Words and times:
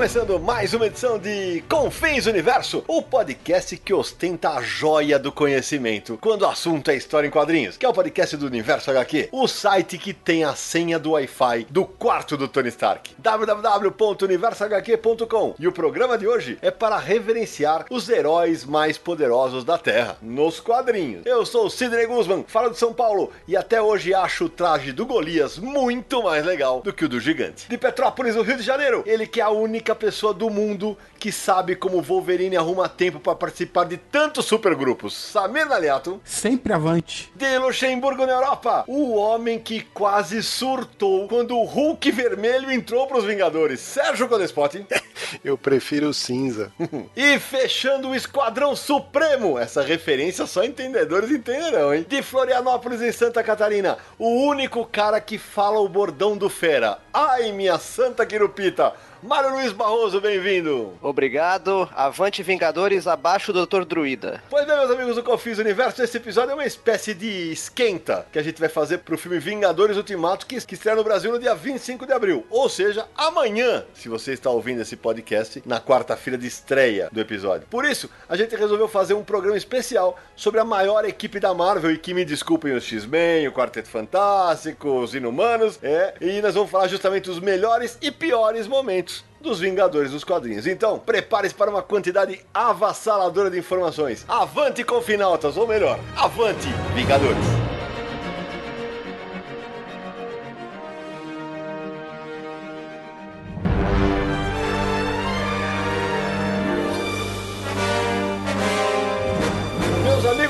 Começando 0.00 0.40
mais 0.40 0.72
uma 0.72 0.86
edição 0.86 1.18
de 1.18 1.62
Confins 1.68 2.24
Universo, 2.24 2.82
o 2.88 3.02
podcast 3.02 3.76
que 3.76 3.92
ostenta 3.92 4.48
a 4.48 4.62
joia 4.62 5.18
do 5.18 5.30
conhecimento 5.30 6.16
quando 6.22 6.40
o 6.40 6.46
assunto 6.46 6.90
é 6.90 6.96
história 6.96 7.28
em 7.28 7.30
quadrinhos, 7.30 7.76
que 7.76 7.84
é 7.84 7.88
o 7.88 7.92
podcast 7.92 8.34
do 8.38 8.46
Universo 8.46 8.90
HQ, 8.90 9.28
o 9.30 9.46
site 9.46 9.98
que 9.98 10.14
tem 10.14 10.42
a 10.42 10.54
senha 10.54 10.98
do 10.98 11.10
Wi-Fi 11.10 11.66
do 11.68 11.84
quarto 11.84 12.34
do 12.34 12.48
Tony 12.48 12.70
Stark, 12.70 13.14
www.universohq.com. 13.18 15.54
E 15.58 15.68
o 15.68 15.72
programa 15.72 16.16
de 16.16 16.26
hoje 16.26 16.56
é 16.62 16.70
para 16.70 16.96
reverenciar 16.96 17.84
os 17.90 18.08
heróis 18.08 18.64
mais 18.64 18.96
poderosos 18.96 19.64
da 19.64 19.76
Terra, 19.76 20.16
nos 20.22 20.60
quadrinhos. 20.60 21.26
Eu 21.26 21.44
sou 21.44 21.66
o 21.66 21.70
Sidney 21.70 22.06
Guzman, 22.06 22.46
falo 22.48 22.70
de 22.70 22.78
São 22.78 22.94
Paulo, 22.94 23.30
e 23.46 23.54
até 23.54 23.82
hoje 23.82 24.14
acho 24.14 24.46
o 24.46 24.48
traje 24.48 24.92
do 24.92 25.04
Golias 25.04 25.58
muito 25.58 26.22
mais 26.22 26.42
legal 26.42 26.80
do 26.80 26.90
que 26.90 27.04
o 27.04 27.08
do 27.08 27.20
gigante. 27.20 27.68
De 27.68 27.76
Petrópolis, 27.76 28.34
no 28.34 28.40
Rio 28.40 28.56
de 28.56 28.62
Janeiro, 28.62 29.02
ele 29.04 29.26
que 29.26 29.42
é 29.42 29.44
a 29.44 29.50
única 29.50 29.89
pessoa 29.94 30.32
do 30.32 30.48
mundo 30.50 30.96
que 31.18 31.30
sabe 31.30 31.76
como 31.76 32.00
Wolverine 32.00 32.56
arruma 32.56 32.88
tempo 32.88 33.20
para 33.20 33.34
participar 33.34 33.84
de 33.84 33.96
tantos 33.96 34.46
supergrupos. 34.46 35.14
Samir 35.14 35.66
Naliato. 35.66 36.20
Sempre 36.24 36.72
avante. 36.72 37.30
De 37.34 37.58
Luxemburgo, 37.58 38.26
na 38.26 38.32
Europa, 38.32 38.84
o 38.86 39.14
homem 39.14 39.58
que 39.58 39.82
quase 39.82 40.42
surtou 40.42 41.28
quando 41.28 41.56
o 41.56 41.64
Hulk 41.64 42.10
vermelho 42.10 42.70
entrou 42.70 43.06
pros 43.06 43.24
Vingadores. 43.24 43.80
Sérgio 43.80 44.28
Codespot. 44.28 44.86
Eu 45.44 45.58
prefiro 45.58 46.08
o 46.08 46.14
cinza. 46.14 46.72
e 47.14 47.38
fechando 47.38 48.08
o 48.08 48.14
Esquadrão 48.14 48.74
Supremo. 48.74 49.58
Essa 49.58 49.82
referência 49.82 50.46
só 50.46 50.64
entendedores 50.64 51.30
entenderão, 51.30 51.94
hein? 51.94 52.06
De 52.08 52.22
Florianópolis, 52.22 53.02
em 53.02 53.12
Santa 53.12 53.42
Catarina, 53.42 53.98
o 54.18 54.46
único 54.46 54.84
cara 54.86 55.20
que 55.20 55.38
fala 55.38 55.80
o 55.80 55.88
bordão 55.88 56.36
do 56.36 56.48
Fera. 56.48 56.98
Ai, 57.12 57.52
minha 57.52 57.78
santa 57.78 58.24
quirupita. 58.24 58.94
Mário 59.22 59.50
Luiz 59.50 59.70
Barroso, 59.70 60.18
bem-vindo. 60.18 60.94
Obrigado. 61.02 61.86
Avante 61.94 62.42
Vingadores, 62.42 63.06
abaixo 63.06 63.52
do 63.52 63.66
Dr. 63.66 63.84
Druida. 63.84 64.42
Pois 64.48 64.66
bem, 64.66 64.74
meus 64.74 64.90
amigos 64.90 65.16
do 65.16 65.22
Confis 65.22 65.58
Universo, 65.58 66.02
esse 66.02 66.16
episódio 66.16 66.52
é 66.52 66.54
uma 66.54 66.64
espécie 66.64 67.12
de 67.12 67.52
esquenta 67.52 68.26
que 68.32 68.38
a 68.38 68.42
gente 68.42 68.58
vai 68.58 68.70
fazer 68.70 68.98
pro 68.98 69.18
filme 69.18 69.38
Vingadores 69.38 69.98
Ultimato, 69.98 70.46
que, 70.46 70.58
que 70.64 70.72
estreia 70.72 70.96
no 70.96 71.04
Brasil 71.04 71.30
no 71.30 71.38
dia 71.38 71.54
25 71.54 72.06
de 72.06 72.14
abril. 72.14 72.46
Ou 72.48 72.66
seja, 72.70 73.06
amanhã, 73.14 73.84
se 73.92 74.08
você 74.08 74.32
está 74.32 74.48
ouvindo 74.48 74.80
esse 74.80 74.96
podcast, 74.96 75.62
na 75.66 75.78
quarta-feira 75.78 76.38
de 76.38 76.46
estreia 76.46 77.10
do 77.12 77.20
episódio. 77.20 77.66
Por 77.68 77.84
isso, 77.84 78.08
a 78.26 78.36
gente 78.36 78.56
resolveu 78.56 78.88
fazer 78.88 79.12
um 79.12 79.22
programa 79.22 79.58
especial 79.58 80.18
sobre 80.34 80.60
a 80.60 80.64
maior 80.64 81.04
equipe 81.04 81.38
da 81.38 81.52
Marvel, 81.52 81.90
e 81.90 81.98
que 81.98 82.14
me 82.14 82.24
desculpem 82.24 82.72
os 82.72 82.84
X-Men, 82.84 83.48
o 83.48 83.52
Quarteto 83.52 83.90
Fantástico, 83.90 84.88
os 84.88 85.14
Inumanos, 85.14 85.78
é, 85.82 86.14
e 86.22 86.40
nós 86.40 86.54
vamos 86.54 86.70
falar 86.70 86.88
justamente 86.88 87.24
dos 87.24 87.38
melhores 87.38 87.98
e 88.00 88.10
piores 88.10 88.66
momentos 88.66 89.09
dos 89.40 89.58
Vingadores 89.58 90.10
dos 90.10 90.24
quadrinhos. 90.24 90.66
Então, 90.66 90.98
prepare-se 90.98 91.54
para 91.54 91.70
uma 91.70 91.82
quantidade 91.82 92.40
avassaladora 92.52 93.50
de 93.50 93.58
informações. 93.58 94.24
Avante 94.28 94.84
Confinautas, 94.84 95.56
ou 95.56 95.66
melhor, 95.66 95.98
avante 96.16 96.68
Vingadores. 96.94 97.44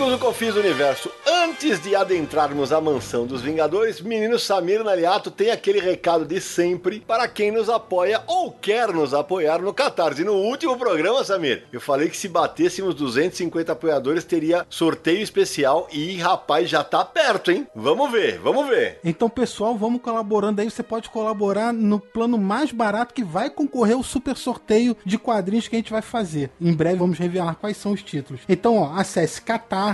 Amigos 0.00 0.18
do 0.18 0.24
Confis 0.24 0.56
Universo, 0.56 1.10
antes 1.26 1.78
de 1.82 1.94
adentrarmos 1.94 2.72
a 2.72 2.80
mansão 2.80 3.26
dos 3.26 3.42
Vingadores, 3.42 4.00
menino 4.00 4.38
Samir 4.38 4.82
Naliato 4.82 5.30
tem 5.30 5.50
aquele 5.50 5.78
recado 5.78 6.24
de 6.24 6.40
sempre 6.40 7.00
para 7.00 7.28
quem 7.28 7.50
nos 7.50 7.68
apoia 7.68 8.22
ou 8.26 8.50
quer 8.50 8.94
nos 8.94 9.12
apoiar 9.12 9.60
no 9.60 9.74
Catarse. 9.74 10.24
No 10.24 10.32
último 10.32 10.78
programa, 10.78 11.22
Samir, 11.22 11.64
eu 11.70 11.82
falei 11.82 12.08
que 12.08 12.16
se 12.16 12.28
batêssemos 12.28 12.94
250 12.94 13.72
apoiadores 13.72 14.24
teria 14.24 14.66
sorteio 14.70 15.20
especial 15.20 15.86
e, 15.92 16.16
rapaz, 16.16 16.70
já 16.70 16.82
tá 16.82 17.04
perto, 17.04 17.50
hein? 17.50 17.66
Vamos 17.74 18.10
ver, 18.10 18.38
vamos 18.38 18.68
ver. 18.68 19.00
Então, 19.04 19.28
pessoal, 19.28 19.76
vamos 19.76 20.00
colaborando 20.00 20.62
aí. 20.62 20.70
Você 20.70 20.82
pode 20.82 21.10
colaborar 21.10 21.74
no 21.74 22.00
plano 22.00 22.38
mais 22.38 22.72
barato 22.72 23.12
que 23.12 23.22
vai 23.22 23.50
concorrer 23.50 23.96
ao 23.96 24.02
super 24.02 24.36
sorteio 24.36 24.96
de 25.04 25.18
quadrinhos 25.18 25.68
que 25.68 25.76
a 25.76 25.78
gente 25.78 25.92
vai 25.92 26.02
fazer. 26.02 26.50
Em 26.58 26.72
breve 26.72 26.96
vamos 26.96 27.18
revelar 27.18 27.56
quais 27.56 27.76
são 27.76 27.92
os 27.92 28.02
títulos. 28.02 28.40
Então, 28.48 28.78
ó, 28.78 28.94
acesse 28.94 29.42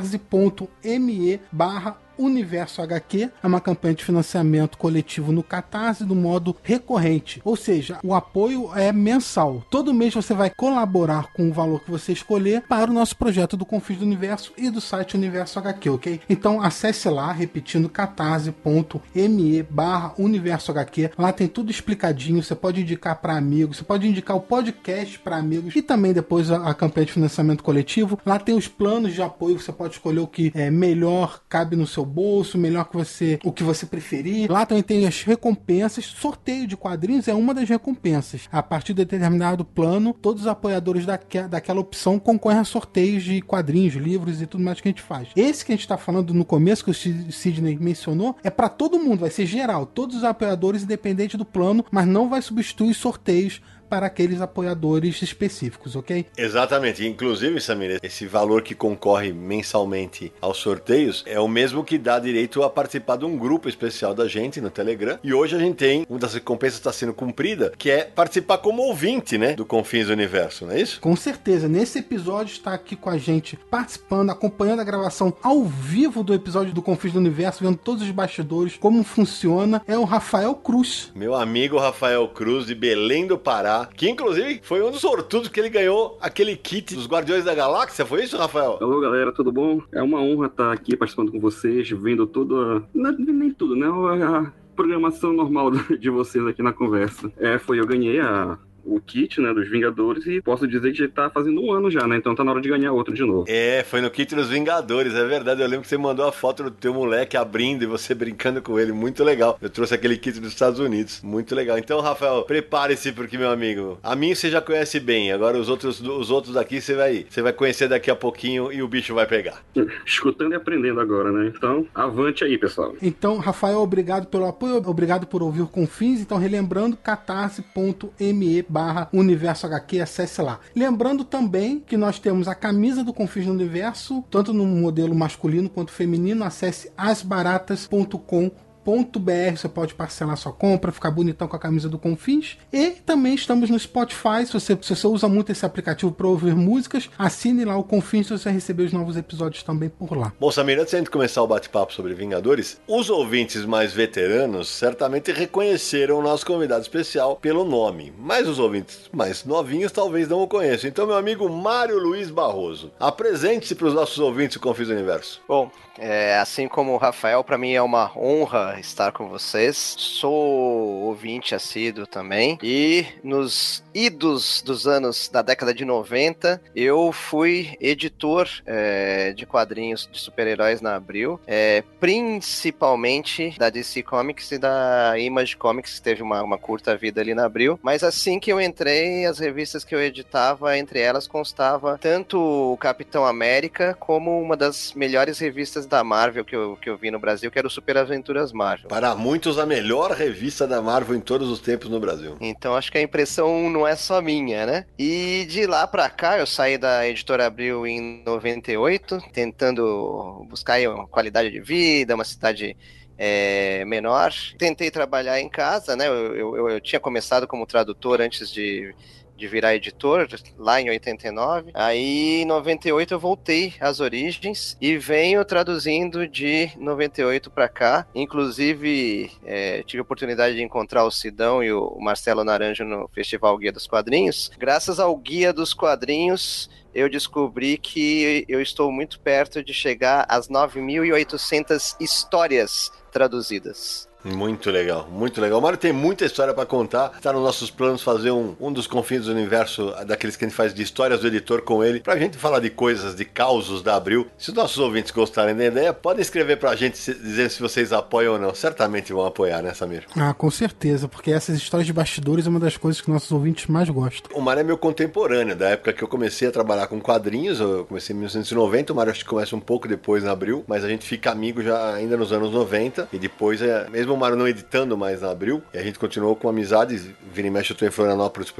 catarse.me 0.00 1.40
barra 1.52 1.96
Universo 2.18 2.82
HQ 2.82 3.30
é 3.42 3.46
uma 3.46 3.60
campanha 3.60 3.94
de 3.94 4.04
financiamento 4.04 4.78
coletivo 4.78 5.32
no 5.32 5.42
Catarse 5.42 6.04
do 6.04 6.14
modo 6.14 6.56
recorrente, 6.62 7.40
ou 7.44 7.56
seja, 7.56 7.98
o 8.02 8.14
apoio 8.14 8.70
é 8.74 8.92
mensal. 8.92 9.64
Todo 9.70 9.94
mês 9.94 10.14
você 10.14 10.34
vai 10.34 10.50
colaborar 10.50 11.32
com 11.32 11.48
o 11.48 11.52
valor 11.52 11.82
que 11.82 11.90
você 11.90 12.12
escolher 12.12 12.62
para 12.62 12.90
o 12.90 12.94
nosso 12.94 13.16
projeto 13.16 13.56
do 13.56 13.66
Confins 13.66 13.98
do 13.98 14.04
Universo 14.04 14.52
e 14.56 14.70
do 14.70 14.80
site 14.80 15.16
Universo 15.16 15.58
HQ, 15.58 15.90
ok? 15.90 16.20
Então 16.28 16.62
acesse 16.62 17.08
lá, 17.08 17.32
repetindo 17.32 17.88
catarse.me 17.88 19.62
barra 19.64 20.14
Universo 20.18 20.70
HQ. 20.70 21.10
Lá 21.18 21.32
tem 21.32 21.48
tudo 21.48 21.70
explicadinho, 21.70 22.42
você 22.42 22.54
pode 22.54 22.80
indicar 22.80 23.16
para 23.20 23.36
amigos, 23.36 23.78
você 23.78 23.84
pode 23.84 24.08
indicar 24.08 24.36
o 24.36 24.40
podcast 24.40 25.18
para 25.18 25.36
amigos 25.36 25.74
e 25.74 25.82
também 25.82 26.12
depois 26.12 26.50
a, 26.50 26.70
a 26.70 26.74
campanha 26.74 27.06
de 27.06 27.12
financiamento 27.12 27.62
coletivo. 27.62 28.18
Lá 28.24 28.38
tem 28.38 28.54
os 28.54 28.68
planos 28.68 29.14
de 29.14 29.22
apoio, 29.22 29.58
você 29.58 29.72
pode 29.72 29.94
escolher 29.94 30.20
o 30.20 30.26
que 30.26 30.52
é 30.54 30.70
melhor 30.70 31.40
cabe 31.48 31.76
no 31.76 31.86
seu 31.86 32.05
bolso, 32.06 32.56
melhor 32.56 32.84
que 32.88 32.96
você, 32.96 33.38
o 33.44 33.52
que 33.52 33.62
você 33.62 33.84
preferir. 33.84 34.50
Lá 34.50 34.64
também 34.64 34.82
tem 34.82 35.06
as 35.06 35.22
recompensas. 35.22 36.04
Sorteio 36.04 36.66
de 36.66 36.76
quadrinhos 36.76 37.28
é 37.28 37.34
uma 37.34 37.52
das 37.52 37.68
recompensas. 37.68 38.48
A 38.50 38.62
partir 38.62 38.94
de 38.94 39.04
determinado 39.04 39.64
plano, 39.64 40.14
todos 40.14 40.42
os 40.42 40.48
apoiadores 40.48 41.04
daque, 41.04 41.42
daquela 41.42 41.80
opção 41.80 42.18
concorrem 42.18 42.60
a 42.60 42.64
sorteios 42.64 43.22
de 43.22 43.42
quadrinhos, 43.42 43.94
livros 43.94 44.40
e 44.40 44.46
tudo 44.46 44.64
mais 44.64 44.80
que 44.80 44.88
a 44.88 44.90
gente 44.90 45.02
faz. 45.02 45.28
Esse 45.36 45.64
que 45.64 45.72
a 45.72 45.74
gente 45.74 45.82
está 45.82 45.96
falando 45.96 46.32
no 46.32 46.44
começo, 46.44 46.84
que 46.84 46.90
o 46.90 46.94
Sidney 46.94 47.76
mencionou, 47.78 48.36
é 48.42 48.50
para 48.50 48.68
todo 48.68 48.98
mundo, 48.98 49.20
vai 49.20 49.30
ser 49.30 49.46
geral. 49.46 49.86
Todos 49.86 50.16
os 50.16 50.24
apoiadores, 50.24 50.82
independente 50.82 51.36
do 51.36 51.44
plano, 51.44 51.84
mas 51.90 52.06
não 52.06 52.28
vai 52.28 52.40
substituir 52.40 52.94
sorteios 52.94 53.60
para 53.88 54.06
aqueles 54.06 54.40
apoiadores 54.40 55.22
específicos, 55.22 55.96
ok? 55.96 56.26
Exatamente. 56.36 57.06
Inclusive, 57.06 57.60
Samir, 57.60 57.98
esse 58.02 58.26
valor 58.26 58.62
que 58.62 58.74
concorre 58.74 59.32
mensalmente 59.32 60.32
aos 60.40 60.58
sorteios 60.58 61.22
é 61.26 61.38
o 61.40 61.48
mesmo 61.48 61.84
que 61.84 61.98
dá 61.98 62.18
direito 62.18 62.62
a 62.62 62.70
participar 62.70 63.16
de 63.16 63.24
um 63.24 63.36
grupo 63.36 63.68
especial 63.68 64.14
da 64.14 64.28
gente 64.28 64.60
no 64.60 64.70
Telegram. 64.70 65.18
E 65.22 65.32
hoje 65.32 65.56
a 65.56 65.58
gente 65.58 65.76
tem, 65.76 66.06
uma 66.08 66.18
das 66.18 66.34
recompensas 66.34 66.78
está 66.78 66.92
sendo 66.92 67.12
cumprida, 67.12 67.72
que 67.76 67.90
é 67.90 68.04
participar 68.04 68.58
como 68.58 68.82
ouvinte, 68.82 69.38
né? 69.38 69.54
Do 69.54 69.64
Confins 69.64 70.06
do 70.06 70.12
Universo, 70.12 70.66
não 70.66 70.72
é 70.72 70.80
isso? 70.80 71.00
Com 71.00 71.14
certeza. 71.16 71.68
Nesse 71.68 71.98
episódio 71.98 72.52
está 72.52 72.74
aqui 72.74 72.96
com 72.96 73.10
a 73.10 73.18
gente, 73.18 73.58
participando, 73.70 74.30
acompanhando 74.30 74.80
a 74.80 74.84
gravação 74.84 75.34
ao 75.42 75.64
vivo 75.64 76.22
do 76.22 76.34
episódio 76.34 76.72
do 76.72 76.82
Confins 76.82 77.12
do 77.12 77.18
Universo, 77.18 77.64
vendo 77.64 77.76
todos 77.76 78.02
os 78.02 78.10
bastidores, 78.10 78.76
como 78.76 79.02
funciona, 79.04 79.82
é 79.86 79.98
o 79.98 80.04
Rafael 80.04 80.54
Cruz. 80.54 81.10
Meu 81.14 81.34
amigo 81.34 81.78
Rafael 81.78 82.26
Cruz, 82.28 82.66
de 82.66 82.74
Belém 82.74 83.26
do 83.26 83.38
Pará, 83.38 83.75
que 83.84 84.08
inclusive 84.08 84.60
foi 84.62 84.82
um 84.82 84.90
dos 84.90 85.00
sortudos 85.00 85.48
que 85.48 85.60
ele 85.60 85.68
ganhou 85.68 86.16
aquele 86.20 86.56
kit 86.56 86.94
dos 86.94 87.06
Guardiões 87.06 87.44
da 87.44 87.54
Galáxia, 87.54 88.06
foi 88.06 88.24
isso, 88.24 88.36
Rafael? 88.36 88.78
Alô, 88.80 89.00
galera, 89.00 89.32
tudo 89.32 89.52
bom? 89.52 89.82
É 89.92 90.02
uma 90.02 90.20
honra 90.20 90.46
estar 90.46 90.72
aqui 90.72 90.96
participando 90.96 91.30
com 91.30 91.40
vocês, 91.40 91.90
vendo 91.90 92.26
toda. 92.26 92.82
Não, 92.94 93.12
nem 93.12 93.50
tudo, 93.50 93.76
né? 93.76 93.86
A 93.86 94.52
programação 94.74 95.32
normal 95.32 95.70
de 95.98 96.10
vocês 96.10 96.46
aqui 96.46 96.62
na 96.62 96.72
conversa. 96.72 97.30
É, 97.36 97.58
foi, 97.58 97.80
eu 97.80 97.86
ganhei 97.86 98.20
a 98.20 98.58
o 98.86 99.00
kit, 99.00 99.40
né, 99.40 99.52
dos 99.52 99.68
Vingadores 99.68 100.26
e 100.26 100.40
posso 100.40 100.66
dizer 100.66 100.92
que 100.92 100.98
já 100.98 101.08
tá 101.08 101.30
fazendo 101.30 101.60
um 101.60 101.72
ano 101.72 101.90
já, 101.90 102.06
né? 102.06 102.16
Então 102.16 102.34
tá 102.34 102.44
na 102.44 102.52
hora 102.52 102.60
de 102.60 102.68
ganhar 102.68 102.92
outro 102.92 103.12
de 103.12 103.22
novo. 103.22 103.44
É, 103.48 103.84
foi 103.88 104.00
no 104.00 104.10
kit 104.10 104.34
dos 104.34 104.48
Vingadores, 104.48 105.14
é 105.14 105.24
verdade. 105.24 105.60
Eu 105.60 105.66
lembro 105.66 105.82
que 105.82 105.88
você 105.88 105.98
mandou 105.98 106.26
a 106.26 106.32
foto 106.32 106.64
do 106.64 106.70
teu 106.70 106.94
moleque 106.94 107.36
abrindo 107.36 107.82
e 107.82 107.86
você 107.86 108.14
brincando 108.14 108.62
com 108.62 108.78
ele. 108.78 108.92
Muito 108.92 109.24
legal. 109.24 109.58
Eu 109.60 109.68
trouxe 109.68 109.94
aquele 109.94 110.16
kit 110.16 110.38
dos 110.40 110.50
Estados 110.50 110.78
Unidos. 110.78 111.20
Muito 111.22 111.54
legal. 111.54 111.78
Então, 111.78 112.00
Rafael, 112.00 112.42
prepare-se 112.44 113.12
porque, 113.12 113.36
meu 113.36 113.50
amigo, 113.50 113.98
a 114.02 114.14
mim 114.14 114.34
você 114.34 114.50
já 114.50 114.60
conhece 114.60 115.00
bem. 115.00 115.32
Agora 115.32 115.58
os 115.58 115.68
outros, 115.68 116.00
os 116.00 116.30
outros 116.30 116.54
daqui 116.54 116.80
você 116.80 116.94
vai, 116.94 117.26
você 117.28 117.42
vai 117.42 117.52
conhecer 117.52 117.88
daqui 117.88 118.10
a 118.10 118.16
pouquinho 118.16 118.72
e 118.72 118.82
o 118.82 118.88
bicho 118.88 119.14
vai 119.14 119.26
pegar. 119.26 119.62
Escutando 120.06 120.52
e 120.52 120.54
aprendendo 120.54 121.00
agora, 121.00 121.32
né? 121.32 121.52
Então, 121.54 121.86
avante 121.94 122.44
aí, 122.44 122.56
pessoal. 122.56 122.94
Então, 123.02 123.38
Rafael, 123.38 123.78
obrigado 123.78 124.26
pelo 124.26 124.46
apoio, 124.46 124.76
obrigado 124.86 125.26
por 125.26 125.42
ouvir 125.42 125.62
o 125.62 125.66
Confins. 125.66 126.20
Então, 126.20 126.38
relembrando, 126.38 126.96
catarse.me 126.96 128.62
barra 128.76 129.08
universo 129.10 129.64
HQ, 129.64 130.02
acesse 130.02 130.42
lá. 130.42 130.60
Lembrando 130.74 131.24
também 131.24 131.80
que 131.80 131.96
nós 131.96 132.18
temos 132.18 132.46
a 132.46 132.54
camisa 132.54 133.02
do 133.02 133.14
Confins 133.14 133.46
no 133.46 133.54
Universo, 133.54 134.22
tanto 134.30 134.52
no 134.52 134.66
modelo 134.66 135.14
masculino 135.14 135.70
quanto 135.70 135.90
feminino, 135.90 136.44
acesse 136.44 136.92
asbaratas.com 136.94 138.50
.br, 138.86 139.56
você 139.56 139.68
pode 139.68 139.94
parcelar 139.94 140.36
sua 140.36 140.52
compra, 140.52 140.92
ficar 140.92 141.10
bonitão 141.10 141.48
com 141.48 141.56
a 141.56 141.58
camisa 141.58 141.88
do 141.88 141.98
Confins. 141.98 142.56
E 142.72 142.90
também 142.90 143.34
estamos 143.34 143.68
no 143.68 143.78
Spotify, 143.78 144.46
se 144.46 144.52
você, 144.52 144.78
se 144.80 144.94
você 144.94 145.06
usa 145.06 145.28
muito 145.28 145.50
esse 145.50 145.66
aplicativo 145.66 146.12
para 146.12 146.26
ouvir 146.28 146.54
músicas, 146.54 147.10
assine 147.18 147.64
lá 147.64 147.76
o 147.76 147.82
Confins 147.82 148.28
para 148.28 148.38
você 148.38 148.50
receber 148.50 148.84
os 148.84 148.92
novos 148.92 149.16
episódios 149.16 149.62
também 149.62 149.88
por 149.88 150.16
lá. 150.16 150.32
Bom, 150.38 150.50
Samir, 150.50 150.78
antes 150.78 150.90
de 150.90 150.96
a 150.96 150.98
gente 151.00 151.10
começar 151.10 151.42
o 151.42 151.46
bate-papo 151.46 151.92
sobre 151.92 152.14
Vingadores, 152.14 152.80
os 152.86 153.10
ouvintes 153.10 153.64
mais 153.64 153.92
veteranos 153.92 154.68
certamente 154.68 155.32
reconheceram 155.32 156.18
o 156.18 156.22
nosso 156.22 156.46
convidado 156.46 156.82
especial 156.82 157.36
pelo 157.36 157.64
nome, 157.64 158.12
mas 158.18 158.46
os 158.46 158.58
ouvintes 158.58 159.10
mais 159.12 159.44
novinhos 159.44 159.92
talvez 159.92 160.28
não 160.28 160.42
o 160.42 160.48
conheçam. 160.48 160.88
Então, 160.88 161.06
meu 161.06 161.16
amigo 161.16 161.48
Mário 161.48 161.98
Luiz 161.98 162.30
Barroso, 162.30 162.92
apresente-se 163.00 163.74
para 163.74 163.88
os 163.88 163.94
nossos 163.94 164.18
ouvintes 164.18 164.56
do 164.56 164.60
Confins 164.60 164.88
Universo. 164.88 165.40
Bom, 165.48 165.70
é, 165.98 166.38
assim 166.38 166.68
como 166.68 166.92
o 166.92 166.96
Rafael, 166.96 167.42
para 167.42 167.58
mim 167.58 167.72
é 167.72 167.82
uma 167.82 168.10
honra 168.16 168.78
estar 168.78 169.12
com 169.12 169.28
vocês. 169.28 169.94
Sou 169.98 170.32
ouvinte 170.32 171.54
assíduo 171.54 172.06
também. 172.06 172.58
E 172.62 173.06
nos 173.22 173.82
idos 173.96 174.60
dos 174.60 174.86
anos 174.86 175.26
da 175.28 175.40
década 175.40 175.72
de 175.72 175.82
90, 175.82 176.60
eu 176.74 177.10
fui 177.12 177.74
editor 177.80 178.46
é, 178.66 179.32
de 179.32 179.46
quadrinhos 179.46 180.06
de 180.12 180.20
super-heróis 180.20 180.82
na 180.82 180.94
Abril, 180.94 181.40
é, 181.46 181.82
principalmente 181.98 183.54
da 183.58 183.70
DC 183.70 184.02
Comics 184.02 184.52
e 184.52 184.58
da 184.58 185.18
Image 185.18 185.56
Comics, 185.56 185.94
que 185.94 186.02
teve 186.02 186.22
uma, 186.22 186.42
uma 186.42 186.58
curta 186.58 186.94
vida 186.94 187.22
ali 187.22 187.32
na 187.32 187.46
Abril. 187.46 187.80
Mas 187.82 188.02
assim 188.02 188.38
que 188.38 188.52
eu 188.52 188.60
entrei, 188.60 189.24
as 189.24 189.38
revistas 189.38 189.82
que 189.82 189.94
eu 189.94 190.02
editava, 190.02 190.76
entre 190.76 191.00
elas 191.00 191.26
constava 191.26 191.96
tanto 191.98 192.38
o 192.38 192.76
Capitão 192.76 193.24
América 193.24 193.96
como 193.98 194.42
uma 194.42 194.58
das 194.58 194.92
melhores 194.92 195.38
revistas 195.38 195.86
da 195.86 196.04
Marvel 196.04 196.44
que 196.44 196.54
eu, 196.54 196.76
que 196.76 196.90
eu 196.90 196.98
vi 196.98 197.10
no 197.10 197.18
Brasil, 197.18 197.50
que 197.50 197.58
era 197.58 197.66
o 197.66 197.70
Super 197.70 197.96
Aventuras 197.96 198.52
Marvel. 198.52 198.88
Para 198.88 199.14
muitos, 199.14 199.58
a 199.58 199.64
melhor 199.64 200.10
revista 200.10 200.66
da 200.66 200.82
Marvel 200.82 201.16
em 201.16 201.20
todos 201.20 201.48
os 201.48 201.60
tempos 201.60 201.88
no 201.88 201.98
Brasil. 201.98 202.36
Então 202.42 202.76
acho 202.76 202.92
que 202.92 202.98
a 202.98 203.02
impressão 203.02 203.70
não 203.70 203.85
é 203.86 203.96
só 203.96 204.20
minha, 204.20 204.66
né? 204.66 204.86
E 204.98 205.46
de 205.48 205.66
lá 205.66 205.86
pra 205.86 206.08
cá, 206.10 206.38
eu 206.38 206.46
saí 206.46 206.78
da 206.78 207.06
editora 207.08 207.46
Abril 207.46 207.86
em 207.86 208.22
98, 208.24 209.20
tentando 209.32 210.46
buscar 210.48 210.80
uma 210.88 211.06
qualidade 211.06 211.50
de 211.50 211.60
vida, 211.60 212.14
uma 212.14 212.24
cidade 212.24 212.76
é, 213.18 213.84
menor. 213.84 214.32
Tentei 214.58 214.90
trabalhar 214.90 215.40
em 215.40 215.48
casa, 215.48 215.96
né? 215.96 216.06
Eu, 216.06 216.36
eu, 216.36 216.70
eu, 216.70 216.80
tinha 216.80 217.00
começado 217.00 217.46
como 217.46 217.66
tradutor 217.66 218.20
antes 218.20 218.50
de, 218.50 218.94
de 219.36 219.46
virar 219.46 219.74
editor, 219.74 220.26
lá 220.58 220.80
em 220.80 220.88
89. 220.90 221.70
Aí, 221.74 222.42
em 222.42 222.44
98, 222.44 223.14
eu 223.14 223.20
voltei 223.20 223.74
às 223.80 224.00
origens 224.00 224.76
e 224.80 224.96
venho 224.96 225.44
traduzindo 225.44 226.26
de 226.26 226.70
98 226.78 227.50
para 227.50 227.68
cá. 227.68 228.06
Inclusive, 228.14 229.30
é, 229.44 229.82
tive 229.82 230.00
a 230.00 230.02
oportunidade 230.02 230.56
de 230.56 230.62
encontrar 230.62 231.04
o 231.04 231.10
Sidão 231.10 231.62
e 231.62 231.72
o 231.72 231.98
Marcelo 232.00 232.44
Naranjo 232.44 232.84
no 232.84 233.08
Festival 233.08 233.56
Guia 233.58 233.72
dos 233.72 233.86
Quadrinhos. 233.86 234.50
Graças 234.58 234.98
ao 234.98 235.16
Guia 235.16 235.52
dos 235.52 235.74
Quadrinhos, 235.74 236.70
eu 236.94 237.10
descobri 237.10 237.76
que 237.76 238.46
eu 238.48 238.60
estou 238.62 238.90
muito 238.90 239.20
perto 239.20 239.62
de 239.62 239.74
chegar 239.74 240.24
às 240.28 240.48
9.800 240.48 241.96
histórias 242.00 242.90
traduzidas. 243.12 244.08
Muito 244.34 244.70
legal, 244.70 245.08
muito 245.10 245.40
legal. 245.40 245.58
O 245.58 245.62
Mário 245.62 245.78
tem 245.78 245.92
muita 245.92 246.24
história 246.24 246.52
para 246.52 246.66
contar. 246.66 247.12
Está 247.16 247.32
nos 247.32 247.42
nossos 247.42 247.70
planos 247.70 248.02
fazer 248.02 248.30
um, 248.30 248.56
um 248.60 248.72
dos 248.72 248.86
confins 248.86 249.26
do 249.26 249.30
universo, 249.30 249.94
daqueles 250.06 250.36
que 250.36 250.44
a 250.44 250.48
gente 250.48 250.56
faz 250.56 250.74
de 250.74 250.82
histórias 250.82 251.20
do 251.20 251.28
editor 251.28 251.62
com 251.62 251.84
ele, 251.84 252.00
pra 252.00 252.16
gente 252.16 252.36
falar 252.36 252.60
de 252.60 252.70
coisas, 252.70 253.14
de 253.14 253.24
causos 253.24 253.82
da 253.82 253.96
Abril. 253.96 254.26
Se 254.36 254.50
os 254.50 254.56
nossos 254.56 254.78
ouvintes 254.78 255.12
gostarem 255.12 255.54
da 255.54 255.64
ideia, 255.64 255.92
podem 255.92 256.22
escrever 256.22 256.56
pra 256.56 256.74
gente 256.74 256.96
dizendo 256.96 257.50
se 257.50 257.60
vocês 257.60 257.92
apoiam 257.92 258.34
ou 258.34 258.38
não. 258.38 258.54
Certamente 258.54 259.12
vão 259.12 259.24
apoiar, 259.24 259.62
né, 259.62 259.72
Samir? 259.74 260.04
Ah, 260.16 260.34
com 260.34 260.50
certeza, 260.50 261.08
porque 261.08 261.30
essas 261.30 261.56
histórias 261.56 261.86
de 261.86 261.92
bastidores 261.92 262.46
é 262.46 262.48
uma 262.48 262.60
das 262.60 262.76
coisas 262.76 263.00
que 263.00 263.10
nossos 263.10 263.30
ouvintes 263.30 263.66
mais 263.66 263.88
gostam. 263.88 264.36
O 264.36 264.40
Mário 264.40 264.60
é 264.60 264.64
meu 264.64 264.78
contemporâneo, 264.78 265.54
da 265.54 265.68
época 265.70 265.92
que 265.92 266.02
eu 266.02 266.08
comecei 266.08 266.48
a 266.48 266.50
trabalhar 266.50 266.86
com 266.88 267.00
quadrinhos, 267.00 267.60
eu 267.60 267.84
comecei 267.84 268.14
em 268.14 268.18
1990, 268.18 268.92
o 268.92 268.96
Mário 268.96 269.12
acho 269.12 269.24
que 269.24 269.30
começa 269.30 269.54
um 269.54 269.60
pouco 269.60 269.86
depois 269.86 270.24
na 270.24 270.32
Abril, 270.32 270.64
mas 270.66 270.84
a 270.84 270.88
gente 270.88 271.06
fica 271.06 271.30
amigo 271.30 271.62
já 271.62 271.94
ainda 271.94 272.16
nos 272.16 272.32
anos 272.32 272.50
90, 272.50 273.08
e 273.12 273.18
depois, 273.18 273.62
é, 273.62 273.88
mesmo 273.88 274.15
o 274.16 274.20
Mário 274.20 274.36
não 274.36 274.48
editando 274.48 274.96
mais 274.96 275.20
na 275.20 275.30
Abril, 275.30 275.62
e 275.72 275.78
a 275.78 275.82
gente 275.82 275.98
continuou 275.98 276.34
com 276.34 276.48
amizades. 276.48 277.08
Vira 277.32 277.48
e 277.48 277.50
mexe, 277.50 277.72
eu 277.72 277.76
tô 277.76 277.86
em 277.86 277.90
Florianópolis 277.90 278.50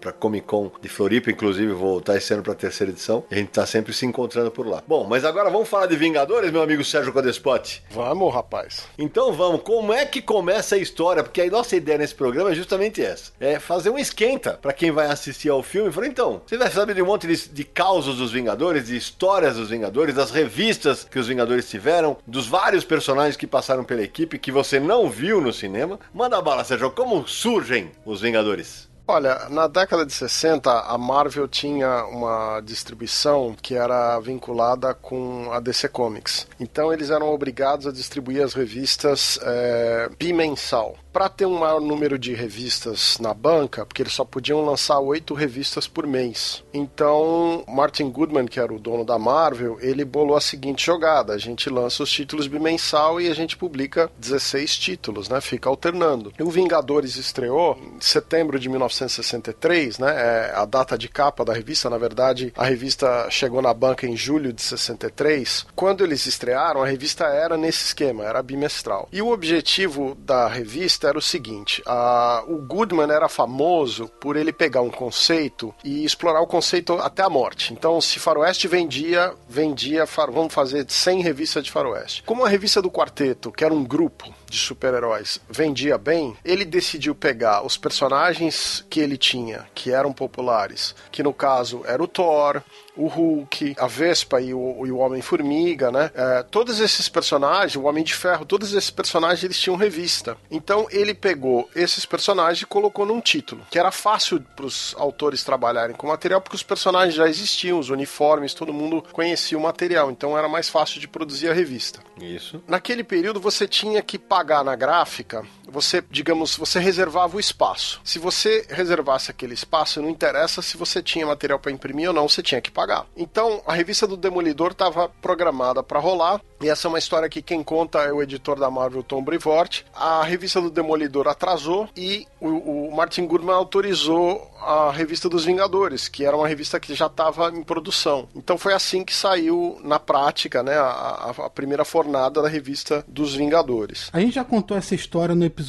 pra 0.00 0.12
Comic 0.12 0.46
Con 0.46 0.70
de 0.80 0.88
Floripa, 0.88 1.30
inclusive, 1.30 1.72
vou 1.72 1.90
voltar 1.90 2.16
esse 2.16 2.32
ano 2.32 2.42
pra 2.42 2.54
terceira 2.54 2.90
edição. 2.92 3.24
E 3.30 3.34
a 3.34 3.38
gente 3.38 3.50
tá 3.50 3.66
sempre 3.66 3.92
se 3.92 4.06
encontrando 4.06 4.50
por 4.50 4.66
lá. 4.66 4.82
Bom, 4.86 5.06
mas 5.08 5.24
agora 5.24 5.50
vamos 5.50 5.68
falar 5.68 5.86
de 5.86 5.96
Vingadores, 5.96 6.50
meu 6.50 6.62
amigo 6.62 6.84
Sérgio 6.84 7.12
Codespot? 7.12 7.82
Vamos, 7.90 8.32
rapaz. 8.32 8.86
Então 8.98 9.32
vamos, 9.32 9.62
como 9.62 9.92
é 9.92 10.04
que 10.06 10.22
começa 10.22 10.74
a 10.74 10.78
história? 10.78 11.22
Porque 11.22 11.42
a 11.42 11.50
nossa 11.50 11.76
ideia 11.76 11.98
nesse 11.98 12.14
programa 12.14 12.50
é 12.50 12.54
justamente 12.54 13.02
essa: 13.02 13.32
é 13.38 13.58
fazer 13.58 13.90
um 13.90 13.98
esquenta 13.98 14.58
para 14.60 14.72
quem 14.72 14.90
vai 14.90 15.06
assistir 15.06 15.50
ao 15.50 15.62
filme. 15.62 15.92
Falei, 15.92 16.10
então, 16.10 16.42
você 16.46 16.56
vai 16.56 16.70
saber 16.70 16.94
de 16.94 17.02
um 17.02 17.06
monte 17.06 17.26
de, 17.26 17.48
de 17.48 17.64
causos 17.64 18.16
dos 18.16 18.32
Vingadores, 18.32 18.86
de 18.86 18.96
histórias 18.96 19.56
dos 19.56 19.70
Vingadores, 19.70 20.14
das 20.14 20.30
revistas 20.30 21.04
que 21.04 21.18
os 21.18 21.28
Vingadores 21.28 21.68
tiveram, 21.68 22.16
dos 22.26 22.46
vários 22.46 22.84
personagens 22.84 23.36
que 23.36 23.46
passaram 23.46 23.84
pela 23.84 24.02
equipe 24.02 24.38
que 24.38 24.52
você 24.52 24.80
não 24.84 25.10
viu 25.10 25.40
no 25.40 25.52
cinema. 25.52 25.98
Manda 26.12 26.40
bala, 26.40 26.62
Sérgio, 26.62 26.90
como 26.90 27.26
surgem 27.26 27.90
os 28.04 28.20
Vingadores? 28.20 28.88
Olha, 29.06 29.50
na 29.50 29.66
década 29.66 30.06
de 30.06 30.14
60, 30.14 30.70
a 30.70 30.96
Marvel 30.96 31.46
tinha 31.46 32.06
uma 32.06 32.60
distribuição 32.60 33.54
que 33.60 33.74
era 33.74 34.18
vinculada 34.18 34.94
com 34.94 35.52
a 35.52 35.60
DC 35.60 35.88
Comics. 35.90 36.46
Então, 36.58 36.90
eles 36.90 37.10
eram 37.10 37.28
obrigados 37.28 37.86
a 37.86 37.92
distribuir 37.92 38.42
as 38.42 38.54
revistas 38.54 39.38
é, 39.42 40.08
bimensal. 40.18 40.96
Para 41.14 41.28
ter 41.28 41.46
um 41.46 41.60
maior 41.60 41.80
número 41.80 42.18
de 42.18 42.34
revistas 42.34 43.18
na 43.20 43.32
banca, 43.32 43.86
porque 43.86 44.02
eles 44.02 44.12
só 44.12 44.24
podiam 44.24 44.64
lançar 44.64 44.98
oito 44.98 45.32
revistas 45.32 45.86
por 45.86 46.08
mês. 46.08 46.64
Então, 46.74 47.62
Martin 47.68 48.10
Goodman, 48.10 48.46
que 48.46 48.58
era 48.58 48.74
o 48.74 48.80
dono 48.80 49.04
da 49.04 49.16
Marvel, 49.16 49.78
ele 49.80 50.04
bolou 50.04 50.36
a 50.36 50.40
seguinte 50.40 50.84
jogada: 50.84 51.32
a 51.32 51.38
gente 51.38 51.70
lança 51.70 52.02
os 52.02 52.10
títulos 52.10 52.48
bimensal 52.48 53.20
e 53.20 53.30
a 53.30 53.34
gente 53.34 53.56
publica 53.56 54.10
16 54.18 54.76
títulos, 54.76 55.28
né? 55.28 55.40
Fica 55.40 55.68
alternando. 55.68 56.32
E 56.36 56.42
o 56.42 56.50
Vingadores 56.50 57.14
estreou 57.14 57.78
em 57.80 58.00
setembro 58.00 58.58
de 58.58 58.68
1963, 58.68 60.00
né? 60.00 60.10
É 60.16 60.52
a 60.56 60.64
data 60.64 60.98
de 60.98 61.08
capa 61.08 61.44
da 61.44 61.52
revista. 61.52 61.88
Na 61.88 61.96
verdade, 61.96 62.52
a 62.56 62.64
revista 62.64 63.28
chegou 63.30 63.62
na 63.62 63.72
banca 63.72 64.04
em 64.04 64.16
julho 64.16 64.52
de 64.52 64.62
63. 64.62 65.64
Quando 65.76 66.02
eles 66.02 66.26
estrearam, 66.26 66.82
a 66.82 66.86
revista 66.86 67.26
era 67.26 67.56
nesse 67.56 67.84
esquema, 67.84 68.24
era 68.24 68.42
bimestral. 68.42 69.08
E 69.12 69.22
o 69.22 69.30
objetivo 69.30 70.16
da 70.16 70.48
revista 70.48 71.03
era 71.04 71.18
o 71.18 71.22
seguinte: 71.22 71.82
a, 71.86 72.42
o 72.46 72.58
Goodman 72.58 73.10
era 73.10 73.28
famoso 73.28 74.08
por 74.20 74.36
ele 74.36 74.52
pegar 74.52 74.80
um 74.80 74.90
conceito 74.90 75.74
e 75.84 76.04
explorar 76.04 76.40
o 76.40 76.46
conceito 76.46 76.94
até 76.94 77.22
a 77.22 77.30
morte. 77.30 77.72
Então, 77.72 78.00
se 78.00 78.18
Faroeste 78.18 78.68
vendia, 78.68 79.34
vendia, 79.48 80.04
vamos 80.32 80.52
fazer 80.52 80.86
100 80.88 81.22
revistas 81.22 81.64
de 81.64 81.70
Faroeste. 81.70 82.22
Como 82.24 82.44
a 82.44 82.48
revista 82.48 82.80
do 82.80 82.90
Quarteto, 82.90 83.52
que 83.52 83.64
era 83.64 83.74
um 83.74 83.84
grupo 83.84 84.32
de 84.48 84.56
super-heróis, 84.58 85.40
vendia 85.48 85.98
bem, 85.98 86.36
ele 86.44 86.64
decidiu 86.64 87.14
pegar 87.14 87.64
os 87.64 87.76
personagens 87.76 88.84
que 88.88 89.00
ele 89.00 89.16
tinha, 89.16 89.66
que 89.74 89.90
eram 89.90 90.12
populares, 90.12 90.94
que 91.10 91.22
no 91.22 91.32
caso 91.32 91.82
era 91.86 92.02
o 92.02 92.08
Thor, 92.08 92.62
o 92.96 93.06
Hulk, 93.06 93.74
a 93.78 93.86
Vespa 93.86 94.40
e 94.40 94.54
o, 94.54 94.86
e 94.86 94.92
o 94.92 94.98
Homem-Formiga, 94.98 95.90
né? 95.90 96.10
É, 96.14 96.42
todos 96.44 96.80
esses 96.80 97.08
personagens, 97.08 97.76
o 97.76 97.84
Homem 97.84 98.04
de 98.04 98.14
Ferro, 98.14 98.44
todos 98.44 98.72
esses 98.72 98.90
personagens 98.90 99.42
eles 99.42 99.58
tinham 99.58 99.76
revista. 99.76 100.36
Então 100.50 100.86
ele 100.94 101.14
pegou 101.14 101.68
esses 101.74 102.06
personagens 102.06 102.62
e 102.62 102.66
colocou 102.66 103.04
num 103.04 103.20
título, 103.20 103.66
que 103.70 103.78
era 103.78 103.90
fácil 103.90 104.40
para 104.54 104.66
os 104.66 104.94
autores 104.98 105.42
trabalharem 105.42 105.96
com 105.96 106.06
o 106.06 106.10
material, 106.10 106.40
porque 106.40 106.56
os 106.56 106.62
personagens 106.62 107.14
já 107.14 107.28
existiam, 107.28 107.78
os 107.78 107.90
uniformes, 107.90 108.54
todo 108.54 108.72
mundo 108.72 109.02
conhecia 109.12 109.58
o 109.58 109.60
material, 109.60 110.10
então 110.10 110.36
era 110.36 110.48
mais 110.48 110.68
fácil 110.68 111.00
de 111.00 111.08
produzir 111.08 111.48
a 111.48 111.54
revista. 111.54 112.00
Isso. 112.20 112.62
Naquele 112.66 113.02
período 113.02 113.40
você 113.40 113.66
tinha 113.66 114.02
que 114.02 114.18
pagar 114.18 114.64
na 114.64 114.76
gráfica 114.76 115.44
você, 115.74 116.02
digamos, 116.08 116.56
você 116.56 116.78
reservava 116.78 117.36
o 117.36 117.40
espaço. 117.40 118.00
Se 118.04 118.18
você 118.18 118.64
reservasse 118.70 119.30
aquele 119.30 119.54
espaço, 119.54 120.00
não 120.00 120.08
interessa 120.08 120.62
se 120.62 120.76
você 120.76 121.02
tinha 121.02 121.26
material 121.26 121.58
para 121.58 121.72
imprimir 121.72 122.08
ou 122.08 122.14
não, 122.14 122.28
você 122.28 122.42
tinha 122.42 122.60
que 122.60 122.70
pagar. 122.70 123.06
Então, 123.16 123.60
a 123.66 123.74
revista 123.74 124.06
do 124.06 124.16
Demolidor 124.16 124.70
estava 124.70 125.08
programada 125.20 125.82
para 125.82 125.98
rolar, 125.98 126.40
e 126.62 126.68
essa 126.68 126.86
é 126.86 126.90
uma 126.90 126.98
história 126.98 127.28
que 127.28 127.42
quem 127.42 127.62
conta 127.62 127.98
é 127.98 128.12
o 128.12 128.22
editor 128.22 128.58
da 128.58 128.70
Marvel, 128.70 129.02
Tom 129.02 129.22
Brevoort. 129.22 129.84
A 129.94 130.22
revista 130.22 130.60
do 130.60 130.70
Demolidor 130.70 131.28
atrasou 131.28 131.88
e 131.96 132.26
o, 132.40 132.88
o 132.88 132.96
Martin 132.96 133.26
Goodman 133.26 133.54
autorizou 133.54 134.50
a 134.60 134.90
revista 134.90 135.28
dos 135.28 135.44
Vingadores, 135.44 136.08
que 136.08 136.24
era 136.24 136.36
uma 136.36 136.48
revista 136.48 136.80
que 136.80 136.94
já 136.94 137.06
estava 137.06 137.50
em 137.50 137.62
produção. 137.62 138.28
Então 138.34 138.56
foi 138.56 138.72
assim 138.72 139.04
que 139.04 139.14
saiu 139.14 139.78
na 139.84 139.98
prática, 139.98 140.62
né, 140.62 140.74
a, 140.74 141.34
a, 141.36 141.50
primeira 141.50 141.84
fornada 141.84 142.40
da 142.40 142.48
revista 142.48 143.04
dos 143.06 143.34
Vingadores. 143.34 144.08
A 144.12 144.20
gente 144.20 144.36
já 144.36 144.44
contou 144.44 144.76
essa 144.76 144.94
história 144.94 145.34
no 145.34 145.44
episódio 145.44 145.63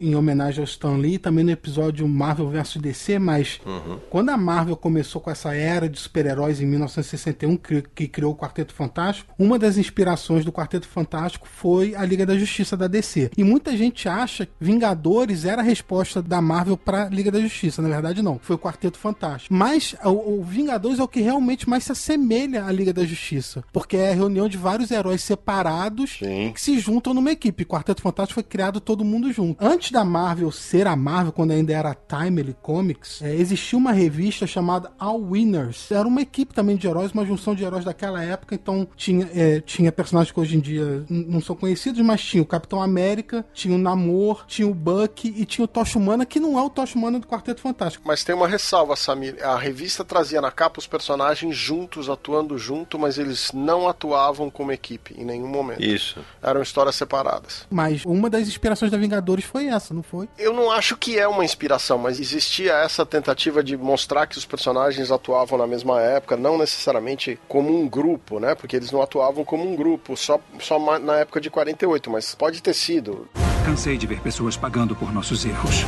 em 0.00 0.14
homenagem 0.14 0.60
ao 0.60 0.64
Stan 0.64 0.96
Lee, 0.96 1.18
também 1.18 1.44
no 1.44 1.50
episódio 1.50 2.06
Marvel 2.08 2.48
vs 2.48 2.76
DC, 2.76 3.18
mas 3.18 3.60
uhum. 3.64 3.98
quando 4.10 4.30
a 4.30 4.36
Marvel 4.36 4.76
começou 4.76 5.20
com 5.20 5.30
essa 5.30 5.54
era 5.54 5.88
de 5.88 5.98
super-heróis 5.98 6.60
em 6.60 6.66
1961, 6.66 7.56
que, 7.56 7.82
que 7.94 8.08
criou 8.08 8.32
o 8.32 8.36
Quarteto 8.36 8.74
Fantástico, 8.74 9.32
uma 9.38 9.58
das 9.58 9.76
inspirações 9.76 10.44
do 10.44 10.52
Quarteto 10.52 10.86
Fantástico 10.86 11.46
foi 11.48 11.94
a 11.94 12.04
Liga 12.04 12.24
da 12.24 12.36
Justiça 12.36 12.76
da 12.76 12.86
DC. 12.86 13.30
E 13.36 13.44
muita 13.44 13.76
gente 13.76 14.08
acha 14.08 14.46
que 14.46 14.52
Vingadores 14.60 15.44
era 15.44 15.62
a 15.62 15.64
resposta 15.64 16.22
da 16.22 16.40
Marvel 16.40 16.76
para 16.76 17.08
Liga 17.08 17.30
da 17.30 17.40
Justiça. 17.40 17.80
Na 17.82 17.88
verdade, 17.88 18.22
não 18.22 18.38
foi 18.38 18.56
o 18.56 18.58
Quarteto 18.58 18.98
Fantástico. 18.98 19.52
Mas 19.52 19.94
o, 20.04 20.40
o, 20.40 20.44
Vingadores 20.44 20.98
é 20.98 21.02
o 21.02 21.08
que 21.08 21.20
realmente 21.20 21.68
mais 21.68 21.84
se 21.84 21.92
assemelha 21.92 22.64
à 22.64 22.72
Liga 22.72 22.92
da 22.92 23.04
Justiça, 23.04 23.64
porque 23.72 23.96
é 23.96 24.10
a 24.10 24.14
reunião 24.14 24.48
de 24.48 24.56
vários 24.56 24.90
heróis 24.90 25.22
separados 25.22 26.18
Sim. 26.18 26.52
que 26.54 26.60
se 26.60 26.78
juntam 26.78 27.14
numa 27.14 27.32
equipe. 27.32 27.62
O 27.62 27.66
Quarteto 27.66 28.02
Fantástico 28.02 28.34
foi 28.34 28.42
criado 28.42 28.80
todo 28.80 29.04
mundo 29.04 29.32
junto. 29.32 29.37
Antes 29.60 29.90
da 29.90 30.04
Marvel 30.04 30.50
ser 30.50 30.86
a 30.86 30.96
Marvel, 30.96 31.32
quando 31.32 31.52
ainda 31.52 31.72
era 31.72 31.94
Timely 31.94 32.56
Comics, 32.60 33.22
é, 33.22 33.34
existia 33.34 33.78
uma 33.78 33.92
revista 33.92 34.46
chamada 34.46 34.90
All 34.98 35.20
Winners. 35.20 35.90
Era 35.90 36.06
uma 36.06 36.22
equipe 36.22 36.54
também 36.54 36.76
de 36.76 36.86
heróis, 36.86 37.12
uma 37.12 37.24
junção 37.24 37.54
de 37.54 37.64
heróis 37.64 37.84
daquela 37.84 38.22
época, 38.22 38.54
então 38.54 38.86
tinha, 38.96 39.28
é, 39.34 39.60
tinha 39.60 39.92
personagens 39.92 40.32
que 40.32 40.40
hoje 40.40 40.56
em 40.56 40.60
dia 40.60 41.04
não 41.08 41.40
são 41.40 41.54
conhecidos, 41.54 42.00
mas 42.04 42.22
tinha 42.22 42.42
o 42.42 42.46
Capitão 42.46 42.82
América, 42.82 43.44
tinha 43.52 43.74
o 43.74 43.78
Namor, 43.78 44.44
tinha 44.46 44.66
o 44.66 44.74
Buck 44.74 45.28
e 45.28 45.44
tinha 45.44 45.64
o 45.64 45.68
Tocha 45.68 45.98
Humana, 45.98 46.26
que 46.26 46.40
não 46.40 46.58
é 46.58 46.62
o 46.62 46.70
Tocha 46.70 46.98
Humana 46.98 47.18
do 47.18 47.26
Quarteto 47.26 47.60
Fantástico. 47.60 48.04
Mas 48.06 48.24
tem 48.24 48.34
uma 48.34 48.48
ressalva, 48.48 48.96
Samir. 48.96 49.36
A 49.44 49.56
revista 49.56 50.04
trazia 50.04 50.40
na 50.40 50.50
capa 50.50 50.78
os 50.80 50.86
personagens 50.86 51.56
juntos, 51.56 52.08
atuando 52.08 52.58
junto, 52.58 52.98
mas 52.98 53.18
eles 53.18 53.52
não 53.52 53.88
atuavam 53.88 54.50
como 54.50 54.72
equipe 54.72 55.14
em 55.16 55.24
nenhum 55.24 55.48
momento. 55.48 55.82
Isso. 55.82 56.20
Eram 56.42 56.62
histórias 56.62 56.96
separadas. 56.96 57.66
Mas 57.70 58.04
uma 58.04 58.28
das 58.28 58.48
inspirações 58.48 58.90
da 58.90 58.98
Vingadores 58.98 59.27
foi 59.42 59.66
essa, 59.66 59.92
não 59.92 60.02
foi? 60.02 60.28
Eu 60.38 60.52
não 60.52 60.70
acho 60.70 60.96
que 60.96 61.18
é 61.18 61.26
uma 61.28 61.44
inspiração, 61.44 61.98
mas 61.98 62.18
existia 62.18 62.72
essa 62.74 63.04
tentativa 63.04 63.62
de 63.62 63.76
mostrar 63.76 64.26
que 64.26 64.38
os 64.38 64.46
personagens 64.46 65.10
atuavam 65.10 65.58
na 65.58 65.66
mesma 65.66 66.00
época, 66.00 66.36
não 66.36 66.56
necessariamente 66.56 67.38
como 67.48 67.76
um 67.76 67.88
grupo, 67.88 68.40
né? 68.40 68.54
Porque 68.54 68.76
eles 68.76 68.90
não 68.90 69.02
atuavam 69.02 69.44
como 69.44 69.68
um 69.68 69.76
grupo, 69.76 70.16
só, 70.16 70.40
só 70.60 70.78
na 70.98 71.18
época 71.18 71.40
de 71.40 71.50
48, 71.50 72.10
mas 72.10 72.34
pode 72.34 72.62
ter 72.62 72.74
sido. 72.74 73.28
Cansei 73.64 73.98
de 73.98 74.06
ver 74.06 74.20
pessoas 74.20 74.56
pagando 74.56 74.96
por 74.96 75.12
nossos 75.12 75.44
erros. 75.44 75.84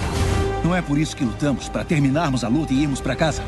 Não 0.64 0.76
é 0.76 0.82
por 0.82 0.98
isso 0.98 1.16
que 1.16 1.24
lutamos, 1.24 1.68
para 1.68 1.84
terminarmos 1.84 2.44
a 2.44 2.48
luta 2.48 2.72
e 2.72 2.82
irmos 2.82 3.00
para 3.00 3.16
casa. 3.16 3.42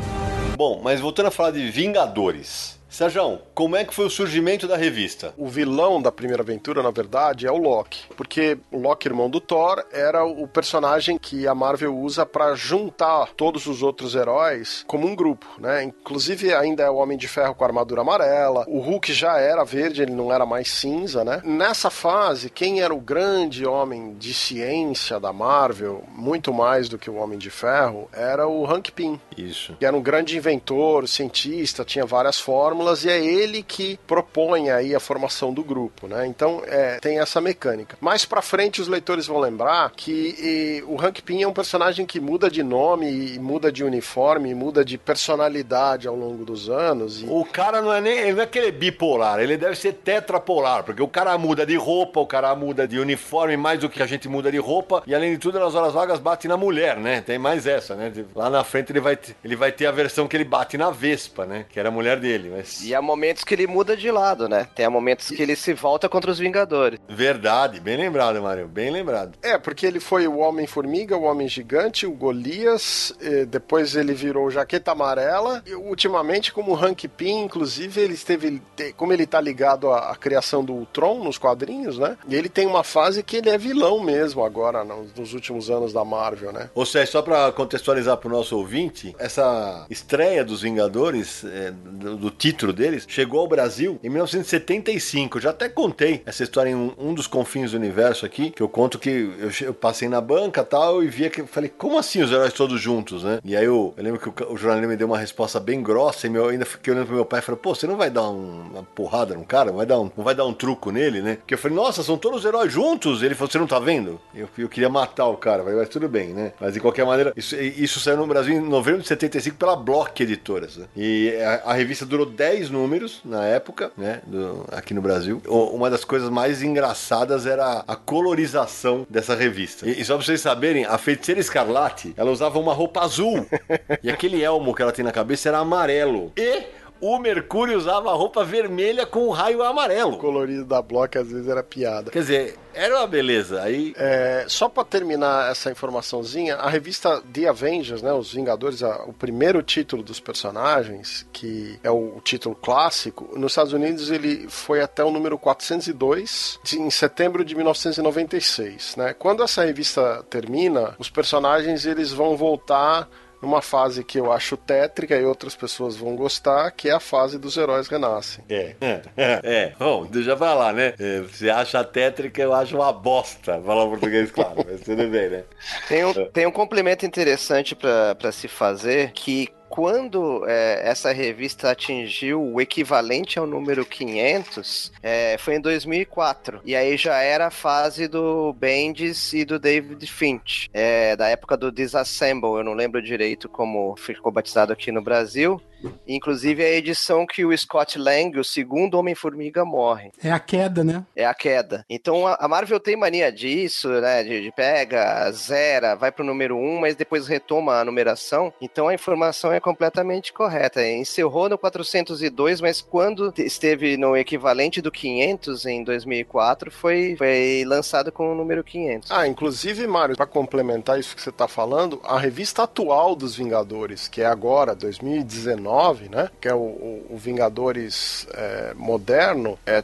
Bom, 0.57 0.81
mas 0.83 0.99
voltando 0.99 1.27
a 1.27 1.31
falar 1.31 1.51
de 1.51 1.69
Vingadores. 1.69 2.79
Sérgio, 2.93 3.39
como 3.55 3.75
é 3.75 3.83
que 3.83 3.91
foi 3.91 4.05
o 4.05 4.09
surgimento 4.09 4.67
da 4.67 4.77
revista? 4.77 5.33
O 5.35 5.47
vilão 5.47 5.99
da 5.99 6.11
primeira 6.11 6.43
aventura, 6.43 6.83
na 6.83 6.91
verdade, 6.91 7.47
é 7.47 7.51
o 7.51 7.57
Loki. 7.57 8.03
Porque 8.15 8.55
o 8.71 8.77
Loki, 8.77 9.07
irmão 9.07 9.27
do 9.27 9.41
Thor, 9.41 9.83
era 9.91 10.23
o 10.23 10.47
personagem 10.47 11.17
que 11.17 11.47
a 11.47 11.55
Marvel 11.55 11.97
usa 11.97 12.23
para 12.23 12.53
juntar 12.53 13.31
todos 13.35 13.65
os 13.65 13.81
outros 13.81 14.13
heróis 14.13 14.85
como 14.85 15.07
um 15.07 15.15
grupo, 15.15 15.47
né? 15.57 15.81
Inclusive, 15.81 16.53
ainda 16.53 16.83
é 16.83 16.89
o 16.89 16.97
Homem 16.97 17.17
de 17.17 17.27
Ferro 17.27 17.55
com 17.55 17.63
a 17.63 17.67
armadura 17.67 18.01
amarela. 18.01 18.63
O 18.67 18.79
Hulk 18.79 19.11
já 19.11 19.39
era 19.39 19.63
verde, 19.63 20.03
ele 20.03 20.13
não 20.13 20.31
era 20.31 20.45
mais 20.45 20.69
cinza, 20.69 21.23
né? 21.23 21.41
Nessa 21.43 21.89
fase, 21.89 22.47
quem 22.47 22.81
era 22.81 22.93
o 22.93 23.01
grande 23.01 23.65
homem 23.65 24.13
de 24.19 24.35
ciência 24.35 25.19
da 25.19 25.33
Marvel, 25.33 26.03
muito 26.09 26.53
mais 26.53 26.87
do 26.87 26.99
que 26.99 27.09
o 27.09 27.15
Homem 27.15 27.39
de 27.39 27.49
Ferro, 27.49 28.07
era 28.13 28.47
o 28.47 28.71
Hank 28.71 28.91
Pym. 28.91 29.19
Isso. 29.35 29.75
Que 29.79 29.85
era 29.87 29.97
um 29.97 30.01
grande 30.01 30.37
inventor, 30.37 31.07
cientista, 31.07 31.83
tinha 31.83 32.05
várias 32.05 32.39
fórmulas 32.39 32.82
fórmulas 32.83 33.05
e 33.05 33.09
é 33.09 33.23
ele 33.23 33.63
que 33.63 33.97
propõe 34.05 34.69
aí 34.69 34.93
a 34.93 34.99
formação 34.99 35.53
do 35.53 35.63
grupo, 35.63 36.07
né? 36.07 36.27
Então 36.27 36.61
é, 36.65 36.99
tem 36.99 37.19
essa 37.19 37.39
mecânica. 37.39 37.97
Mais 38.01 38.25
para 38.25 38.41
frente 38.41 38.81
os 38.81 38.87
leitores 38.87 39.25
vão 39.25 39.39
lembrar 39.39 39.91
que 39.95 40.35
e, 40.37 40.83
o 40.85 40.99
Hank 41.01 41.21
Pym 41.21 41.41
é 41.41 41.47
um 41.47 41.53
personagem 41.53 42.05
que 42.05 42.19
muda 42.19 42.49
de 42.49 42.61
nome 42.61 43.09
e 43.09 43.39
muda 43.39 43.71
de 43.71 43.83
uniforme, 43.83 44.49
e 44.49 44.55
muda 44.55 44.83
de 44.83 44.97
personalidade 44.97 46.07
ao 46.07 46.15
longo 46.15 46.43
dos 46.43 46.69
anos. 46.69 47.21
E... 47.21 47.25
O 47.25 47.45
cara 47.45 47.81
não 47.81 47.93
é 47.93 48.01
nem 48.01 48.17
ele 48.17 48.33
não 48.33 48.41
é 48.41 48.43
aquele 48.43 48.71
bipolar, 48.71 49.39
ele 49.39 49.57
deve 49.57 49.75
ser 49.75 49.93
tetrapolar, 49.93 50.83
porque 50.83 51.01
o 51.01 51.07
cara 51.07 51.37
muda 51.37 51.65
de 51.65 51.75
roupa, 51.75 52.19
o 52.19 52.27
cara 52.27 52.53
muda 52.55 52.87
de 52.87 52.99
uniforme 52.99 53.55
mais 53.55 53.79
do 53.79 53.89
que 53.89 54.03
a 54.03 54.05
gente 54.05 54.27
muda 54.27 54.51
de 54.51 54.57
roupa 54.57 55.03
e 55.07 55.15
além 55.15 55.31
de 55.33 55.37
tudo 55.37 55.59
nas 55.59 55.75
horas 55.75 55.93
vagas 55.93 56.19
bate 56.19 56.47
na 56.47 56.57
mulher, 56.57 56.97
né? 56.97 57.21
Tem 57.21 57.37
mais 57.37 57.65
essa, 57.65 57.95
né? 57.95 58.11
Lá 58.35 58.49
na 58.49 58.63
frente 58.63 58.91
ele 58.91 58.99
vai 58.99 59.17
ele 59.43 59.55
vai 59.55 59.71
ter 59.71 59.85
a 59.85 59.91
versão 59.91 60.27
que 60.27 60.35
ele 60.35 60.43
bate 60.43 60.77
na 60.77 60.89
Vespa, 60.89 61.45
né? 61.45 61.65
Que 61.69 61.79
era 61.79 61.89
a 61.89 61.91
mulher 61.91 62.19
dele, 62.19 62.51
mas 62.55 62.72
e 62.81 62.95
há 62.95 63.01
momentos 63.01 63.43
que 63.43 63.53
ele 63.53 63.67
muda 63.67 63.95
de 63.95 64.09
lado, 64.09 64.47
né? 64.47 64.67
Tem 64.75 64.87
momentos 64.89 65.27
que 65.27 65.41
ele 65.41 65.55
se 65.55 65.73
volta 65.73 66.07
contra 66.07 66.31
os 66.31 66.39
Vingadores. 66.39 66.99
Verdade, 67.07 67.79
bem 67.79 67.97
lembrado, 67.97 68.41
Mario, 68.41 68.67
bem 68.67 68.91
lembrado. 68.91 69.37
É, 69.41 69.57
porque 69.57 69.85
ele 69.85 69.99
foi 69.99 70.27
o 70.27 70.37
Homem-Formiga, 70.37 71.17
o 71.17 71.23
Homem-Gigante, 71.23 72.05
o 72.05 72.11
Golias, 72.11 73.13
depois 73.49 73.95
ele 73.95 74.13
virou 74.13 74.49
Jaqueta 74.49 74.91
Amarela, 74.91 75.61
e 75.65 75.73
ultimamente 75.73 76.53
como 76.53 76.75
Hank 76.75 77.07
Pym, 77.07 77.43
inclusive 77.43 77.99
ele 77.99 78.13
esteve, 78.13 78.61
como 78.95 79.11
ele 79.11 79.25
tá 79.25 79.41
ligado 79.41 79.91
à, 79.91 80.11
à, 80.11 80.15
criação 80.15 80.63
do 80.63 80.73
Ultron 80.73 81.23
nos 81.23 81.37
quadrinhos, 81.37 81.97
né? 81.97 82.17
E 82.27 82.35
ele 82.35 82.49
tem 82.49 82.65
uma 82.65 82.83
fase 82.83 83.23
que 83.23 83.37
ele 83.37 83.49
é 83.49 83.57
vilão 83.57 83.99
mesmo 84.01 84.43
agora, 84.43 84.83
nos, 84.83 85.13
nos 85.13 85.33
últimos 85.33 85.69
anos 85.69 85.91
da 85.91 86.05
Marvel, 86.05 86.51
né? 86.51 86.69
Ou 86.73 86.85
seja, 86.85 87.11
só 87.11 87.21
pra 87.21 87.51
contextualizar 87.51 88.17
pro 88.17 88.29
nosso 88.29 88.57
ouvinte, 88.57 89.15
essa 89.19 89.85
estreia 89.89 90.45
dos 90.45 90.61
Vingadores, 90.61 91.43
é, 91.43 91.71
do, 91.71 92.15
do 92.15 92.29
título 92.29 92.62
deles, 92.71 93.05
chegou 93.07 93.41
ao 93.41 93.47
Brasil 93.47 93.99
em 94.03 94.09
1975. 94.09 95.37
Eu 95.37 95.41
já 95.41 95.49
até 95.49 95.67
contei 95.67 96.21
essa 96.25 96.43
história 96.43 96.69
em 96.69 96.75
um, 96.75 96.93
um, 96.97 97.13
dos 97.13 97.27
confins 97.27 97.71
do 97.71 97.77
universo 97.77 98.25
aqui, 98.25 98.51
que 98.51 98.61
eu 98.61 98.69
conto 98.69 98.99
que 98.99 99.09
eu, 99.09 99.49
eu 99.61 99.73
passei 99.73 100.07
na 100.07 100.21
banca 100.21 100.63
tal 100.63 101.03
e 101.03 101.07
via 101.07 101.29
que 101.29 101.43
falei, 101.43 101.69
como 101.69 101.97
assim 101.97 102.21
os 102.21 102.31
heróis 102.31 102.53
todos 102.53 102.79
juntos, 102.79 103.23
né? 103.23 103.39
E 103.43 103.55
aí 103.55 103.65
eu, 103.65 103.93
eu 103.97 104.03
lembro 104.03 104.19
que 104.19 104.29
o, 104.29 104.53
o 104.53 104.57
jornalista 104.57 104.87
me 104.87 104.95
deu 104.95 105.07
uma 105.07 105.17
resposta 105.17 105.59
bem 105.59 105.81
grossa 105.81 106.27
e 106.27 106.29
meu, 106.29 106.43
eu 106.43 106.49
ainda 106.49 106.65
fiquei 106.65 106.93
olhando 106.93 107.07
pro 107.07 107.15
meu 107.15 107.25
pai 107.25 107.39
e 107.39 107.43
falei, 107.43 107.59
pô, 107.61 107.73
você 107.73 107.87
não 107.87 107.97
vai 107.97 108.09
dar 108.09 108.29
um, 108.29 108.69
uma 108.71 108.83
porrada 108.83 109.33
no 109.33 109.43
cara? 109.43 109.71
Não 109.71 109.77
vai 109.77 109.85
dar 109.85 109.99
um, 109.99 110.11
não 110.15 110.23
vai 110.23 110.35
dar 110.35 110.45
um 110.45 110.53
truco 110.53 110.91
nele, 110.91 111.21
né? 111.21 111.37
Que 111.47 111.53
eu 111.53 111.57
falei, 111.57 111.75
nossa, 111.75 112.03
são 112.03 112.17
todos 112.17 112.39
os 112.39 112.45
heróis 112.45 112.71
juntos? 112.71 113.23
Ele 113.23 113.35
falou, 113.35 113.51
você 113.51 113.57
não 113.57 113.67
tá 113.67 113.79
vendo? 113.79 114.19
Eu, 114.35 114.47
eu 114.57 114.69
queria 114.69 114.89
matar 114.89 115.27
o 115.27 115.37
cara, 115.37 115.63
mas 115.63 115.89
tudo 115.89 116.07
bem, 116.07 116.33
né? 116.33 116.53
Mas 116.59 116.73
de 116.73 116.79
qualquer 116.79 117.05
maneira, 117.05 117.33
isso, 117.35 117.55
isso 117.55 117.99
saiu 117.99 118.17
no 118.17 118.27
Brasil 118.27 118.55
em 118.55 118.59
novembro 118.59 119.01
de 119.01 119.07
75 119.07 119.57
pela 119.57 119.75
Block 119.75 120.21
Editoras. 120.21 120.77
Né? 120.77 120.85
E 120.95 121.35
a, 121.41 121.71
a 121.71 121.73
revista 121.73 122.05
durou 122.05 122.25
10 122.25 122.52
10 122.53 122.69
números 122.69 123.19
na 123.25 123.45
época, 123.45 123.91
né? 123.97 124.21
Do, 124.27 124.65
aqui 124.71 124.93
no 124.93 125.01
Brasil. 125.01 125.41
Uma 125.47 125.89
das 125.89 126.05
coisas 126.05 126.29
mais 126.29 126.61
engraçadas 126.61 127.47
era 127.47 127.83
a 127.87 127.95
colorização 127.95 129.07
dessa 129.09 129.33
revista. 129.33 129.89
E, 129.89 129.99
e 129.99 130.05
só 130.05 130.15
pra 130.15 130.23
vocês 130.23 130.39
saberem, 130.39 130.85
a 130.85 130.97
feiticeira 130.99 131.41
Escarlate, 131.41 132.13
ela 132.15 132.29
usava 132.29 132.59
uma 132.59 132.73
roupa 132.73 133.01
azul. 133.01 133.45
e 134.03 134.09
aquele 134.11 134.43
elmo 134.43 134.75
que 134.75 134.83
ela 134.83 134.91
tem 134.91 135.03
na 135.03 135.11
cabeça 135.11 135.49
era 135.49 135.57
amarelo. 135.57 136.31
E 136.37 136.63
o 137.05 137.19
Mercúrio 137.19 137.77
usava 137.77 138.13
roupa 138.13 138.45
vermelha 138.45 139.05
com 139.05 139.27
um 139.27 139.31
raio 139.31 139.61
amarelo. 139.61 140.13
O 140.13 140.17
colorido 140.17 140.63
da 140.63 140.81
Block 140.81 141.17
às 141.17 141.29
vezes 141.29 141.49
era 141.49 141.61
piada. 141.61 142.09
Quer 142.09 142.19
dizer, 142.19 142.59
era 142.73 142.97
uma 142.97 143.07
beleza. 143.07 143.61
Aí... 143.61 143.93
É, 143.97 144.45
só 144.47 144.69
para 144.69 144.85
terminar 144.85 145.51
essa 145.51 145.69
informaçãozinha, 145.69 146.55
a 146.55 146.69
revista 146.69 147.21
The 147.33 147.49
Avengers, 147.49 148.01
né, 148.01 148.13
os 148.13 148.33
Vingadores, 148.33 148.81
a, 148.81 149.03
o 149.03 149.11
primeiro 149.11 149.61
título 149.61 150.01
dos 150.01 150.21
personagens, 150.21 151.27
que 151.33 151.77
é 151.83 151.91
o, 151.91 152.15
o, 152.17 152.21
título 152.21 152.55
clássico, 152.55 153.37
nos 153.37 153.51
Estados 153.51 153.73
Unidos 153.73 154.09
ele 154.09 154.47
foi 154.47 154.81
até 154.81 155.03
o 155.03 155.11
número 155.11 155.37
402, 155.37 156.59
de, 156.63 156.79
em 156.79 156.89
setembro 156.89 157.43
de 157.43 157.53
1996. 157.53 158.95
Né? 158.95 159.13
Quando 159.13 159.43
essa 159.43 159.65
revista 159.65 160.23
termina, 160.29 160.95
os 160.97 161.09
personagens 161.09 161.85
eles 161.85 162.13
vão 162.13 162.37
voltar 162.37 163.09
numa 163.43 163.61
fase 163.61 164.03
que 164.03 164.17
eu 164.17 164.31
acho 164.31 164.55
tétrica 164.55 165.15
e 165.15 165.25
outras 165.25 165.53
pessoas 165.55 165.97
vão 165.97 166.15
gostar, 166.15 166.71
que 166.71 166.87
é 166.87 166.93
a 166.93 166.99
fase 166.99 167.37
dos 167.37 167.57
heróis 167.57 167.89
renascem. 167.89 168.43
É, 168.49 168.75
é, 168.79 169.01
é. 169.17 169.41
é. 169.43 169.73
Bom, 169.77 170.05
deixa 170.05 170.35
pra 170.35 170.53
lá, 170.53 170.71
né? 170.71 170.93
É, 170.97 171.19
você 171.19 171.49
acha 171.49 171.83
tétrica, 171.83 172.41
eu 172.41 172.53
acho 172.53 172.75
uma 172.75 172.91
bosta. 172.93 173.61
Falar 173.61 173.85
português, 173.87 174.31
claro, 174.31 174.65
mas 174.65 174.81
tudo 174.81 175.07
bem, 175.09 175.29
né? 175.29 175.43
Tem 175.89 176.05
um, 176.05 176.13
tem 176.31 176.47
um 176.47 176.51
complemento 176.51 177.05
interessante 177.05 177.75
para 177.75 178.31
se 178.31 178.47
fazer 178.47 179.11
que 179.11 179.49
quando 179.73 180.47
é, 180.47 180.87
essa 180.87 181.11
revista 181.11 181.71
atingiu 181.71 182.39
o 182.39 182.61
equivalente 182.61 183.39
ao 183.39 183.47
número 183.47 183.83
500, 183.83 184.91
é, 185.01 185.35
foi 185.39 185.55
em 185.55 185.59
2004. 185.59 186.61
E 186.63 186.75
aí 186.75 186.95
já 186.95 187.17
era 187.23 187.47
a 187.47 187.49
fase 187.49 188.07
do 188.07 188.53
Bendis 188.53 189.33
e 189.33 189.43
do 189.43 189.57
David 189.57 190.05
Finch, 190.05 190.69
é, 190.71 191.15
da 191.15 191.27
época 191.27 191.57
do 191.57 191.71
Disassemble. 191.71 192.51
Eu 192.51 192.63
não 192.63 192.75
lembro 192.75 193.01
direito 193.01 193.49
como 193.49 193.95
ficou 193.97 194.31
batizado 194.31 194.71
aqui 194.71 194.91
no 194.91 195.01
Brasil. 195.01 195.59
Inclusive 196.07 196.63
a 196.63 196.69
edição 196.69 197.25
que 197.25 197.45
o 197.45 197.57
Scott 197.57 197.97
Lang, 197.97 198.39
o 198.39 198.43
segundo 198.43 198.97
Homem-Formiga, 198.97 199.65
morre. 199.65 200.11
É 200.23 200.31
a 200.31 200.39
queda, 200.39 200.83
né? 200.83 201.05
É 201.15 201.25
a 201.25 201.33
queda. 201.33 201.85
Então 201.89 202.27
a 202.27 202.47
Marvel 202.47 202.79
tem 202.79 202.95
mania 202.95 203.31
disso, 203.31 203.89
né? 203.89 204.23
De, 204.23 204.41
de 204.41 204.51
pega, 204.51 205.31
zera, 205.31 205.95
vai 205.95 206.11
pro 206.11 206.25
número 206.25 206.55
1, 206.55 206.59
um, 206.59 206.79
mas 206.79 206.95
depois 206.95 207.27
retoma 207.27 207.79
a 207.79 207.85
numeração. 207.85 208.53
Então 208.61 208.87
a 208.87 208.93
informação 208.93 209.51
é 209.51 209.59
completamente 209.59 210.33
correta. 210.33 210.85
Encerrou 210.85 211.49
no 211.49 211.57
402, 211.57 212.61
mas 212.61 212.81
quando 212.81 213.33
esteve 213.37 213.97
no 213.97 214.15
equivalente 214.15 214.81
do 214.81 214.91
500 214.91 215.65
em 215.65 215.83
2004, 215.83 216.71
foi, 216.71 217.15
foi 217.17 217.63
lançado 217.65 218.11
com 218.11 218.31
o 218.31 218.35
número 218.35 218.63
500. 218.63 219.11
Ah, 219.11 219.27
inclusive, 219.27 219.85
Mário, 219.87 220.15
para 220.15 220.25
complementar 220.25 220.99
isso 220.99 221.15
que 221.15 221.21
você 221.21 221.31
tá 221.31 221.47
falando, 221.47 221.99
a 222.03 222.17
revista 222.17 222.63
atual 222.63 223.15
dos 223.15 223.35
Vingadores, 223.35 224.07
que 224.07 224.21
é 224.21 224.25
agora, 224.25 224.75
2019, 224.75 225.72
9, 225.73 226.09
né? 226.09 226.29
Que 226.39 226.47
é 226.47 226.53
o, 226.53 226.59
o, 226.59 227.07
o 227.09 227.17
Vingadores 227.17 228.27
é, 228.31 228.73
moderno, 228.75 229.57
é 229.65 229.83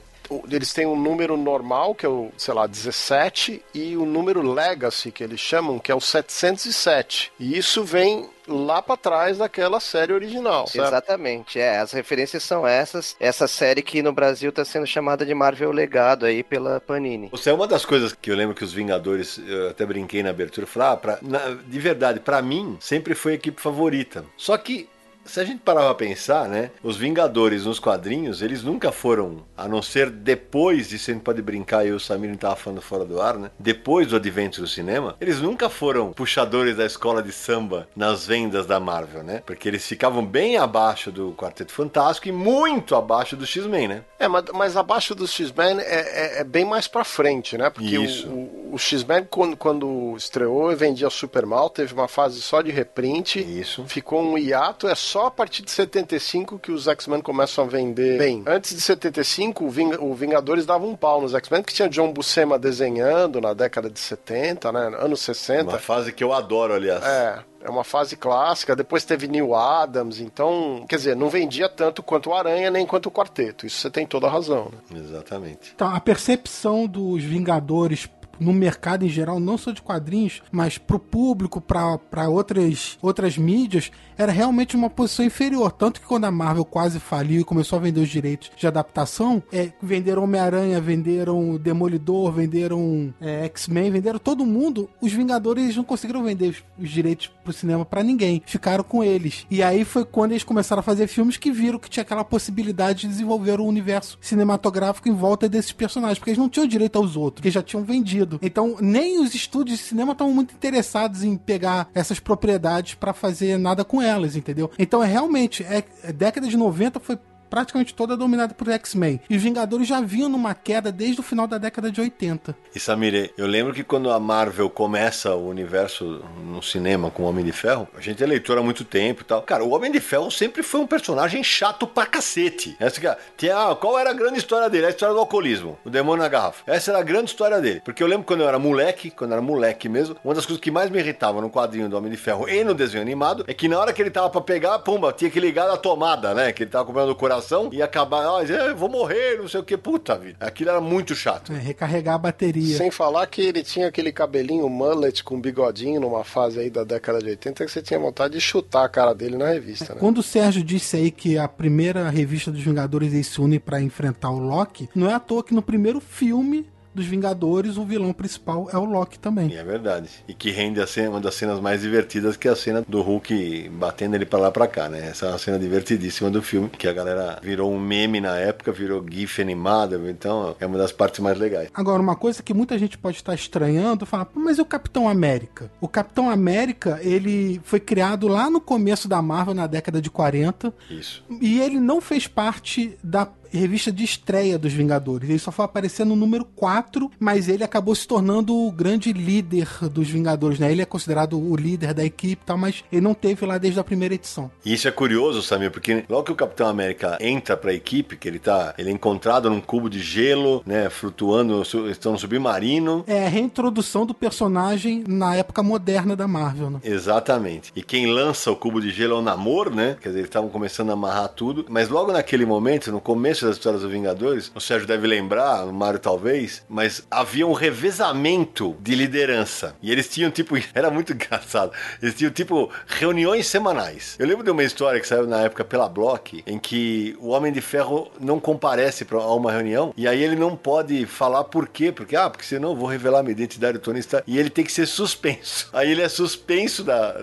eles 0.51 0.73
têm 0.73 0.85
um 0.85 0.95
número 0.95 1.35
normal, 1.35 1.95
que 1.95 2.05
é 2.05 2.09
o, 2.09 2.31
sei 2.37 2.53
lá, 2.53 2.67
17, 2.67 3.63
e 3.73 3.97
o 3.97 4.05
número 4.05 4.41
Legacy, 4.41 5.11
que 5.11 5.23
eles 5.23 5.39
chamam, 5.39 5.79
que 5.79 5.91
é 5.91 5.95
o 5.95 5.99
707. 5.99 7.31
E 7.39 7.57
isso 7.57 7.83
vem 7.83 8.29
lá 8.47 8.81
para 8.81 8.97
trás 8.97 9.39
daquela 9.39 9.79
série 9.79 10.13
original. 10.13 10.67
Certo? 10.67 10.87
Exatamente, 10.87 11.59
é. 11.59 11.79
As 11.79 11.91
referências 11.91 12.43
são 12.43 12.67
essas. 12.67 13.15
Essa 13.19 13.47
série 13.47 13.81
que 13.81 14.01
no 14.01 14.13
Brasil 14.13 14.49
está 14.49 14.63
sendo 14.63 14.85
chamada 14.85 15.25
de 15.25 15.33
Marvel 15.33 15.71
Legado 15.71 16.25
aí 16.25 16.43
pela 16.43 16.79
Panini. 16.79 17.29
Você 17.31 17.49
é 17.49 17.53
uma 17.53 17.67
das 17.67 17.85
coisas 17.85 18.13
que 18.13 18.29
eu 18.29 18.35
lembro 18.35 18.55
que 18.55 18.63
os 18.63 18.73
Vingadores, 18.73 19.41
eu 19.47 19.69
até 19.69 19.85
brinquei 19.85 20.21
na 20.21 20.29
abertura, 20.29 20.67
falar, 20.67 20.91
ah, 20.91 20.97
pra, 20.97 21.19
na, 21.21 21.57
de 21.65 21.79
verdade, 21.79 22.19
para 22.19 22.41
mim 22.41 22.77
sempre 22.79 23.15
foi 23.15 23.31
a 23.31 23.35
equipe 23.35 23.59
favorita. 23.59 24.25
Só 24.37 24.57
que 24.57 24.87
se 25.29 25.39
a 25.39 25.43
gente 25.43 25.59
parar 25.59 25.81
pra 25.81 25.95
pensar, 25.95 26.47
né? 26.49 26.71
Os 26.83 26.97
Vingadores 26.97 27.65
nos 27.65 27.79
quadrinhos, 27.79 28.41
eles 28.41 28.63
nunca 28.63 28.91
foram, 28.91 29.45
a 29.55 29.67
não 29.67 29.81
ser 29.81 30.09
depois 30.09 30.89
de 30.89 30.97
gente 30.97 31.21
pode 31.21 31.41
brincar, 31.41 31.85
e 31.85 31.91
o 31.91 31.99
Samir 31.99 32.35
tava 32.37 32.55
falando 32.55 32.81
fora 32.81 33.05
do 33.05 33.21
ar, 33.21 33.37
né? 33.37 33.51
Depois 33.57 34.07
do 34.07 34.15
advento 34.15 34.61
do 34.61 34.67
cinema, 34.67 35.15
eles 35.19 35.39
nunca 35.39 35.69
foram 35.69 36.11
puxadores 36.13 36.75
da 36.75 36.85
escola 36.85 37.21
de 37.21 37.31
samba 37.31 37.87
nas 37.95 38.25
vendas 38.25 38.65
da 38.65 38.79
Marvel, 38.79 39.23
né? 39.23 39.41
Porque 39.45 39.67
eles 39.67 39.85
ficavam 39.85 40.25
bem 40.25 40.57
abaixo 40.57 41.11
do 41.11 41.31
Quarteto 41.33 41.71
Fantástico 41.71 42.27
e 42.27 42.31
muito 42.31 42.95
abaixo 42.95 43.35
do 43.35 43.45
X-Men, 43.45 43.87
né? 43.87 44.03
É, 44.17 44.27
mas, 44.27 44.45
mas 44.53 44.77
abaixo 44.77 45.13
do 45.13 45.27
X-Men 45.27 45.79
é, 45.79 45.83
é, 45.83 46.41
é, 46.41 46.43
bem 46.43 46.65
mais 46.65 46.87
pra 46.87 47.03
frente, 47.03 47.57
né? 47.57 47.69
Porque 47.69 47.97
Isso. 47.97 48.27
o, 48.27 48.31
o, 48.31 48.58
o 48.71 48.77
X-Men, 48.77 49.27
quando, 49.29 49.57
quando 49.57 50.15
estreou, 50.15 50.75
vendia 50.75 51.09
super 51.09 51.45
mal, 51.45 51.69
teve 51.69 51.93
uma 51.93 52.07
fase 52.07 52.41
só 52.41 52.61
de 52.61 52.71
reprint. 52.71 53.39
Isso. 53.39 53.83
Ficou 53.85 54.21
um 54.21 54.37
hiato, 54.37 54.87
é 54.87 54.95
só 54.95 55.27
a 55.27 55.31
partir 55.31 55.63
de 55.63 55.71
75 55.71 56.59
que 56.59 56.71
os 56.71 56.87
X-Men 56.87 57.21
começam 57.21 57.65
a 57.65 57.67
vender 57.67 58.17
bem. 58.17 58.43
Antes 58.45 58.75
de 58.75 58.81
75, 58.81 59.65
o, 59.65 59.69
Ving 59.69 59.95
o 59.99 60.13
Vingadores 60.13 60.65
dava 60.65 60.85
um 60.85 60.95
pau 60.95 61.21
nos 61.21 61.33
X-Men, 61.33 61.63
que 61.63 61.73
tinha 61.73 61.89
John 61.89 62.11
Buscema 62.11 62.57
desenhando 62.57 63.41
na 63.41 63.53
década 63.53 63.89
de 63.89 63.99
70, 63.99 64.71
né? 64.71 64.97
Anos 64.99 65.21
60. 65.21 65.63
Uma 65.63 65.79
fase 65.79 66.11
que 66.11 66.23
eu 66.23 66.33
adoro, 66.33 66.73
aliás. 66.73 67.03
É. 67.03 67.39
É 67.61 67.69
uma 67.69 67.83
fase 67.83 68.15
clássica, 68.15 68.73
depois 68.73 69.03
teve 69.03 69.27
Neil 69.27 69.53
Adams, 69.53 70.21
então, 70.21 70.85
quer 70.87 70.95
dizer, 70.95 71.15
não 71.15 71.29
vendia 71.29 71.67
tanto 71.67 72.01
quanto 72.01 72.29
o 72.29 72.33
Aranha 72.33 72.71
nem 72.71 72.85
quanto 72.85 73.07
o 73.07 73.11
Quarteto. 73.11 73.65
Isso 73.65 73.81
você 73.81 73.89
tem 73.89 74.05
toda 74.05 74.27
a 74.27 74.29
razão. 74.29 74.71
Né? 74.89 74.99
Exatamente. 74.99 75.73
Então, 75.75 75.93
a 75.93 75.99
percepção 75.99 76.87
dos 76.87 77.21
Vingadores 77.21 78.09
no 78.39 78.53
mercado 78.53 79.05
em 79.05 79.09
geral, 79.09 79.39
não 79.39 79.57
só 79.57 79.71
de 79.71 79.81
quadrinhos, 79.81 80.41
mas 80.51 80.77
pro 80.77 80.99
público, 80.99 81.59
para 81.61 82.29
outras, 82.29 82.97
outras 83.01 83.37
mídias, 83.37 83.91
era 84.19 84.33
realmente 84.33 84.75
uma 84.75 84.89
posição 84.89 85.23
inferior. 85.23 85.71
Tanto 85.71 86.01
que 86.01 86.05
quando 86.05 86.25
a 86.25 86.31
Marvel 86.31 86.65
quase 86.65 86.99
faliu 86.99 87.39
e 87.39 87.45
começou 87.45 87.79
a 87.79 87.81
vender 87.81 88.01
os 88.01 88.09
direitos 88.09 88.51
de 88.55 88.67
adaptação, 88.67 89.41
é, 89.51 89.71
venderam 89.81 90.25
Homem-Aranha, 90.25 90.81
venderam 90.81 91.55
Demolidor, 91.55 92.33
venderam 92.33 93.13
é, 93.21 93.45
X-Men, 93.45 93.91
venderam 93.91 94.19
todo 94.19 94.45
mundo. 94.45 94.89
Os 94.99 95.13
Vingadores 95.13 95.73
não 95.77 95.85
conseguiram 95.85 96.21
vender 96.21 96.49
os, 96.49 96.63
os 96.77 96.89
direitos 96.89 97.31
pro 97.41 97.53
cinema 97.53 97.85
para 97.85 98.03
ninguém. 98.03 98.43
Ficaram 98.45 98.83
com 98.83 99.01
eles. 99.01 99.47
E 99.49 99.63
aí 99.63 99.85
foi 99.85 100.03
quando 100.03 100.31
eles 100.31 100.43
começaram 100.43 100.81
a 100.81 100.83
fazer 100.83 101.07
filmes 101.07 101.37
que 101.37 101.49
viram 101.49 101.79
que 101.79 101.89
tinha 101.89 102.01
aquela 102.01 102.25
possibilidade 102.25 103.01
de 103.01 103.07
desenvolver 103.07 103.61
um 103.61 103.67
universo 103.67 104.17
cinematográfico 104.19 105.07
em 105.07 105.13
volta 105.13 105.47
desses 105.47 105.71
personagens, 105.71 106.19
porque 106.19 106.31
eles 106.31 106.37
não 106.37 106.49
tinham 106.49 106.67
direito 106.67 106.97
aos 106.97 107.15
outros, 107.15 107.41
que 107.41 107.49
já 107.49 107.63
tinham 107.63 107.85
vendido. 107.85 108.37
Então, 108.41 108.75
nem 108.81 109.21
os 109.21 109.33
estúdios 109.33 109.79
de 109.79 109.85
cinema 109.85 110.11
estavam 110.11 110.33
muito 110.33 110.53
interessados 110.53 111.23
em 111.23 111.37
pegar 111.37 111.89
essas 111.93 112.19
propriedades 112.19 112.95
para 112.95 113.13
fazer 113.13 113.57
nada 113.57 113.85
com 113.85 114.01
elas 114.01 114.08
elas, 114.09 114.35
entendeu? 114.35 114.69
Então 114.77 115.03
é 115.03 115.07
realmente, 115.07 115.63
é, 115.63 115.83
é 116.03 116.11
década 116.11 116.47
de 116.47 116.57
90 116.57 116.99
foi 116.99 117.17
praticamente 117.49 117.93
toda 117.93 118.15
dominada 118.15 118.53
por 118.53 118.69
X-Men. 118.69 119.19
E 119.29 119.35
os 119.35 119.41
Vingadores 119.41 119.87
já 119.87 120.01
vinham 120.01 120.29
numa 120.29 120.53
queda 120.53 120.91
desde 120.91 121.19
o 121.19 121.23
final 121.23 121.47
da 121.47 121.57
década 121.57 121.91
de 121.91 121.99
80. 121.99 122.55
E 122.75 122.79
Samir, 122.79 123.33
eu 123.37 123.47
lembro 123.47 123.73
que 123.73 123.83
quando 123.83 124.11
a 124.11 124.19
Marvel 124.19 124.69
começa 124.69 125.33
o 125.33 125.47
universo 125.47 126.23
no 126.43 126.61
cinema 126.61 127.09
com 127.09 127.23
o 127.23 127.25
Homem 127.25 127.43
de 127.43 127.51
Ferro, 127.51 127.87
a 127.95 128.01
gente 128.01 128.23
é 128.23 128.27
leitor 128.27 128.57
há 128.57 128.61
muito 128.61 128.83
tempo 128.83 129.21
e 129.21 129.25
tal. 129.25 129.41
Cara, 129.41 129.63
o 129.63 129.71
Homem 129.71 129.91
de 129.91 129.99
Ferro 129.99 130.29
sempre 130.29 130.61
foi 130.61 130.79
um 130.79 130.87
personagem 130.87 131.43
chato 131.43 131.87
pra 131.87 132.05
cacete. 132.05 132.75
Essa, 132.79 133.17
tinha, 133.35 133.57
ah, 133.57 133.75
qual 133.75 133.97
era 133.97 134.11
a 134.11 134.13
grande 134.13 134.37
história 134.37 134.69
dele? 134.69 134.85
A 134.85 134.89
história 134.89 135.13
do 135.13 135.19
alcoolismo, 135.19 135.77
o 135.83 135.89
demônio 135.89 136.23
na 136.23 136.29
garrafa. 136.29 136.63
Essa 136.67 136.91
era 136.91 136.99
a 136.99 137.03
grande 137.03 137.31
história 137.31 137.59
dele. 137.59 137.81
Porque 137.83 138.03
eu 138.03 138.07
lembro 138.07 138.25
quando 138.25 138.41
eu 138.41 138.47
era 138.47 138.59
moleque, 138.59 139.09
quando 139.09 139.31
eu 139.31 139.37
era 139.37 139.41
moleque 139.41 139.89
mesmo, 139.89 140.15
uma 140.23 140.33
das 140.33 140.45
coisas 140.45 140.61
que 140.61 140.69
mais 140.69 140.89
me 140.89 140.99
irritava 140.99 141.41
no 141.41 141.49
quadrinho 141.49 141.89
do 141.89 141.97
Homem 141.97 142.11
de 142.11 142.17
Ferro 142.17 142.47
e 142.47 142.63
no 142.63 142.73
desenho 142.73 143.01
animado 143.01 143.43
é 143.47 143.53
que 143.53 143.67
na 143.67 143.79
hora 143.79 143.93
que 143.93 144.01
ele 144.01 144.11
tava 144.11 144.29
pra 144.29 144.41
pegar, 144.41 144.79
pumba, 144.79 145.11
tinha 145.11 145.31
que 145.31 145.39
ligar 145.39 145.69
a 145.69 145.77
tomada, 145.77 146.33
né? 146.33 146.51
Que 146.51 146.63
ele 146.63 146.69
tava 146.69 146.85
comprando 146.85 147.09
o 147.09 147.15
coração 147.15 147.38
e 147.71 147.81
acabar, 147.81 148.27
ó, 148.27 148.41
oh, 148.41 148.75
vou 148.75 148.89
morrer, 148.89 149.37
não 149.37 149.47
sei 149.47 149.59
o 149.59 149.63
que, 149.63 149.77
puta 149.77 150.17
vida. 150.17 150.37
Aquilo 150.39 150.69
era 150.69 150.81
muito 150.81 151.15
chato. 151.15 151.51
É, 151.53 151.57
recarregar 151.57 152.15
a 152.15 152.17
bateria. 152.17 152.77
Sem 152.77 152.91
falar 152.91 153.25
que 153.27 153.41
ele 153.41 153.63
tinha 153.63 153.87
aquele 153.87 154.11
cabelinho 154.11 154.67
mullet 154.69 155.23
com 155.23 155.39
bigodinho 155.39 155.99
numa 155.99 156.23
fase 156.23 156.59
aí 156.59 156.69
da 156.69 156.83
década 156.83 157.19
de 157.19 157.29
80 157.29 157.65
que 157.65 157.71
você 157.71 157.81
tinha 157.81 157.99
vontade 157.99 158.33
de 158.33 158.41
chutar 158.41 158.85
a 158.85 158.89
cara 158.89 159.13
dele 159.13 159.37
na 159.37 159.47
revista, 159.49 159.93
né? 159.93 159.99
Quando 159.99 160.19
o 160.19 160.23
Sérgio 160.23 160.63
disse 160.63 160.97
aí 160.97 161.11
que 161.11 161.37
a 161.37 161.47
primeira 161.47 162.09
revista 162.09 162.51
dos 162.51 162.61
Vingadores 162.61 163.13
eles 163.13 163.27
se 163.27 163.41
une 163.41 163.59
para 163.59 163.81
enfrentar 163.81 164.29
o 164.29 164.39
Loki, 164.39 164.89
não 164.95 165.09
é 165.09 165.13
à 165.13 165.19
toa 165.19 165.43
que 165.43 165.53
no 165.53 165.61
primeiro 165.61 165.99
filme 165.99 166.67
dos 166.93 167.05
Vingadores, 167.05 167.77
o 167.77 167.83
vilão 167.83 168.13
principal 168.13 168.69
é 168.71 168.77
o 168.77 168.85
Loki 168.85 169.19
também. 169.19 169.49
E 169.49 169.55
é 169.55 169.63
verdade. 169.63 170.09
E 170.27 170.33
que 170.33 170.51
rende 170.51 170.81
a 170.81 170.87
cena, 170.87 171.11
uma 171.11 171.21
das 171.21 171.35
cenas 171.35 171.59
mais 171.59 171.81
divertidas, 171.81 172.37
que 172.37 172.47
é 172.47 172.51
a 172.51 172.55
cena 172.55 172.83
do 172.87 173.01
Hulk 173.01 173.69
batendo 173.73 174.15
ele 174.15 174.25
para 174.25 174.39
lá 174.39 174.51
para 174.51 174.67
cá, 174.67 174.89
né? 174.89 175.09
Essa 175.09 175.27
é 175.27 175.29
uma 175.29 175.37
cena 175.37 175.59
divertidíssima 175.59 176.29
do 176.29 176.41
filme, 176.41 176.69
que 176.69 176.87
a 176.87 176.93
galera 176.93 177.39
virou 177.41 177.71
um 177.71 177.79
meme 177.79 178.19
na 178.19 178.37
época, 178.37 178.71
virou 178.71 179.03
gif 179.09 179.41
animado, 179.41 180.09
então 180.09 180.55
é 180.59 180.65
uma 180.65 180.77
das 180.77 180.91
partes 180.91 181.19
mais 181.19 181.37
legais. 181.37 181.69
Agora, 181.73 182.01
uma 182.01 182.15
coisa 182.15 182.43
que 182.43 182.53
muita 182.53 182.77
gente 182.77 182.97
pode 182.97 183.17
estar 183.17 183.33
estranhando, 183.33 184.05
falar, 184.05 184.27
mas 184.33 184.57
e 184.57 184.61
o 184.61 184.65
Capitão 184.65 185.07
América? 185.07 185.71
O 185.79 185.87
Capitão 185.87 186.29
América, 186.29 186.99
ele 187.01 187.61
foi 187.63 187.79
criado 187.79 188.27
lá 188.27 188.49
no 188.49 188.59
começo 188.59 189.07
da 189.07 189.21
Marvel, 189.21 189.53
na 189.53 189.67
década 189.67 190.01
de 190.01 190.09
40. 190.09 190.73
Isso. 190.89 191.23
E 191.41 191.59
ele 191.59 191.79
não 191.79 192.01
fez 192.01 192.27
parte 192.27 192.97
da 193.03 193.27
revista 193.57 193.91
de 193.91 194.03
estreia 194.03 194.57
dos 194.57 194.73
Vingadores. 194.73 195.29
Ele 195.29 195.39
só 195.39 195.51
foi 195.51 195.65
aparecer 195.65 196.05
no 196.05 196.15
número 196.15 196.45
4, 196.45 197.11
mas 197.19 197.47
ele 197.47 197.63
acabou 197.63 197.95
se 197.95 198.07
tornando 198.07 198.55
o 198.55 198.71
grande 198.71 199.11
líder 199.13 199.67
dos 199.91 200.09
Vingadores, 200.09 200.59
né? 200.59 200.71
Ele 200.71 200.81
é 200.81 200.85
considerado 200.85 201.39
o 201.39 201.55
líder 201.55 201.93
da 201.93 202.03
equipe 202.03 202.41
e 202.41 202.45
tal, 202.45 202.57
mas 202.57 202.83
ele 202.91 203.01
não 203.01 203.13
teve 203.13 203.45
lá 203.45 203.57
desde 203.57 203.79
a 203.79 203.83
primeira 203.83 204.15
edição. 204.15 204.51
E 204.65 204.73
isso 204.73 204.87
é 204.87 204.91
curioso, 204.91 205.41
Samir, 205.41 205.71
porque 205.71 206.03
logo 206.09 206.23
que 206.23 206.31
o 206.31 206.35
Capitão 206.35 206.67
América 206.67 207.17
entra 207.19 207.55
pra 207.57 207.73
equipe, 207.73 208.17
que 208.17 208.27
ele 208.27 208.39
tá, 208.39 208.73
ele 208.77 208.89
é 208.89 208.93
encontrado 208.93 209.49
num 209.49 209.61
cubo 209.61 209.89
de 209.89 209.99
gelo, 209.99 210.61
né, 210.65 210.89
flutuando, 210.89 211.61
estão 211.89 212.13
no 212.13 212.19
submarino. 212.19 213.03
É 213.07 213.25
a 213.25 213.29
reintrodução 213.29 214.05
do 214.05 214.13
personagem 214.13 215.03
na 215.07 215.35
época 215.35 215.63
moderna 215.63 216.15
da 216.15 216.27
Marvel, 216.27 216.69
né? 216.69 216.79
Exatamente. 216.83 217.71
E 217.75 217.81
quem 217.81 218.07
lança 218.07 218.51
o 218.51 218.55
cubo 218.55 218.81
de 218.81 218.91
gelo 218.91 219.15
é 219.15 219.17
o 219.17 219.21
Namor, 219.21 219.73
né? 219.73 219.97
Quer 220.01 220.09
dizer, 220.09 220.19
eles 220.19 220.29
estavam 220.29 220.49
começando 220.49 220.89
a 220.89 220.93
amarrar 220.93 221.29
tudo, 221.29 221.65
mas 221.69 221.89
logo 221.89 222.11
naquele 222.11 222.45
momento, 222.45 222.91
no 222.91 223.01
começo 223.01 223.38
interessante 223.39 223.45
das 223.45 223.55
histórias 223.55 223.81
dos 223.81 223.91
Vingadores, 223.91 224.51
o 224.53 224.59
Sérgio 224.59 224.87
deve 224.87 225.07
lembrar, 225.07 225.65
o 225.65 225.73
Mário 225.73 225.99
talvez, 225.99 226.63
mas 226.67 227.05
havia 227.09 227.47
um 227.47 227.53
revezamento 227.53 228.75
de 228.81 228.95
liderança. 228.95 229.75
E 229.81 229.91
eles 229.91 230.09
tinham 230.09 230.29
tipo, 230.29 230.55
era 230.73 230.89
muito 230.89 231.13
engraçado. 231.13 231.71
Eles 232.01 232.15
tinham 232.15 232.31
tipo 232.31 232.69
reuniões 232.87 233.47
semanais. 233.47 234.15
Eu 234.19 234.27
lembro 234.27 234.43
de 234.43 234.51
uma 234.51 234.63
história 234.63 234.99
que 234.99 235.07
saiu 235.07 235.27
na 235.27 235.41
época 235.41 235.63
pela 235.63 235.87
Block, 235.87 236.43
em 236.45 236.59
que 236.59 237.15
o 237.19 237.29
Homem 237.29 237.51
de 237.51 237.61
Ferro 237.61 238.11
não 238.19 238.39
comparece 238.39 239.05
para 239.05 239.19
uma 239.19 239.51
reunião 239.51 239.93
e 239.95 240.07
aí 240.07 240.21
ele 240.21 240.35
não 240.35 240.55
pode 240.55 241.05
falar 241.05 241.43
por 241.45 241.67
quê, 241.67 241.91
porque 241.91 242.15
ah, 242.15 242.29
porque 242.29 242.45
senão 242.45 242.69
eu 242.71 242.75
vou 242.75 242.87
revelar 242.87 243.23
minha 243.23 243.31
identidade 243.31 243.77
do 243.77 243.81
Tony 243.81 243.99
Stark 243.99 244.29
e 244.29 244.37
ele 244.37 244.49
tem 244.49 244.65
que 244.65 244.71
ser 244.71 244.85
suspenso. 244.85 245.69
Aí 245.73 245.91
ele 245.91 246.01
é 246.01 246.09
suspenso 246.09 246.83
da, 246.83 247.13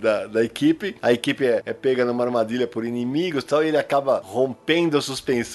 da, 0.00 0.26
da 0.26 0.44
equipe, 0.44 0.96
a 1.00 1.12
equipe 1.12 1.44
é, 1.44 1.62
é 1.64 1.72
pega 1.72 2.04
numa 2.04 2.24
armadilha 2.24 2.66
por 2.66 2.84
inimigos, 2.84 3.44
tal, 3.44 3.64
e 3.64 3.68
ele 3.68 3.76
acaba 3.76 4.20
rompendo 4.24 4.96
a 4.96 5.02
suspensão 5.02 5.47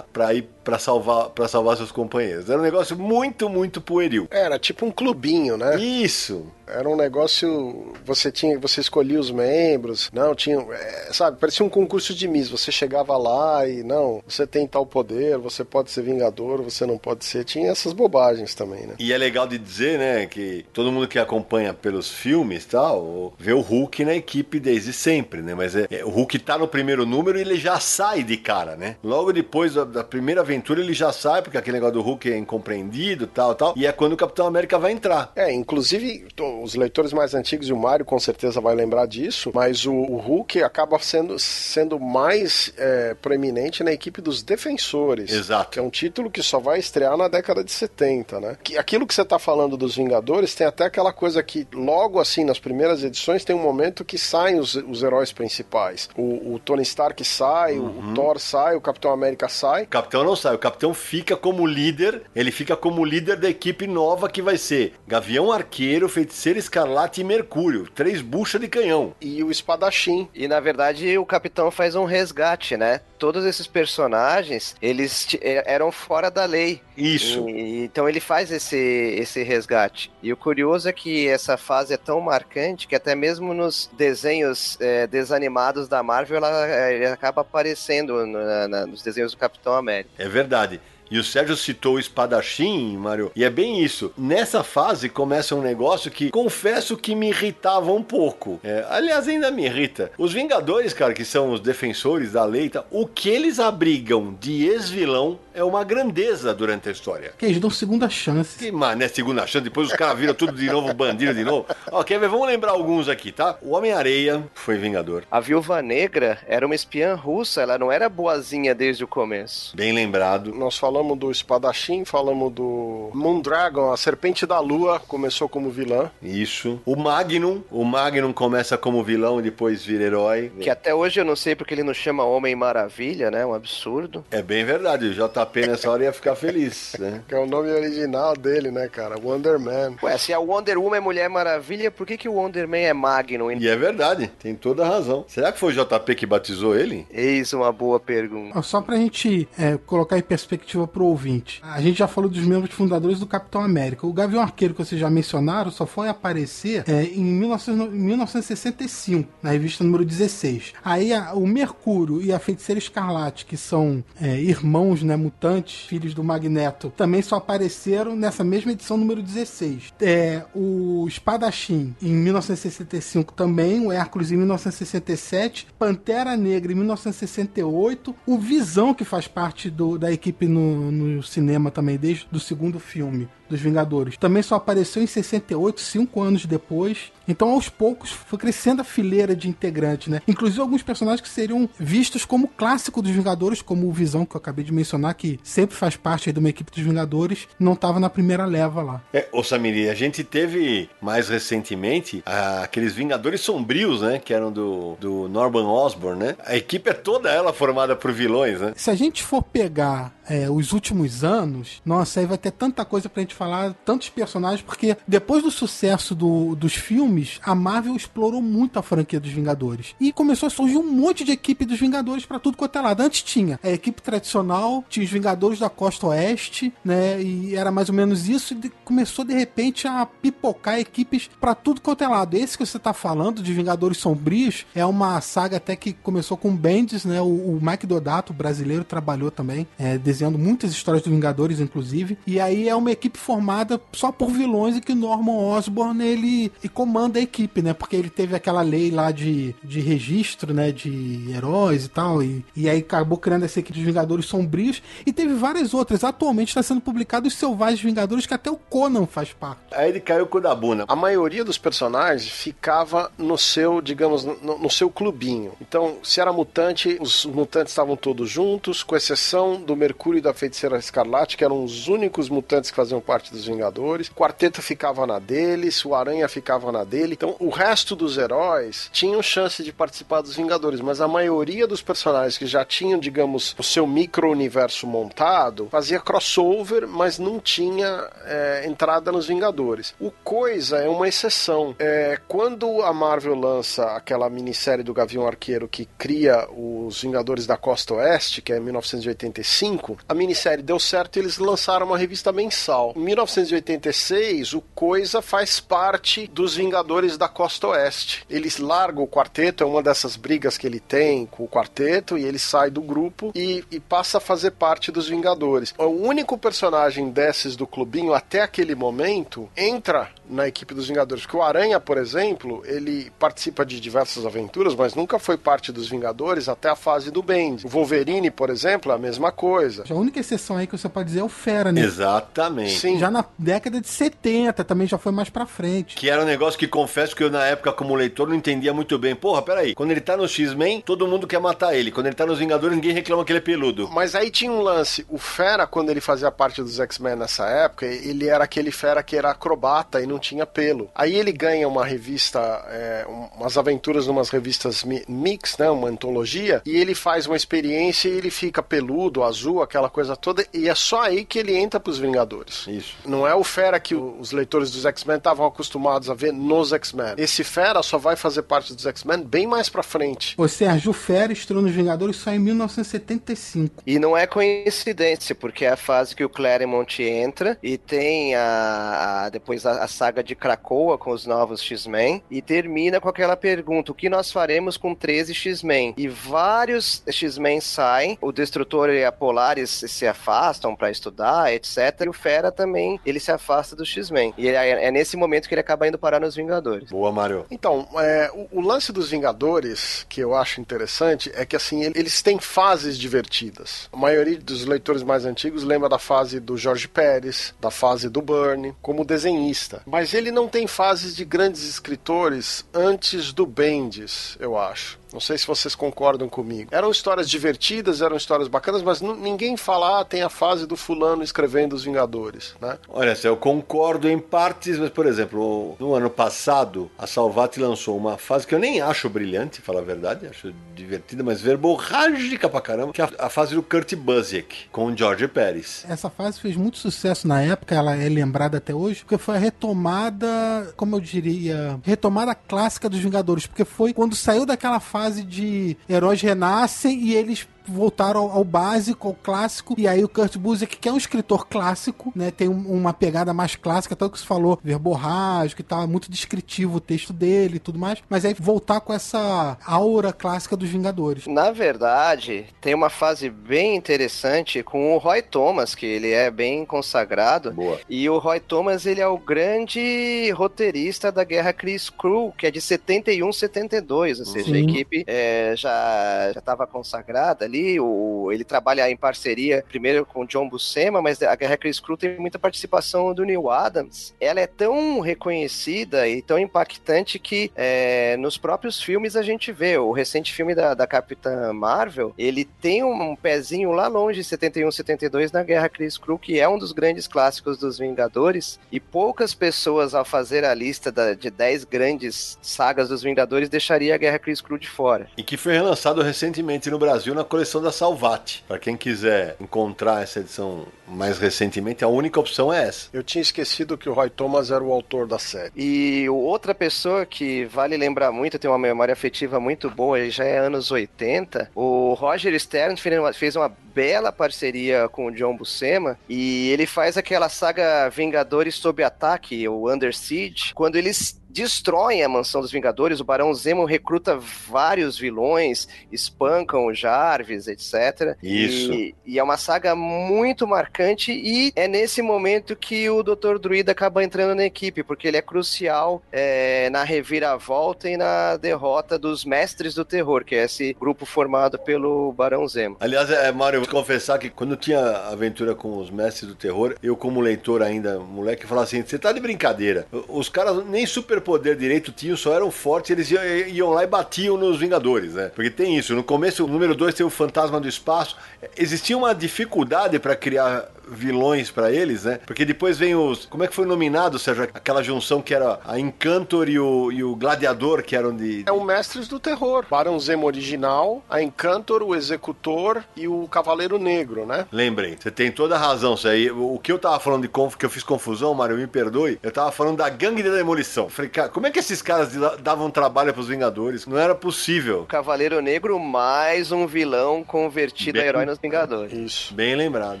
para 0.12 0.32
ir 0.34 0.48
para 0.68 0.78
salvar 0.78 1.30
para 1.30 1.48
salvar 1.48 1.78
seus 1.78 1.90
companheiros. 1.90 2.50
Era 2.50 2.58
um 2.58 2.62
negócio 2.62 2.94
muito, 2.94 3.48
muito 3.48 3.80
pueril. 3.80 4.28
Era 4.30 4.58
tipo 4.58 4.84
um 4.84 4.90
clubinho, 4.90 5.56
né? 5.56 5.80
Isso. 5.80 6.46
Era 6.66 6.86
um 6.86 6.96
negócio. 6.96 7.94
Você 8.04 8.30
tinha, 8.30 8.58
você 8.58 8.82
escolhia 8.82 9.18
os 9.18 9.30
membros. 9.30 10.10
Não, 10.12 10.34
tinha. 10.34 10.58
É, 10.58 11.08
sabe, 11.12 11.38
parecia 11.38 11.64
um 11.64 11.68
concurso 11.70 12.14
de 12.14 12.28
Miss. 12.28 12.50
Você 12.50 12.70
chegava 12.70 13.16
lá 13.16 13.66
e 13.66 13.82
não, 13.82 14.22
você 14.28 14.46
tem 14.46 14.66
tal 14.66 14.84
poder, 14.84 15.38
você 15.38 15.64
pode 15.64 15.90
ser 15.90 16.02
vingador, 16.02 16.60
você 16.60 16.84
não 16.84 16.98
pode 16.98 17.24
ser. 17.24 17.44
Tinha 17.44 17.70
essas 17.70 17.94
bobagens 17.94 18.54
também, 18.54 18.86
né? 18.86 18.94
E 18.98 19.12
é 19.12 19.16
legal 19.16 19.46
de 19.46 19.56
dizer, 19.56 19.98
né, 19.98 20.26
que 20.26 20.66
todo 20.72 20.92
mundo 20.92 21.08
que 21.08 21.18
acompanha 21.18 21.72
pelos 21.72 22.10
filmes 22.10 22.64
e 22.64 22.68
tal, 22.68 23.32
vê 23.38 23.54
o 23.54 23.60
Hulk 23.60 24.04
na 24.04 24.14
equipe 24.14 24.60
desde 24.60 24.92
sempre, 24.92 25.40
né? 25.40 25.54
Mas 25.54 25.74
é, 25.74 25.86
é, 25.90 26.04
o 26.04 26.10
Hulk 26.10 26.38
tá 26.40 26.58
no 26.58 26.68
primeiro 26.68 27.06
número 27.06 27.38
e 27.38 27.40
ele 27.40 27.56
já 27.56 27.80
sai 27.80 28.22
de 28.22 28.36
cara, 28.36 28.76
né? 28.76 28.96
Logo 29.02 29.32
depois 29.32 29.72
da, 29.72 29.84
da 29.84 30.04
primeira 30.04 30.42
aventura 30.42 30.57
ele 30.80 30.92
já 30.92 31.12
sai, 31.12 31.42
porque 31.42 31.58
aquele 31.58 31.76
negócio 31.76 31.94
do 31.94 32.02
Hulk 32.02 32.32
é 32.32 32.36
incompreendido, 32.36 33.26
tal, 33.26 33.54
tal. 33.54 33.74
E 33.76 33.86
é 33.86 33.92
quando 33.92 34.12
o 34.12 34.16
Capitão 34.16 34.46
América 34.46 34.78
vai 34.78 34.92
entrar. 34.92 35.32
É, 35.34 35.52
inclusive, 35.52 36.26
os 36.62 36.74
leitores 36.74 37.12
mais 37.12 37.34
antigos 37.34 37.68
e 37.68 37.72
o 37.72 37.76
Mário 37.76 38.04
com 38.04 38.18
certeza 38.18 38.60
vai 38.60 38.74
lembrar 38.74 39.06
disso, 39.06 39.50
mas 39.54 39.86
o, 39.86 39.92
o 39.92 40.16
Hulk 40.16 40.62
acaba 40.62 40.98
sendo, 40.98 41.38
sendo 41.38 41.98
mais 41.98 42.72
é, 42.76 43.14
proeminente 43.14 43.82
na 43.82 43.92
equipe 43.92 44.20
dos 44.20 44.42
defensores. 44.42 45.32
Exato. 45.32 45.70
Que 45.70 45.78
é 45.78 45.82
um 45.82 45.90
título 45.90 46.30
que 46.30 46.42
só 46.42 46.58
vai 46.58 46.78
estrear 46.78 47.16
na 47.16 47.28
década 47.28 47.62
de 47.62 47.70
70, 47.70 48.40
né? 48.40 48.56
Que, 48.62 48.76
aquilo 48.76 49.06
que 49.06 49.14
você 49.14 49.24
tá 49.24 49.38
falando 49.38 49.76
dos 49.76 49.96
Vingadores 49.96 50.54
tem 50.54 50.66
até 50.66 50.84
aquela 50.84 51.12
coisa 51.12 51.42
que 51.42 51.66
logo 51.72 52.20
assim, 52.20 52.44
nas 52.44 52.58
primeiras 52.58 53.02
edições, 53.02 53.44
tem 53.44 53.54
um 53.54 53.62
momento 53.62 54.04
que 54.04 54.18
saem 54.18 54.58
os, 54.58 54.74
os 54.74 55.02
heróis 55.02 55.32
principais. 55.32 56.08
O, 56.16 56.54
o 56.54 56.58
Tony 56.58 56.82
Stark 56.82 57.22
sai, 57.24 57.78
uhum. 57.78 58.10
o 58.10 58.14
Thor 58.14 58.38
sai, 58.38 58.76
o 58.76 58.80
Capitão 58.80 59.12
América 59.12 59.48
sai. 59.48 59.84
O 59.84 59.88
Capitão 59.88 60.24
não 60.24 60.36
sai, 60.36 60.47
o 60.54 60.58
Capitão 60.58 60.92
fica 60.94 61.36
como 61.36 61.66
líder, 61.66 62.22
ele 62.34 62.50
fica 62.50 62.76
como 62.76 63.04
líder 63.04 63.36
da 63.36 63.48
equipe 63.48 63.86
nova 63.86 64.28
que 64.28 64.42
vai 64.42 64.56
ser 64.56 64.94
Gavião 65.06 65.52
Arqueiro, 65.52 66.08
Feiticeiro 66.08 66.58
Escarlate 66.58 67.20
e 67.20 67.24
Mercúrio, 67.24 67.88
três 67.94 68.20
buchas 68.20 68.60
de 68.60 68.68
canhão. 68.68 69.14
E 69.20 69.42
o 69.42 69.50
espadachim. 69.50 70.28
E 70.34 70.48
na 70.48 70.60
verdade 70.60 71.16
o 71.18 71.26
Capitão 71.26 71.70
faz 71.70 71.94
um 71.94 72.04
resgate, 72.04 72.76
né? 72.76 73.00
Todos 73.18 73.44
esses 73.44 73.66
personagens, 73.66 74.76
eles 74.80 75.26
eram 75.42 75.90
fora 75.90 76.30
da 76.30 76.44
lei. 76.44 76.80
Isso. 76.98 77.48
E, 77.48 77.84
então 77.84 78.08
ele 78.08 78.20
faz 78.20 78.50
esse, 78.50 78.76
esse 78.76 79.42
resgate. 79.42 80.10
E 80.22 80.32
o 80.32 80.36
curioso 80.36 80.88
é 80.88 80.92
que 80.92 81.28
essa 81.28 81.56
fase 81.56 81.94
é 81.94 81.96
tão 81.96 82.20
marcante 82.20 82.88
que 82.88 82.96
até 82.96 83.14
mesmo 83.14 83.54
nos 83.54 83.88
desenhos 83.96 84.76
é, 84.80 85.06
desanimados 85.06 85.88
da 85.88 86.02
Marvel, 86.02 86.38
ela, 86.38 86.66
ela 86.66 87.14
acaba 87.14 87.42
aparecendo 87.42 88.26
no, 88.26 88.68
na, 88.68 88.86
nos 88.86 89.02
desenhos 89.02 89.32
do 89.32 89.38
Capitão 89.38 89.74
América. 89.74 90.10
É 90.18 90.28
verdade. 90.28 90.80
E 91.10 91.18
o 91.18 91.24
Sérgio 91.24 91.56
citou 91.56 91.94
o 91.94 91.98
espadachim, 91.98 92.96
Mário, 92.96 93.32
e 93.34 93.44
é 93.44 93.50
bem 93.50 93.82
isso. 93.82 94.12
Nessa 94.16 94.62
fase 94.62 95.08
começa 95.08 95.54
um 95.54 95.62
negócio 95.62 96.10
que 96.10 96.30
confesso 96.30 96.96
que 96.96 97.14
me 97.14 97.28
irritava 97.28 97.92
um 97.92 98.02
pouco. 98.02 98.60
É, 98.62 98.84
aliás, 98.88 99.26
ainda 99.28 99.50
me 99.50 99.64
irrita. 99.64 100.10
Os 100.18 100.32
Vingadores, 100.32 100.92
cara, 100.92 101.14
que 101.14 101.24
são 101.24 101.52
os 101.52 101.60
defensores 101.60 102.32
da 102.32 102.44
lei, 102.44 102.68
tá, 102.68 102.84
o 102.90 103.06
que 103.06 103.28
eles 103.28 103.58
abrigam 103.58 104.36
de 104.40 104.66
ex-vilão 104.66 105.38
é 105.54 105.64
uma 105.64 105.82
grandeza 105.82 106.54
durante 106.54 106.88
a 106.88 106.92
história. 106.92 107.32
Que 107.36 107.46
eles 107.46 107.58
dão 107.58 107.70
segunda 107.70 108.08
chance. 108.08 108.58
Que, 108.58 108.70
mano, 108.70 109.02
é 109.02 109.08
segunda 109.08 109.46
chance, 109.46 109.64
depois 109.64 109.88
os 109.88 109.96
caras 109.96 110.18
viram 110.18 110.34
tudo 110.34 110.52
de 110.52 110.66
novo 110.66 110.92
bandido 110.94 111.34
de 111.34 111.44
novo. 111.44 111.66
Ó, 111.90 112.02
quer 112.04 112.20
ver? 112.20 112.28
Vamos 112.28 112.46
lembrar 112.46 112.72
alguns 112.72 113.08
aqui, 113.08 113.32
tá? 113.32 113.58
O 113.62 113.70
Homem-Areia 113.70 114.44
foi 114.54 114.76
Vingador. 114.76 115.24
A 115.30 115.40
Viúva 115.40 115.82
Negra 115.82 116.38
era 116.46 116.64
uma 116.64 116.74
espiã 116.74 117.14
russa, 117.14 117.62
ela 117.62 117.78
não 117.78 117.90
era 117.90 118.08
boazinha 118.08 118.74
desde 118.74 119.02
o 119.02 119.08
começo. 119.08 119.76
Bem 119.76 119.92
lembrado. 119.92 120.54
Nós 120.54 120.76
falamos 120.76 120.97
falamos 120.98 121.16
do 121.16 121.30
espadachim, 121.30 122.04
falamos 122.04 122.52
do 122.52 123.10
Moondragon, 123.14 123.92
a 123.92 123.96
serpente 123.96 124.44
da 124.44 124.58
lua, 124.58 124.98
começou 124.98 125.48
como 125.48 125.70
vilã. 125.70 126.10
Isso. 126.20 126.80
O 126.84 126.96
Magnum, 126.96 127.62
o 127.70 127.84
Magnum 127.84 128.32
começa 128.32 128.76
como 128.76 129.04
vilão 129.04 129.38
e 129.38 129.42
depois 129.44 129.84
vira 129.84 130.02
herói. 130.02 130.50
Que 130.60 130.68
até 130.68 130.92
hoje 130.92 131.20
eu 131.20 131.24
não 131.24 131.36
sei 131.36 131.54
porque 131.54 131.72
ele 131.72 131.84
não 131.84 131.94
chama 131.94 132.24
Homem 132.24 132.56
Maravilha, 132.56 133.30
né? 133.30 133.46
Um 133.46 133.54
absurdo. 133.54 134.24
É 134.28 134.42
bem 134.42 134.64
verdade, 134.64 135.06
o 135.06 135.14
JP 135.14 135.68
nessa 135.68 135.88
hora 135.88 136.02
ia 136.02 136.12
ficar 136.12 136.34
feliz, 136.34 136.96
né? 136.98 137.22
que 137.28 137.34
é 137.34 137.38
o 137.38 137.46
nome 137.46 137.70
original 137.70 138.34
dele, 138.36 138.72
né, 138.72 138.88
cara? 138.88 139.14
Wonder 139.22 139.56
Man. 139.56 139.94
Ué, 140.02 140.18
se 140.18 140.32
a 140.32 140.40
Wonder 140.40 140.78
Woman 140.78 140.96
é 140.96 141.00
Mulher 141.00 141.28
Maravilha, 141.30 141.92
por 141.92 142.08
que, 142.08 142.18
que 142.18 142.28
o 142.28 142.32
Wonder 142.32 142.66
Man 142.66 142.78
é 142.78 142.92
Magnum? 142.92 143.52
E 143.52 143.68
é 143.68 143.76
verdade, 143.76 144.32
tem 144.40 144.56
toda 144.56 144.84
a 144.84 144.88
razão. 144.88 145.24
Será 145.28 145.52
que 145.52 145.60
foi 145.60 145.72
o 145.72 145.76
JP 145.76 146.16
que 146.16 146.26
batizou 146.26 146.76
ele? 146.76 147.06
Eis 147.08 147.52
uma 147.52 147.70
boa 147.70 148.00
pergunta. 148.00 148.60
Só 148.62 148.80
pra 148.80 148.96
gente 148.96 149.48
é, 149.56 149.78
colocar 149.86 150.18
em 150.18 150.22
perspectiva 150.22 150.87
pro 150.88 151.04
ouvinte. 151.04 151.60
A 151.62 151.80
gente 151.80 151.98
já 151.98 152.08
falou 152.08 152.30
dos 152.30 152.44
membros 152.44 152.74
fundadores 152.74 153.20
do 153.20 153.26
Capitão 153.26 153.62
América. 153.62 154.06
O 154.06 154.12
Gavião 154.12 154.42
Arqueiro, 154.42 154.74
que 154.74 154.84
vocês 154.84 155.00
já 155.00 155.10
mencionaram, 155.10 155.70
só 155.70 155.86
foi 155.86 156.08
aparecer 156.08 156.84
é, 156.88 157.04
em 157.04 157.38
19, 157.38 157.96
1965, 157.96 159.28
na 159.42 159.50
revista 159.50 159.84
número 159.84 160.04
16. 160.04 160.72
Aí 160.84 161.12
a, 161.12 161.34
o 161.34 161.46
Mercúrio 161.46 162.22
e 162.22 162.32
a 162.32 162.38
Feiticeira 162.38 162.78
Escarlate, 162.78 163.44
que 163.44 163.56
são 163.56 164.02
é, 164.20 164.40
irmãos 164.40 165.02
né, 165.02 165.16
mutantes, 165.16 165.86
filhos 165.86 166.14
do 166.14 166.24
Magneto, 166.24 166.92
também 166.96 167.22
só 167.22 167.36
apareceram 167.36 168.16
nessa 168.16 168.42
mesma 168.42 168.72
edição 168.72 168.96
número 168.96 169.22
16. 169.22 169.92
É, 170.00 170.42
o 170.54 171.06
Espadachim 171.06 171.94
em 172.00 172.14
1965 172.14 173.32
também, 173.34 173.86
o 173.86 173.92
Hércules 173.92 174.32
em 174.32 174.36
1967, 174.36 175.68
Pantera 175.78 176.36
Negra 176.36 176.72
em 176.72 176.76
1968, 176.76 178.14
o 178.26 178.38
Visão, 178.38 178.94
que 178.94 179.04
faz 179.04 179.28
parte 179.28 179.70
do, 179.70 179.98
da 179.98 180.12
equipe 180.12 180.46
no, 180.46 180.77
no, 180.78 181.22
cinema 181.22 181.70
também, 181.70 181.96
desde 181.96 182.26
o 182.32 182.40
segundo 182.40 182.78
filme 182.78 183.28
dos 183.48 183.60
Vingadores. 183.60 184.16
Também 184.16 184.42
só 184.42 184.56
apareceu 184.56 185.02
em 185.02 185.06
68, 185.06 185.80
cinco 185.80 186.20
anos 186.20 186.46
depois. 186.46 187.12
Então, 187.26 187.50
aos 187.50 187.68
poucos, 187.68 188.10
foi 188.10 188.38
crescendo 188.38 188.80
a 188.80 188.84
fileira 188.84 189.36
de 189.36 189.48
integrantes, 189.48 190.08
né? 190.08 190.22
Inclusive 190.26 190.60
alguns 190.60 190.82
personagens 190.82 191.20
que 191.20 191.28
seriam 191.28 191.68
vistos 191.78 192.24
como 192.24 192.48
clássico 192.48 193.02
dos 193.02 193.10
Vingadores, 193.10 193.60
como 193.60 193.86
o 193.86 193.92
Visão, 193.92 194.24
que 194.24 194.34
eu 194.34 194.38
acabei 194.38 194.64
de 194.64 194.72
mencionar, 194.72 195.14
que 195.14 195.38
sempre 195.42 195.76
faz 195.76 195.94
parte 195.94 196.32
de 196.32 196.38
uma 196.38 196.48
equipe 196.48 196.70
dos 196.70 196.82
Vingadores, 196.82 197.46
não 197.58 197.74
estava 197.74 198.00
na 198.00 198.08
primeira 198.08 198.46
leva 198.46 198.82
lá. 198.82 199.02
É, 199.12 199.28
ô 199.30 199.42
Samiri, 199.42 199.90
a 199.90 199.94
gente 199.94 200.24
teve 200.24 200.88
mais 201.02 201.28
recentemente 201.28 202.22
aqueles 202.62 202.94
Vingadores 202.94 203.42
Sombrios, 203.42 204.00
né? 204.00 204.18
Que 204.18 204.32
eram 204.32 204.50
do, 204.50 204.96
do 204.98 205.28
Norman 205.28 205.68
Osborn, 205.68 206.18
né? 206.18 206.36
A 206.46 206.56
equipe 206.56 206.88
é 206.88 206.94
toda 206.94 207.30
ela 207.30 207.52
formada 207.52 207.94
por 207.94 208.10
vilões, 208.10 208.60
né? 208.60 208.72
Se 208.74 208.90
a 208.90 208.94
gente 208.94 209.22
for 209.22 209.42
pegar 209.42 210.12
é, 210.28 210.48
os 210.50 210.72
últimos 210.72 211.24
anos, 211.24 211.82
nossa, 211.84 212.20
aí 212.20 212.26
vai 212.26 212.38
ter 212.38 212.50
tanta 212.50 212.84
coisa 212.84 213.08
pra 213.08 213.20
gente 213.20 213.34
falar, 213.38 213.72
tantos 213.84 214.08
personagens, 214.08 214.62
porque 214.62 214.96
depois 215.06 215.42
do 215.42 215.50
sucesso 215.50 216.14
do, 216.14 216.54
dos 216.54 216.74
filmes, 216.74 217.40
a 217.42 217.54
Marvel 217.54 217.94
explorou 217.94 218.42
muito 218.42 218.78
a 218.78 218.82
franquia 218.82 219.20
dos 219.20 219.30
Vingadores. 219.30 219.94
E 220.00 220.12
começou 220.12 220.48
a 220.48 220.50
surgir 220.50 220.76
um 220.76 220.90
monte 220.90 221.24
de 221.24 221.32
equipe 221.32 221.64
dos 221.64 221.78
Vingadores 221.78 222.26
para 222.26 222.38
tudo 222.38 222.56
quanto 222.56 222.76
é 222.76 222.80
lado. 222.80 223.00
Antes 223.00 223.22
tinha 223.22 223.60
a 223.62 223.70
equipe 223.70 224.02
tradicional, 224.02 224.84
tinha 224.88 225.04
os 225.04 225.10
Vingadores 225.10 225.58
da 225.58 225.70
Costa 225.70 226.08
Oeste, 226.08 226.72
né? 226.84 227.22
E 227.22 227.54
era 227.54 227.70
mais 227.70 227.88
ou 227.88 227.94
menos 227.94 228.28
isso, 228.28 228.54
e 228.54 228.68
começou 228.84 229.24
de 229.24 229.34
repente 229.34 229.86
a 229.86 230.04
pipocar 230.04 230.78
equipes 230.78 231.30
para 231.40 231.54
tudo 231.54 231.80
quanto 231.80 232.02
é 232.02 232.08
lado. 232.08 232.36
Esse 232.36 232.58
que 232.58 232.66
você 232.66 232.78
tá 232.78 232.92
falando, 232.92 233.42
de 233.42 233.52
Vingadores 233.52 233.98
Sombrios, 233.98 234.66
é 234.74 234.84
uma 234.84 235.20
saga 235.20 235.58
até 235.58 235.76
que 235.76 235.92
começou 235.92 236.36
com 236.36 236.54
Bendis, 236.56 237.04
né? 237.04 237.20
O, 237.20 237.26
o 237.26 237.58
Mike 237.62 237.86
Dodato, 237.86 238.32
brasileiro, 238.32 238.84
trabalhou 238.84 239.30
também, 239.30 239.66
é, 239.78 239.96
desenhando 239.96 240.38
muitas 240.38 240.72
histórias 240.72 241.02
dos 241.02 241.12
Vingadores, 241.12 241.60
inclusive. 241.60 242.18
E 242.26 242.40
aí 242.40 242.68
é 242.68 242.74
uma 242.74 242.90
equipe 242.90 243.18
formada 243.28 243.78
só 243.92 244.10
por 244.10 244.30
vilões 244.30 244.78
e 244.78 244.80
que 244.80 244.94
Norman 244.94 245.34
Osborn 245.34 246.02
ele, 246.02 246.50
ele 246.62 246.68
comanda 246.72 247.18
a 247.18 247.22
equipe, 247.22 247.60
né? 247.60 247.74
Porque 247.74 247.94
ele 247.94 248.08
teve 248.08 248.34
aquela 248.34 248.62
lei 248.62 248.90
lá 248.90 249.12
de, 249.12 249.54
de 249.62 249.80
registro, 249.80 250.54
né? 250.54 250.72
De 250.72 251.30
heróis 251.30 251.84
e 251.84 251.88
tal. 251.90 252.22
E, 252.22 252.42
e 252.56 252.70
aí 252.70 252.78
acabou 252.78 253.18
criando 253.18 253.44
essa 253.44 253.60
equipe 253.60 253.78
de 253.78 253.84
Vingadores 253.84 254.24
Sombrios. 254.24 254.82
E 255.04 255.12
teve 255.12 255.34
várias 255.34 255.74
outras. 255.74 256.04
Atualmente 256.04 256.48
está 256.48 256.62
sendo 256.62 256.80
publicado 256.80 257.28
os 257.28 257.34
Selvagens 257.34 257.82
Vingadores, 257.82 258.24
que 258.24 258.32
até 258.32 258.50
o 258.50 258.56
Conan 258.56 259.04
faz 259.04 259.30
parte. 259.34 259.60
Aí 259.72 259.90
ele 259.90 260.00
caiu 260.00 260.26
com 260.26 260.38
o 260.38 260.40
da 260.40 260.54
buna. 260.54 260.86
A 260.88 260.96
maioria 260.96 261.44
dos 261.44 261.58
personagens 261.58 262.30
ficava 262.30 263.12
no 263.18 263.36
seu, 263.36 263.82
digamos, 263.82 264.24
no, 264.24 264.58
no 264.58 264.70
seu 264.70 264.88
clubinho. 264.88 265.52
Então, 265.60 265.98
se 266.02 266.18
era 266.18 266.32
mutante, 266.32 266.96
os 266.98 267.26
mutantes 267.26 267.72
estavam 267.72 267.94
todos 267.94 268.30
juntos, 268.30 268.82
com 268.82 268.96
exceção 268.96 269.60
do 269.60 269.76
Mercúrio 269.76 270.18
e 270.18 270.22
da 270.22 270.32
Feiticeira 270.32 270.78
Escarlate, 270.78 271.36
que 271.36 271.44
eram 271.44 271.62
os 271.62 271.88
únicos 271.88 272.30
mutantes 272.30 272.70
que 272.70 272.76
faziam 272.76 273.02
parte 273.02 273.17
dos 273.30 273.44
Vingadores. 273.44 274.08
Quarteto 274.08 274.62
ficava 274.62 275.06
na 275.06 275.18
deles, 275.18 275.84
o 275.84 275.94
Aranha 275.94 276.28
ficava 276.28 276.70
na 276.70 276.84
dele. 276.84 277.14
Então, 277.14 277.36
o 277.38 277.50
resto 277.50 277.94
dos 277.96 278.16
heróis 278.16 278.88
tinham 278.92 279.22
chance 279.22 279.62
de 279.62 279.72
participar 279.72 280.20
dos 280.20 280.36
Vingadores, 280.36 280.80
mas 280.80 281.00
a 281.00 281.08
maioria 281.08 281.66
dos 281.66 281.82
personagens 281.82 282.38
que 282.38 282.46
já 282.46 282.64
tinham, 282.64 282.98
digamos, 282.98 283.54
o 283.58 283.62
seu 283.62 283.86
micro-universo 283.86 284.86
montado, 284.86 285.68
fazia 285.70 286.00
crossover, 286.00 286.86
mas 286.86 287.18
não 287.18 287.40
tinha 287.40 288.08
é, 288.24 288.64
entrada 288.66 289.10
nos 289.10 289.26
Vingadores. 289.26 289.94
O 290.00 290.10
Coisa 290.10 290.78
é 290.78 290.88
uma 290.88 291.08
exceção. 291.08 291.74
É, 291.78 292.18
quando 292.28 292.82
a 292.82 292.92
Marvel 292.92 293.34
lança 293.34 293.84
aquela 293.92 294.28
minissérie 294.28 294.84
do 294.84 294.92
Gavião 294.92 295.26
Arqueiro 295.26 295.68
que 295.68 295.88
cria 295.96 296.48
os 296.50 297.00
Vingadores 297.00 297.46
da 297.46 297.56
Costa 297.56 297.94
Oeste, 297.94 298.42
que 298.42 298.52
é 298.52 298.60
1985, 298.60 299.98
a 300.08 300.14
minissérie 300.14 300.62
deu 300.62 300.78
certo 300.78 301.16
e 301.16 301.20
eles 301.20 301.38
lançaram 301.38 301.86
uma 301.86 301.98
revista 301.98 302.32
mensal. 302.32 302.92
Em 303.08 303.16
1986, 303.16 304.52
o 304.52 304.60
Coisa 304.74 305.22
faz 305.22 305.60
parte 305.60 306.26
dos 306.30 306.54
Vingadores 306.54 307.16
da 307.16 307.26
Costa 307.26 307.68
Oeste. 307.68 308.22
Eles 308.28 308.58
largam 308.58 309.02
o 309.02 309.08
quarteto, 309.08 309.64
é 309.64 309.66
uma 309.66 309.82
dessas 309.82 310.14
brigas 310.14 310.58
que 310.58 310.66
ele 310.66 310.78
tem 310.78 311.24
com 311.24 311.42
o 311.42 311.48
quarteto, 311.48 312.18
e 312.18 312.24
ele 312.26 312.38
sai 312.38 312.68
do 312.68 312.82
grupo 312.82 313.32
e, 313.34 313.64
e 313.70 313.80
passa 313.80 314.18
a 314.18 314.20
fazer 314.20 314.50
parte 314.50 314.92
dos 314.92 315.08
Vingadores. 315.08 315.74
O 315.78 315.86
único 315.86 316.36
personagem 316.36 317.08
desses 317.08 317.56
do 317.56 317.66
clubinho 317.66 318.12
até 318.12 318.42
aquele 318.42 318.74
momento 318.74 319.48
entra 319.56 320.10
na 320.28 320.46
equipe 320.46 320.74
dos 320.74 320.86
Vingadores. 320.86 321.24
Porque 321.24 321.38
o 321.38 321.42
Aranha, 321.42 321.80
por 321.80 321.96
exemplo, 321.96 322.62
ele 322.66 323.10
participa 323.18 323.64
de 323.64 323.80
diversas 323.80 324.26
aventuras, 324.26 324.74
mas 324.74 324.94
nunca 324.94 325.18
foi 325.18 325.38
parte 325.38 325.72
dos 325.72 325.88
Vingadores 325.88 326.46
até 326.46 326.68
a 326.68 326.76
fase 326.76 327.10
do 327.10 327.22
Bend. 327.22 327.64
O 327.64 327.70
Wolverine, 327.70 328.30
por 328.30 328.50
exemplo, 328.50 328.92
é 328.92 328.94
a 328.94 328.98
mesma 328.98 329.32
coisa. 329.32 329.84
A 329.88 329.94
única 329.94 330.20
exceção 330.20 330.58
aí 330.58 330.66
que 330.66 330.76
você 330.76 330.90
pode 330.90 331.08
dizer 331.08 331.20
é 331.20 331.24
o 331.24 331.28
Fera, 331.28 331.72
né? 331.72 331.80
Exatamente. 331.80 332.78
Sim. 332.78 332.97
Já 332.98 333.10
na 333.10 333.24
década 333.38 333.80
de 333.80 333.88
70 333.88 334.64
também 334.64 334.86
já 334.86 334.98
foi 334.98 335.12
mais 335.12 335.28
pra 335.30 335.46
frente. 335.46 335.96
Que 335.96 336.10
era 336.10 336.22
um 336.22 336.26
negócio 336.26 336.58
que 336.58 336.66
confesso 336.66 337.14
que 337.14 337.22
eu 337.22 337.30
na 337.30 337.44
época 337.44 337.72
como 337.72 337.94
leitor 337.94 338.28
não 338.28 338.34
entendia 338.34 338.72
muito 338.74 338.98
bem. 338.98 339.14
Porra, 339.14 339.42
peraí. 339.42 339.74
Quando 339.74 339.90
ele 339.90 340.00
tá 340.00 340.16
no 340.16 340.26
X-Men, 340.28 340.80
todo 340.80 341.06
mundo 341.06 341.26
quer 341.26 341.40
matar 341.40 341.74
ele. 341.74 341.90
Quando 341.90 342.06
ele 342.06 342.14
tá 342.16 342.26
nos 342.26 342.38
Vingadores, 342.38 342.76
ninguém 342.76 342.92
reclama 342.92 343.24
que 343.24 343.32
ele 343.32 343.38
é 343.38 343.42
peludo. 343.42 343.88
Mas 343.92 344.14
aí 344.14 344.30
tinha 344.30 344.50
um 344.52 344.60
lance. 344.60 345.04
O 345.08 345.18
Fera, 345.18 345.66
quando 345.66 345.90
ele 345.90 346.00
fazia 346.00 346.30
parte 346.30 346.62
dos 346.62 346.78
X-Men 346.80 347.16
nessa 347.16 347.46
época, 347.46 347.86
ele 347.86 348.28
era 348.28 348.44
aquele 348.44 348.70
Fera 348.70 349.02
que 349.02 349.16
era 349.16 349.30
acrobata 349.30 350.00
e 350.00 350.06
não 350.06 350.18
tinha 350.18 350.46
pelo. 350.46 350.90
Aí 350.94 351.14
ele 351.14 351.32
ganha 351.32 351.66
uma 351.68 351.84
revista, 351.84 352.38
é, 352.68 353.06
umas 353.36 353.56
aventuras 353.58 354.06
numas 354.06 354.28
revistas 354.30 354.84
mi- 354.84 355.04
mix, 355.08 355.56
né? 355.58 355.68
Uma 355.70 355.88
antologia, 355.88 356.62
e 356.64 356.76
ele 356.76 356.94
faz 356.94 357.26
uma 357.26 357.36
experiência 357.36 358.08
e 358.08 358.12
ele 358.12 358.30
fica 358.30 358.62
peludo, 358.62 359.22
azul, 359.22 359.62
aquela 359.62 359.88
coisa 359.90 360.16
toda, 360.16 360.44
e 360.52 360.68
é 360.68 360.74
só 360.74 361.02
aí 361.02 361.24
que 361.24 361.38
ele 361.38 361.56
entra 361.56 361.78
pros 361.80 361.98
Vingadores. 361.98 362.66
Isso. 362.66 362.87
Não 363.04 363.26
é 363.26 363.34
o 363.34 363.42
Fera 363.44 363.78
que 363.80 363.94
o- 363.94 364.16
os 364.18 364.32
leitores 364.32 364.70
dos 364.70 364.84
X-Men 364.84 365.16
estavam 365.18 365.46
acostumados 365.46 366.08
a 366.10 366.14
ver 366.14 366.32
nos 366.32 366.72
X-Men. 366.72 367.14
Esse 367.16 367.42
Fera 367.44 367.82
só 367.82 367.98
vai 367.98 368.16
fazer 368.16 368.42
parte 368.42 368.74
dos 368.74 368.86
X-Men 368.86 369.22
bem 369.22 369.46
mais 369.46 369.68
pra 369.68 369.82
frente. 369.82 370.34
O 370.38 370.48
Sérgio 370.48 370.92
Fera 370.92 371.32
estreou 371.32 371.62
nos 371.62 371.72
Vingadores 371.72 372.16
só 372.16 372.30
em 372.30 372.38
1975. 372.38 373.82
E 373.86 373.98
não 373.98 374.16
é 374.16 374.26
coincidência, 374.26 375.34
porque 375.34 375.64
é 375.64 375.70
a 375.70 375.76
fase 375.76 376.14
que 376.14 376.24
o 376.24 376.28
Claremont 376.28 377.02
entra 377.02 377.58
e 377.62 377.76
tem 377.78 378.34
a, 378.34 379.24
a- 379.24 379.28
depois 379.30 379.64
a, 379.66 379.84
a 379.84 379.88
saga 379.88 380.22
de 380.22 380.34
Krakoa 380.34 380.98
com 380.98 381.10
os 381.10 381.26
novos 381.26 381.62
X-Men 381.62 382.22
e 382.30 382.40
termina 382.42 383.00
com 383.00 383.08
aquela 383.08 383.36
pergunta: 383.36 383.92
o 383.92 383.94
que 383.94 384.08
nós 384.08 384.30
faremos 384.32 384.76
com 384.76 384.94
13 384.94 385.34
X-Men? 385.34 385.94
E 385.96 386.08
vários 386.08 387.02
X-Men 387.08 387.60
saem, 387.60 388.18
o 388.20 388.32
Destrutor 388.32 388.90
e 388.90 389.04
a 389.04 389.12
Polaris 389.12 389.84
se 389.86 390.06
afastam 390.06 390.74
para 390.74 390.90
estudar, 390.90 391.52
etc. 391.52 391.76
E 392.04 392.08
o 392.08 392.12
Fera 392.12 392.50
também, 392.50 392.67
ele 393.04 393.20
se 393.20 393.30
afasta 393.32 393.74
do 393.76 393.84
X-Men. 393.84 394.34
E 394.36 394.48
é, 394.48 394.86
é 394.86 394.90
nesse 394.90 395.16
momento 395.16 395.48
que 395.48 395.54
ele 395.54 395.60
acaba 395.60 395.86
indo 395.88 395.98
parar 395.98 396.20
nos 396.20 396.34
Vingadores. 396.36 396.90
Boa, 396.90 397.10
Mário. 397.12 397.46
Então, 397.50 397.88
é, 397.96 398.30
o, 398.34 398.58
o 398.58 398.60
lance 398.60 398.92
dos 398.92 399.10
Vingadores, 399.10 400.04
que 400.08 400.20
eu 400.20 400.34
acho 400.34 400.60
interessante, 400.60 401.30
é 401.34 401.44
que 401.44 401.56
assim, 401.56 401.82
ele- 401.84 401.98
eles 401.98 402.20
têm 402.22 402.38
fases 402.38 402.98
divertidas. 402.98 403.88
A 403.92 403.96
maioria 403.96 404.38
dos 404.38 404.64
leitores 404.64 405.02
mais 405.02 405.24
antigos 405.24 405.62
lembra 405.64 405.88
da 405.88 405.98
fase 405.98 406.40
do 406.40 406.56
Jorge 406.56 406.88
Pérez, 406.88 407.54
da 407.60 407.70
fase 407.70 408.08
do 408.08 408.20
Byrne, 408.22 408.74
como 408.82 409.04
desenhista. 409.04 409.82
Mas 409.86 410.14
ele 410.14 410.30
não 410.30 410.48
tem 410.48 410.66
fases 410.66 411.14
de 411.14 411.24
grandes 411.24 411.68
escritores 411.68 412.64
antes 412.72 413.32
do 413.32 413.46
Bendis, 413.46 414.36
eu 414.40 414.56
acho. 414.58 414.98
Não 415.12 415.20
sei 415.20 415.38
se 415.38 415.46
vocês 415.46 415.74
concordam 415.74 416.28
comigo. 416.28 416.68
Eram 416.70 416.90
histórias 416.90 417.28
divertidas, 417.28 418.02
eram 418.02 418.16
histórias 418.16 418.48
bacanas, 418.48 418.82
mas 418.82 419.00
ninguém 419.00 419.56
fala, 419.56 420.00
ah, 420.00 420.04
tem 420.04 420.22
a 420.22 420.28
fase 420.28 420.66
do 420.66 420.76
fulano 420.76 421.22
escrevendo 421.22 421.72
os 421.72 421.84
Vingadores, 421.84 422.54
né? 422.60 422.78
Olha, 422.88 423.16
eu 423.24 423.36
concordo 423.36 424.08
em 424.08 424.18
partes, 424.18 424.78
mas, 424.78 424.90
por 424.90 425.06
exemplo, 425.06 425.76
no 425.78 425.94
ano 425.94 426.10
passado, 426.10 426.90
a 426.98 427.06
Salvati 427.06 427.58
lançou 427.58 427.96
uma 427.96 428.18
fase 428.18 428.46
que 428.46 428.54
eu 428.54 428.58
nem 428.58 428.80
acho 428.80 429.08
brilhante, 429.08 429.62
falar 429.62 429.80
a 429.80 429.84
verdade, 429.84 430.26
acho 430.26 430.52
divertida, 430.74 431.24
mas 431.24 431.40
verborrágica 431.40 432.48
pra 432.48 432.60
caramba, 432.60 432.92
que 432.92 433.00
é 433.00 433.04
a, 433.04 433.26
a 433.26 433.30
fase 433.30 433.54
do 433.54 433.62
Kurt 433.62 433.94
Busiek, 433.94 434.68
com 434.70 434.86
o 434.86 434.96
George 434.96 435.26
Pérez. 435.28 435.84
Essa 435.88 436.10
fase 436.10 436.40
fez 436.40 436.56
muito 436.56 436.78
sucesso 436.78 437.26
na 437.26 437.40
época, 437.40 437.74
ela 437.74 437.96
é 437.96 438.08
lembrada 438.08 438.58
até 438.58 438.74
hoje, 438.74 439.00
porque 439.00 439.18
foi 439.18 439.36
a 439.36 439.38
retomada, 439.38 440.72
como 440.76 440.96
eu 440.96 441.00
diria, 441.00 441.80
retomada 441.82 442.34
clássica 442.34 442.88
dos 442.88 443.00
Vingadores, 443.00 443.46
porque 443.46 443.64
foi 443.64 443.92
quando 443.94 444.14
saiu 444.14 444.44
daquela 444.44 444.80
fase 444.80 444.97
de 445.26 445.76
heróis 445.88 446.20
renascem 446.20 447.00
e 447.00 447.14
eles 447.14 447.46
voltaram 447.70 448.20
ao, 448.20 448.30
ao 448.30 448.44
básico, 448.44 449.08
ao 449.08 449.14
clássico, 449.14 449.74
e 449.78 449.86
aí 449.86 450.02
o 450.04 450.08
Kurt 450.08 450.36
Busiek, 450.36 450.76
que 450.76 450.88
é 450.88 450.92
um 450.92 450.96
escritor 450.96 451.46
clássico, 451.46 452.12
né, 452.14 452.30
tem 452.30 452.48
um- 452.48 452.72
uma 452.72 452.92
pegada 452.92 453.32
mais 453.34 453.56
clássica, 453.56 453.94
tanto 453.96 454.12
que 454.12 454.18
você 454.20 454.26
falou 454.26 454.58
verborrágico 454.62 455.60
e 455.60 455.64
tal, 455.64 455.82
é 455.82 455.86
muito 455.86 456.10
descritivo 456.10 456.76
o 456.76 456.80
texto 456.80 457.12
dele 457.12 457.56
e 457.56 457.60
tudo 457.60 457.78
mais, 457.78 457.98
mas 458.08 458.24
aí 458.24 458.34
voltar 458.38 458.80
com 458.80 458.92
essa 458.92 459.56
aura 459.66 460.12
clássica 460.12 460.56
dos 460.56 460.68
Vingadores. 460.68 461.26
Na 461.26 461.50
verdade, 461.50 462.46
tem 462.60 462.74
uma 462.74 462.90
fase 462.90 463.28
bem 463.30 463.76
interessante 463.76 464.62
com 464.62 464.94
o 464.94 464.98
Roy 464.98 465.22
Thomas, 465.22 465.74
que 465.74 465.86
ele 465.86 466.10
é 466.12 466.30
bem 466.30 466.64
consagrado. 466.64 467.52
Boa. 467.52 467.78
E 467.88 468.08
o 468.08 468.18
Roy 468.18 468.40
Thomas, 468.40 468.86
ele 468.86 469.00
é 469.00 469.06
o 469.06 469.18
grande 469.18 470.30
roteirista 470.32 471.10
da 471.12 471.24
Guerra 471.24 471.52
Chris 471.52 471.90
Crew, 471.90 472.32
que 472.36 472.46
é 472.46 472.50
de 472.50 472.60
71, 472.60 473.32
72, 473.32 474.20
ou 474.20 474.26
seja, 474.26 474.50
a 474.50 474.54
Sim. 474.54 474.68
equipe 474.68 475.04
é, 475.06 475.54
já 475.56 476.32
estava 476.36 476.66
consagrada 476.66 477.44
ali. 477.44 477.57
O, 477.80 478.30
ele 478.32 478.44
trabalha 478.44 478.90
em 478.90 478.96
parceria 478.96 479.64
primeiro 479.68 480.04
com 480.04 480.22
o 480.22 480.26
John 480.26 480.48
Buscema, 480.48 481.00
mas 481.00 481.22
a 481.22 481.34
Guerra 481.34 481.56
Chris 481.56 481.80
Crew 481.80 481.96
tem 481.96 482.18
muita 482.18 482.38
participação 482.38 483.12
do 483.14 483.24
Neil 483.24 483.50
Adams. 483.50 484.14
Ela 484.20 484.40
é 484.40 484.46
tão 484.46 485.00
reconhecida 485.00 486.08
e 486.08 486.20
tão 486.22 486.38
impactante 486.38 487.18
que 487.18 487.50
é, 487.56 488.16
nos 488.18 488.36
próprios 488.36 488.80
filmes 488.80 489.16
a 489.16 489.22
gente 489.22 489.52
vê. 489.52 489.78
O 489.78 489.92
recente 489.92 490.32
filme 490.32 490.54
da, 490.54 490.74
da 490.74 490.86
Capitã 490.86 491.52
Marvel, 491.52 492.12
ele 492.18 492.44
tem 492.44 492.82
um, 492.84 493.16
pezinho 493.16 493.72
lá 493.72 493.86
longe, 493.86 494.22
71, 494.22 494.70
72, 494.70 495.32
na 495.32 495.42
Guerra 495.42 495.68
Chris 495.68 495.96
Crew, 495.98 496.18
que 496.18 496.38
é 496.38 496.48
um 496.48 496.58
dos 496.58 496.72
grandes 496.72 497.06
clássicos 497.06 497.58
dos 497.58 497.78
Vingadores. 497.78 498.58
E 498.70 498.78
poucas 498.80 499.34
pessoas, 499.34 499.94
ao 499.94 500.04
fazer 500.04 500.44
a 500.44 500.54
lista 500.54 500.90
da- 500.92 501.14
de 501.14 501.30
10 501.30 501.64
grandes 501.64 502.38
sagas 502.42 502.88
dos 502.88 503.02
Vingadores, 503.02 503.48
deixaria 503.48 503.94
a 503.94 503.98
Guerra 503.98 504.18
Chris 504.18 504.40
Crew 504.40 504.58
de 504.58 504.68
fora. 504.68 505.08
E 505.16 505.22
que 505.22 505.36
foi 505.36 505.52
relançado 505.54 506.02
recentemente 506.02 506.70
no 506.70 506.78
Brasil 506.78 507.14
na 507.14 507.24
coleção 507.24 507.47
da 507.56 507.72
Salvati. 507.72 508.44
Para 508.46 508.58
quem 508.58 508.76
quiser 508.76 509.36
encontrar 509.40 510.02
essa 510.02 510.20
edição 510.20 510.66
mais 510.86 511.18
recentemente, 511.18 511.82
a 511.82 511.88
única 511.88 512.20
opção 512.20 512.52
é 512.52 512.68
essa. 512.68 512.88
Eu 512.92 513.02
tinha 513.02 513.22
esquecido 513.22 513.78
que 513.78 513.88
o 513.88 513.92
Roy 513.94 514.10
Thomas 514.10 514.50
era 514.50 514.62
o 514.62 514.72
autor 514.72 515.06
da 515.06 515.18
série. 515.18 515.52
E 515.56 516.08
outra 516.08 516.54
pessoa 516.54 517.06
que 517.06 517.46
vale 517.46 517.76
lembrar 517.76 518.12
muito, 518.12 518.38
tem 518.38 518.50
uma 518.50 518.58
memória 518.58 518.92
afetiva 518.92 519.40
muito 519.40 519.70
boa, 519.70 519.98
ele 519.98 520.10
já 520.10 520.24
é 520.24 520.38
anos 520.38 520.70
80, 520.70 521.50
o 521.54 521.94
Roger 521.94 522.38
Stern 522.38 522.76
fez 522.76 522.98
uma, 522.98 523.12
fez 523.12 523.36
uma 523.36 523.48
bela 523.74 524.10
parceria 524.10 524.88
com 524.88 525.06
o 525.06 525.12
John 525.12 525.36
Buscema 525.36 525.98
e 526.08 526.50
ele 526.50 526.66
faz 526.66 526.96
aquela 526.96 527.28
saga 527.28 527.88
Vingadores 527.88 528.56
sob 528.56 528.82
ataque, 528.82 529.48
o 529.48 529.72
Under 529.72 529.94
Siege, 529.96 530.52
quando 530.54 530.76
eles 530.76 531.17
destroem 531.38 532.02
a 532.02 532.08
mansão 532.08 532.40
dos 532.40 532.50
Vingadores. 532.50 533.00
O 533.00 533.04
Barão 533.04 533.32
Zemo 533.32 533.64
recruta 533.64 534.18
vários 534.18 534.98
vilões, 534.98 535.68
espancam 535.92 536.66
o 536.66 536.74
Jarvis, 536.74 537.46
etc. 537.46 538.16
Isso. 538.22 538.72
E, 538.72 538.94
e 539.06 539.18
é 539.18 539.22
uma 539.22 539.36
saga 539.36 539.76
muito 539.76 540.46
marcante 540.46 541.12
e 541.12 541.52
é 541.54 541.68
nesse 541.68 542.02
momento 542.02 542.56
que 542.56 542.90
o 542.90 543.02
Dr. 543.02 543.38
Druida 543.40 543.72
acaba 543.72 544.02
entrando 544.02 544.34
na 544.34 544.44
equipe, 544.44 544.82
porque 544.82 545.06
ele 545.06 545.16
é 545.16 545.22
crucial 545.22 546.02
é, 546.10 546.68
na 546.70 546.82
reviravolta 546.82 547.88
e 547.88 547.96
na 547.96 548.36
derrota 548.36 548.98
dos 548.98 549.24
Mestres 549.24 549.74
do 549.74 549.84
Terror, 549.84 550.24
que 550.24 550.34
é 550.34 550.44
esse 550.44 550.74
grupo 550.74 551.06
formado 551.06 551.58
pelo 551.58 552.12
Barão 552.12 552.46
Zemo. 552.48 552.76
Aliás, 552.80 553.10
é, 553.10 553.30
Mário, 553.30 553.58
eu 553.58 553.60
vou 553.62 553.70
confessar 553.70 554.18
que 554.18 554.28
quando 554.28 554.56
tinha 554.56 554.80
aventura 554.80 555.54
com 555.54 555.78
os 555.78 555.90
mestres 555.90 556.28
do 556.28 556.34
terror, 556.34 556.74
eu, 556.82 556.96
como 556.96 557.20
leitor 557.20 557.62
ainda, 557.62 557.98
moleque, 557.98 558.46
falava 558.46 558.66
assim: 558.66 558.82
você 558.82 558.98
tá 558.98 559.12
de 559.12 559.20
brincadeira. 559.20 559.86
Os 560.08 560.28
caras 560.28 560.64
nem 560.66 560.86
superpoder 561.28 561.56
direito 561.56 561.92
tinham, 561.92 562.16
só 562.16 562.32
eram 562.32 562.50
fortes, 562.50 562.90
eles 562.90 563.10
iam, 563.10 563.22
iam 563.48 563.70
lá 563.70 563.84
e 563.84 563.86
batiam 563.86 564.36
nos 564.36 564.58
Vingadores, 564.58 565.14
né? 565.14 565.30
Porque 565.34 565.50
tem 565.50 565.76
isso. 565.76 565.94
No 565.94 566.02
começo, 566.02 566.44
o 566.44 566.48
número 566.48 566.74
2 566.74 566.94
tem 566.94 567.04
o 567.04 567.10
Fantasma 567.10 567.60
do 567.60 567.68
Espaço. 567.68 568.16
Existia 568.56 568.96
uma 568.96 569.14
dificuldade 569.14 569.98
para 569.98 570.16
criar 570.16 570.68
vilões 570.90 571.50
para 571.50 571.70
eles, 571.72 572.04
né? 572.04 572.18
Porque 572.26 572.44
depois 572.44 572.78
vem 572.78 572.94
os. 572.94 573.26
Como 573.26 573.44
é 573.44 573.48
que 573.48 573.54
foi 573.54 573.66
nominado, 573.66 574.18
Sérgio? 574.18 574.44
Aquela 574.54 574.82
junção 574.82 575.20
que 575.20 575.34
era 575.34 575.58
a 575.64 575.78
Encantor 575.78 576.48
e 576.48 576.58
o, 576.58 576.90
e 576.92 577.02
o 577.04 577.14
Gladiador, 577.16 577.82
que 577.82 577.94
eram 577.96 578.14
de. 578.14 578.44
É 578.46 578.52
o 578.52 578.62
Mestres 578.64 579.08
do 579.08 579.18
Terror. 579.20 579.64
Barão 579.70 579.98
Zemo 579.98 580.26
original, 580.26 581.02
a 581.08 581.22
Encantor, 581.22 581.82
o 581.82 581.94
Executor 581.94 582.82
e 582.96 583.06
o 583.08 583.26
Cavaleiro 583.28 583.78
Negro, 583.78 584.26
né? 584.26 584.46
Lembrei, 584.52 584.96
você 584.98 585.10
tem 585.10 585.30
toda 585.30 585.54
a 585.56 585.58
razão. 585.58 585.94
Isso 585.94 586.08
aí, 586.08 586.30
o 586.30 586.58
que 586.62 586.72
eu 586.72 586.78
tava 586.78 586.98
falando 587.00 587.22
de 587.22 587.28
conf, 587.28 587.56
que 587.56 587.64
eu 587.66 587.70
fiz 587.70 587.82
confusão, 587.82 588.34
Mário, 588.34 588.56
me 588.56 588.66
perdoe. 588.66 589.18
Eu 589.22 589.30
tava 589.30 589.50
falando 589.52 589.78
da 589.78 589.88
gangue 589.88 590.22
da 590.22 590.30
demolição. 590.30 590.88
Falei, 590.88 591.10
cara, 591.10 591.28
como 591.28 591.46
é 591.46 591.50
que 591.50 591.58
esses 591.58 591.82
caras 591.82 592.10
davam 592.40 592.70
trabalho 592.70 593.12
pros 593.12 593.28
Vingadores? 593.28 593.86
Não 593.86 593.98
era 593.98 594.14
possível. 594.14 594.84
Cavaleiro 594.88 595.40
Negro 595.40 595.78
mais 595.78 596.52
um 596.52 596.66
vilão 596.66 597.22
convertido 597.24 597.94
Bem- 597.94 598.02
a 598.02 598.06
herói 598.06 598.26
nos 598.26 598.38
Vingadores. 598.38 598.92
Isso. 598.92 599.34
Bem 599.34 599.54
lembrado. 599.54 600.00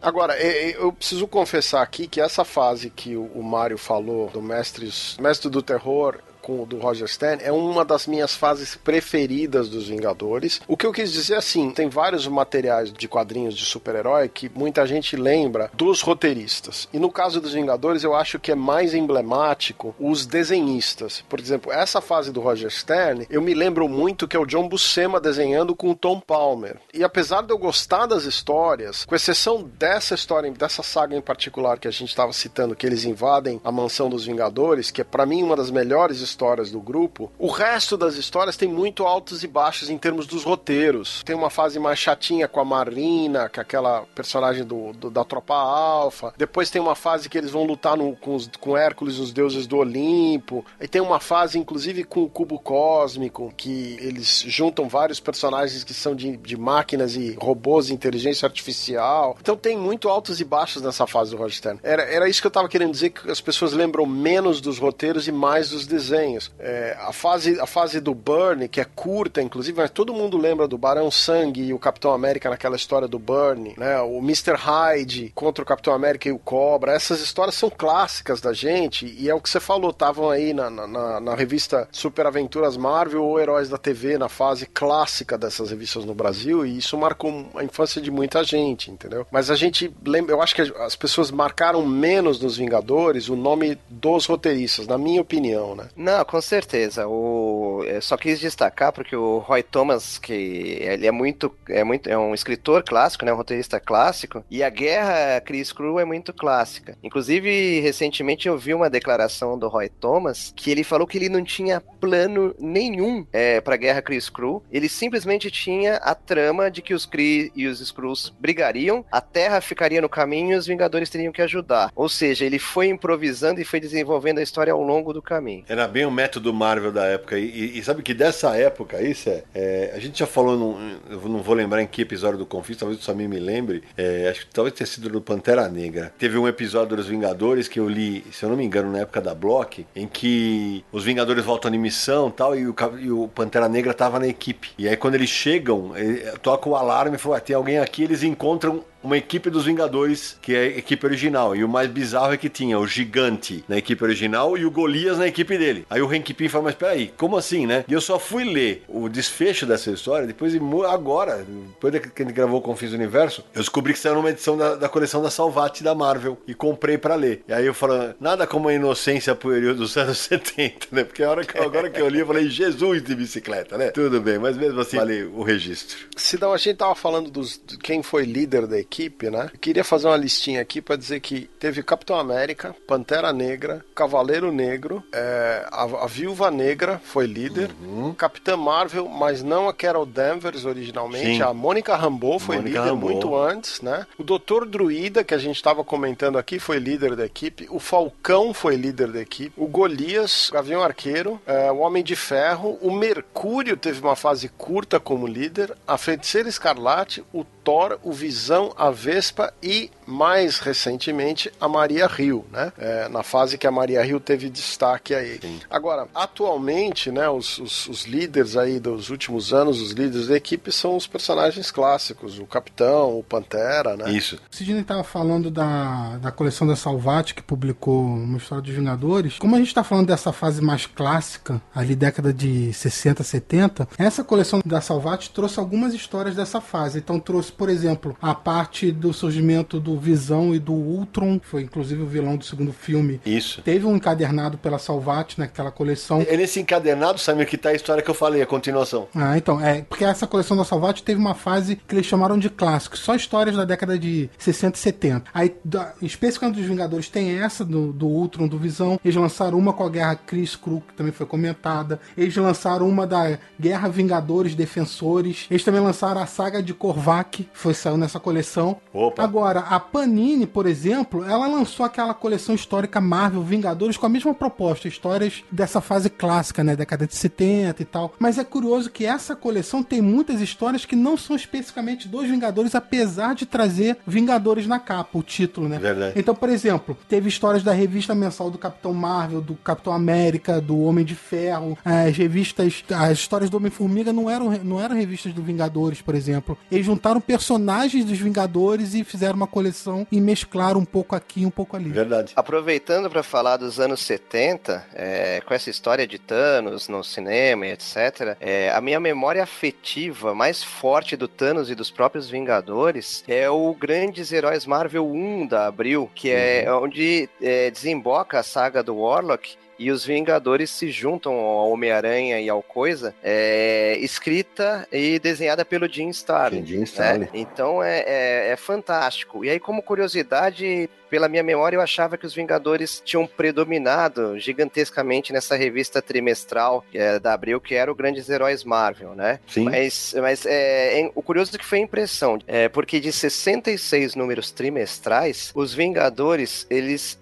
Agora, 0.00 0.34
é, 0.34 0.67
eu 0.76 0.92
preciso 0.92 1.26
confessar 1.26 1.82
aqui 1.82 2.06
que 2.06 2.20
essa 2.20 2.44
fase 2.44 2.90
que 2.90 3.16
o, 3.16 3.24
o 3.34 3.42
Mário 3.42 3.78
falou 3.78 4.28
do 4.30 4.42
Mestres, 4.42 5.16
Mestre 5.20 5.50
do 5.50 5.62
Terror 5.62 6.18
com 6.48 6.64
do 6.64 6.78
Roger 6.78 7.06
Stern 7.06 7.42
é 7.44 7.52
uma 7.52 7.84
das 7.84 8.06
minhas 8.06 8.34
fases 8.34 8.74
preferidas 8.74 9.68
dos 9.68 9.88
Vingadores. 9.88 10.62
O 10.66 10.78
que 10.78 10.86
eu 10.86 10.92
quis 10.92 11.12
dizer 11.12 11.34
assim, 11.34 11.70
tem 11.70 11.90
vários 11.90 12.26
materiais 12.26 12.90
de 12.90 13.06
quadrinhos 13.06 13.54
de 13.54 13.66
super-herói 13.66 14.30
que 14.30 14.50
muita 14.54 14.86
gente 14.86 15.14
lembra 15.14 15.70
dos 15.74 16.00
roteiristas. 16.00 16.88
E 16.90 16.98
no 16.98 17.12
caso 17.12 17.38
dos 17.38 17.52
Vingadores, 17.52 18.02
eu 18.02 18.14
acho 18.14 18.38
que 18.38 18.50
é 18.50 18.54
mais 18.54 18.94
emblemático 18.94 19.94
os 20.00 20.24
desenhistas. 20.24 21.22
Por 21.28 21.38
exemplo, 21.38 21.70
essa 21.70 22.00
fase 22.00 22.32
do 22.32 22.40
Roger 22.40 22.70
Stern, 22.70 23.26
eu 23.28 23.42
me 23.42 23.52
lembro 23.52 23.86
muito 23.86 24.26
que 24.26 24.36
é 24.36 24.40
o 24.40 24.46
John 24.46 24.66
Buscema 24.68 25.20
desenhando 25.20 25.76
com 25.76 25.90
o 25.90 25.94
Tom 25.94 26.18
Palmer. 26.18 26.78
E 26.94 27.04
apesar 27.04 27.42
de 27.42 27.52
eu 27.52 27.58
gostar 27.58 28.06
das 28.06 28.24
histórias, 28.24 29.04
com 29.04 29.14
exceção 29.14 29.62
dessa 29.62 30.14
história, 30.14 30.50
dessa 30.50 30.82
saga 30.82 31.14
em 31.14 31.20
particular 31.20 31.78
que 31.78 31.88
a 31.88 31.90
gente 31.90 32.08
estava 32.08 32.32
citando, 32.32 32.74
que 32.74 32.86
eles 32.86 33.04
invadem 33.04 33.60
a 33.62 33.70
mansão 33.70 34.08
dos 34.08 34.24
Vingadores, 34.24 34.90
que 34.90 35.02
é 35.02 35.04
para 35.04 35.26
mim 35.26 35.42
uma 35.42 35.54
das 35.54 35.70
melhores 35.70 36.20
histórias 36.20 36.37
do 36.38 36.80
grupo, 36.80 37.30
o 37.38 37.48
resto 37.48 37.96
das 37.96 38.14
histórias 38.14 38.56
tem 38.56 38.68
muito 38.68 39.04
altos 39.04 39.42
e 39.42 39.48
baixos 39.48 39.90
em 39.90 39.98
termos 39.98 40.26
dos 40.26 40.44
roteiros. 40.44 41.22
Tem 41.24 41.34
uma 41.34 41.50
fase 41.50 41.78
mais 41.80 41.98
chatinha 41.98 42.46
com 42.46 42.60
a 42.60 42.64
Marina, 42.64 43.50
é 43.52 43.60
aquela 43.60 44.02
personagem 44.14 44.64
do, 44.64 44.92
do- 44.92 45.10
da 45.10 45.24
Tropa 45.24 45.54
Alpha. 45.54 46.32
Depois 46.38 46.70
tem 46.70 46.80
uma 46.80 46.94
fase 46.94 47.28
que 47.28 47.36
eles 47.36 47.50
vão 47.50 47.64
lutar 47.64 47.96
no- 47.96 48.14
com, 48.16 48.36
os, 48.36 48.48
com 48.60 48.76
Hércules, 48.76 49.18
os 49.18 49.32
deuses 49.32 49.66
do 49.66 49.78
Olimpo. 49.78 50.64
E 50.80 50.86
tem 50.86 51.00
uma 51.02 51.18
fase, 51.18 51.58
inclusive, 51.58 52.04
com 52.04 52.22
o 52.22 52.28
cubo 52.30 52.58
cósmico, 52.58 53.52
que 53.56 53.96
eles 54.00 54.44
juntam 54.46 54.88
vários 54.88 55.18
personagens 55.18 55.82
que 55.82 55.92
são 55.92 56.14
de, 56.14 56.36
de 56.36 56.56
máquinas 56.56 57.16
e 57.16 57.36
robôs 57.40 57.90
inteligência 57.90 58.46
artificial. 58.46 59.36
Então 59.40 59.56
tem 59.56 59.76
muito 59.76 60.08
altos 60.08 60.40
e 60.40 60.44
baixos 60.44 60.82
nessa 60.82 61.06
fase 61.06 61.32
do 61.32 61.36
Roger 61.36 61.56
Stern. 61.56 61.80
Era, 61.82 62.02
era 62.02 62.28
isso 62.28 62.40
que 62.40 62.46
eu 62.46 62.50
tava 62.50 62.68
querendo 62.68 62.92
dizer, 62.92 63.10
que 63.10 63.28
as 63.30 63.40
pessoas 63.40 63.72
lembram 63.72 64.06
menos 64.06 64.60
dos 64.60 64.78
roteiros 64.78 65.26
e 65.26 65.32
mais 65.32 65.70
dos 65.70 65.86
desenhos. 65.86 66.27
É, 66.58 66.96
a, 67.00 67.12
fase, 67.12 67.58
a 67.60 67.66
fase 67.66 68.00
do 68.00 68.14
Burnie, 68.14 68.68
que 68.68 68.80
é 68.80 68.84
curta, 68.84 69.40
inclusive, 69.42 69.78
mas 69.80 69.90
todo 69.90 70.12
mundo 70.12 70.36
lembra 70.36 70.66
do 70.68 70.76
Barão 70.78 71.10
Sangue 71.10 71.62
e 71.62 71.72
o 71.74 71.78
Capitão 71.78 72.12
América 72.12 72.50
naquela 72.50 72.76
história 72.76 73.08
do 73.08 73.18
Burnie, 73.18 73.74
né? 73.76 74.00
O 74.00 74.18
Mr. 74.18 74.54
Hyde 74.56 75.32
contra 75.34 75.62
o 75.62 75.66
Capitão 75.66 75.92
América 75.94 76.28
e 76.28 76.32
o 76.32 76.38
Cobra. 76.38 76.92
Essas 76.92 77.20
histórias 77.20 77.54
são 77.54 77.70
clássicas 77.70 78.40
da 78.40 78.52
gente 78.52 79.06
e 79.18 79.28
é 79.28 79.34
o 79.34 79.40
que 79.40 79.48
você 79.50 79.60
falou, 79.60 79.90
estavam 79.90 80.30
aí 80.30 80.52
na, 80.52 80.68
na- 80.70 80.86
na, 80.86 81.20
na 81.20 81.34
revista 81.34 81.88
Super 81.92 82.26
Aventuras 82.26 82.76
Marvel 82.76 83.24
ou 83.24 83.38
Heróis 83.40 83.68
da 83.68 83.78
TV, 83.78 84.18
na 84.18 84.28
fase 84.28 84.66
clássica 84.66 85.36
dessas 85.38 85.70
revistas 85.70 86.04
no 86.04 86.14
Brasil, 86.14 86.64
e 86.66 86.78
isso 86.78 86.96
marcou 86.96 87.46
a 87.54 87.64
infância 87.64 88.00
de 88.00 88.10
muita 88.10 88.42
gente, 88.44 88.90
entendeu? 88.90 89.26
Mas 89.30 89.50
a 89.50 89.54
gente 89.56 89.92
lembra, 90.04 90.34
eu 90.34 90.42
acho 90.42 90.54
que 90.54 90.62
as 90.62 90.96
pessoas 90.96 91.30
marcaram 91.30 91.84
menos 91.86 92.40
nos 92.40 92.56
Vingadores 92.56 93.28
o 93.28 93.36
nome 93.36 93.78
dos 93.88 94.26
roteiristas, 94.26 94.86
na 94.86 94.98
minha 94.98 95.20
opinião, 95.20 95.74
né? 95.74 95.88
Não, 95.96 96.17
com 96.24 96.40
certeza. 96.40 97.06
O... 97.06 97.82
Eu 97.84 98.02
só 98.02 98.16
quis 98.16 98.40
destacar 98.40 98.92
porque 98.92 99.16
o 99.16 99.38
Roy 99.38 99.62
Thomas, 99.62 100.18
que 100.18 100.32
ele 100.80 101.06
é 101.06 101.12
muito, 101.12 101.54
é 101.68 101.84
muito, 101.84 102.08
é 102.08 102.18
um 102.18 102.34
escritor 102.34 102.82
clássico, 102.82 103.24
né, 103.24 103.32
um 103.32 103.36
roteirista 103.36 103.80
clássico, 103.80 104.44
e 104.50 104.62
a 104.62 104.70
Guerra 104.70 105.40
Chris 105.40 105.72
Crew 105.72 105.98
é 105.98 106.04
muito 106.04 106.32
clássica. 106.32 106.96
Inclusive, 107.02 107.80
recentemente 107.80 108.48
eu 108.48 108.58
vi 108.58 108.74
uma 108.74 108.90
declaração 108.90 109.58
do 109.58 109.68
Roy 109.68 109.88
Thomas 109.88 110.52
que 110.54 110.70
ele 110.70 110.84
falou 110.84 111.06
que 111.06 111.18
ele 111.18 111.28
não 111.28 111.42
tinha 111.44 111.80
plano 112.00 112.54
nenhum 112.58 113.26
é, 113.32 113.60
para 113.60 113.76
Guerra 113.76 114.02
Chris 114.02 114.28
Crew. 114.28 114.62
Ele 114.70 114.88
simplesmente 114.88 115.50
tinha 115.50 115.96
a 115.96 116.14
trama 116.14 116.70
de 116.70 116.82
que 116.82 116.94
os 116.94 117.06
Kree 117.06 117.50
e 117.54 117.66
os 117.66 117.80
Skrulls 117.80 118.32
brigariam, 118.38 119.04
a 119.10 119.20
Terra 119.20 119.60
ficaria 119.60 120.00
no 120.00 120.08
caminho 120.08 120.54
e 120.54 120.56
os 120.56 120.66
Vingadores 120.66 121.10
teriam 121.10 121.32
que 121.32 121.42
ajudar. 121.42 121.90
Ou 121.94 122.08
seja, 122.08 122.44
ele 122.44 122.58
foi 122.58 122.88
improvisando 122.88 123.60
e 123.60 123.64
foi 123.64 123.80
desenvolvendo 123.80 124.38
a 124.38 124.42
história 124.42 124.72
ao 124.72 124.82
longo 124.82 125.12
do 125.12 125.22
caminho. 125.22 125.64
Era 125.68 125.86
bem 125.88 125.97
o 126.04 126.10
método 126.10 126.52
Marvel 126.52 126.92
da 126.92 127.04
época. 127.06 127.38
E, 127.38 127.78
e- 127.78 127.82
sabe 127.84 128.02
que 128.02 128.12
dessa 128.14 128.56
época, 128.56 129.00
isso 129.02 129.28
é, 129.28 129.42
é, 129.54 129.92
A 129.94 129.98
gente 129.98 130.18
já 130.18 130.26
falou, 130.26 130.56
num, 130.56 130.96
eu 131.10 131.20
não 131.28 131.42
vou 131.42 131.54
lembrar 131.54 131.82
em 131.82 131.86
que 131.86 132.02
episódio 132.02 132.38
do 132.38 132.46
Confis, 132.46 132.76
talvez 132.76 133.00
o 133.00 133.04
Samir 133.04 133.28
me 133.28 133.38
lembre. 133.38 133.82
é, 133.96 134.28
acho 134.30 134.46
que 134.46 134.52
talvez 134.54 134.74
tenha 134.74 134.86
sido 134.86 135.08
do 135.08 135.20
Pantera 135.20 135.68
Negra. 135.68 136.12
Teve 136.18 136.36
um 136.38 136.46
episódio 136.48 136.96
dos 136.96 137.06
Vingadores 137.06 137.68
que 137.68 137.80
eu 137.80 137.88
li, 137.88 138.24
se 138.32 138.44
eu 138.44 138.48
não 138.48 138.56
me 138.56 138.64
engano, 138.64 138.90
na 138.92 138.98
época 139.00 139.20
da 139.20 139.34
Block, 139.34 139.86
em 139.94 140.06
que 140.06 140.84
os 140.92 141.04
Vingadores 141.04 141.44
voltam 141.44 141.72
em 141.74 141.78
missão 141.78 142.30
tal, 142.30 142.56
e 142.56 142.66
o, 142.66 142.74
e 143.00 143.10
o 143.10 143.28
Pantera 143.28 143.68
Negra 143.68 143.94
tava 143.94 144.18
na 144.18 144.26
equipe. 144.28 144.70
E 144.78 144.88
aí 144.88 144.96
quando 144.96 145.14
eles 145.14 145.28
chegam, 145.30 145.96
ele- 145.96 146.20
toca 146.42 146.68
o 146.68 146.76
alarme 146.76 147.16
e 147.16 147.18
fala: 147.18 147.36
"Ah, 147.38 147.40
tem 147.40 147.54
alguém 147.56 147.78
aqui, 147.78 148.02
eles 148.04 148.22
encontram 148.22 148.84
uma 149.02 149.16
equipe 149.16 149.50
dos 149.50 149.64
Vingadores, 149.64 150.36
que 150.40 150.54
é 150.54 150.60
a 150.60 150.78
equipe 150.78 151.04
original. 151.06 151.54
E 151.54 151.62
o 151.62 151.68
mais 151.68 151.88
bizarro 151.88 152.32
é 152.32 152.36
que 152.36 152.48
tinha 152.48 152.78
o 152.78 152.86
Gigante 152.86 153.64
na 153.68 153.78
equipe 153.78 154.02
original 154.02 154.56
e 154.56 154.64
o 154.64 154.70
Golias 154.70 155.18
na 155.18 155.26
equipe 155.26 155.56
dele. 155.56 155.86
Aí 155.88 156.00
o 156.00 156.08
Hank 156.10 156.32
Pym 156.34 156.48
fala, 156.48 156.64
mas 156.64 156.74
peraí, 156.74 157.12
como 157.16 157.36
assim, 157.36 157.66
né? 157.66 157.84
E 157.88 157.92
eu 157.92 158.00
só 158.00 158.18
fui 158.18 158.44
ler 158.44 158.84
o 158.88 159.08
desfecho 159.08 159.66
dessa 159.66 159.90
história 159.90 160.26
depois 160.26 160.52
de 160.52 160.58
agora, 160.88 161.44
depois 161.46 161.92
de 161.92 162.00
que 162.00 162.22
a 162.22 162.26
gente 162.26 162.34
gravou 162.34 162.58
o 162.58 162.62
Confis 162.62 162.92
Universo, 162.92 163.44
eu 163.54 163.60
descobri 163.60 163.92
que 163.92 163.98
saiu 163.98 164.14
numa 164.14 164.30
edição 164.30 164.56
da, 164.56 164.74
da 164.74 164.88
coleção 164.88 165.22
da 165.22 165.30
Salvati 165.30 165.82
da 165.82 165.94
Marvel 165.94 166.38
e 166.46 166.54
comprei 166.54 166.98
pra 166.98 167.14
ler. 167.14 167.42
E 167.48 167.52
aí 167.52 167.66
eu 167.66 167.74
falo, 167.74 168.14
nada 168.20 168.46
como 168.46 168.68
a 168.68 168.74
inocência 168.74 169.34
pueril 169.34 169.74
dos 169.74 169.96
anos 169.96 170.18
70, 170.28 170.88
né? 170.92 171.04
Porque 171.04 171.22
a 171.22 171.30
hora 171.30 171.44
que, 171.44 171.58
agora 171.58 171.90
que 171.90 172.00
eu 172.00 172.08
li, 172.08 172.20
eu 172.20 172.26
falei, 172.26 172.48
Jesus 172.48 173.02
de 173.02 173.14
bicicleta, 173.14 173.78
né? 173.78 173.90
Tudo 173.90 174.20
bem, 174.20 174.38
mas 174.38 174.56
mesmo 174.56 174.80
assim, 174.80 174.96
falei 174.96 175.24
o 175.24 175.42
registro. 175.42 175.96
Sidão, 176.16 176.52
a 176.52 176.58
gente 176.58 176.76
tava 176.76 176.94
falando 176.94 177.30
dos 177.30 177.60
de 177.64 177.76
quem 177.78 178.02
foi 178.02 178.24
líder 178.24 178.66
da 178.66 178.78
equipe, 178.78 178.87
né? 179.30 179.50
Eu 179.52 179.58
queria 179.58 179.84
fazer 179.84 180.06
uma 180.06 180.16
listinha 180.16 180.60
aqui 180.60 180.80
pra 180.80 180.96
dizer 180.96 181.20
que 181.20 181.48
teve 181.58 181.82
Capitão 181.82 182.18
América, 182.18 182.74
Pantera 182.86 183.32
Negra, 183.32 183.84
Cavaleiro 183.94 184.50
Negro, 184.50 185.02
é, 185.12 185.66
a, 185.70 185.82
a 185.82 186.06
Viúva 186.06 186.50
Negra 186.50 187.00
foi 187.04 187.26
líder, 187.26 187.70
Capitã 188.16 188.56
Marvel, 188.56 189.08
mas 189.08 189.42
não 189.42 189.68
a 189.68 189.74
Carol 189.74 190.06
Danvers 190.06 190.64
originalmente, 190.64 191.36
Sim. 191.36 191.42
a 191.42 191.52
Mônica 191.52 191.94
Rambeau 191.94 192.38
foi 192.38 192.56
Mônica 192.56 192.78
líder 192.78 192.90
Rambeau. 192.90 193.10
muito 193.10 193.36
antes, 193.36 193.80
né? 193.80 194.06
O 194.18 194.24
Doutor 194.24 194.66
Druida, 194.66 195.22
que 195.22 195.34
a 195.34 195.38
gente 195.38 195.62
tava 195.62 195.84
comentando 195.84 196.38
aqui, 196.38 196.58
foi 196.58 196.78
líder 196.78 197.14
da 197.14 197.26
equipe, 197.26 197.66
o 197.70 197.78
Falcão 197.78 198.52
foi 198.54 198.76
líder 198.76 199.08
da 199.08 199.20
equipe, 199.20 199.52
o 199.56 199.66
Golias, 199.66 200.48
o 200.48 200.52
Gavião 200.52 200.82
Arqueiro, 200.82 201.40
é, 201.46 201.70
o 201.70 201.78
Homem 201.78 202.02
de 202.02 202.16
Ferro, 202.16 202.78
o 202.80 202.90
Mercúrio 202.90 203.76
teve 203.76 204.00
uma 204.00 204.16
fase 204.16 204.48
curta 204.48 204.98
como 204.98 205.26
líder, 205.26 205.74
a 205.86 205.98
Feiticeira 205.98 206.48
Escarlate, 206.48 207.24
o 207.32 207.44
Thor, 207.68 208.00
o 208.02 208.12
Visão, 208.12 208.72
a 208.78 208.90
Vespa 208.90 209.52
e 209.62 209.90
mais 210.08 210.58
recentemente 210.58 211.52
a 211.60 211.68
Maria 211.68 212.06
Rio, 212.06 212.42
né? 212.50 212.72
É, 212.78 213.08
na 213.10 213.22
fase 213.22 213.58
que 213.58 213.66
a 213.66 213.70
Maria 213.70 214.02
Rio 214.02 214.18
teve 214.18 214.48
destaque 214.48 215.14
aí. 215.14 215.38
Sim. 215.38 215.60
Agora, 215.68 216.08
atualmente, 216.14 217.10
né, 217.10 217.28
os, 217.28 217.58
os, 217.58 217.86
os, 217.86 218.06
líderes 218.06 218.56
aí 218.56 218.80
dos 218.80 219.10
últimos 219.10 219.52
anos, 219.52 219.82
os 219.82 219.90
líderes 219.90 220.28
da 220.28 220.36
equipe 220.36 220.72
são 220.72 220.96
os 220.96 221.06
personagens 221.06 221.70
clássicos, 221.70 222.38
o 222.38 222.46
Capitão, 222.46 223.18
o 223.18 223.22
Pantera, 223.22 223.98
né? 223.98 224.10
Isso. 224.10 224.36
O 224.50 224.56
Sidney 224.56 224.80
estava 224.80 225.04
falando 225.04 225.50
da, 225.50 226.16
da 226.16 226.32
coleção 226.32 226.66
da 226.66 226.74
Salvat, 226.74 227.34
que 227.34 227.42
publicou 227.42 228.02
uma 228.02 228.38
história 228.38 228.62
dos 228.62 228.74
Vingadores. 228.74 229.38
Como 229.38 229.54
a 229.54 229.58
gente 229.58 229.68
está 229.68 229.84
falando 229.84 230.06
dessa 230.06 230.32
fase 230.32 230.62
mais 230.62 230.86
clássica, 230.86 231.60
ali 231.74 231.94
década 231.94 232.32
de 232.32 232.72
60, 232.72 233.22
70, 233.22 233.88
essa 233.98 234.24
coleção 234.24 234.62
da 234.64 234.80
Salvat 234.80 235.28
trouxe 235.28 235.60
algumas 235.60 235.92
histórias 235.92 236.34
dessa 236.34 236.62
fase. 236.62 236.98
Então 236.98 237.20
trouxe, 237.20 237.52
por 237.52 237.68
exemplo, 237.68 238.16
a 238.22 238.34
parte 238.34 238.90
do 238.90 239.12
surgimento 239.12 239.78
do 239.78 239.97
Visão 239.98 240.54
e 240.54 240.58
do 240.58 240.72
Ultron, 240.72 241.38
que 241.38 241.46
foi 241.46 241.62
inclusive 241.62 242.02
o 242.02 242.06
vilão 242.06 242.36
do 242.36 242.44
segundo 242.44 242.72
filme. 242.72 243.20
Isso. 243.24 243.62
Teve 243.62 243.86
um 243.86 243.96
encadernado 243.96 244.58
pela 244.58 244.78
Salvat 244.78 245.38
naquela 245.38 245.70
coleção. 245.70 246.24
É 246.28 246.36
nesse 246.36 246.60
encadernado, 246.60 247.18
Samir, 247.18 247.46
que 247.46 247.56
tá 247.56 247.70
a 247.70 247.74
história 247.74 248.02
que 248.02 248.10
eu 248.10 248.14
falei, 248.14 248.42
a 248.42 248.46
continuação. 248.46 249.08
Ah, 249.14 249.36
então, 249.36 249.60
é, 249.60 249.82
porque 249.82 250.04
essa 250.04 250.26
coleção 250.26 250.56
da 250.56 250.64
Salvat 250.64 251.02
teve 251.02 251.20
uma 251.20 251.34
fase 251.34 251.76
que 251.76 251.94
eles 251.94 252.06
chamaram 252.06 252.38
de 252.38 252.50
clássico, 252.50 252.96
só 252.96 253.14
histórias 253.14 253.56
da 253.56 253.64
década 253.64 253.98
de 253.98 254.28
60 254.38 254.76
e 254.76 254.80
70. 254.80 255.24
Aí, 255.32 255.54
da, 255.64 255.94
especificamente 256.02 256.56
dos 256.56 256.66
Vingadores, 256.66 257.08
tem 257.08 257.38
essa 257.38 257.64
do, 257.64 257.92
do 257.92 258.06
Ultron, 258.06 258.46
do 258.46 258.58
Visão. 258.58 259.00
Eles 259.04 259.16
lançaram 259.16 259.58
uma 259.58 259.72
com 259.72 259.84
a 259.84 259.88
Guerra 259.88 260.16
Chris 260.16 260.54
Crook, 260.54 260.88
que 260.88 260.94
também 260.94 261.12
foi 261.12 261.26
comentada. 261.26 262.00
Eles 262.16 262.36
lançaram 262.36 262.88
uma 262.88 263.06
da 263.06 263.38
Guerra 263.58 263.88
Vingadores 263.88 264.54
Defensores. 264.54 265.46
Eles 265.50 265.64
também 265.64 265.80
lançaram 265.80 266.20
a 266.20 266.26
saga 266.26 266.62
de 266.62 266.74
Korvac, 266.74 267.44
que 267.44 267.48
foi 267.52 267.74
saiu 267.74 267.96
nessa 267.96 268.20
coleção. 268.20 268.76
Opa. 268.92 269.22
Agora, 269.22 269.60
a 269.60 269.80
Panini, 269.90 270.46
por 270.46 270.66
exemplo, 270.66 271.24
ela 271.24 271.46
lançou 271.46 271.84
aquela 271.84 272.14
coleção 272.14 272.54
histórica 272.54 273.00
Marvel 273.00 273.42
Vingadores 273.42 273.96
com 273.96 274.06
a 274.06 274.08
mesma 274.08 274.34
proposta, 274.34 274.88
histórias 274.88 275.42
dessa 275.50 275.80
fase 275.80 276.10
clássica, 276.10 276.62
né, 276.62 276.76
década 276.76 277.06
de 277.06 277.14
70 277.14 277.82
e 277.82 277.84
tal. 277.84 278.14
Mas 278.18 278.38
é 278.38 278.44
curioso 278.44 278.90
que 278.90 279.04
essa 279.04 279.34
coleção 279.34 279.82
tem 279.82 280.00
muitas 280.00 280.40
histórias 280.40 280.84
que 280.84 280.96
não 280.96 281.16
são 281.16 281.34
especificamente 281.34 282.08
dos 282.08 282.28
Vingadores, 282.28 282.74
apesar 282.74 283.34
de 283.34 283.46
trazer 283.46 283.98
Vingadores 284.06 284.66
na 284.66 284.78
capa, 284.78 285.18
o 285.18 285.22
título, 285.22 285.68
né? 285.68 285.78
Verdade. 285.78 286.12
Então, 286.16 286.34
por 286.34 286.48
exemplo, 286.48 286.96
teve 287.08 287.28
histórias 287.28 287.62
da 287.62 287.72
revista 287.72 288.14
mensal 288.14 288.50
do 288.50 288.58
Capitão 288.58 288.92
Marvel, 288.92 289.40
do 289.40 289.54
Capitão 289.54 289.92
América, 289.92 290.60
do 290.60 290.78
Homem 290.80 291.04
de 291.04 291.14
Ferro, 291.14 291.78
as 291.84 292.16
revistas, 292.16 292.84
as 292.94 293.18
histórias 293.18 293.50
do 293.50 293.56
Homem-Formiga 293.56 294.12
não 294.12 294.28
eram, 294.28 294.50
não 294.62 294.80
eram 294.80 294.96
revistas 294.96 295.32
do 295.32 295.42
Vingadores, 295.42 296.02
por 296.02 296.14
exemplo. 296.14 296.56
Eles 296.70 296.86
juntaram 296.86 297.20
personagens 297.20 298.04
dos 298.04 298.18
Vingadores 298.18 298.94
e 298.94 299.04
fizeram 299.04 299.36
uma 299.36 299.46
coleção 299.46 299.77
e 300.10 300.20
mesclaram 300.20 300.80
um 300.80 300.84
pouco 300.84 301.14
aqui, 301.14 301.44
um 301.44 301.50
pouco 301.50 301.76
ali. 301.76 301.90
Verdade. 301.90 302.32
Aproveitando 302.36 303.10
para 303.10 303.22
falar 303.22 303.56
dos 303.56 303.78
anos 303.78 304.00
70, 304.00 304.84
é, 304.94 305.40
com 305.44 305.54
essa 305.54 305.70
história 305.70 306.06
de 306.06 306.18
Thanos 306.18 306.88
no 306.88 307.02
cinema 307.04 307.66
e 307.66 307.72
etc., 307.72 308.36
é, 308.40 308.70
a 308.70 308.80
minha 308.80 309.00
memória 309.00 309.42
afetiva 309.42 310.34
mais 310.34 310.62
forte 310.62 311.16
do 311.16 311.28
Thanos 311.28 311.70
e 311.70 311.74
dos 311.74 311.90
próprios 311.90 312.28
Vingadores 312.28 313.24
é 313.26 313.48
o 313.48 313.74
Grandes 313.74 314.32
Heróis 314.32 314.66
Marvel 314.66 315.06
1 315.06 315.46
da 315.46 315.66
Abril, 315.66 316.10
que 316.14 316.30
é 316.30 316.64
uhum. 316.68 316.84
onde 316.84 317.28
é, 317.40 317.70
desemboca 317.70 318.38
a 318.38 318.42
saga 318.42 318.82
do 318.82 318.96
Warlock 318.96 319.56
e 319.78 319.90
os 319.90 320.04
Vingadores 320.04 320.70
se 320.70 320.90
juntam 320.90 321.34
ao 321.34 321.70
Homem-Aranha 321.70 322.40
e 322.40 322.48
ao 322.48 322.62
Coisa, 322.62 323.14
é, 323.22 323.96
escrita 324.00 324.86
e 324.92 325.18
desenhada 325.18 325.64
pelo 325.64 325.88
Jim 325.88 326.08
Starlin. 326.08 326.64
Jim 326.66 326.82
Starlin. 326.82 327.20
Né? 327.20 327.28
Então 327.34 327.82
é, 327.82 328.00
é, 328.00 328.52
é, 328.52 328.56
fantástico. 328.56 329.44
E 329.44 329.50
aí, 329.50 329.60
como 329.60 329.82
curiosidade, 329.82 330.90
pela 331.08 331.28
minha 331.28 331.42
memória, 331.42 331.76
eu 331.76 331.80
achava 331.80 332.16
que 332.16 332.26
os 332.26 332.34
Vingadores 332.34 333.02
tinham 333.04 333.26
predominado 333.26 334.38
gigantescamente 334.38 335.32
nessa 335.32 335.56
revista 335.56 336.00
trimestral 336.00 336.84
é, 336.92 337.18
da 337.18 337.32
Abril, 337.32 337.60
que 337.60 337.74
era 337.74 337.90
o 337.90 337.94
Grandes 337.94 338.28
Heróis 338.28 338.64
Marvel, 338.64 339.14
né? 339.14 339.40
Sim. 339.46 339.64
Mas, 339.64 340.14
mas 340.18 340.46
é, 340.46 341.10
o 341.14 341.22
curioso 341.22 341.54
é 341.54 341.58
que 341.58 341.64
foi 341.64 341.78
a 341.78 341.82
impressão, 341.82 342.38
é, 342.46 342.68
porque 342.68 343.00
de 343.00 343.12
66 343.12 344.14
números 344.14 344.50
trimestrais, 344.50 345.50
os 345.54 345.74
Vingadores, 345.74 346.66
eles 346.70 347.18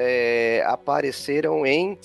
apareceram 0.65 1.67
em 1.67 1.99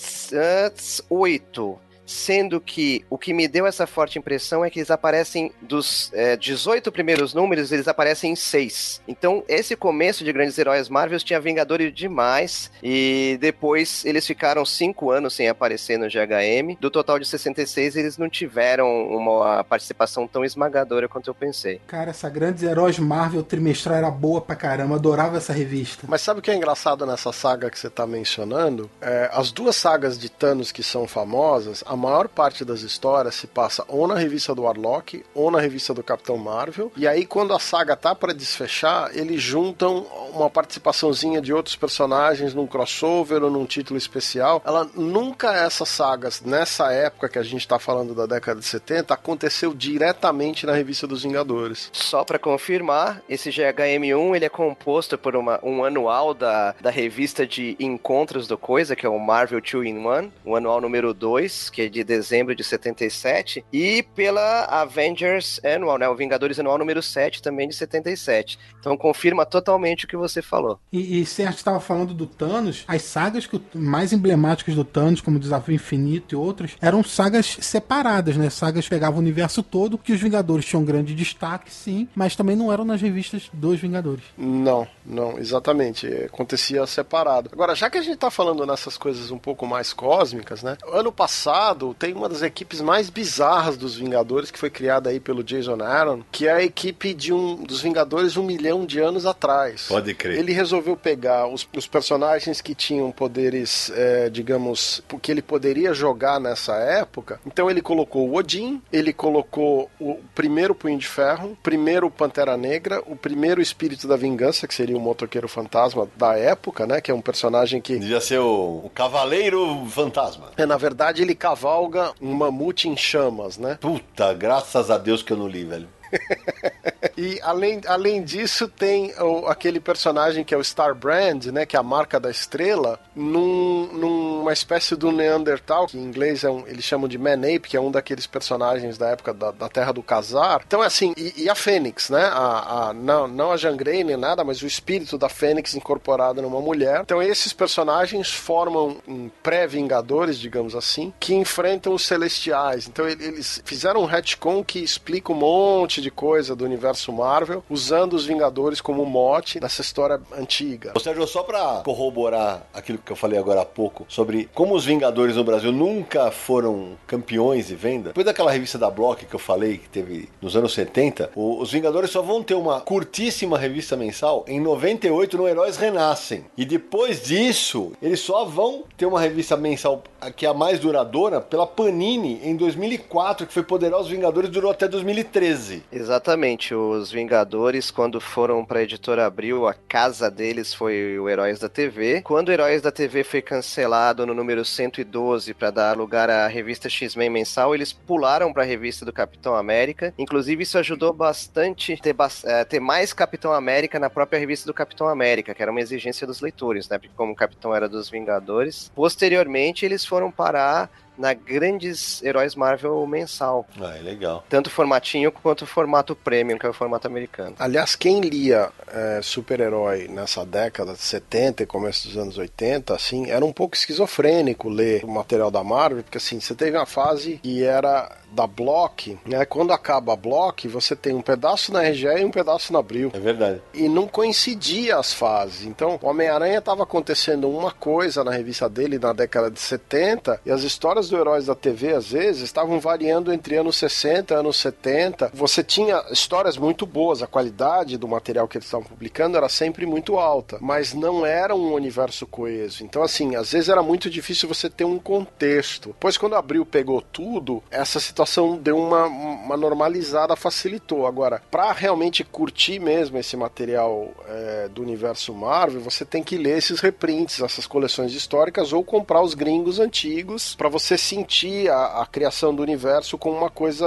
8 1.09 1.79
sendo 2.05 2.59
que 2.59 3.05
o 3.09 3.17
que 3.17 3.33
me 3.33 3.47
deu 3.47 3.65
essa 3.65 3.87
forte 3.87 4.19
impressão 4.19 4.63
é 4.63 4.69
que 4.69 4.79
eles 4.79 4.91
aparecem 4.91 5.51
dos 5.61 6.11
é, 6.13 6.35
18 6.35 6.91
primeiros 6.91 7.33
números, 7.33 7.71
eles 7.71 7.87
aparecem 7.87 8.33
em 8.33 8.35
6. 8.35 9.01
Então, 9.07 9.43
esse 9.47 9.75
começo 9.75 10.23
de 10.23 10.33
Grandes 10.33 10.57
Heróis 10.57 10.89
Marvel 10.89 11.19
tinha 11.19 11.39
Vingadores 11.39 11.93
demais, 11.93 12.71
e 12.83 13.37
depois 13.39 14.03
eles 14.05 14.25
ficaram 14.25 14.65
5 14.65 15.11
anos 15.11 15.33
sem 15.33 15.47
aparecer 15.47 15.97
no 15.97 16.07
GHM. 16.07 16.77
Do 16.79 16.91
total 16.91 17.19
de 17.19 17.27
66, 17.27 17.95
eles 17.95 18.17
não 18.17 18.29
tiveram 18.29 18.87
uma 19.07 19.63
participação 19.63 20.27
tão 20.27 20.43
esmagadora 20.43 21.07
quanto 21.07 21.29
eu 21.29 21.35
pensei. 21.35 21.81
Cara, 21.87 22.11
essa 22.11 22.29
Grandes 22.29 22.63
Heróis 22.63 22.99
Marvel 22.99 23.43
trimestral 23.43 23.97
era 23.97 24.11
boa 24.11 24.41
pra 24.41 24.55
caramba, 24.55 24.95
adorava 24.95 25.37
essa 25.37 25.53
revista. 25.53 26.05
Mas 26.07 26.21
sabe 26.21 26.39
o 26.39 26.43
que 26.43 26.51
é 26.51 26.55
engraçado 26.55 27.05
nessa 27.05 27.31
saga 27.31 27.69
que 27.69 27.79
você 27.79 27.89
tá 27.89 28.05
mencionando? 28.05 28.89
É, 29.01 29.29
as 29.33 29.51
duas 29.51 29.75
sagas 29.75 30.17
de 30.17 30.29
Thanos 30.29 30.71
que 30.71 30.83
são 30.83 31.07
famosas, 31.07 31.83
a 31.91 31.95
maior 31.97 32.29
parte 32.29 32.63
das 32.63 32.83
histórias 32.83 33.35
se 33.35 33.47
passa 33.47 33.83
ou 33.85 34.07
na 34.07 34.15
revista 34.15 34.55
do 34.55 34.61
Warlock 34.61 35.25
ou 35.35 35.51
na 35.51 35.59
revista 35.59 35.93
do 35.93 36.01
Capitão 36.01 36.37
Marvel. 36.37 36.89
E 36.95 37.05
aí, 37.05 37.25
quando 37.25 37.53
a 37.53 37.59
saga 37.59 37.97
tá 37.97 38.15
para 38.15 38.33
desfechar, 38.33 39.11
eles 39.13 39.41
juntam 39.41 40.07
uma 40.33 40.49
participaçãozinha 40.49 41.41
de 41.41 41.53
outros 41.53 41.75
personagens 41.75 42.53
num 42.53 42.65
crossover 42.65 43.43
ou 43.43 43.51
num 43.51 43.65
título 43.65 43.97
especial. 43.97 44.61
Ela 44.63 44.89
nunca 44.95 45.53
essas 45.53 45.89
sagas, 45.89 46.41
nessa 46.41 46.93
época 46.93 47.27
que 47.27 47.37
a 47.37 47.43
gente 47.43 47.67
tá 47.67 47.77
falando 47.77 48.15
da 48.15 48.25
década 48.25 48.61
de 48.61 48.65
70, 48.65 49.13
aconteceu 49.13 49.73
diretamente 49.73 50.65
na 50.65 50.71
revista 50.71 51.05
dos 51.05 51.23
Vingadores. 51.23 51.89
Só 51.91 52.23
para 52.23 52.39
confirmar, 52.39 53.21
esse 53.27 53.49
GHM1 53.49 54.33
ele 54.37 54.45
é 54.45 54.49
composto 54.49 55.17
por 55.17 55.35
uma, 55.35 55.59
um 55.61 55.83
anual 55.83 56.33
da, 56.33 56.73
da 56.79 56.89
revista 56.89 57.45
de 57.45 57.75
encontros 57.77 58.47
do 58.47 58.57
Coisa, 58.57 58.95
que 58.95 59.05
é 59.05 59.09
o 59.09 59.19
Marvel 59.19 59.59
2 59.59 59.87
in 59.87 59.97
1, 59.97 60.31
o 60.45 60.55
anual 60.55 60.79
número 60.79 61.13
2, 61.13 61.69
que 61.69 61.80
é 61.85 61.89
de 61.89 62.03
dezembro 62.03 62.55
de 62.55 62.63
77, 62.63 63.65
e 63.71 64.03
pela 64.15 64.65
Avengers 64.65 65.59
Annual, 65.63 65.97
né, 65.97 66.07
o 66.07 66.15
Vingadores 66.15 66.59
Anual 66.59 66.77
número 66.77 67.01
7, 67.01 67.41
também 67.41 67.67
de 67.67 67.75
77. 67.75 68.57
Então 68.79 68.97
confirma 68.97 69.45
totalmente 69.45 70.05
o 70.05 70.07
que 70.07 70.17
você 70.17 70.41
falou. 70.41 70.79
E, 70.91 71.21
e 71.21 71.25
Sérgio 71.25 71.57
estava 71.57 71.79
falando 71.79 72.13
do 72.13 72.25
Thanos, 72.25 72.83
as 72.87 73.03
sagas 73.03 73.45
que, 73.45 73.61
mais 73.73 74.11
emblemáticas 74.13 74.75
do 74.75 74.83
Thanos, 74.83 75.21
como 75.21 75.39
Desafio 75.39 75.75
Infinito 75.75 76.35
e 76.35 76.37
outras, 76.37 76.71
eram 76.81 77.03
sagas 77.03 77.57
separadas, 77.61 78.37
né? 78.37 78.49
Sagas 78.49 78.85
que 78.85 78.89
pegavam 78.89 79.17
o 79.17 79.21
universo 79.21 79.63
todo, 79.63 79.97
que 79.97 80.13
os 80.13 80.21
Vingadores 80.21 80.65
tinham 80.65 80.83
grande 80.83 81.13
destaque, 81.13 81.71
sim, 81.71 82.07
mas 82.15 82.35
também 82.35 82.55
não 82.55 82.71
eram 82.71 82.85
nas 82.85 83.01
revistas 83.01 83.49
dos 83.53 83.79
Vingadores. 83.79 84.23
Não, 84.37 84.87
não, 85.05 85.37
exatamente. 85.37 86.07
Acontecia 86.07 86.85
separado. 86.85 87.49
Agora, 87.53 87.75
já 87.75 87.89
que 87.89 87.97
a 87.97 88.01
gente 88.01 88.15
está 88.15 88.31
falando 88.31 88.65
nessas 88.65 88.97
coisas 88.97 89.31
um 89.31 89.37
pouco 89.37 89.65
mais 89.65 89.93
cósmicas, 89.93 90.63
né? 90.63 90.77
Ano 90.91 91.11
passado 91.11 91.70
tem 91.97 92.13
uma 92.13 92.29
das 92.29 92.41
equipes 92.41 92.81
mais 92.81 93.09
bizarras 93.09 93.77
dos 93.77 93.95
Vingadores, 93.95 94.51
que 94.51 94.59
foi 94.59 94.69
criada 94.69 95.09
aí 95.09 95.19
pelo 95.19 95.43
Jason 95.43 95.81
Aaron, 95.81 96.21
que 96.31 96.47
é 96.47 96.51
a 96.51 96.63
equipe 96.63 97.13
de 97.13 97.33
um 97.33 97.63
dos 97.63 97.81
Vingadores 97.81 98.37
um 98.37 98.43
milhão 98.43 98.85
de 98.85 98.99
anos 98.99 99.25
atrás. 99.25 99.85
Pode 99.87 100.13
crer. 100.13 100.37
Ele 100.37 100.53
resolveu 100.53 100.95
pegar 100.95 101.47
os, 101.47 101.67
os 101.75 101.87
personagens 101.87 102.61
que 102.61 102.75
tinham 102.75 103.11
poderes, 103.11 103.91
é, 103.95 104.29
digamos, 104.29 105.01
que 105.21 105.31
ele 105.31 105.41
poderia 105.41 105.93
jogar 105.93 106.39
nessa 106.39 106.75
época. 106.75 107.39
Então 107.45 107.69
ele 107.69 107.81
colocou 107.81 108.29
o 108.29 108.35
Odin, 108.35 108.81
ele 108.91 109.13
colocou 109.13 109.89
o 109.99 110.19
primeiro 110.33 110.73
Punho 110.73 110.97
de 110.97 111.07
Ferro, 111.07 111.51
o 111.51 111.55
primeiro 111.55 112.09
Pantera 112.09 112.57
Negra, 112.57 113.01
o 113.05 113.15
primeiro 113.15 113.61
Espírito 113.61 114.07
da 114.07 114.15
Vingança, 114.15 114.67
que 114.67 114.73
seria 114.73 114.97
o 114.97 114.99
motoqueiro 114.99 115.47
fantasma 115.47 116.07
da 116.15 116.37
época, 116.37 116.85
né? 116.85 117.01
Que 117.01 117.11
é 117.11 117.13
um 117.13 117.21
personagem 117.21 117.81
que. 117.81 117.97
Devia 117.97 118.21
ser 118.21 118.39
o, 118.39 118.81
o 118.83 118.91
Cavaleiro 118.93 119.85
Fantasma. 119.87 120.51
É, 120.57 120.65
na 120.65 120.77
verdade, 120.77 121.21
ele 121.21 121.35
cavalga 121.61 122.11
um 122.19 122.33
mamute 122.33 122.89
em 122.89 122.97
chamas, 122.97 123.59
né? 123.59 123.77
Puta, 123.79 124.33
graças 124.33 124.89
a 124.89 124.97
Deus 124.97 125.21
que 125.21 125.31
eu 125.31 125.37
não 125.37 125.47
li, 125.47 125.63
velho. 125.63 125.87
e 127.17 127.39
além, 127.41 127.81
além 127.87 128.23
disso, 128.23 128.67
tem 128.67 129.13
o, 129.19 129.47
aquele 129.47 129.79
personagem 129.79 130.43
que 130.43 130.53
é 130.53 130.57
o 130.57 130.63
Star 130.63 130.93
Brand, 130.95 131.45
né? 131.47 131.65
Que 131.65 131.75
é 131.75 131.79
a 131.79 131.83
marca 131.83 132.19
da 132.19 132.29
estrela, 132.29 132.99
num, 133.15 133.87
numa 133.93 134.53
espécie 134.53 134.95
do 134.95 135.11
Neandertal, 135.11 135.87
que 135.87 135.97
em 135.97 136.03
inglês 136.03 136.43
é 136.43 136.49
um, 136.49 136.65
eles 136.67 136.83
chamam 136.83 137.07
de 137.07 137.17
Man 137.17 137.39
Ape, 137.39 137.69
que 137.69 137.77
é 137.77 137.81
um 137.81 137.91
daqueles 137.91 138.27
personagens 138.27 138.97
da 138.97 139.09
época 139.09 139.33
da, 139.33 139.51
da 139.51 139.69
Terra 139.69 139.91
do 139.91 140.03
Casar. 140.03 140.61
Então 140.65 140.83
é 140.83 140.87
assim, 140.87 141.13
e, 141.17 141.43
e 141.43 141.49
a 141.49 141.55
Fênix, 141.55 142.09
né? 142.09 142.23
A, 142.23 142.89
a, 142.89 142.93
não, 142.93 143.27
não 143.27 143.51
a 143.51 143.57
Jangrey 143.57 144.03
nem 144.03 144.17
nada, 144.17 144.43
mas 144.43 144.61
o 144.61 144.67
espírito 144.67 145.17
da 145.17 145.29
Fênix 145.29 145.75
incorporado 145.75 146.41
numa 146.41 146.61
mulher. 146.61 147.01
Então 147.01 147.21
esses 147.21 147.53
personagens 147.53 148.31
formam 148.31 148.97
um 149.07 149.29
pré-vingadores, 149.41 150.37
digamos 150.37 150.75
assim, 150.75 151.13
que 151.19 151.33
enfrentam 151.33 151.93
os 151.93 152.05
celestiais. 152.05 152.87
Então 152.87 153.07
eles 153.07 153.61
fizeram 153.65 154.01
um 154.01 154.05
retcon 154.05 154.63
que 154.63 154.79
explica 154.79 155.31
um 155.31 155.35
monte 155.35 156.00
de 156.01 156.11
coisa 156.11 156.55
do 156.55 156.65
universo 156.65 157.11
Marvel, 157.13 157.63
usando 157.69 158.13
os 158.13 158.25
Vingadores 158.25 158.81
como 158.81 159.05
mote 159.05 159.59
dessa 159.59 159.81
história 159.81 160.19
antiga. 160.37 160.93
Ô 160.95 160.99
Sérgio, 160.99 161.25
só 161.27 161.43
pra 161.43 161.81
corroborar 161.85 162.65
aquilo 162.73 162.97
que 162.97 163.11
eu 163.11 163.15
falei 163.15 163.37
agora 163.39 163.61
há 163.61 163.65
pouco, 163.65 164.05
sobre 164.09 164.49
como 164.53 164.75
os 164.75 164.85
Vingadores 164.85 165.35
no 165.35 165.43
Brasil 165.43 165.71
nunca 165.71 166.31
foram 166.31 166.97
campeões 167.07 167.67
de 167.67 167.75
venda, 167.75 168.09
depois 168.09 168.25
daquela 168.25 168.51
revista 168.51 168.77
da 168.77 168.89
Block 168.89 169.25
que 169.25 169.33
eu 169.35 169.39
falei, 169.39 169.77
que 169.77 169.89
teve 169.89 170.29
nos 170.41 170.55
anos 170.55 170.73
70, 170.73 171.31
o- 171.35 171.59
os 171.61 171.71
Vingadores 171.71 172.09
só 172.11 172.21
vão 172.21 172.41
ter 172.43 172.55
uma 172.55 172.81
curtíssima 172.81 173.57
revista 173.57 173.95
mensal 173.95 174.43
em 174.47 174.59
98 174.59 175.37
no 175.37 175.47
Heróis 175.47 175.77
Renascem. 175.77 176.45
E 176.57 176.65
depois 176.65 177.21
disso, 177.23 177.91
eles 178.01 178.19
só 178.19 178.45
vão 178.45 178.83
ter 178.97 179.05
uma 179.05 179.19
revista 179.19 179.55
mensal 179.57 180.03
que 180.35 180.45
é 180.45 180.49
a 180.49 180.53
mais 180.53 180.79
duradoura 180.79 181.41
pela 181.41 181.65
Panini 181.67 182.39
em 182.43 182.55
2004, 182.55 183.47
que 183.47 183.53
foi 183.53 183.63
Poderosos 183.63 184.11
Vingadores, 184.11 184.49
durou 184.49 184.71
até 184.71 184.87
2013. 184.87 185.83
Exatamente, 185.91 186.73
os 186.73 187.11
Vingadores, 187.11 187.91
quando 187.91 188.21
foram 188.21 188.63
pra 188.63 188.81
editora 188.81 189.25
Abril, 189.25 189.67
a 189.67 189.73
casa 189.73 190.31
deles 190.31 190.73
foi 190.73 191.19
o 191.19 191.27
Heróis 191.27 191.59
da 191.59 191.67
TV. 191.67 192.21
Quando 192.21 192.47
o 192.47 192.51
Heróis 192.51 192.81
da 192.81 192.91
TV 192.91 193.25
foi 193.25 193.41
cancelado 193.41 194.25
no 194.25 194.33
número 194.33 194.63
112 194.63 195.53
para 195.53 195.69
dar 195.69 195.97
lugar 195.97 196.29
à 196.29 196.47
revista 196.47 196.87
X-Men 196.87 197.29
mensal, 197.29 197.75
eles 197.75 197.91
pularam 197.91 198.53
pra 198.53 198.63
revista 198.63 199.03
do 199.03 199.11
Capitão 199.11 199.53
América. 199.53 200.13
Inclusive, 200.17 200.63
isso 200.63 200.77
ajudou 200.77 201.11
bastante 201.11 201.97
ter, 201.97 202.15
eh, 202.45 202.63
ter 202.63 202.79
mais 202.79 203.11
Capitão 203.11 203.51
América 203.51 203.99
na 203.99 204.09
própria 204.09 204.39
revista 204.39 204.65
do 204.65 204.73
Capitão 204.73 205.09
América, 205.09 205.53
que 205.53 205.61
era 205.61 205.71
uma 205.71 205.81
exigência 205.81 206.25
dos 206.25 206.39
leitores, 206.39 206.87
né? 206.87 206.97
Porque 206.97 207.13
como 207.17 207.33
o 207.33 207.35
Capitão 207.35 207.75
era 207.75 207.89
dos 207.89 208.09
Vingadores. 208.09 208.89
Posteriormente, 208.95 209.85
eles 209.85 210.05
foram 210.05 210.31
parar 210.31 210.89
na 211.21 211.33
Grandes 211.33 212.21
Heróis 212.23 212.55
Marvel 212.55 213.05
mensal. 213.05 213.65
Ah, 213.79 213.95
é 213.95 214.01
legal. 214.01 214.43
Tanto 214.49 214.67
o 214.67 214.69
formatinho 214.71 215.31
quanto 215.31 215.61
o 215.61 215.67
formato 215.67 216.15
premium, 216.15 216.57
que 216.57 216.65
é 216.65 216.69
o 216.69 216.73
formato 216.73 217.07
americano. 217.07 217.55
Aliás, 217.59 217.95
quem 217.95 218.21
lia 218.21 218.69
é, 218.87 219.21
super-herói 219.21 220.07
nessa 220.07 220.43
década 220.43 220.93
de 220.93 221.01
70 221.01 221.63
e 221.63 221.65
começo 221.67 222.07
dos 222.07 222.17
anos 222.17 222.37
80, 222.37 222.95
assim, 222.95 223.29
era 223.29 223.45
um 223.45 223.53
pouco 223.53 223.75
esquizofrênico 223.75 224.67
ler 224.67 225.05
o 225.05 225.07
material 225.07 225.51
da 225.51 225.63
Marvel, 225.63 226.03
porque 226.03 226.17
assim, 226.17 226.39
você 226.39 226.55
teve 226.55 226.75
uma 226.75 226.87
fase 226.87 227.39
que 227.43 227.63
era 227.63 228.17
da 228.31 228.47
Block, 228.47 229.17
né? 229.25 229.45
Quando 229.45 229.73
acaba 229.73 230.13
a 230.13 230.15
Block, 230.15 230.67
você 230.67 230.95
tem 230.95 231.13
um 231.13 231.21
pedaço 231.21 231.71
na 231.71 231.81
RGE 231.81 232.07
e 232.07 232.25
um 232.25 232.31
pedaço 232.31 232.71
na 232.73 232.79
Abril. 232.79 233.11
É 233.13 233.19
verdade. 233.19 233.61
E 233.73 233.87
não 233.87 234.07
coincidia 234.07 234.97
as 234.97 235.13
fases. 235.13 235.65
Então, 235.65 235.99
o 236.01 236.07
Homem-Aranha 236.07 236.57
estava 236.57 236.83
acontecendo 236.83 237.49
uma 237.49 237.71
coisa 237.71 238.23
na 238.23 238.31
revista 238.31 238.69
dele 238.69 238.97
na 238.97 239.13
década 239.13 239.51
de 239.51 239.59
70, 239.59 240.41
e 240.45 240.51
as 240.51 240.63
histórias 240.63 241.09
do 241.09 241.17
Heróis 241.17 241.45
da 241.45 241.55
TV, 241.55 241.93
às 241.93 242.11
vezes, 242.11 242.43
estavam 242.43 242.79
variando 242.79 243.33
entre 243.33 243.55
anos 243.55 243.77
60 243.77 244.33
e 244.33 244.37
anos 244.37 244.57
70. 244.57 245.31
Você 245.33 245.63
tinha 245.63 246.03
histórias 246.11 246.57
muito 246.57 246.85
boas, 246.85 247.21
a 247.21 247.27
qualidade 247.27 247.97
do 247.97 248.07
material 248.07 248.47
que 248.47 248.57
eles 248.57 248.65
estavam 248.65 248.85
publicando 248.85 249.37
era 249.37 249.49
sempre 249.49 249.85
muito 249.85 250.17
alta, 250.17 250.57
mas 250.61 250.93
não 250.93 251.25
era 251.25 251.55
um 251.55 251.73
universo 251.73 252.25
coeso. 252.25 252.83
Então, 252.83 253.03
assim, 253.03 253.35
às 253.35 253.51
vezes 253.51 253.69
era 253.69 253.83
muito 253.83 254.09
difícil 254.09 254.47
você 254.47 254.69
ter 254.69 254.85
um 254.85 254.99
contexto. 254.99 255.95
Pois 255.99 256.17
quando 256.17 256.35
abriu 256.35 256.65
pegou 256.65 257.01
tudo, 257.01 257.61
essa 257.69 257.99
situação 257.99 258.20
deu 258.57 258.77
uma, 258.77 259.05
uma 259.05 259.57
normalizada, 259.57 260.35
facilitou. 260.35 261.05
Agora, 261.07 261.41
para 261.49 261.71
realmente 261.71 262.23
curtir 262.23 262.79
mesmo 262.79 263.17
esse 263.17 263.35
material 263.37 264.09
é, 264.27 264.69
do 264.69 264.81
universo 264.81 265.33
Marvel, 265.33 265.81
você 265.81 266.05
tem 266.05 266.23
que 266.23 266.37
ler 266.37 266.57
esses 266.57 266.79
reprints, 266.79 267.41
essas 267.41 267.65
coleções 267.67 268.13
históricas, 268.13 268.73
ou 268.73 268.83
comprar 268.83 269.21
os 269.21 269.33
gringos 269.33 269.79
antigos, 269.79 270.55
para 270.55 270.69
você 270.69 270.97
sentir 270.97 271.69
a, 271.69 272.01
a 272.01 272.05
criação 272.05 272.53
do 272.53 272.61
universo 272.61 273.17
como 273.17 273.37
uma 273.37 273.49
coisa 273.49 273.85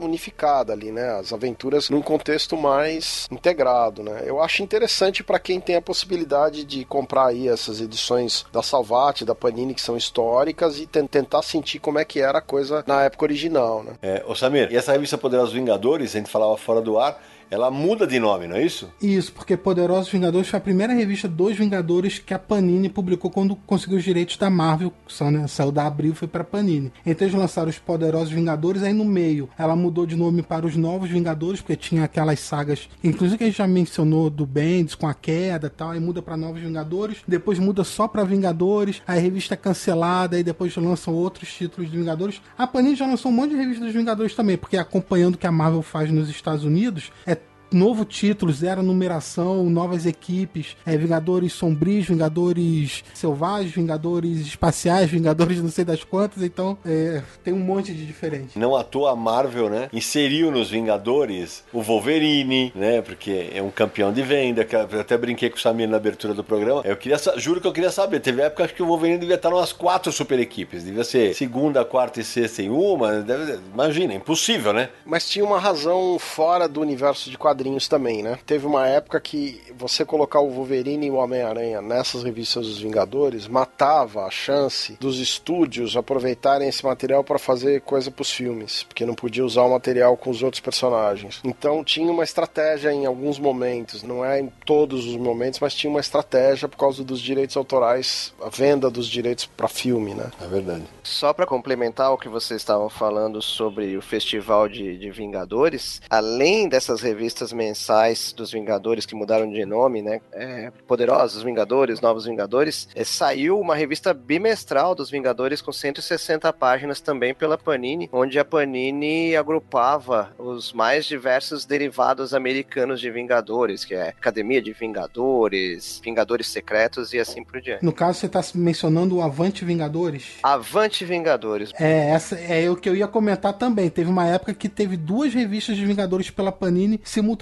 unificada 0.00 0.72
ali, 0.72 0.90
né? 0.92 1.18
As 1.18 1.32
aventuras 1.32 1.88
num 1.90 2.02
contexto 2.02 2.56
mais 2.56 3.26
integrado, 3.30 4.02
né? 4.02 4.22
Eu 4.24 4.42
acho 4.42 4.62
interessante 4.62 5.22
para 5.22 5.38
quem 5.38 5.60
tem 5.60 5.76
a 5.76 5.82
possibilidade 5.82 6.64
de 6.64 6.84
comprar 6.84 7.26
aí 7.26 7.48
essas 7.48 7.80
edições 7.80 8.44
da 8.52 8.62
Salvati, 8.62 9.24
da 9.24 9.34
Panini, 9.34 9.74
que 9.74 9.80
são 9.80 9.96
históricas, 9.96 10.78
e 10.78 10.86
ten- 10.86 11.06
tentar 11.06 11.42
sentir 11.42 11.78
como 11.78 11.98
é 11.98 12.04
que 12.04 12.20
era 12.20 12.38
a 12.38 12.42
coisa 12.42 12.84
na 12.86 13.02
época 13.02 13.24
original, 13.24 13.71
né? 13.80 13.92
É, 14.02 14.24
ô 14.26 14.34
Samir, 14.34 14.68
e 14.72 14.76
essa 14.76 14.90
revista 14.90 15.16
Poderosos 15.16 15.54
Vingadores, 15.54 16.14
a 16.14 16.18
gente 16.18 16.30
falava 16.30 16.56
fora 16.56 16.80
do 16.80 16.98
ar, 16.98 17.22
ela 17.52 17.70
muda 17.70 18.06
de 18.06 18.18
nome, 18.18 18.48
não 18.48 18.56
é 18.56 18.64
isso? 18.64 18.90
Isso, 19.02 19.30
porque 19.30 19.58
Poderosos 19.58 20.10
Vingadores 20.10 20.48
foi 20.48 20.56
a 20.56 20.62
primeira 20.62 20.94
revista 20.94 21.28
dos 21.28 21.54
Vingadores 21.54 22.18
que 22.18 22.32
a 22.32 22.38
Panini 22.38 22.88
publicou 22.88 23.30
quando 23.30 23.54
conseguiu 23.54 23.98
os 23.98 24.04
direitos 24.04 24.38
da 24.38 24.48
Marvel, 24.48 24.90
são, 25.06 25.30
né, 25.30 25.46
saiu 25.46 25.70
da 25.70 25.86
Abril 25.86 26.12
e 26.12 26.14
foi 26.14 26.26
pra 26.26 26.44
Panini. 26.44 26.90
Então 27.04 27.28
eles 27.28 27.38
lançaram 27.38 27.68
os 27.68 27.78
Poderosos 27.78 28.32
Vingadores, 28.32 28.82
aí 28.82 28.94
no 28.94 29.04
meio 29.04 29.50
ela 29.58 29.76
mudou 29.76 30.06
de 30.06 30.16
nome 30.16 30.40
para 30.40 30.64
os 30.64 30.76
Novos 30.76 31.10
Vingadores, 31.10 31.60
porque 31.60 31.76
tinha 31.76 32.04
aquelas 32.04 32.40
sagas, 32.40 32.88
inclusive 33.04 33.36
que 33.36 33.44
a 33.44 33.46
gente 33.48 33.58
já 33.58 33.66
mencionou 33.66 34.30
do 34.30 34.46
Bendis 34.46 34.94
com 34.94 35.06
a 35.06 35.12
queda 35.12 35.66
e 35.66 35.70
tal, 35.70 35.90
aí 35.90 36.00
muda 36.00 36.22
pra 36.22 36.38
Novos 36.38 36.62
Vingadores, 36.62 37.18
depois 37.28 37.58
muda 37.58 37.84
só 37.84 38.08
pra 38.08 38.24
Vingadores, 38.24 39.02
aí 39.06 39.18
a 39.18 39.20
revista 39.20 39.52
é 39.52 39.58
cancelada, 39.58 40.36
aí 40.36 40.42
depois 40.42 40.74
lançam 40.76 41.12
outros 41.12 41.52
títulos 41.52 41.90
de 41.90 41.98
Vingadores. 41.98 42.40
A 42.56 42.66
Panini 42.66 42.96
já 42.96 43.06
lançou 43.06 43.30
um 43.30 43.34
monte 43.34 43.50
de 43.50 43.56
revistas 43.56 43.84
dos 43.84 43.94
Vingadores 43.94 44.34
também, 44.34 44.56
porque 44.56 44.78
acompanhando 44.78 45.34
o 45.34 45.38
que 45.38 45.46
a 45.46 45.52
Marvel 45.52 45.82
faz 45.82 46.10
nos 46.10 46.30
Estados 46.30 46.64
Unidos, 46.64 47.12
é 47.26 47.41
novo 47.72 48.04
título, 48.04 48.52
zero 48.52 48.82
numeração, 48.82 49.64
novas 49.70 50.06
equipes, 50.06 50.76
é, 50.86 50.96
Vingadores 50.96 51.52
Sombrios, 51.52 52.06
Vingadores 52.06 53.04
Selvagens, 53.14 53.72
Vingadores 53.74 54.40
Espaciais, 54.40 55.10
Vingadores 55.10 55.62
não 55.62 55.70
sei 55.70 55.84
das 55.84 56.04
quantas, 56.04 56.42
então 56.42 56.76
é, 56.84 57.22
tem 57.42 57.52
um 57.52 57.58
monte 57.58 57.92
de 57.94 58.04
diferente. 58.06 58.58
Não 58.58 58.76
à 58.76 58.82
toa 58.84 59.12
a 59.12 59.16
Marvel, 59.16 59.68
né? 59.68 59.88
Inseriu 59.92 60.50
nos 60.50 60.70
Vingadores 60.70 61.64
o 61.72 61.80
Wolverine, 61.82 62.72
né? 62.74 63.00
Porque 63.02 63.50
é 63.54 63.62
um 63.62 63.70
campeão 63.70 64.12
de 64.12 64.22
venda. 64.22 64.64
que 64.64 64.74
Eu 64.74 65.00
até 65.00 65.16
brinquei 65.16 65.48
com 65.50 65.56
o 65.56 65.60
Samir 65.60 65.88
na 65.88 65.96
abertura 65.96 66.34
do 66.34 66.44
programa. 66.44 66.82
Eu 66.84 66.96
queria, 66.96 67.16
juro 67.36 67.60
que 67.60 67.66
eu 67.66 67.72
queria 67.72 67.90
saber. 67.90 68.20
Teve 68.20 68.42
época 68.42 68.68
que 68.68 68.82
o 68.82 68.86
Wolverine 68.86 69.18
devia 69.18 69.36
estar 69.36 69.48
umas 69.50 69.72
quatro 69.72 70.12
super 70.12 70.38
equipes. 70.38 70.84
Devia 70.84 71.04
ser 71.04 71.34
segunda, 71.34 71.84
quarta 71.84 72.20
e 72.20 72.24
sexta 72.24 72.62
em 72.62 72.68
uma. 72.70 73.20
Deve- 73.22 73.58
imagina, 73.72 74.14
impossível, 74.14 74.72
né? 74.72 74.88
Mas 75.04 75.28
tinha 75.28 75.44
uma 75.44 75.58
razão 75.58 76.18
fora 76.18 76.68
do 76.68 76.80
universo 76.80 77.30
de 77.30 77.38
quadrinhos 77.38 77.61
também, 77.88 78.22
né? 78.22 78.38
Teve 78.46 78.66
uma 78.66 78.86
época 78.86 79.20
que 79.20 79.60
você 79.76 80.04
colocar 80.04 80.40
o 80.40 80.50
Wolverine 80.50 81.06
e 81.06 81.10
o 81.10 81.14
Homem-Aranha 81.14 81.80
nessas 81.80 82.22
revistas 82.22 82.66
dos 82.66 82.78
Vingadores 82.78 83.46
matava 83.46 84.24
a 84.24 84.30
chance 84.30 84.96
dos 85.00 85.18
estúdios 85.18 85.96
aproveitarem 85.96 86.68
esse 86.68 86.84
material 86.84 87.22
para 87.22 87.38
fazer 87.38 87.80
coisa 87.82 88.10
pros 88.10 88.30
filmes, 88.30 88.82
porque 88.82 89.06
não 89.06 89.14
podia 89.14 89.44
usar 89.44 89.62
o 89.62 89.70
material 89.70 90.16
com 90.16 90.30
os 90.30 90.42
outros 90.42 90.60
personagens. 90.60 91.40
Então 91.44 91.84
tinha 91.84 92.10
uma 92.10 92.24
estratégia 92.24 92.92
em 92.92 93.06
alguns 93.06 93.38
momentos, 93.38 94.02
não 94.02 94.24
é 94.24 94.40
em 94.40 94.52
todos 94.64 95.06
os 95.06 95.16
momentos, 95.16 95.60
mas 95.60 95.74
tinha 95.74 95.90
uma 95.90 96.00
estratégia 96.00 96.68
por 96.68 96.76
causa 96.76 97.04
dos 97.04 97.20
direitos 97.20 97.56
autorais, 97.56 98.32
a 98.42 98.48
venda 98.48 98.90
dos 98.90 99.06
direitos 99.06 99.46
para 99.46 99.68
filme, 99.68 100.14
né? 100.14 100.30
É 100.40 100.46
verdade. 100.46 100.84
Só 101.02 101.32
para 101.32 101.46
complementar 101.46 102.12
o 102.12 102.18
que 102.18 102.28
vocês 102.28 102.60
estavam 102.60 102.88
falando 102.88 103.40
sobre 103.42 103.96
o 103.96 104.02
Festival 104.02 104.68
de, 104.68 104.96
de 104.98 105.10
Vingadores, 105.10 106.00
além 106.08 106.68
dessas 106.68 107.00
revistas 107.00 107.51
mensais 107.52 108.32
dos 108.32 108.52
Vingadores 108.52 109.06
que 109.06 109.14
mudaram 109.14 109.50
de 109.50 109.64
nome, 109.64 110.02
né? 110.02 110.20
é, 110.32 110.70
Poderosos 110.86 111.42
Vingadores, 111.42 112.00
Novos 112.00 112.24
Vingadores, 112.24 112.88
é, 112.94 113.04
saiu 113.04 113.58
uma 113.58 113.74
revista 113.74 114.12
bimestral 114.12 114.94
dos 114.94 115.10
Vingadores 115.10 115.60
com 115.60 115.72
160 115.72 116.52
páginas 116.52 117.00
também 117.00 117.34
pela 117.34 117.58
Panini, 117.58 118.08
onde 118.12 118.38
a 118.38 118.44
Panini 118.44 119.36
agrupava 119.36 120.32
os 120.38 120.72
mais 120.72 121.04
diversos 121.04 121.64
derivados 121.64 122.34
americanos 122.34 123.00
de 123.00 123.10
Vingadores, 123.10 123.84
que 123.84 123.94
é 123.94 124.08
Academia 124.08 124.60
de 124.60 124.72
Vingadores, 124.72 126.00
Vingadores 126.02 126.48
Secretos 126.48 127.12
e 127.12 127.18
assim 127.18 127.44
por 127.44 127.60
diante. 127.60 127.84
No 127.84 127.92
caso, 127.92 128.18
você 128.18 128.26
está 128.26 128.40
mencionando 128.54 129.16
o 129.16 129.22
Avante 129.22 129.64
Vingadores. 129.64 130.38
Avante 130.42 131.04
Vingadores. 131.04 131.72
É, 131.78 132.10
essa 132.10 132.36
é 132.36 132.68
o 132.70 132.76
que 132.76 132.88
eu 132.88 132.96
ia 132.96 133.06
comentar 133.06 133.52
também. 133.52 133.90
Teve 133.90 134.10
uma 134.10 134.26
época 134.26 134.54
que 134.54 134.68
teve 134.68 134.96
duas 134.96 135.32
revistas 135.34 135.76
de 135.76 135.84
Vingadores 135.84 136.30
pela 136.30 136.52
Panini 136.52 137.00
simultaneamente. 137.04 137.41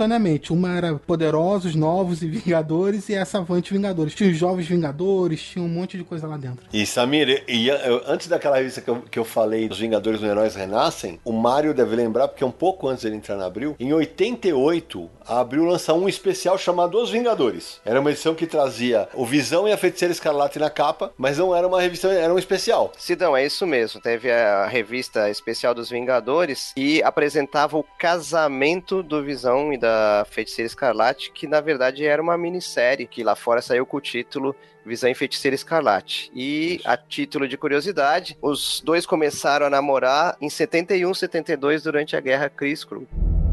Uma 0.51 0.75
era 0.77 0.95
Poderosos, 0.95 1.75
Novos 1.75 2.23
e 2.23 2.27
Vingadores, 2.27 3.09
e 3.11 3.15
essa 3.15 3.39
Avante 3.39 3.73
Vingadores. 3.75 4.15
Tinha 4.15 4.31
os 4.31 4.37
Jovens 4.37 4.67
Vingadores, 4.67 5.43
tinha 5.43 5.63
um 5.65 5.69
monte 5.69 5.99
de 5.99 6.05
coisa 6.05 6.27
lá 6.27 6.37
dentro. 6.39 6.65
E 6.73 6.87
Samir, 6.87 7.45
e, 7.47 7.69
eu- 7.69 8.03
antes 8.07 8.27
daquela 8.27 8.57
revista 8.57 8.81
que 8.81 8.89
eu, 8.89 9.03
que 9.11 9.19
eu 9.19 9.25
falei, 9.25 9.69
Os 9.69 9.79
Vingadores 9.79 10.21
no 10.23 10.27
Heróis 10.27 10.55
Renascem, 10.55 11.21
o 11.25 11.33
Mário 11.33 11.75
deve 11.75 11.95
lembrar, 11.95 12.29
porque 12.29 12.45
um 12.45 12.51
pouco 12.51 12.89
antes 12.89 13.05
dele 13.05 13.17
entrar 13.17 13.37
na 13.37 13.45
Abril, 13.45 13.77
em 13.79 13.93
88, 13.93 15.11
a 15.27 15.41
Abril 15.41 15.65
lançou 15.65 15.99
um 15.99 16.09
especial 16.09 16.57
chamado 16.57 16.99
Os 17.01 17.11
Vingadores. 17.11 17.81
Era 17.85 18.01
uma 18.01 18.11
edição 18.11 18.35
que 18.35 18.47
trazia 18.47 19.09
o 19.15 19.27
Visão 19.27 19.69
e 19.69 19.73
a 19.73 19.77
Feiticeira 19.77 20.13
Escarlate 20.13 20.59
na 20.59 20.71
capa, 20.71 21.13
mas 21.19 21.37
não 21.39 21.55
era 21.55 21.67
uma 21.69 21.81
revista, 21.81 22.09
era 22.09 22.33
um 22.33 22.39
especial. 22.39 22.93
Sidão, 22.99 23.37
é 23.37 23.45
isso 23.45 23.67
mesmo. 23.67 24.01
Teve 24.01 24.31
a 24.31 24.67
revista 24.67 25.29
especial 25.29 25.75
dos 25.75 25.91
Vingadores 25.91 26.73
e 26.77 27.03
apresentava 27.03 27.77
o 27.77 27.85
casamento 27.99 29.03
do 29.03 29.23
Visão 29.23 29.73
e 29.73 29.79
da 29.81 30.25
Feiticeira 30.31 30.67
Escarlate, 30.67 31.33
que 31.33 31.47
na 31.47 31.61
verdade 31.61 32.05
era 32.05 32.23
uma 32.23 32.39
minissérie 32.39 33.07
que 33.07 33.25
lá 33.25 33.35
fora 33.35 33.61
saiu 33.61 33.85
com 33.85 33.97
o 33.97 34.01
título 34.01 34.55
Visão 34.85 35.11
e 35.11 35.15
Feiticeira 35.15 35.55
Escarlate. 35.55 36.31
E 36.35 36.81
a 36.85 36.97
título 36.97 37.49
de 37.49 37.57
curiosidade, 37.57 38.37
os 38.41 38.81
dois 38.85 39.07
começaram 39.07 39.67
a 39.67 39.71
namorar 39.71 40.37
em 40.41 40.49
71, 40.49 41.13
72 41.13 41.83
durante 41.83 42.17
a 42.17 42.21
Guerra 42.21 42.49
Cris-Cru. 42.49 43.07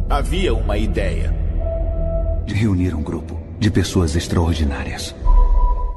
Havia 0.10 0.54
uma 0.54 0.78
ideia. 0.78 1.34
De 2.46 2.54
reunir 2.54 2.94
um 2.94 3.04
grupo 3.04 3.42
de 3.60 3.72
pessoas 3.72 4.16
extraordinárias. 4.16 5.16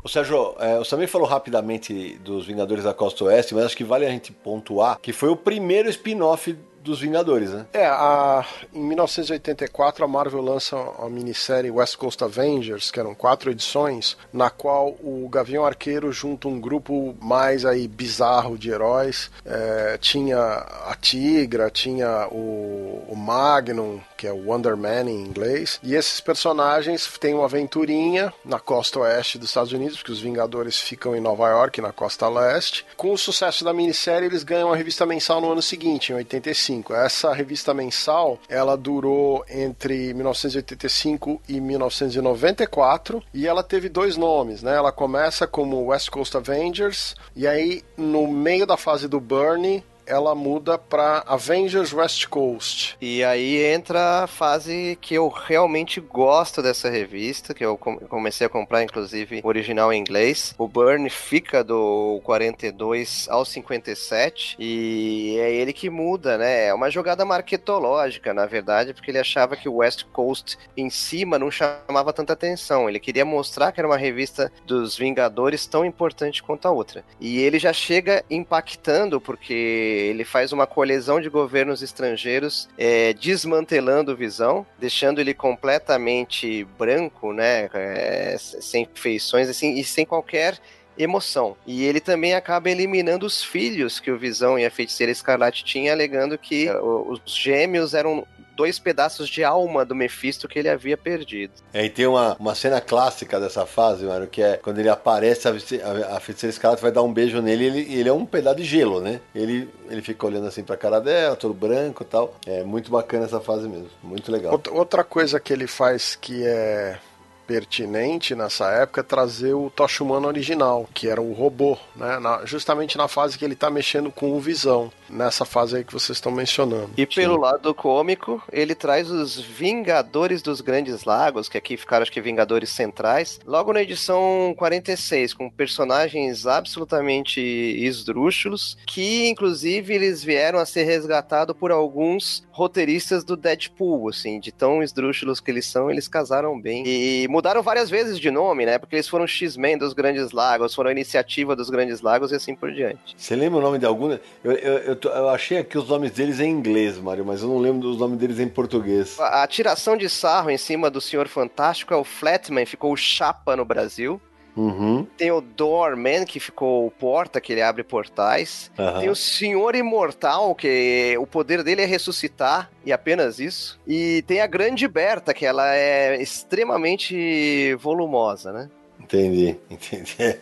O 0.02 0.08
Sérgio, 0.08 0.54
é, 0.58 0.78
o 0.78 0.84
Samir 0.84 1.08
falou 1.08 1.28
rapidamente 1.28 2.18
dos 2.24 2.46
Vingadores 2.46 2.84
da 2.84 2.94
Costa 2.94 3.24
Oeste, 3.24 3.54
mas 3.54 3.66
acho 3.66 3.76
que 3.76 3.84
vale 3.84 4.06
a 4.06 4.10
gente 4.10 4.32
pontuar 4.32 4.98
que 4.98 5.12
foi 5.12 5.28
o 5.28 5.36
primeiro 5.36 5.90
spin-off 5.90 6.56
dos 6.80 7.00
Vingadores, 7.00 7.50
né? 7.50 7.66
É, 7.72 7.86
a, 7.86 8.44
em 8.72 8.82
1984 8.82 10.04
a 10.04 10.08
Marvel 10.08 10.40
lança 10.40 10.76
a 10.98 11.08
minissérie 11.08 11.70
West 11.70 11.96
Coast 11.96 12.22
Avengers, 12.24 12.90
que 12.90 12.98
eram 12.98 13.14
quatro 13.14 13.50
edições, 13.50 14.16
na 14.32 14.50
qual 14.50 14.96
o 15.02 15.28
Gavião 15.30 15.64
Arqueiro 15.64 16.12
junta 16.12 16.48
um 16.48 16.60
grupo 16.60 17.14
mais 17.20 17.64
aí 17.64 17.86
bizarro 17.86 18.58
de 18.58 18.70
heróis. 18.70 19.30
É, 19.44 19.98
tinha 20.00 20.38
a 20.38 20.96
Tigra, 21.00 21.70
tinha 21.70 22.28
o, 22.30 23.04
o 23.08 23.16
Magnum, 23.16 24.00
que 24.20 24.26
é 24.26 24.32
o 24.32 24.50
Wonder 24.50 24.76
Man 24.76 25.08
em 25.08 25.24
inglês, 25.24 25.80
e 25.82 25.94
esses 25.94 26.20
personagens 26.20 27.10
têm 27.18 27.32
uma 27.32 27.46
aventurinha 27.46 28.30
na 28.44 28.60
costa 28.60 29.00
oeste 29.00 29.38
dos 29.38 29.48
Estados 29.48 29.72
Unidos, 29.72 29.96
porque 29.96 30.12
os 30.12 30.20
Vingadores 30.20 30.78
ficam 30.78 31.16
em 31.16 31.20
Nova 31.20 31.48
York, 31.48 31.80
na 31.80 31.90
costa 31.90 32.28
leste. 32.28 32.84
Com 32.98 33.14
o 33.14 33.16
sucesso 33.16 33.64
da 33.64 33.72
minissérie, 33.72 34.26
eles 34.26 34.44
ganham 34.44 34.70
a 34.70 34.76
revista 34.76 35.06
mensal 35.06 35.40
no 35.40 35.50
ano 35.50 35.62
seguinte, 35.62 36.12
em 36.12 36.16
85. 36.16 36.92
Essa 36.92 37.32
revista 37.32 37.72
mensal, 37.72 38.38
ela 38.46 38.76
durou 38.76 39.42
entre 39.48 40.12
1985 40.12 41.40
e 41.48 41.58
1994 41.58 43.22
e 43.32 43.46
ela 43.46 43.62
teve 43.62 43.88
dois 43.88 44.18
nomes, 44.18 44.62
né? 44.62 44.76
Ela 44.76 44.92
começa 44.92 45.46
como 45.46 45.86
West 45.86 46.10
Coast 46.10 46.36
Avengers 46.36 47.14
e 47.34 47.46
aí 47.46 47.82
no 47.96 48.28
meio 48.28 48.66
da 48.66 48.76
fase 48.76 49.08
do 49.08 49.18
Burnie 49.18 49.82
ela 50.10 50.34
muda 50.34 50.76
para 50.76 51.22
Avengers 51.26 51.92
West 51.92 52.26
Coast. 52.26 52.96
E 53.00 53.22
aí 53.22 53.64
entra 53.64 54.24
a 54.24 54.26
fase 54.26 54.98
que 55.00 55.14
eu 55.14 55.28
realmente 55.28 56.00
gosto 56.00 56.60
dessa 56.60 56.90
revista, 56.90 57.54
que 57.54 57.64
eu 57.64 57.78
comecei 57.78 58.46
a 58.46 58.50
comprar, 58.50 58.82
inclusive, 58.82 59.40
original 59.44 59.92
em 59.92 60.00
inglês. 60.00 60.54
O 60.58 60.66
Burn 60.66 61.08
fica 61.08 61.62
do 61.62 62.20
42 62.24 63.28
ao 63.30 63.44
57 63.44 64.56
e 64.58 65.36
é 65.38 65.52
ele 65.52 65.72
que 65.72 65.88
muda, 65.88 66.36
né? 66.36 66.66
É 66.66 66.74
uma 66.74 66.90
jogada 66.90 67.24
marketológica, 67.24 68.34
na 68.34 68.46
verdade, 68.46 68.92
porque 68.92 69.10
ele 69.10 69.18
achava 69.18 69.56
que 69.56 69.68
o 69.68 69.76
West 69.76 70.04
Coast 70.12 70.58
em 70.76 70.90
cima 70.90 71.38
não 71.38 71.50
chamava 71.50 72.12
tanta 72.12 72.32
atenção. 72.32 72.88
Ele 72.88 72.98
queria 72.98 73.24
mostrar 73.24 73.70
que 73.70 73.80
era 73.80 73.88
uma 73.88 73.96
revista 73.96 74.50
dos 74.66 74.96
Vingadores 74.96 75.66
tão 75.66 75.84
importante 75.84 76.42
quanto 76.42 76.66
a 76.66 76.70
outra. 76.70 77.04
E 77.20 77.38
ele 77.38 77.58
já 77.58 77.72
chega 77.72 78.24
impactando, 78.28 79.20
porque 79.20 79.99
ele 80.00 80.24
faz 80.24 80.52
uma 80.52 80.66
colisão 80.66 81.20
de 81.20 81.28
governos 81.28 81.82
estrangeiros 81.82 82.68
é, 82.76 83.12
desmantelando 83.12 84.16
Visão, 84.16 84.66
deixando 84.78 85.20
ele 85.20 85.34
completamente 85.34 86.64
branco, 86.78 87.32
né, 87.32 87.68
é, 87.72 88.36
sem 88.38 88.88
feições 88.94 89.48
assim, 89.48 89.74
e 89.74 89.84
sem 89.84 90.04
qualquer 90.04 90.58
emoção. 90.98 91.56
E 91.66 91.84
ele 91.84 92.00
também 92.00 92.34
acaba 92.34 92.70
eliminando 92.70 93.24
os 93.24 93.42
filhos 93.42 93.98
que 93.98 94.10
o 94.10 94.18
Visão 94.18 94.58
e 94.58 94.66
a 94.66 94.70
Feiticeira 94.70 95.12
Escarlate 95.12 95.64
tinham, 95.64 95.92
alegando 95.92 96.36
que 96.36 96.68
é, 96.68 96.78
os 96.78 97.20
gêmeos 97.26 97.94
eram 97.94 98.26
dois 98.60 98.78
pedaços 98.78 99.26
de 99.26 99.42
alma 99.42 99.86
do 99.86 99.94
Mephisto 99.94 100.46
que 100.46 100.58
ele 100.58 100.68
havia 100.68 100.94
perdido. 100.94 101.54
É, 101.72 101.86
e 101.86 101.88
tem 101.88 102.06
uma, 102.06 102.36
uma 102.38 102.54
cena 102.54 102.78
clássica 102.78 103.40
dessa 103.40 103.64
fase, 103.64 104.04
mano, 104.04 104.26
que 104.26 104.42
é 104.42 104.58
quando 104.58 104.78
ele 104.78 104.90
aparece, 104.90 105.48
a, 105.48 105.52
a, 105.52 106.16
a 106.18 106.20
feiticeira 106.20 106.52
escarlate 106.52 106.82
vai 106.82 106.92
dar 106.92 107.02
um 107.02 107.10
beijo 107.10 107.40
nele 107.40 107.64
ele, 107.64 107.94
ele 107.94 108.08
é 108.10 108.12
um 108.12 108.26
pedaço 108.26 108.56
de 108.56 108.64
gelo, 108.64 109.00
né? 109.00 109.18
Ele, 109.34 109.66
ele 109.88 110.02
fica 110.02 110.26
olhando 110.26 110.46
assim 110.46 110.62
pra 110.62 110.76
cara 110.76 111.00
dela, 111.00 111.36
todo 111.36 111.54
branco 111.54 112.02
e 112.02 112.06
tal. 112.06 112.34
É 112.46 112.62
muito 112.62 112.90
bacana 112.90 113.24
essa 113.24 113.40
fase 113.40 113.66
mesmo, 113.66 113.88
muito 114.02 114.30
legal. 114.30 114.60
Outra 114.72 115.02
coisa 115.02 115.40
que 115.40 115.54
ele 115.54 115.66
faz 115.66 116.14
que 116.14 116.44
é 116.44 116.98
pertinente 117.46 118.34
nessa 118.34 118.70
época 118.72 119.00
é 119.00 119.04
trazer 119.04 119.54
o 119.54 119.70
Tocha 119.70 120.04
Humano 120.04 120.28
original, 120.28 120.86
que 120.92 121.08
era 121.08 121.22
o 121.22 121.32
robô, 121.32 121.78
né? 121.96 122.18
Na, 122.18 122.44
justamente 122.44 122.98
na 122.98 123.08
fase 123.08 123.38
que 123.38 123.44
ele 123.44 123.56
tá 123.56 123.70
mexendo 123.70 124.12
com 124.12 124.32
o 124.32 124.38
Visão 124.38 124.92
nessa 125.10 125.44
fase 125.44 125.76
aí 125.76 125.84
que 125.84 125.92
vocês 125.92 126.16
estão 126.16 126.32
mencionando. 126.32 126.90
E 126.96 127.06
pelo 127.06 127.34
Sim. 127.34 127.40
lado 127.40 127.74
cômico, 127.74 128.42
ele 128.52 128.74
traz 128.74 129.10
os 129.10 129.38
Vingadores 129.38 130.42
dos 130.42 130.60
Grandes 130.60 131.04
Lagos, 131.04 131.48
que 131.48 131.58
aqui 131.58 131.76
ficaram 131.76 132.02
acho 132.02 132.12
que 132.12 132.20
Vingadores 132.20 132.70
Centrais, 132.70 133.38
logo 133.46 133.72
na 133.72 133.82
edição 133.82 134.54
46, 134.56 135.34
com 135.34 135.50
personagens 135.50 136.46
absolutamente 136.46 137.40
esdrúxulos, 137.40 138.76
que 138.86 139.26
inclusive 139.28 139.94
eles 139.94 140.22
vieram 140.22 140.58
a 140.58 140.66
ser 140.66 140.84
resgatados 140.84 141.56
por 141.56 141.70
alguns 141.70 142.42
roteiristas 142.50 143.24
do 143.24 143.36
Deadpool, 143.36 144.08
assim, 144.08 144.38
de 144.38 144.52
tão 144.52 144.82
esdrúxulos 144.82 145.40
que 145.40 145.50
eles 145.50 145.66
são, 145.66 145.90
eles 145.90 146.08
casaram 146.08 146.60
bem. 146.60 146.84
E 146.86 147.26
mudaram 147.28 147.62
várias 147.62 147.88
vezes 147.88 148.18
de 148.18 148.30
nome, 148.30 148.66
né? 148.66 148.78
Porque 148.78 148.96
eles 148.96 149.08
foram 149.08 149.26
X-Men 149.26 149.78
dos 149.78 149.92
Grandes 149.92 150.32
Lagos, 150.32 150.74
foram 150.74 150.90
a 150.90 150.92
Iniciativa 150.92 151.56
dos 151.56 151.70
Grandes 151.70 152.00
Lagos 152.00 152.32
e 152.32 152.34
assim 152.34 152.54
por 152.54 152.72
diante. 152.72 153.14
Você 153.16 153.34
lembra 153.34 153.58
o 153.58 153.62
nome 153.62 153.78
de 153.78 153.86
algum? 153.86 154.10
Eu, 154.44 154.52
eu, 154.52 154.78
eu 154.78 154.96
eu 155.08 155.28
achei 155.28 155.58
aqui 155.58 155.78
os 155.78 155.88
nomes 155.88 156.10
deles 156.10 156.40
em 156.40 156.50
inglês, 156.50 156.98
Mário, 156.98 157.24
mas 157.24 157.42
eu 157.42 157.48
não 157.48 157.58
lembro 157.58 157.80
dos 157.80 157.98
nomes 157.98 158.18
deles 158.18 158.38
em 158.38 158.48
português. 158.48 159.18
A, 159.18 159.42
a 159.42 159.46
tiração 159.46 159.96
de 159.96 160.08
sarro 160.08 160.50
em 160.50 160.58
cima 160.58 160.90
do 160.90 161.00
Senhor 161.00 161.28
Fantástico 161.28 161.94
é 161.94 161.96
o 161.96 162.04
Flatman, 162.04 162.66
ficou 162.66 162.92
o 162.92 162.96
Chapa 162.96 163.56
no 163.56 163.64
Brasil. 163.64 164.20
Uhum. 164.56 165.06
Tem 165.16 165.30
o 165.30 165.40
Doorman, 165.40 166.24
que 166.24 166.40
ficou 166.40 166.86
o 166.86 166.90
porta, 166.90 167.40
que 167.40 167.52
ele 167.52 167.62
abre 167.62 167.82
portais. 167.82 168.70
Uhum. 168.78 169.00
Tem 169.00 169.08
o 169.08 169.16
Senhor 169.16 169.74
Imortal, 169.74 170.54
que 170.54 171.16
o 171.18 171.26
poder 171.26 171.62
dele 171.62 171.82
é 171.82 171.86
ressuscitar, 171.86 172.70
e 172.84 172.92
apenas 172.92 173.38
isso. 173.38 173.78
E 173.86 174.22
tem 174.26 174.40
a 174.40 174.46
Grande 174.46 174.86
Berta, 174.88 175.32
que 175.32 175.46
ela 175.46 175.74
é 175.74 176.20
extremamente 176.20 177.74
volumosa, 177.76 178.52
né? 178.52 178.68
Entendi, 179.12 179.58
entendi. 179.68 180.38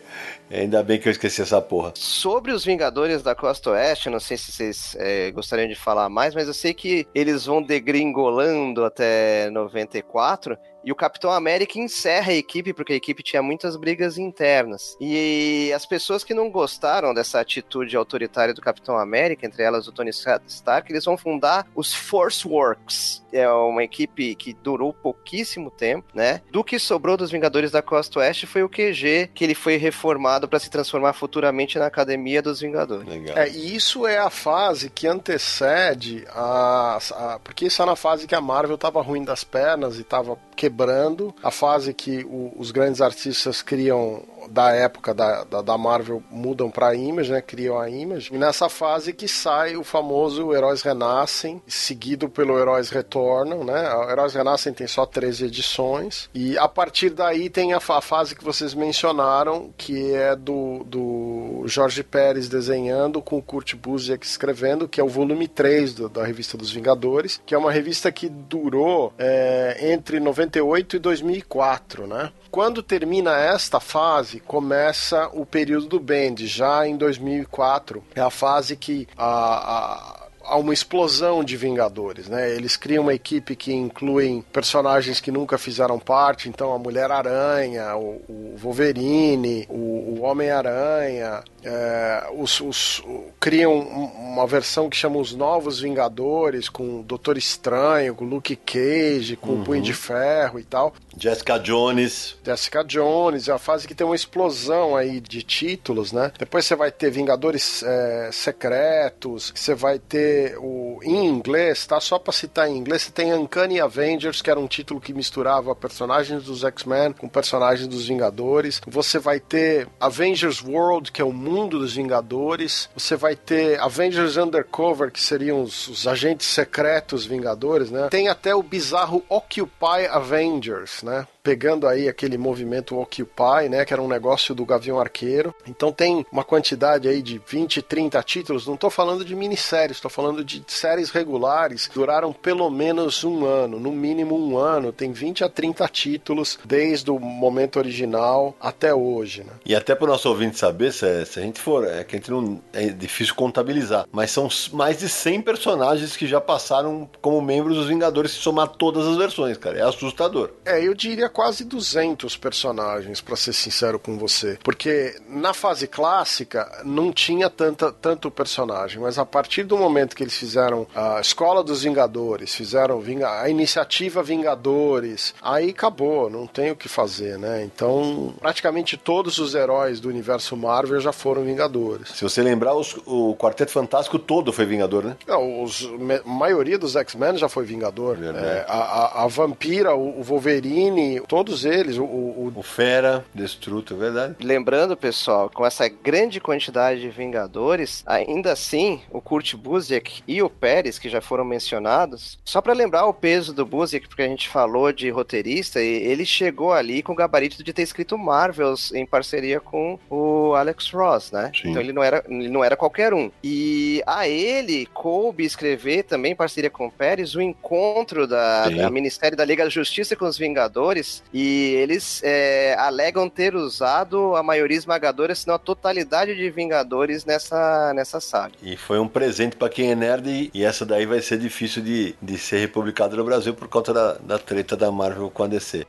Ainda 0.51 0.83
bem 0.83 0.99
que 0.99 1.07
eu 1.07 1.11
esqueci 1.11 1.41
essa 1.41 1.59
porra. 1.59 1.91
Sobre 1.95 2.51
os 2.51 2.63
Vingadores 2.63 3.23
da 3.23 3.33
Costa 3.33 3.71
Oeste, 3.71 4.09
não 4.09 4.19
sei 4.19 4.37
se 4.37 4.51
vocês 4.51 4.95
é, 4.99 5.31
gostariam 5.31 5.67
de 5.67 5.75
falar 5.75 6.07
mais, 6.07 6.35
mas 6.35 6.47
eu 6.47 6.53
sei 6.53 6.73
que 6.73 7.07
eles 7.13 7.45
vão 7.45 7.61
degringolando 7.61 8.85
até 8.85 9.49
94 9.49 10.55
e 10.83 10.91
o 10.91 10.95
Capitão 10.95 11.31
América 11.31 11.79
encerra 11.79 12.31
a 12.31 12.35
equipe, 12.35 12.73
porque 12.73 12.93
a 12.93 12.95
equipe 12.95 13.23
tinha 13.23 13.41
muitas 13.41 13.75
brigas 13.75 14.17
internas. 14.17 14.97
E 14.99 15.71
as 15.73 15.85
pessoas 15.85 16.23
que 16.23 16.33
não 16.33 16.49
gostaram 16.49 17.13
dessa 17.13 17.39
atitude 17.39 17.95
autoritária 17.95 18.53
do 18.53 18.61
Capitão 18.61 18.97
América, 18.97 19.45
entre 19.45 19.63
elas 19.63 19.87
o 19.87 19.91
Tony 19.91 20.11
Stark, 20.11 20.91
eles 20.91 21.05
vão 21.05 21.17
fundar 21.17 21.67
os 21.75 21.93
Force 21.93 22.47
Works. 22.47 23.23
É 23.31 23.47
uma 23.49 23.83
equipe 23.83 24.33
que 24.35 24.53
durou 24.53 24.93
pouquíssimo 24.93 25.69
tempo, 25.69 26.07
né? 26.13 26.41
Do 26.51 26.63
que 26.63 26.79
sobrou 26.79 27.15
dos 27.15 27.31
Vingadores 27.31 27.71
da 27.71 27.81
Costa 27.81 28.19
Oeste 28.19 28.47
foi 28.47 28.63
o 28.63 28.69
QG, 28.69 29.29
que 29.33 29.43
ele 29.43 29.53
foi 29.53 29.77
reformado 29.77 30.47
para 30.47 30.59
se 30.59 30.69
transformar 30.69 31.13
futuramente 31.13 31.77
na 31.77 31.85
Academia 31.85 32.41
dos 32.41 32.59
Vingadores. 32.59 33.07
Legal. 33.07 33.37
É, 33.37 33.49
e 33.49 33.75
isso 33.75 34.07
é 34.07 34.17
a 34.17 34.29
fase 34.29 34.89
que 34.89 35.07
antecede 35.07 36.25
a, 36.29 36.97
a. 37.11 37.39
Porque 37.43 37.65
isso 37.65 37.81
é 37.81 37.85
na 37.85 37.95
fase 37.95 38.27
que 38.27 38.35
a 38.35 38.41
Marvel 38.41 38.77
tava 38.77 39.01
ruim 39.01 39.23
das 39.23 39.43
pernas 39.43 39.99
e 39.99 40.03
tava 40.03 40.37
quebrando, 40.69 41.33
a 41.43 41.49
fase 41.49 41.93
que 41.93 42.23
o, 42.23 42.53
os 42.55 42.69
grandes 42.71 43.01
artistas 43.01 43.61
criam 43.61 44.23
da 44.49 44.71
época 44.71 45.13
da, 45.13 45.43
da, 45.43 45.61
da 45.61 45.77
Marvel 45.77 46.23
mudam 46.29 46.69
para 46.69 46.95
Image, 46.95 47.31
né? 47.31 47.41
Criam 47.41 47.77
a 47.77 47.89
Image. 47.89 48.33
E 48.33 48.37
nessa 48.37 48.69
fase 48.69 49.13
que 49.13 49.27
sai 49.27 49.75
o 49.75 49.83
famoso 49.83 50.53
Heróis 50.53 50.81
Renascem, 50.81 51.61
seguido 51.67 52.29
pelo 52.29 52.57
Heróis 52.57 52.89
Retornam, 52.89 53.63
né? 53.63 53.89
Heróis 54.09 54.33
Renascem 54.33 54.73
tem 54.73 54.87
só 54.87 55.05
13 55.05 55.45
edições. 55.45 56.29
E 56.33 56.57
a 56.57 56.67
partir 56.67 57.09
daí 57.09 57.49
tem 57.49 57.73
a, 57.73 57.77
a 57.77 58.01
fase 58.01 58.35
que 58.35 58.43
vocês 58.43 58.73
mencionaram, 58.73 59.71
que 59.77 60.13
é 60.13 60.35
do, 60.35 60.83
do 60.85 61.63
Jorge 61.65 62.03
Pérez 62.03 62.47
desenhando 62.47 63.21
com 63.21 63.37
o 63.37 63.41
Kurt 63.41 63.75
Busiek 63.75 64.25
escrevendo, 64.25 64.87
que 64.87 65.01
é 65.01 65.03
o 65.03 65.09
volume 65.09 65.47
3 65.47 65.93
do, 65.93 66.09
da 66.09 66.23
revista 66.23 66.57
dos 66.57 66.71
Vingadores, 66.71 67.41
que 67.45 67.53
é 67.53 67.57
uma 67.57 67.71
revista 67.71 68.11
que 68.11 68.29
durou 68.29 69.13
é, 69.17 69.91
entre 69.91 70.19
98 70.19 70.58
e 70.95 70.99
2004, 70.99 72.07
né? 72.07 72.31
Quando 72.51 72.81
termina 72.81 73.37
esta 73.37 73.79
fase, 73.79 74.39
começa 74.39 75.29
o 75.33 75.45
período 75.45 75.87
do 75.87 75.99
Bend, 75.99 76.47
já 76.47 76.87
em 76.87 76.97
2004. 76.97 78.03
É 78.15 78.21
a 78.21 78.29
fase 78.29 78.75
que 78.75 79.07
a, 79.15 79.25
a 79.25 80.19
há 80.49 80.57
uma 80.57 80.73
explosão 80.73 81.43
de 81.43 81.55
Vingadores, 81.55 82.27
né? 82.27 82.49
Eles 82.49 82.75
criam 82.75 83.03
uma 83.03 83.13
equipe 83.13 83.55
que 83.55 83.71
incluem 83.71 84.41
personagens 84.51 85.21
que 85.21 85.31
nunca 85.31 85.57
fizeram 85.57 85.99
parte, 85.99 86.49
então 86.49 86.73
a 86.73 86.79
Mulher-Aranha, 86.79 87.95
o, 87.95 88.21
o, 88.27 88.55
Wolverine, 88.57 89.67
o, 89.69 90.17
o 90.17 90.21
Homem-Aranha, 90.21 91.43
é, 91.63 92.29
os, 92.35 92.59
os, 92.61 93.03
criam 93.39 93.79
uma 93.79 94.47
versão 94.47 94.89
que 94.89 94.97
chama 94.97 95.17
os 95.17 95.33
Novos 95.33 95.79
Vingadores, 95.79 96.69
com 96.69 96.99
o 96.99 97.03
Doutor 97.03 97.37
Estranho, 97.37 98.15
com 98.15 98.25
o 98.25 98.27
Luke 98.27 98.55
Cage, 98.55 99.35
com 99.35 99.51
uhum. 99.51 99.61
o 99.61 99.65
Punho 99.65 99.81
de 99.81 99.93
Ferro 99.93 100.59
e 100.59 100.63
tal. 100.63 100.93
Jessica 101.17 101.57
Jones. 101.57 102.35
Jessica 102.43 102.83
Jones, 102.83 103.47
é 103.47 103.51
a 103.51 103.57
fase 103.57 103.87
que 103.87 103.95
tem 103.95 104.05
uma 104.05 104.15
explosão 104.15 104.95
aí 104.95 105.19
de 105.19 105.43
títulos, 105.43 106.11
né? 106.11 106.31
Depois 106.37 106.65
você 106.65 106.75
vai 106.75 106.91
ter 106.91 107.11
Vingadores 107.11 107.83
é, 107.83 108.29
Secretos, 108.31 109.51
você 109.55 109.75
vai 109.75 109.99
ter 109.99 110.57
o 110.57 110.99
em 111.03 111.25
inglês, 111.25 111.85
tá? 111.85 111.99
Só 111.99 112.19
para 112.19 112.33
citar 112.33 112.69
em 112.69 112.77
inglês, 112.77 113.03
você 113.03 113.11
tem 113.11 113.33
Uncanny 113.33 113.79
Avengers, 113.79 114.41
que 114.41 114.49
era 114.49 114.59
um 114.59 114.67
título 114.67 114.99
que 114.99 115.13
misturava 115.13 115.75
personagens 115.75 116.43
dos 116.43 116.63
X-Men 116.63 117.13
com 117.13 117.27
personagens 117.27 117.87
dos 117.87 118.07
Vingadores. 118.07 118.81
Você 118.87 119.19
vai 119.19 119.39
ter 119.39 119.87
Avengers 119.99 120.61
World, 120.61 121.11
que 121.11 121.21
é 121.21 121.25
o 121.25 121.33
mundo 121.49 121.79
dos 121.79 121.95
Vingadores. 121.95 122.89
Você 122.95 123.15
vai 123.15 123.35
ter 123.35 123.79
Avengers 123.79 124.37
Undercover, 124.37 125.11
que 125.11 125.21
seriam 125.21 125.63
os, 125.63 125.87
os 125.87 126.07
agentes 126.07 126.47
secretos 126.47 127.25
Vingadores, 127.25 127.89
né? 127.89 128.07
Tem 128.09 128.27
até 128.27 128.53
o 128.55 128.63
bizarro 128.63 129.23
Occupy 129.27 130.07
Avengers, 130.09 131.03
né? 131.03 131.27
Pegando 131.49 131.87
aí 131.87 132.07
aquele 132.07 132.37
movimento 132.37 132.99
Occupy, 132.99 133.67
né, 133.71 133.83
que 133.83 133.91
era 133.91 133.99
um 133.99 134.07
negócio 134.07 134.53
do 134.53 134.63
Gavião 134.63 134.99
Arqueiro. 134.99 135.55
Então 135.67 135.91
tem 135.91 136.23
uma 136.31 136.43
quantidade 136.43 137.07
aí 137.07 137.23
de 137.23 137.41
20, 137.43 137.81
30 137.81 138.21
títulos, 138.21 138.67
não 138.67 138.75
estou 138.75 138.91
falando 138.91 139.25
de 139.25 139.35
minisséries, 139.35 139.97
estou 139.97 140.11
falando 140.11 140.45
de 140.45 140.63
séries 140.67 141.09
regulares, 141.09 141.89
duraram 141.91 142.31
pelo 142.31 142.69
menos 142.69 143.23
um 143.23 143.45
ano, 143.45 143.79
no 143.79 143.91
mínimo 143.91 144.37
um 144.37 144.59
ano, 144.59 144.91
tem 144.91 145.11
20 145.11 145.43
a 145.43 145.49
30 145.49 145.87
títulos 145.87 146.59
desde 146.63 147.09
o 147.09 147.17
momento 147.17 147.79
original 147.79 148.55
até 148.61 148.93
hoje, 148.93 149.43
né? 149.43 149.53
E 149.65 149.75
até 149.75 149.95
para 149.95 150.05
o 150.05 150.07
nosso 150.07 150.29
ouvinte 150.29 150.55
saber, 150.55 150.93
se, 150.93 151.25
se, 151.25 151.39
a 151.39 151.41
gente 151.41 151.59
for, 151.59 151.83
é 151.83 152.03
que 152.03 152.15
a 152.15 152.19
gente 152.19 152.29
não, 152.29 152.61
é 152.73 152.89
difícil 152.89 153.33
contabilizar, 153.33 154.05
mas 154.11 154.29
são 154.29 154.47
mais 154.71 154.99
de 154.99 155.09
100 155.09 155.41
personagens 155.41 156.15
que 156.15 156.27
já 156.27 156.39
passaram 156.39 157.09
como 157.19 157.41
membros 157.41 157.75
dos 157.75 157.87
Vingadores 157.87 158.33
se 158.33 158.37
somar 158.37 158.67
todas 158.67 159.07
as 159.07 159.17
versões, 159.17 159.57
cara, 159.57 159.79
é 159.79 159.81
assustador. 159.81 160.51
É, 160.63 160.79
eu 160.85 160.93
diria 160.93 161.27
quase 161.39 161.63
200 161.63 162.35
personagens, 162.35 163.21
para 163.21 163.33
ser 163.37 163.53
sincero 163.53 163.97
com 163.97 164.17
você. 164.17 164.59
Porque 164.61 165.15
na 165.29 165.53
fase 165.53 165.87
clássica 165.87 166.69
não 166.83 167.13
tinha 167.13 167.49
tanta, 167.49 167.93
tanto 167.93 168.29
personagem, 168.29 168.99
mas 168.99 169.17
a 169.17 169.25
partir 169.25 169.63
do 169.63 169.77
momento 169.77 170.17
que 170.17 170.21
eles 170.21 170.37
fizeram 170.37 170.85
a 170.93 171.21
Escola 171.21 171.63
dos 171.63 171.83
Vingadores, 171.83 172.53
fizeram 172.53 173.01
a 173.25 173.49
Iniciativa 173.49 174.21
Vingadores, 174.21 175.33
aí 175.41 175.69
acabou, 175.69 176.29
não 176.29 176.45
tem 176.45 176.71
o 176.71 176.75
que 176.75 176.89
fazer, 176.89 177.39
né? 177.39 177.63
Então, 177.63 178.33
praticamente 178.41 178.97
todos 178.97 179.37
os 179.37 179.55
heróis 179.55 180.01
do 180.01 180.09
universo 180.09 180.57
Marvel 180.57 180.99
já 180.99 181.13
foram 181.13 181.45
Vingadores. 181.45 182.09
Se 182.15 182.21
você 182.21 182.43
lembrar, 182.43 182.75
os, 182.75 182.97
o 183.05 183.33
Quarteto 183.37 183.71
Fantástico 183.71 184.19
todo 184.19 184.51
foi 184.51 184.65
Vingador, 184.65 185.05
né? 185.05 185.15
Não, 185.25 185.63
os, 185.63 185.89
a 186.25 186.29
maioria 186.29 186.77
dos 186.77 186.97
X-Men 186.97 187.37
já 187.37 187.47
foi 187.47 187.63
Vingador. 187.63 188.17
É, 188.21 188.65
a, 188.67 188.77
a, 188.77 189.23
a, 189.23 189.27
Vampira, 189.27 189.95
o, 189.95 190.19
o 190.19 190.23
Wolverine, 190.23 191.18
todos 191.27 191.65
eles, 191.65 191.97
o, 191.97 192.03
o, 192.03 192.51
o 192.55 192.63
Fera, 192.63 193.25
Destruto, 193.33 193.93
é 193.93 193.97
verdade. 193.97 194.35
Lembrando, 194.41 194.95
pessoal, 194.97 195.49
com 195.53 195.65
essa 195.65 195.87
grande 195.87 196.39
quantidade 196.39 197.01
de 197.01 197.09
Vingadores, 197.09 198.03
ainda 198.05 198.51
assim, 198.51 199.01
o 199.09 199.21
Kurt 199.21 199.55
Busiek 199.55 200.21
e 200.27 200.41
o 200.41 200.49
Pérez, 200.49 200.99
que 200.99 201.09
já 201.09 201.21
foram 201.21 201.45
mencionados, 201.45 202.37
só 202.43 202.61
para 202.61 202.73
lembrar 202.73 203.05
o 203.05 203.13
peso 203.13 203.53
do 203.53 203.65
Busiek, 203.65 204.07
porque 204.07 204.21
a 204.21 204.27
gente 204.27 204.49
falou 204.49 204.91
de 204.91 205.09
roteirista, 205.09 205.79
ele 205.81 206.25
chegou 206.25 206.73
ali 206.73 207.01
com 207.01 207.13
o 207.13 207.15
gabarito 207.15 207.63
de 207.63 207.73
ter 207.73 207.83
escrito 207.83 208.17
Marvels 208.17 208.91
em 208.93 209.05
parceria 209.05 209.59
com 209.59 209.99
o 210.09 210.53
Alex 210.55 210.91
Ross, 210.91 211.31
né? 211.31 211.51
Sim. 211.55 211.69
Então 211.69 211.81
ele 211.81 211.93
não, 211.93 212.03
era, 212.03 212.23
ele 212.27 212.49
não 212.49 212.63
era 212.63 212.75
qualquer 212.75 213.13
um. 213.13 213.31
E 213.43 214.01
a 214.05 214.27
ele 214.27 214.85
coube 214.87 215.43
escrever 215.43 216.03
também 216.03 216.33
em 216.33 216.35
parceria 216.35 216.69
com 216.69 216.87
o 216.87 216.91
Pérez 216.91 217.35
o 217.35 217.41
encontro 217.41 218.27
da, 218.27 218.69
da 218.69 218.89
Ministério 218.89 219.37
da 219.37 219.45
Liga 219.45 219.63
da 219.63 219.69
Justiça 219.69 220.15
com 220.15 220.25
os 220.25 220.37
Vingadores 220.37 221.08
e 221.33 221.73
eles 221.75 222.21
é, 222.23 222.75
alegam 222.77 223.29
ter 223.29 223.55
usado 223.55 224.35
a 224.35 224.43
maioria 224.43 224.77
esmagadora, 224.77 225.33
se 225.35 225.47
não 225.47 225.55
a 225.55 225.59
totalidade 225.59 226.35
de 226.35 226.49
Vingadores 226.49 227.25
nessa, 227.25 227.93
nessa 227.93 228.19
saga. 228.19 228.53
E 228.61 228.75
foi 228.75 228.99
um 228.99 229.07
presente 229.07 229.55
para 229.55 229.69
quem 229.69 229.91
é 229.91 229.95
nerd, 229.95 230.49
e 230.53 230.63
essa 230.63 230.85
daí 230.85 231.05
vai 231.05 231.21
ser 231.21 231.37
difícil 231.37 231.81
de, 231.81 232.15
de 232.21 232.37
ser 232.37 232.59
republicada 232.59 233.15
no 233.15 233.23
Brasil 233.23 233.53
por 233.53 233.67
conta 233.67 233.93
da, 233.93 234.13
da 234.13 234.39
treta 234.39 234.75
da 234.75 234.91
Marvel 234.91 235.29
com 235.29 235.43
a 235.43 235.47
DC. 235.47 235.85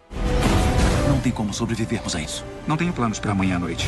Não 1.09 1.21
tem 1.21 1.33
como 1.33 1.53
sobrevivermos 1.53 2.14
a 2.14 2.21
isso. 2.21 2.45
Não 2.66 2.77
tenho 2.77 2.93
planos 2.93 3.18
para 3.18 3.33
amanhã 3.33 3.57
à 3.57 3.59
noite 3.59 3.87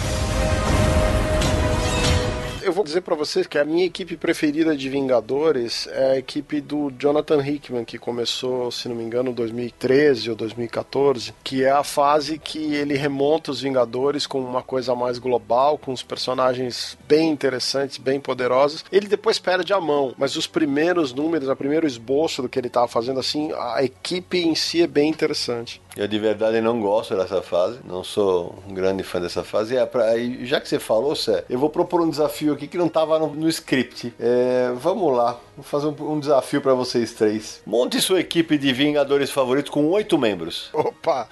eu 2.72 2.74
vou 2.74 2.84
dizer 2.84 3.02
para 3.02 3.14
vocês 3.14 3.46
que 3.46 3.58
a 3.58 3.66
minha 3.66 3.84
equipe 3.84 4.16
preferida 4.16 4.74
de 4.74 4.88
Vingadores 4.88 5.86
é 5.88 6.12
a 6.12 6.16
equipe 6.18 6.58
do 6.58 6.90
Jonathan 6.98 7.46
Hickman, 7.46 7.84
que 7.84 7.98
começou, 7.98 8.70
se 8.70 8.88
não 8.88 8.96
me 8.96 9.04
engano, 9.04 9.30
2013 9.30 10.30
ou 10.30 10.36
2014, 10.36 11.34
que 11.44 11.62
é 11.62 11.70
a 11.70 11.84
fase 11.84 12.38
que 12.38 12.74
ele 12.74 12.94
remonta 12.94 13.50
os 13.50 13.60
Vingadores 13.60 14.26
com 14.26 14.40
uma 14.40 14.62
coisa 14.62 14.94
mais 14.94 15.18
global, 15.18 15.76
com 15.76 15.92
os 15.92 16.02
personagens 16.02 16.96
bem 17.06 17.28
interessantes, 17.28 17.98
bem 17.98 18.18
poderosos. 18.18 18.86
Ele 18.90 19.06
depois 19.06 19.38
perde 19.38 19.74
a 19.74 19.80
mão, 19.80 20.14
mas 20.16 20.34
os 20.34 20.46
primeiros 20.46 21.12
números, 21.12 21.50
o 21.50 21.54
primeiro 21.56 21.86
esboço 21.86 22.40
do 22.40 22.48
que 22.48 22.58
ele 22.58 22.68
estava 22.68 22.88
fazendo, 22.88 23.20
assim, 23.20 23.52
a 23.52 23.84
equipe 23.84 24.38
em 24.38 24.54
si 24.54 24.80
é 24.80 24.86
bem 24.86 25.10
interessante. 25.10 25.82
Eu 25.94 26.08
de 26.08 26.18
verdade 26.18 26.60
não 26.60 26.80
gosto 26.80 27.14
dessa 27.14 27.42
fase, 27.42 27.78
não 27.84 28.02
sou 28.02 28.54
um 28.66 28.72
grande 28.72 29.02
fã 29.02 29.20
dessa 29.20 29.44
fase. 29.44 29.76
É 29.76 29.84
pra, 29.84 30.14
já 30.42 30.58
que 30.58 30.68
você 30.68 30.78
falou, 30.78 31.14
Sé, 31.14 31.44
eu 31.50 31.58
vou 31.58 31.68
propor 31.68 32.00
um 32.00 32.08
desafio 32.08 32.54
aqui 32.54 32.66
que 32.66 32.78
não 32.78 32.86
estava 32.86 33.18
no, 33.18 33.28
no, 33.28 33.48
script. 33.48 34.14
É, 34.18 34.72
vamos 34.76 35.14
lá, 35.14 35.38
vou 35.54 35.64
fazer 35.64 35.88
um, 35.88 36.12
um 36.12 36.18
desafio 36.18 36.62
para 36.62 36.72
vocês 36.72 37.12
três. 37.12 37.60
Monte 37.66 38.00
sua 38.00 38.20
equipe 38.20 38.56
de 38.56 38.72
Vingadores 38.72 39.30
favoritos 39.30 39.70
com 39.70 39.86
oito 39.88 40.16
membros. 40.16 40.70
Opa! 40.72 41.28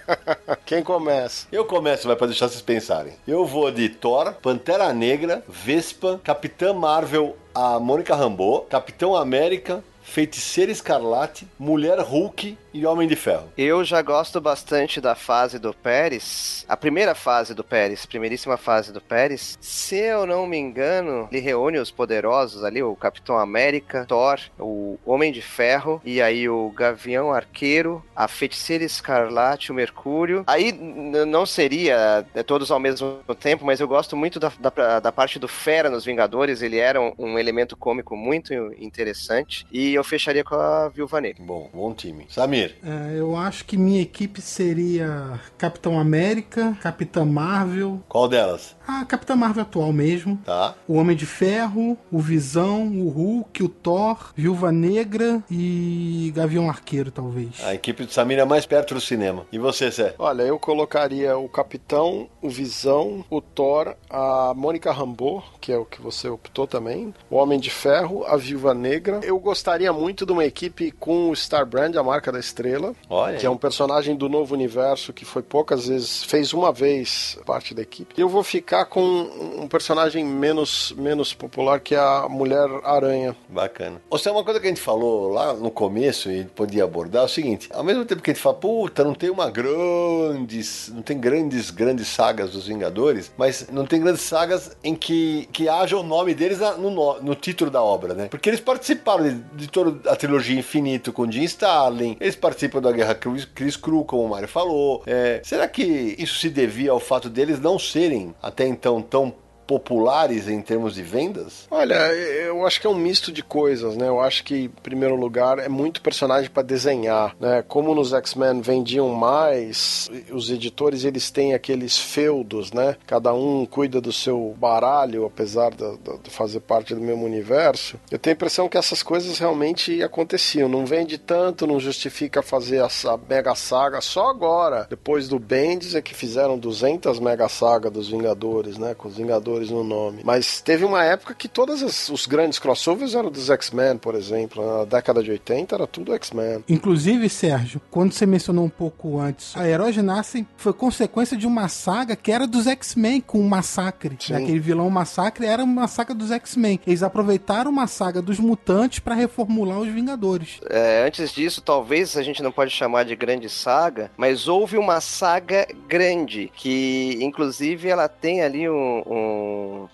Quem 0.64 0.82
começa? 0.82 1.46
Eu 1.52 1.66
começo, 1.66 2.06
vai 2.06 2.16
para 2.16 2.28
deixar 2.28 2.48
vocês 2.48 2.62
pensarem. 2.62 3.12
Eu 3.28 3.44
vou 3.44 3.70
de 3.70 3.88
Thor, 3.90 4.32
Pantera 4.40 4.92
Negra, 4.94 5.44
Vespa, 5.46 6.18
Capitã 6.24 6.72
Marvel, 6.72 7.36
a 7.54 7.78
Mônica 7.78 8.14
Rambeau, 8.14 8.62
Capitão 8.62 9.14
América, 9.14 9.84
Feiticeira 10.02 10.72
Escarlate, 10.72 11.46
Mulher 11.58 12.00
Hulk 12.00 12.58
e 12.72 12.86
Homem 12.86 13.08
de 13.08 13.16
Ferro. 13.16 13.52
Eu 13.56 13.84
já 13.84 14.00
gosto 14.02 14.40
bastante 14.40 15.00
da 15.00 15.14
fase 15.14 15.58
do 15.58 15.74
Pérez. 15.74 16.64
A 16.68 16.76
primeira 16.76 17.14
fase 17.14 17.54
do 17.54 17.64
Pérez, 17.64 18.06
primeiríssima 18.06 18.56
fase 18.56 18.92
do 18.92 19.00
Pérez. 19.00 19.58
Se 19.60 19.96
eu 19.96 20.26
não 20.26 20.46
me 20.46 20.56
engano, 20.56 21.28
ele 21.30 21.40
reúne 21.40 21.78
os 21.78 21.90
poderosos 21.90 22.64
ali, 22.64 22.82
o 22.82 22.96
Capitão 22.96 23.38
América, 23.38 24.04
Thor, 24.06 24.38
o 24.58 24.98
Homem 25.04 25.32
de 25.32 25.42
Ferro 25.42 26.00
e 26.04 26.20
aí 26.20 26.48
o 26.48 26.70
Gavião 26.70 27.32
Arqueiro, 27.32 28.04
a 28.14 28.28
Feiticeira 28.28 28.84
Escarlate, 28.84 29.72
o 29.72 29.74
Mercúrio. 29.74 30.44
Aí 30.46 30.72
não 30.72 31.44
seria 31.46 32.26
é, 32.34 32.42
todos 32.42 32.70
ao 32.70 32.78
mesmo 32.78 33.20
tempo, 33.38 33.64
mas 33.64 33.80
eu 33.80 33.88
gosto 33.88 34.16
muito 34.16 34.38
da, 34.38 34.52
da, 34.58 35.00
da 35.00 35.12
parte 35.12 35.38
do 35.38 35.48
Fera 35.48 35.90
nos 35.90 36.04
Vingadores. 36.04 36.62
Ele 36.62 36.78
era 36.78 37.00
um, 37.00 37.12
um 37.18 37.38
elemento 37.38 37.76
cômico 37.76 38.16
muito 38.16 38.52
interessante. 38.78 39.66
E 39.72 39.94
eu 39.94 40.04
fecharia 40.04 40.44
com 40.44 40.54
a 40.54 40.88
Viúva 40.88 41.20
Negra. 41.20 41.42
Bom, 41.42 41.70
bom 41.72 41.94
time. 41.94 42.26
Samir. 42.28 42.59
É, 42.64 43.18
eu 43.18 43.36
acho 43.36 43.64
que 43.64 43.76
minha 43.76 44.02
equipe 44.02 44.40
seria 44.40 45.40
Capitão 45.56 45.98
América, 45.98 46.76
Capitã 46.80 47.24
Marvel. 47.24 48.00
Qual 48.08 48.28
delas? 48.28 48.76
A 48.86 49.04
Capitã 49.04 49.36
Marvel 49.36 49.62
atual 49.62 49.92
mesmo. 49.92 50.36
Tá. 50.44 50.74
O 50.86 50.94
Homem 50.94 51.16
de 51.16 51.26
Ferro, 51.26 51.96
o 52.10 52.18
Visão, 52.18 52.88
o 52.88 53.08
Hulk, 53.08 53.62
o 53.62 53.68
Thor, 53.68 54.32
Viúva 54.34 54.72
Negra 54.72 55.42
e 55.50 56.32
Gavião 56.34 56.68
Arqueiro, 56.68 57.10
talvez. 57.10 57.62
A 57.64 57.74
equipe 57.74 58.04
do 58.04 58.12
Samir 58.12 58.38
é 58.38 58.44
mais 58.44 58.66
perto 58.66 58.94
do 58.94 59.00
cinema. 59.00 59.46
E 59.52 59.58
você, 59.58 59.90
Zé? 59.90 60.14
Olha, 60.18 60.42
eu 60.42 60.58
colocaria 60.58 61.36
o 61.36 61.48
Capitão, 61.48 62.28
o 62.42 62.48
Visão, 62.48 63.24
o 63.30 63.40
Thor, 63.40 63.94
a 64.08 64.52
Mônica 64.56 64.90
Rambeau, 64.92 65.42
que 65.60 65.72
é 65.72 65.76
o 65.76 65.84
que 65.84 66.00
você 66.00 66.28
optou 66.28 66.66
também, 66.66 67.14
o 67.30 67.36
Homem 67.36 67.58
de 67.58 67.70
Ferro, 67.70 68.24
a 68.26 68.36
Viúva 68.36 68.74
Negra. 68.74 69.20
Eu 69.22 69.38
gostaria 69.38 69.92
muito 69.92 70.26
de 70.26 70.32
uma 70.32 70.44
equipe 70.44 70.90
com 70.90 71.30
o 71.30 71.36
Star 71.36 71.64
Brand, 71.66 71.94
a 71.96 72.02
marca 72.02 72.32
da 72.32 72.38
estrela, 72.50 72.94
Olha. 73.08 73.38
que 73.38 73.46
é 73.46 73.50
um 73.50 73.56
personagem 73.56 74.14
do 74.16 74.28
novo 74.28 74.54
universo 74.54 75.12
que 75.12 75.24
foi 75.24 75.42
poucas 75.42 75.86
vezes, 75.86 76.24
fez 76.24 76.52
uma 76.52 76.72
vez 76.72 77.38
parte 77.46 77.74
da 77.74 77.82
equipe. 77.82 78.14
Eu 78.20 78.28
vou 78.28 78.42
ficar 78.42 78.84
com 78.86 79.00
um 79.00 79.68
personagem 79.68 80.24
menos, 80.24 80.92
menos 80.96 81.32
popular 81.32 81.80
que 81.80 81.94
é 81.94 81.98
a 81.98 82.26
Mulher 82.28 82.68
Aranha. 82.84 83.36
Bacana. 83.48 84.00
Ou 84.10 84.18
seja, 84.18 84.32
uma 84.32 84.44
coisa 84.44 84.60
que 84.60 84.66
a 84.66 84.68
gente 84.68 84.80
falou 84.80 85.30
lá 85.32 85.54
no 85.54 85.70
começo 85.70 86.30
e 86.30 86.44
podia 86.44 86.84
abordar 86.84 87.22
é 87.22 87.26
o 87.26 87.28
seguinte: 87.28 87.68
ao 87.72 87.84
mesmo 87.84 88.04
tempo 88.04 88.22
que 88.22 88.30
a 88.30 88.34
gente 88.34 88.42
fala, 88.42 88.56
puta, 88.56 89.04
não 89.04 89.14
tem 89.14 89.30
uma 89.30 89.50
grandes, 89.50 90.90
não 90.94 91.02
tem 91.02 91.18
grandes, 91.18 91.70
grandes 91.70 92.08
sagas 92.08 92.50
dos 92.50 92.66
Vingadores, 92.66 93.32
mas 93.36 93.68
não 93.70 93.86
tem 93.86 94.00
grandes 94.00 94.22
sagas 94.22 94.76
em 94.82 94.94
que, 94.94 95.48
que 95.52 95.68
haja 95.68 95.96
o 95.96 96.02
nome 96.02 96.34
deles 96.34 96.58
no, 96.78 97.20
no 97.20 97.34
título 97.34 97.70
da 97.70 97.82
obra, 97.82 98.14
né? 98.14 98.28
Porque 98.28 98.48
eles 98.48 98.60
participaram 98.60 99.24
de, 99.24 99.34
de 99.54 99.68
toda 99.68 100.10
a 100.10 100.16
trilogia 100.16 100.58
Infinito 100.58 101.12
com 101.12 101.30
Jim 101.30 101.44
Starlin, 101.44 102.16
eles 102.20 102.36
participam 102.40 102.80
da 102.80 102.92
Guerra 102.92 103.14
Chris 103.14 103.76
Cru, 103.76 104.04
como 104.04 104.24
o 104.24 104.28
Mário 104.28 104.48
falou. 104.48 105.02
É, 105.06 105.40
será 105.44 105.68
que 105.68 105.82
isso 106.18 106.38
se 106.38 106.48
devia 106.48 106.90
ao 106.90 107.00
fato 107.00 107.28
deles 107.28 107.60
não 107.60 107.78
serem 107.78 108.34
até 108.42 108.66
então 108.66 109.00
tão 109.00 109.34
populares 109.70 110.48
em 110.48 110.60
termos 110.60 110.96
de 110.96 111.02
vendas? 111.04 111.68
Olha, 111.70 111.94
eu 111.94 112.66
acho 112.66 112.80
que 112.80 112.88
é 112.88 112.90
um 112.90 112.94
misto 112.94 113.30
de 113.30 113.40
coisas, 113.40 113.96
né? 113.96 114.08
Eu 114.08 114.20
acho 114.20 114.42
que, 114.42 114.64
em 114.64 114.68
primeiro 114.68 115.14
lugar, 115.14 115.60
é 115.60 115.68
muito 115.68 116.02
personagem 116.02 116.50
para 116.50 116.64
desenhar, 116.64 117.36
né? 117.38 117.62
Como 117.68 117.94
nos 117.94 118.12
X-Men 118.12 118.60
vendiam 118.62 119.08
mais, 119.10 120.10
os 120.32 120.50
editores 120.50 121.04
eles 121.04 121.30
têm 121.30 121.54
aqueles 121.54 121.96
feudos, 121.96 122.72
né? 122.72 122.96
Cada 123.06 123.32
um 123.32 123.64
cuida 123.64 124.00
do 124.00 124.12
seu 124.12 124.56
baralho, 124.58 125.24
apesar 125.24 125.70
de, 125.70 125.84
de 126.24 126.30
fazer 126.30 126.58
parte 126.58 126.92
do 126.92 127.00
mesmo 127.00 127.24
universo. 127.24 127.96
Eu 128.10 128.18
tenho 128.18 128.34
a 128.34 128.38
impressão 128.38 128.68
que 128.68 128.76
essas 128.76 129.04
coisas 129.04 129.38
realmente 129.38 130.02
aconteciam. 130.02 130.68
Não 130.68 130.84
vende 130.84 131.16
tanto, 131.16 131.64
não 131.64 131.78
justifica 131.78 132.42
fazer 132.42 132.84
essa 132.84 133.16
mega 133.28 133.54
saga 133.54 134.00
só 134.00 134.30
agora, 134.30 134.88
depois 134.90 135.28
do 135.28 135.38
Bendis, 135.38 135.94
é 135.94 136.02
que 136.02 136.12
fizeram 136.12 136.58
200 136.58 137.20
mega 137.20 137.48
saga 137.48 137.88
dos 137.88 138.08
Vingadores, 138.08 138.76
né? 138.76 138.94
Com 138.94 139.06
os 139.06 139.16
Vingadores 139.16 139.59
no 139.68 139.82
nome. 139.82 140.22
Mas 140.24 140.60
teve 140.60 140.84
uma 140.84 141.04
época 141.04 141.34
que 141.34 141.48
todos 141.48 142.08
os 142.08 142.26
grandes 142.26 142.58
crossovers 142.58 143.14
eram 143.14 143.30
dos 143.30 143.50
X-Men, 143.50 143.98
por 143.98 144.14
exemplo. 144.14 144.64
Na 144.64 144.84
década 144.84 145.22
de 145.22 145.30
80 145.32 145.74
era 145.74 145.86
tudo 145.86 146.14
X-Men. 146.14 146.64
Inclusive, 146.68 147.28
Sérgio, 147.28 147.80
quando 147.90 148.12
você 148.12 148.24
mencionou 148.24 148.64
um 148.64 148.70
pouco 148.70 149.18
antes, 149.18 149.56
a 149.56 149.68
Heróis 149.68 149.96
Nascem 149.96 150.46
foi 150.56 150.72
consequência 150.72 151.36
de 151.36 151.46
uma 151.46 151.68
saga 151.68 152.14
que 152.14 152.30
era 152.30 152.46
dos 152.46 152.66
X-Men 152.66 153.20
com 153.20 153.40
o 153.40 153.48
Massacre. 153.48 154.16
Sim. 154.20 154.34
Aquele 154.34 154.60
vilão 154.60 154.88
Massacre 154.88 155.46
era 155.46 155.64
uma 155.64 155.88
saga 155.88 156.14
dos 156.14 156.30
X-Men. 156.30 156.80
Eles 156.86 157.02
aproveitaram 157.02 157.70
uma 157.70 157.86
saga 157.86 158.22
dos 158.22 158.38
mutantes 158.38 159.00
para 159.00 159.14
reformular 159.14 159.80
os 159.80 159.88
Vingadores. 159.88 160.60
É, 160.68 161.04
antes 161.06 161.32
disso, 161.32 161.60
talvez 161.60 162.16
a 162.16 162.22
gente 162.22 162.42
não 162.42 162.52
pode 162.52 162.70
chamar 162.70 163.04
de 163.04 163.16
grande 163.16 163.48
saga, 163.48 164.10
mas 164.16 164.46
houve 164.46 164.76
uma 164.78 165.00
saga 165.00 165.66
grande 165.88 166.50
que, 166.54 167.18
inclusive, 167.20 167.88
ela 167.88 168.08
tem 168.08 168.42
ali 168.42 168.68
um, 168.68 169.02
um, 169.06 169.39